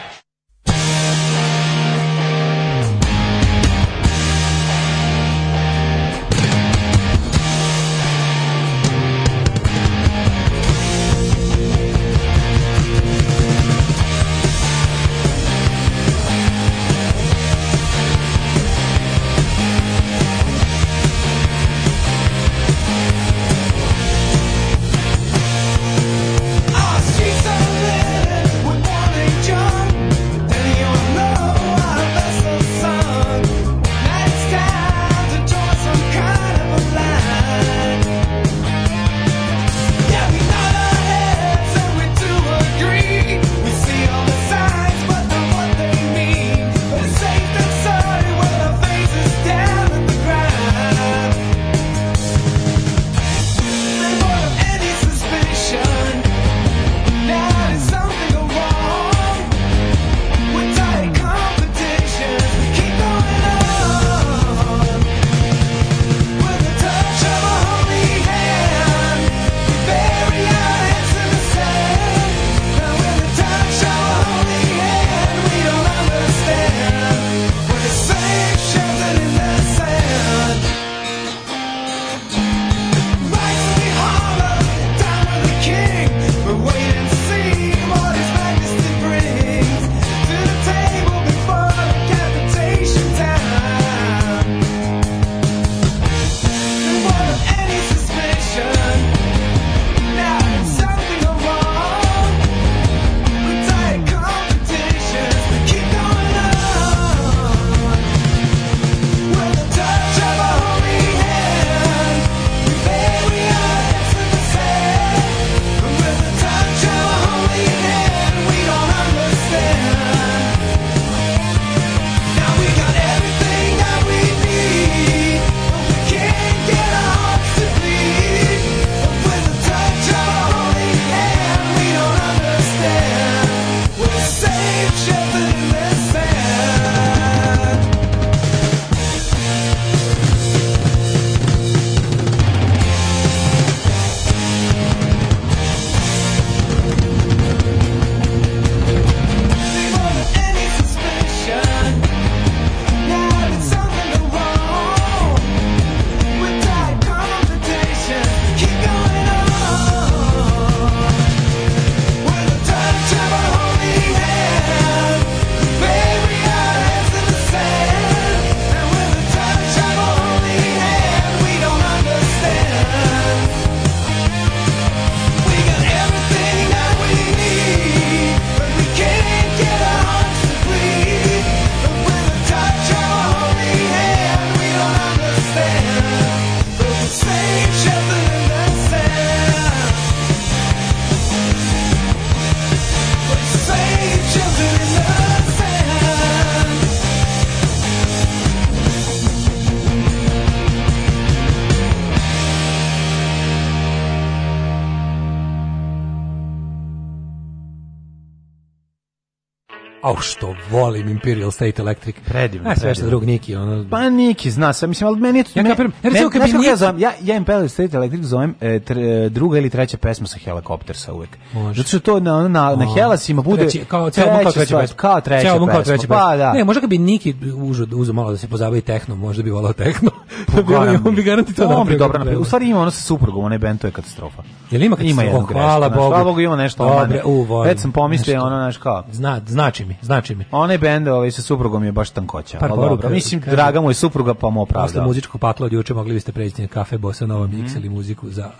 [210.91, 212.15] Volim Imperial State Electric.
[212.25, 213.85] Predivno, A sve što drug Niki, ono.
[213.89, 215.49] Pa Niki zna se, mislim, ali meni je to...
[215.55, 219.25] Ja kapiram, ja recimo kad ja zovem, ja, ja Imperial State Electric zovem e, tr-
[219.25, 221.29] e, druga ili treća pesma sa Helikoptersa uvek.
[221.75, 224.95] Zato što to na, na, na, Helasima bude treći, kao ceo album kao treća pesma.
[224.95, 226.35] Kao treća album kao pesma, treća pa pesma.
[226.35, 226.53] da.
[226.53, 229.73] Ne, možda kad bi Niki uzeo uzeo malo da se pozabavi tehnom, možda bi volao
[229.73, 230.11] tehno.
[230.69, 232.39] Garan on bi garanti to napravio dobro napravio.
[232.39, 234.43] U stvari ima ono sa suprugom, onaj band, to je katastrofa.
[234.71, 236.07] Jel ima kad Ima jednu grešku, hvala Bogu.
[236.07, 237.61] Hvala Bogu ima nešto Dobre, u.
[237.61, 240.45] Već sam pomislio, ono, znaš kao, Zna, znači mi, znači mi.
[240.51, 242.57] onaj bend ovaj, sa suprugom je baš tankoća.
[242.59, 245.05] Par poruka, dobro, mislim, kaže- draga mu je supruga, pa mu Posle opravdao.
[245.05, 247.55] muzičkog pakla od juče mogli biste preći na kafe Bossa Nova Mhm.
[247.57, 248.51] Mix ili muziku za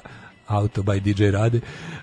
[0.48, 1.60] auto by DJ Rade.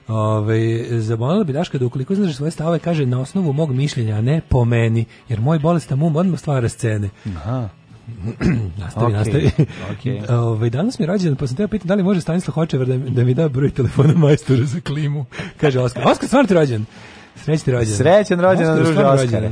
[0.09, 0.59] Ove,
[0.93, 4.41] zamolila bi Daška da ukoliko znaš svoje stavove kaže na osnovu mog mišljenja, a ne
[4.41, 7.09] po meni, jer moj bolestan um odmah stvara scene.
[7.29, 7.69] Aha.
[8.79, 9.51] nastavi, Okej, nastavi.
[9.93, 10.21] okej.
[10.31, 12.97] Ovaj, danas mi je rođendan, pa sam teo pitati da li može Stanislav Hočevar da,
[12.99, 15.25] da mi da broj telefona majstora za klimu.
[15.57, 16.03] Kaže Oskar.
[16.07, 16.85] Oskar, stvarno ti rođen?
[17.37, 17.97] Srećan ti rođen.
[17.97, 19.51] Srećan rođendan, Oskar, druže stvarno Oskare.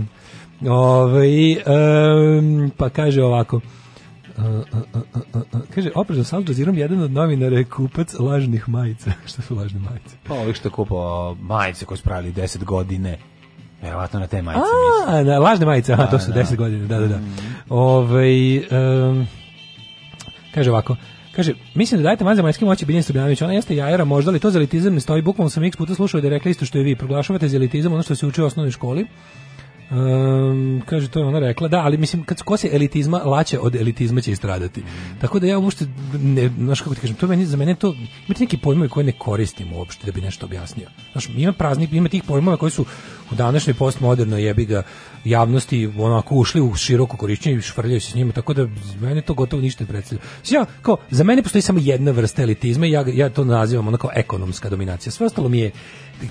[0.60, 0.78] Rođendan.
[0.78, 3.60] Ovaj, em, pa kaže ovako.
[4.36, 5.02] Uh, uh,
[5.34, 9.12] uh, kaže, oprezno sa Al Jazeerom jedan od novinara je kupac lažnih majica.
[9.30, 10.16] Šta su lažne majice?
[10.28, 13.18] Pa ovih što kupao majice koje su pravili 10 godine.
[13.82, 15.18] Verovatno na te majice mislim.
[15.18, 16.40] A, na, lažne majice, aha, to Da, su da.
[16.44, 17.20] 10 godina, da, da, da.
[17.68, 19.28] Ovaj, em,
[20.54, 20.96] kaže ovako,
[21.36, 24.40] kaže, mislim da dajete man za majski moći Biljan Srbljanović, ona jeste jajera možda, ali
[24.40, 26.78] to za elitizam ne stoji, bukvalno sam x puta slušao da je rekla isto što
[26.78, 29.06] je vi, proglašavate za elitizam ono što se uči u osnovnoj školi,
[29.90, 33.76] Um, kaže, to je ona rekla, da, ali mislim, kad ko se elitizma laće od
[33.76, 34.82] elitizma će istradati.
[35.20, 37.94] Tako da ja uopšte, ne, znaš kako ti kažem, to meni, za mene to,
[38.26, 40.88] imate neki pojmovi koje ne koristim uopšte da bi nešto objasnio.
[41.12, 42.84] Znaš, ima praznik, ima tih pojmova koji su
[43.32, 44.82] u današnjoj postmodernoj jebi ga
[45.26, 49.22] javnosti onako ušli u široko korišćenje i švrljaju se s njima, tako da za mene
[49.22, 50.24] to gotovo ništa ne predstavlja.
[50.50, 53.96] Ja, kao, za mene postoji samo jedna vrsta elitizma i ja, ja to nazivam ono
[53.96, 55.12] kao ekonomska dominacija.
[55.12, 55.70] Sve ostalo mi je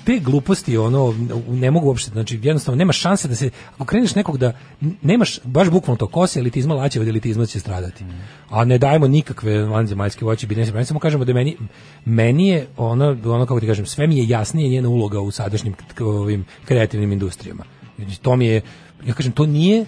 [0.04, 1.14] te gluposti ono
[1.48, 4.52] ne mogu uopšte znači jednostavno nema šanse da se ako kreneš nekog da
[5.02, 8.04] nemaš baš bukvalno to ko se elitizma laće od elitizma će stradati
[8.50, 11.56] a ne dajemo nikakve vanzemaljske voći bi ne samo kažemo da meni
[12.04, 15.74] meni je ono ono kako ti kažem sve mi je jasnije njena uloga u sadašnjim
[16.00, 17.64] ovim kreativnim industrijama
[17.98, 18.60] Znači, to mi je
[19.04, 19.86] ja kažem to nije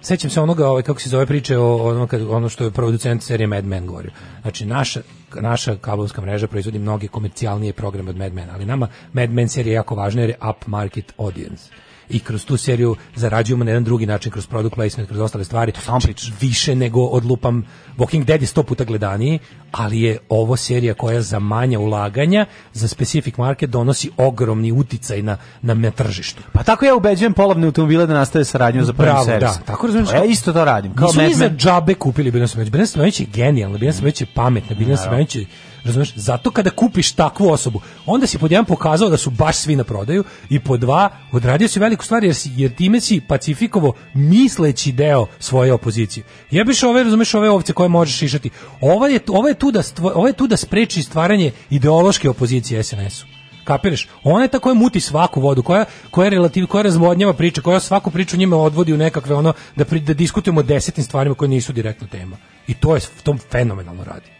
[0.00, 3.22] sećam se onoga ovaj kako se zove priče o ono kad ono što je producent
[3.22, 4.10] serije Mad Men govorio.
[4.42, 5.00] Znači naša
[5.34, 9.72] naša kablovska mreža proizvodi mnoge komercijalnije programe od Mad Men, ali nama Mad Men serija
[9.72, 11.70] je jako važna jer je up market audience.
[12.10, 15.72] I kroz tu seriju zarađujemo na jedan drugi način, kroz product placement, kroz ostale stvari.
[15.84, 17.64] Znači, više nego odlupam
[17.96, 19.38] Walking Dead je sto puta gledaniji,
[19.72, 25.36] ali je ovo serija koja za manja ulaganja, za specific market donosi ogromni uticaj na,
[25.62, 26.42] na, na tržištu.
[26.52, 29.50] Pa tako ja ubeđujem polovne automobile da nastave saradnju za prvi Bravo, servis.
[29.50, 30.10] da, tako razumiješ.
[30.10, 30.94] Pa Ja isto to radim.
[30.94, 32.72] Kao Nisu ni za džabe kupili Biljana Smejanić.
[32.72, 34.96] Biljana Smejanić je genijalna, Biljana Smejanić je pametna, Biljana.
[34.96, 35.46] Smejanić je,
[35.88, 39.76] razumeš, zato kada kupiš takvu osobu, onda si pod jedan pokazao da su baš svi
[39.76, 43.92] na prodaju i pod dva odradio si veliku stvar jer, si, jer time si pacifikovo
[44.14, 46.24] misleći deo svoje opozicije.
[46.50, 48.50] Jebiš ove, razumeš, ove ovce koje možeš šišati.
[48.80, 52.82] Ova je, ova je, tu, da stvo, ova je tu da spreči stvaranje ideološke opozicije
[52.82, 53.38] SNS-u.
[53.64, 54.08] Kapiraš?
[54.24, 58.10] Ona je ta koja muti svaku vodu, koja koja relativ, koja razvodnjava priče, koja svaku
[58.10, 61.72] priču njima odvodi u nekakve ono da pri, da diskutujemo o desetim stvarima koje nisu
[61.72, 62.36] direktno tema.
[62.66, 64.37] I to je to fenomenalno radi.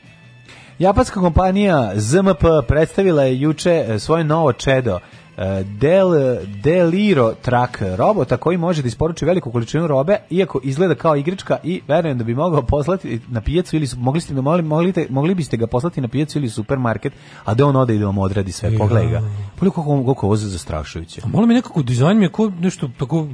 [0.78, 4.98] Japanska kompanija ZMP predstavila je juče e, svoje novo čedo
[5.36, 6.10] e, Del,
[6.62, 11.80] Deliro Truck robota koji može da isporuči veliku količinu robe iako izgleda kao igračka i
[11.88, 15.66] verujem da bi mogao poslati na pijacu ili mogli, ste, mogli, mogli, mogli biste ga
[15.66, 17.12] poslati na pijacu ili supermarket
[17.44, 19.20] a da on ode i da vam odradi sve, pogledaj ga.
[19.56, 21.20] Pogledaj koliko, koliko ovo je zastrašujuće.
[21.24, 23.26] A malo mi nekako dizajn mi je ko nešto tako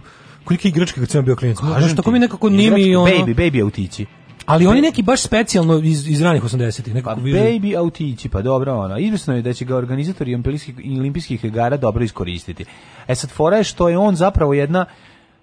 [0.44, 1.58] kolike igračke kad sam bio klijent.
[1.58, 3.26] Ti, tako mi nekako nije mi igračke, ono...
[3.26, 4.06] Baby, baby autići
[4.47, 6.94] Ali oni neki baš specijalno iz, iz ranih 80-ih.
[6.94, 11.44] Nekako Pa baby autići, pa dobro, ono, izvesno je da će ga organizatori olimpijskih, olimpijskih
[11.44, 12.64] igara dobro iskoristiti.
[13.08, 14.86] E sad, fora je što je on zapravo jedna,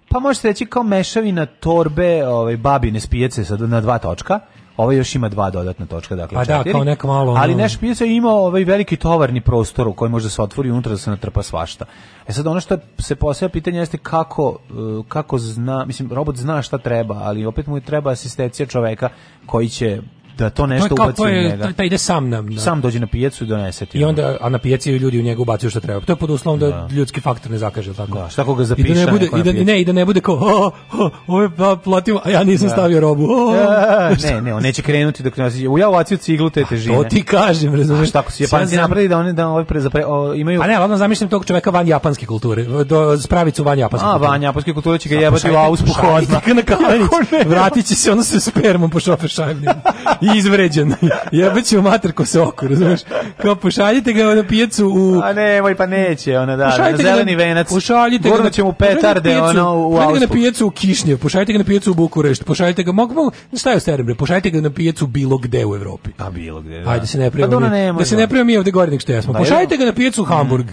[0.08, 4.40] pa možete reći kao mešavina torbe ovaj, babine spijace sa, na dva točka,
[4.82, 6.72] Ovo još ima dva dodatna točka, dakle Pa da, četiri.
[6.72, 10.30] kao neka malo, Ali naš pijaca ima ovaj veliki tovarni prostor u kojem može da
[10.30, 11.84] se otvori unutra da se natrpa svašta.
[12.28, 16.62] E sad ono što se postavlja pitanje jeste kako, uh, kako zna, mislim, robot zna
[16.62, 19.08] šta treba, ali opet mu treba asistencija čoveka
[19.46, 20.00] koji će
[20.38, 21.66] da to To je nešto kao, ubaci to u je, njega.
[21.66, 23.98] to, to ide sam na, na Sam dođe na pijacu i donese ti.
[23.98, 26.00] I onda, a na pijaci ljudi u njega ubacuju što treba.
[26.00, 26.88] To je pod uslovom da, Da.
[26.92, 28.12] ljudski faktor ne zakaže, tako?
[28.12, 30.20] Da, šta ako ga I da ne bude, i da, ne, i da ne bude
[30.20, 32.72] kao, o, o, ovo je pa platimo, a ja nisam Da.
[32.72, 33.24] stavio robu.
[33.26, 36.96] O, E, ne, ne, on neće krenuti dok nas u ja ubacio ciglu te težine.
[36.96, 38.02] to ti kažem, razumeš?
[38.02, 40.66] A šta ako si Japanci napravili da oni da ovaj pre, zapre, o, imaju Pa
[40.66, 44.28] ne, ali onda zamišljam tog čoveka van japanske kulture, do spravicu van japanske A, kulture.
[44.28, 46.46] van japanske kulture će ga jebati u pošaljite- auspuh pošaljite odmah.
[46.46, 47.44] ga na kalenić, Kako ne?
[47.46, 49.70] vratit će se ono sa spermom po šofer šajbnim.
[50.24, 50.94] i izvređen.
[51.32, 53.00] Jebaćemo mater ko se oko, razumeš?
[53.36, 55.20] Kao pošaljite ga na pijacu u...
[55.24, 57.68] A nemoj, pa neće, ona da, na ga zeleni venac.
[57.68, 61.18] Pošaljite ga mu ga na petarde, pijacu- ono, u Pošaljite ga na pijacu u Kišnjev,
[61.18, 64.50] pošaljite ga na pijacu u Bukurešt, pošaljite ga, mogu, mogu, šta je u Sterembre, pošaljite
[64.50, 66.10] ga na pijacu bilo gde u Evropi.
[66.18, 66.90] A bilo gde, da.
[66.90, 69.00] Ajde da se ne Pa mi- ne da se ne pravimo mi ovde gore nego
[69.00, 69.32] što jesmo.
[69.32, 70.66] Da, Pošaljite ga na pijacu u Hamburg.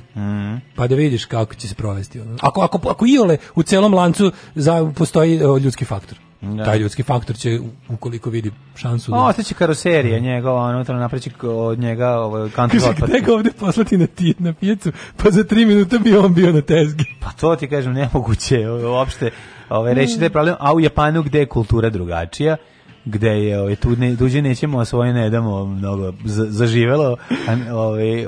[0.76, 2.20] Pa da vidiš kako će se provesti.
[2.20, 2.38] Ono.
[2.42, 6.18] Ako, ako, ako iole u celom lancu za, postoji o, ljudski faktor.
[6.42, 6.66] Da.
[6.66, 7.60] Taj ljudski faktor će,
[7.90, 9.14] ukoliko vidi šansu...
[9.16, 13.98] O, ostaće karoserija njegova, unutra napreći od njega ovaj, country Kaže, gde ga ovde poslati
[13.98, 17.06] na, ti, na pijacu, pa za tri minuta bi on bio na tezgi.
[17.20, 19.30] Pa to ti kažem, nemoguće uopšte
[19.70, 22.58] ovaj, reći da je problem, a u Japanu gde je kultura drugačija,
[23.06, 27.74] gde je ovaj, tu ne, tuđe nećemo, a svoje ne damo mnogo za- zaživelo, a,
[27.74, 28.26] ovaj,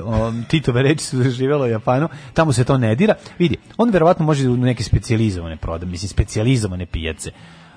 [0.48, 3.14] Titove reči su zaživelo u Japanu, tamo se to ne dira.
[3.38, 7.30] Vidi, on verovatno može u neke specijalizovane proda, mislim, specijalizovane pijace.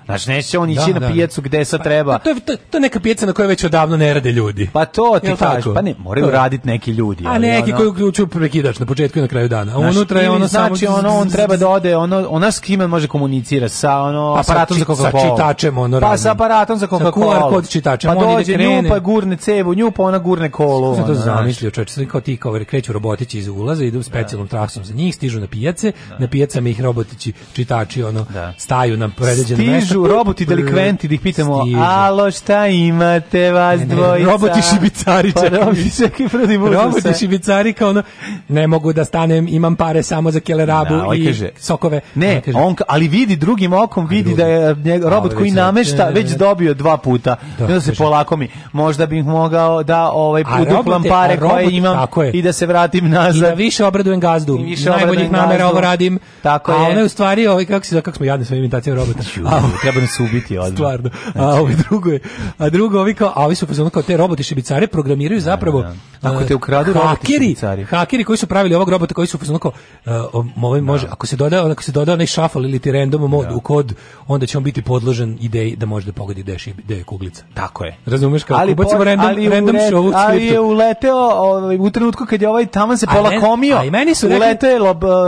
[0.06, 1.08] Znači, neće on ići Da, na da.
[1.08, 2.12] pijacu gde sad treba...
[2.12, 4.70] Pa to, je, to, to je neka pijaca na kojoj već odavno ne rade ljudi.
[4.72, 7.24] Pa to ti kažeš, pa ne, moraju raditi neki ljudi.
[7.26, 9.72] A neki ono- koji uključuju prekidač na početku i na kraju dana.
[9.72, 10.66] A Znaš, unutra je ono samo...
[10.68, 14.42] znači ono on treba da ode ono ona s kime može komunicira sa ono Pa
[14.42, 15.30] sa aparatom za či- sa Coca-Cola.
[15.32, 18.82] čitačem, ono, pa sa aparatom za Sa Coca-Cola QR kod čitačem, pa dođe krene.
[18.82, 21.24] nju pa gurne cevu nju pa ona gurne kolu Sam to znaš.
[21.26, 25.14] zamislio, čovječe, sad kao ti kao kreću robotići iz ulaza, idu specijalnom trasom za njih,
[25.14, 28.26] stižu na pijace, na pijacama ih robotići čitači ono
[28.58, 29.95] staju na predviđeno mesto.
[29.98, 34.30] Stižu roboti delikventi da ih pitamo, alo šta imate vas Ne, ne, dvojica?
[34.30, 35.58] Roboti šibicari, pa, čekaj.
[35.58, 37.14] roboti čekaj, prvi budu Roboti se.
[37.14, 38.02] šibicari kao ono,
[38.48, 42.00] ne mogu da stanem, imam pare samo za kelerabu Da, ovaj i kaže, sokove.
[42.14, 46.04] Ne, Ovaj kaže, on, ali vidi drugim okom, vidi da je robot A, koji namešta
[46.06, 47.36] već dobio dva puta.
[47.58, 51.50] Da, onda se polako mi, možda bih mogao da ovaj A uduplam pare a robot-
[51.50, 53.56] koje imam i da se vratim I da nazad.
[53.56, 54.56] više obradujem gazdu.
[54.56, 56.18] I više Najboljih namera ovo radim.
[56.42, 56.80] Tako a je.
[56.82, 59.20] ono je u stvari, ovaj, kako, se, kako smo jadni sa imitacijom robota.
[59.86, 60.72] Treba nas ubiti odmah.
[60.72, 61.10] Stvarno.
[61.26, 62.20] A Znači- ovi drugo je,
[62.58, 65.84] a drugo ovi kao, a ovi su fazonu kao te roboti šibicare programiraju zapravo
[66.22, 67.56] Ako a, te ukradu hakeri,
[67.90, 69.72] hakeri koji su pravili ovog robota koji su fazonu kao
[70.62, 73.60] ovaj može, ako se doda, ako se doda onaj shuffle ili ti random mod u
[73.60, 73.94] kod,
[74.26, 77.44] onda će on biti podložen ideji da može da pogodi gde je, je kuglica.
[77.54, 77.96] Tako je.
[78.06, 81.90] Razumeš kao, ali, ubacimo po- random, ali, random ulet- show ali je uleteo ovaj, u
[81.90, 83.76] trenutku kad je ovaj taman se polakomio.
[83.76, 84.78] a i meni su uleteo je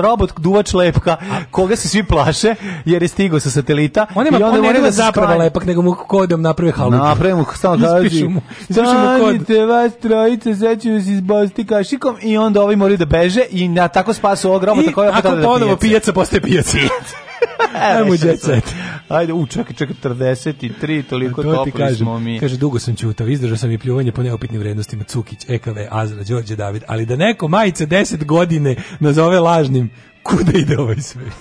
[0.02, 1.16] robot duvač lepka,
[1.50, 2.54] koga se svi plaše,
[2.84, 4.06] jer je stigao sa satelita.
[4.14, 6.96] On nema, i onda moraju da se zapravo lepak, nego mu kodom naprave halupu.
[6.96, 8.24] Napravimo stalno Ispišu kaži.
[8.24, 8.40] mu, mu.
[8.72, 13.88] Stanite vas trojice, ću vas izbosti kašikom i onda ovi moraju da beže i na
[13.88, 15.80] tako spasu ovog robota I koji opet nakon ode da ponovo pijace.
[15.80, 16.78] pijaca postaje pijaca.
[17.74, 18.74] Ajmo Ajmo jet set.
[19.08, 21.96] Ajde, u, čekaj, čekaj, 43, toliko To topli kažem.
[21.96, 22.40] smo mi.
[22.40, 26.56] Kaže, dugo sam čutao, izdržao sam i pljuvanje po neopitnim vrednostima Cukić, EKV, Azra, Đorđe
[26.56, 29.90] David, ali da neko majice 10 godine nazove lažnim,
[30.22, 31.32] kuda ide ovaj svet?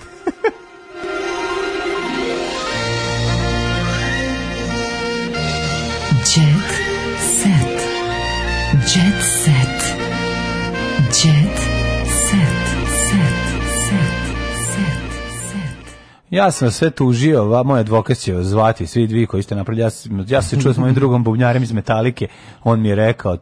[16.30, 19.82] Ja sam sve tužio, va, moj advokat će zvati, svi dvi koji ste napravili.
[19.82, 19.90] Ja,
[20.28, 22.26] ja se čuo s mojim drugom bubnjarem iz Metalike,
[22.64, 23.36] on mi je rekao,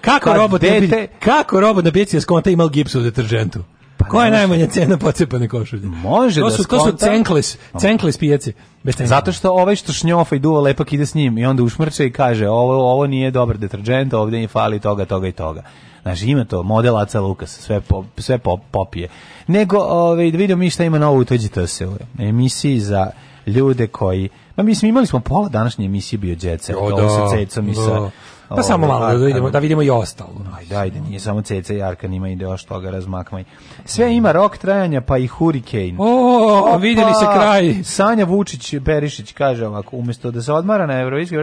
[0.00, 3.64] Kako robot, dete- pi- kako robot na pijaci skonta ima gipsu u deteržentu?
[4.08, 5.86] Koja je najmanja cena pocepane košulje?
[5.86, 6.96] Može to da su, To su skonta.
[6.96, 8.52] cenkles, cenkles pijace.
[8.82, 8.94] Bez.
[8.98, 12.12] Zato što ovaj što šnjofa i duva lepak ide s njim i onda ušmrče i
[12.12, 15.62] kaže ovo, ovo nije dobar deterđent, ovdje je fali toga, toga i toga.
[16.02, 19.08] Znači ima to model Aca Lukas, sve, po, sve po, popije.
[19.46, 21.24] Nego, ovaj, da vidimo mi šta ima novo u
[21.66, 23.10] se u emisiji za
[23.46, 26.36] ljude koji, ma mislim imali smo pola današnje emisije bio
[26.76, 27.90] O, ovo da, sa Cecom i sa...
[27.90, 28.10] da.
[28.56, 30.30] Pa samo ovaj, malo da vidimo, da vidimo i ostalo.
[30.58, 33.44] Ajde, ajde, nije samo Ceca i Arkan, ima i još toga razmakmaj.
[33.84, 35.94] Sve ima rok trajanja, pa i Hurricane.
[35.98, 37.74] O, vidjeli se kraj.
[37.84, 41.38] Sanja Vučić Berišić kaže ovako, umjesto da se odmara na Euroviziji,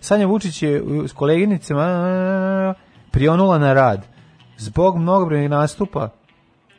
[0.00, 2.74] Sanja Vučić je s koleginicama
[3.14, 4.06] prionula na rad.
[4.58, 6.08] Zbog mnogobrojnih nastupa,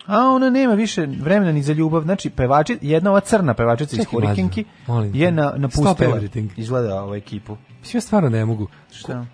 [0.05, 2.01] a ona nema više vremena ni za ljubav.
[2.01, 4.64] Znači, pevači, jedna ova crna pevačica iz te.
[5.14, 6.19] je na, napustila,
[6.57, 7.57] izgleda ovu ekipu.
[7.80, 8.67] Mislim, ja stvarno ne mogu.
[8.91, 9.25] Šta?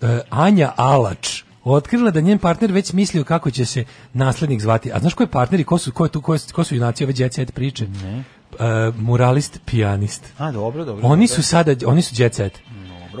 [0.00, 4.92] E, Anja Alač otkrila da njen partner već mislio kako će se naslednik zvati.
[4.92, 7.04] A znaš ko je partner i ko su, ko, je tu, ko, ko su junaci
[7.04, 7.86] ove set priče?
[7.88, 8.24] Ne.
[8.60, 10.32] E, muralist, pijanist.
[10.38, 11.06] A, dobro, dobro.
[11.06, 11.42] Oni dobro.
[11.42, 12.60] su sada, oni su jet set.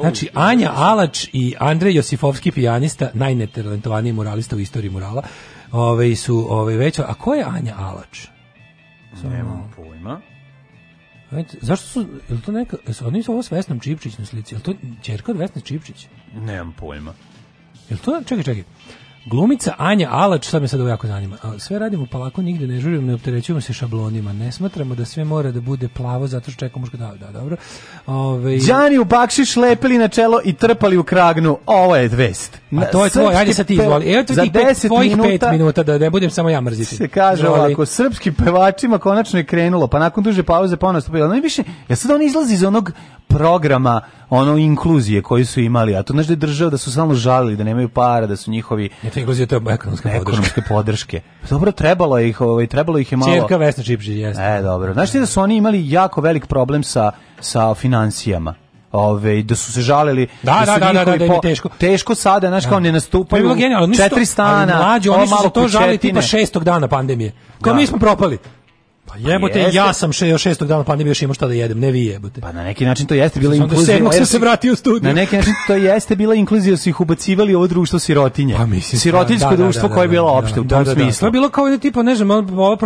[0.00, 5.22] Znači, Anja Alač i Andrej Josifovski pijanista, najnetalentovaniji muralista u istoriji murala,
[5.72, 6.98] ove, su ove, već...
[6.98, 8.26] A ko je Anja Alač?
[9.22, 10.20] Nemam pojma.
[11.30, 14.54] Ajde, Zašto su, je to neka, jesu oni su ovo s Vesnom Čipčić na slici,
[14.54, 16.06] je to čerka od Vesne Čipčić?
[16.34, 17.14] Nemam pojma.
[17.90, 18.64] Je to, čekaj, čekaj,
[19.26, 21.36] Glumica Anja Alač, sad me sad ovo jako zanima.
[21.58, 24.32] Sve radimo polako, nigde ne žurimo, ne opterećujemo se šablonima.
[24.32, 26.96] Ne smatramo da sve mora da bude plavo zato što čekamo muško.
[26.96, 27.56] Da, da, dobro.
[28.06, 31.58] Ove, Đani u bakšiš lepili na čelo i trpali u kragnu.
[31.66, 32.58] Ovo je vest.
[32.76, 34.12] a to je tvoj, ajde sad ti izvoli.
[34.12, 36.96] Evo ti za pet, 10 tvojih pet minuta minuta, da ne budem samo ja mrziti.
[36.96, 37.60] se kaže Izvoli.
[37.60, 41.34] ovako, srpskim pevačima konačno je krenulo, pa nakon duže pauze ponovno stupilo.
[41.34, 42.92] I više, ja sad on izlazi iz onog
[43.26, 44.00] programa,
[44.34, 47.56] ono inkluzije koji su imali, a to znaš da je držao da su samo žalili,
[47.56, 50.20] da nemaju para, da su njihovi Ne, to je inkluzija, to je ekonomska podrška.
[50.22, 51.20] ekonomske podrške.
[51.50, 53.34] Dobro, trebalo ih, ovaj, trebalo ih je malo...
[53.34, 54.42] Čerka Vesna Čipčić, jeste.
[54.44, 54.92] E, dobro.
[54.92, 58.54] Znaš ti da su oni imali jako velik problem sa, sa financijama?
[58.92, 61.40] Ove, da su se žalili Da, su da, da, da, njihovi da im je po-
[61.40, 61.68] teško.
[61.70, 63.86] teško sada, znaš kao ne To je nastupaju bilo genijalno.
[63.86, 67.32] Nisu četiri to- ali stana Mlađi, oni su se to žali tipa šestog dana pandemije.
[67.60, 67.76] Kao Da.
[67.76, 68.38] mi smo propali.
[69.22, 69.76] Pa jebote, jeste.
[69.76, 72.40] ja sam še, još šestog dana pandemije još imao šta da jedem, ne vi jebote.
[72.40, 73.86] Pa na neki način to jeste bila inkluzija.
[73.96, 75.08] sedmog sam se vratio u studiju.
[75.08, 78.54] Na neki način to jeste bila inkluzija, su ih ubacivali ovo društvo sirotinje.
[78.56, 80.76] Pa mislim, Sirotinjsko da, da, društvo da, da, koje je bilo da, opšte u da,
[80.76, 80.94] tom da, da.
[80.94, 81.26] To smislu.
[81.26, 82.76] je bilo kao da tipa, ne znam, ovo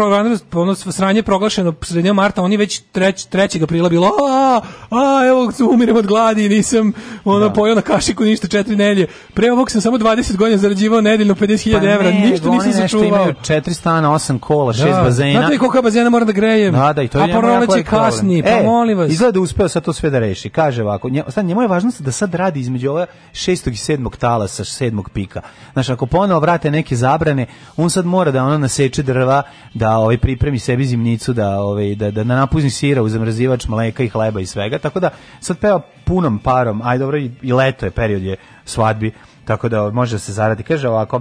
[0.52, 3.62] ono sranje proglašeno sredinom marta, oni već treć, 3.
[3.62, 6.92] aprila bilo, a, a, evo, umirem od gladi, nisam
[7.24, 9.06] ono, pojao na kašiku ništa četiri nedelje.
[9.34, 12.82] Pre ovog sam samo 20 godina zarađivao nedeljno 50.000 Pa evra, ne, ništa oni nisam
[12.82, 13.06] nešto sačuvao.
[13.22, 15.02] imaju četiri stana, osam kola, šest Da.
[15.02, 15.32] bazena.
[15.32, 16.74] Znate li koliko bazena moram da grejem?
[16.74, 19.10] Da, da, i to je A proleće kasni, pa E, molim vas.
[19.10, 20.50] Izgleda da uspeo sad to sve da reši.
[20.50, 24.16] Kaže ovako, nje, sad, njemu je važno da sad radi između ova šestog i sedmog
[24.16, 25.40] talasa, sedmog pika.
[25.72, 29.42] Znaš, ako ponovo vrate neke zabrane, on sad mora da ono naseče drva,
[29.74, 34.08] da ovaj pripremi sebi zimnicu, da ovaj da da napuzni sira u zamrzivač mleka i
[34.08, 34.78] hleba i svega.
[34.78, 36.82] Tako da sad peva punom parom.
[36.84, 39.12] Aj dobro i, i leto je period je svadbi,
[39.44, 40.62] tako da može da se zaradi.
[40.62, 41.20] Kaže ovako,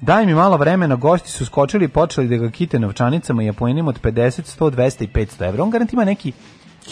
[0.00, 3.88] Daj mi malo vremena, gosti su skočili i počeli da ga kite novčanicama i apoenima
[3.88, 5.62] od 50, 100, 200 i 500 evra.
[5.62, 6.32] On garant ima neki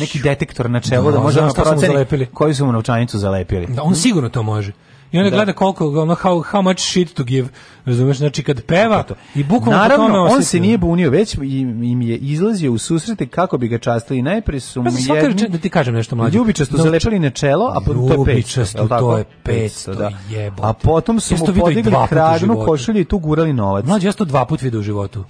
[0.01, 3.67] neki detektor na čelu da, Da, može mu proceni koju su mu novčanicu zalepili.
[3.67, 4.73] Da, on sigurno to može.
[5.13, 5.37] I onda Da.
[5.37, 7.49] gleda koliko, ono, how, how much shit to give.
[7.85, 9.05] Razumeš, znači kad peva
[9.35, 12.79] i bukvalno po tome Naravno, on se nije bunio, već im, im je izlazio u
[12.79, 14.23] susrete kako bi ga častili.
[14.23, 16.39] Najpre su mu Pa jedni da ti kažem nešto mlađe.
[16.39, 18.29] ljubičasto Novč- zalepili na čelo, a potom to je 500.
[18.29, 19.01] Ljubičasto, jel tako?
[19.03, 20.11] to je 500, da.
[20.31, 20.63] jebote.
[20.65, 23.85] A potom su mu to video podigli puta kragnu košulju i tu gurali novac.
[23.85, 25.25] Mlađe, ja to dva put vidio u životu.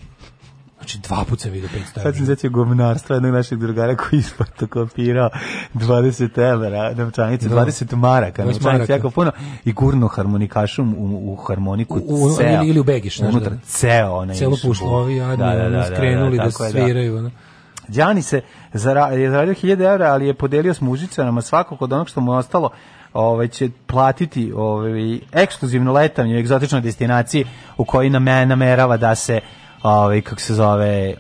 [0.89, 2.13] Znači, dva put sam vidio 500 Sad evra.
[2.13, 5.31] sam zetio govnarstva jednog našeg drugara koji isfotokopirao
[5.75, 7.55] 20 evra novčanice, Da.
[7.57, 8.93] 20 maraka, 20 novčanice maraka.
[8.93, 9.33] jako puno
[9.65, 12.53] i gurno harmonikašom u, u harmoniku U- u- ceo.
[12.53, 13.57] ili- ili u begiš, Unutra da.
[13.59, 14.37] ceo onaj.
[14.37, 17.31] Celo pušlo, ovi jadni, ono, skrenuli da tako je, sviraju, ono.
[17.89, 18.41] Đani se
[18.73, 22.33] zara, je zaradio 1000 evra, ali je podelio s mužičarama svakog od onog što mu
[22.33, 22.71] je ostalo
[23.15, 24.91] ovaj će platiti ovaj
[25.33, 27.45] ekskluzivno letanje u egzotičnoj destinaciji
[27.77, 29.41] u kojoj name, namerava da se
[29.83, 31.15] ovaj kako se zove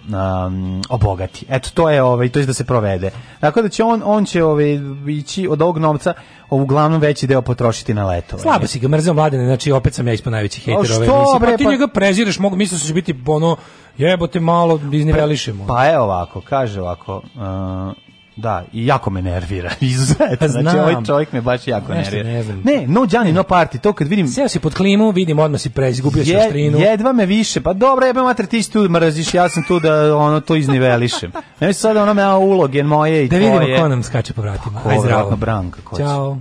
[0.46, 1.46] um, obogati.
[1.48, 3.10] Eto to je ovaj to je da se provede.
[3.40, 6.14] Tako da će on on će ovaj ići od ovog novca
[6.50, 8.42] uglavnom veći deo potrošiti na letovanje.
[8.42, 11.40] Slabo si ga mrzeo mladene, znači opet sam ja ispod najveći hejter A ove emisije.
[11.40, 13.56] Pa ti pa- njega prezireš, mogu mislio sam da će biti ono
[13.98, 15.66] jebote malo iznivelišemo.
[15.66, 18.07] Pa evo ovako, kaže ovako, uh,
[18.38, 20.48] da, i jako me nervira, izuzetno.
[20.48, 22.28] Znači, ovaj čovjek me baš jako Nešto nervira.
[22.28, 22.60] ne znam.
[22.60, 24.28] Ne, no Gianni, no party, to kad vidim...
[24.28, 26.78] Seo si pod klimu, vidim odmah si prez, izgubio si Je, oštrinu.
[26.78, 30.16] jedva me više, pa dobro, jebe mater, ti si tu mraziš, ja sam tu da
[30.16, 31.32] ono to iznivelišem.
[31.60, 33.58] Ne sad ono me uloge moje i Da tvoje.
[33.58, 34.80] vidimo ko nam skače po vratima.
[34.80, 35.36] Ko, Aj zdravo.
[35.36, 35.96] Branka, ko.
[35.96, 36.38] Ćao.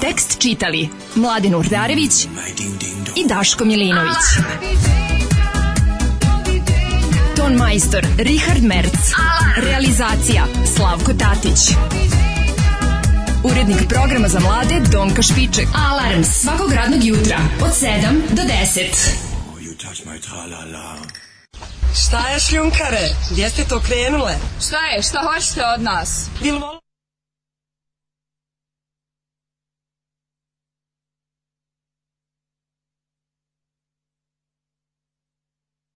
[0.00, 2.24] Tekst čitali Mladin Urdarević
[3.16, 4.16] i Daško Milinović.
[7.40, 9.12] Ton majstor Richard Merc.
[9.56, 10.44] Realizacija
[10.76, 11.58] Slavko Tatić.
[13.44, 15.68] Urednik programa za mlade Donka Špiček.
[15.90, 17.88] Alarms svakog radnog jutra od 7
[18.30, 18.82] do 10.
[22.04, 23.08] Šta je šljunkare?
[23.30, 24.34] Gdje ste to krenule?
[24.66, 25.02] Šta je?
[25.02, 26.26] Šta hoćete od nas?
[26.42, 26.58] Bil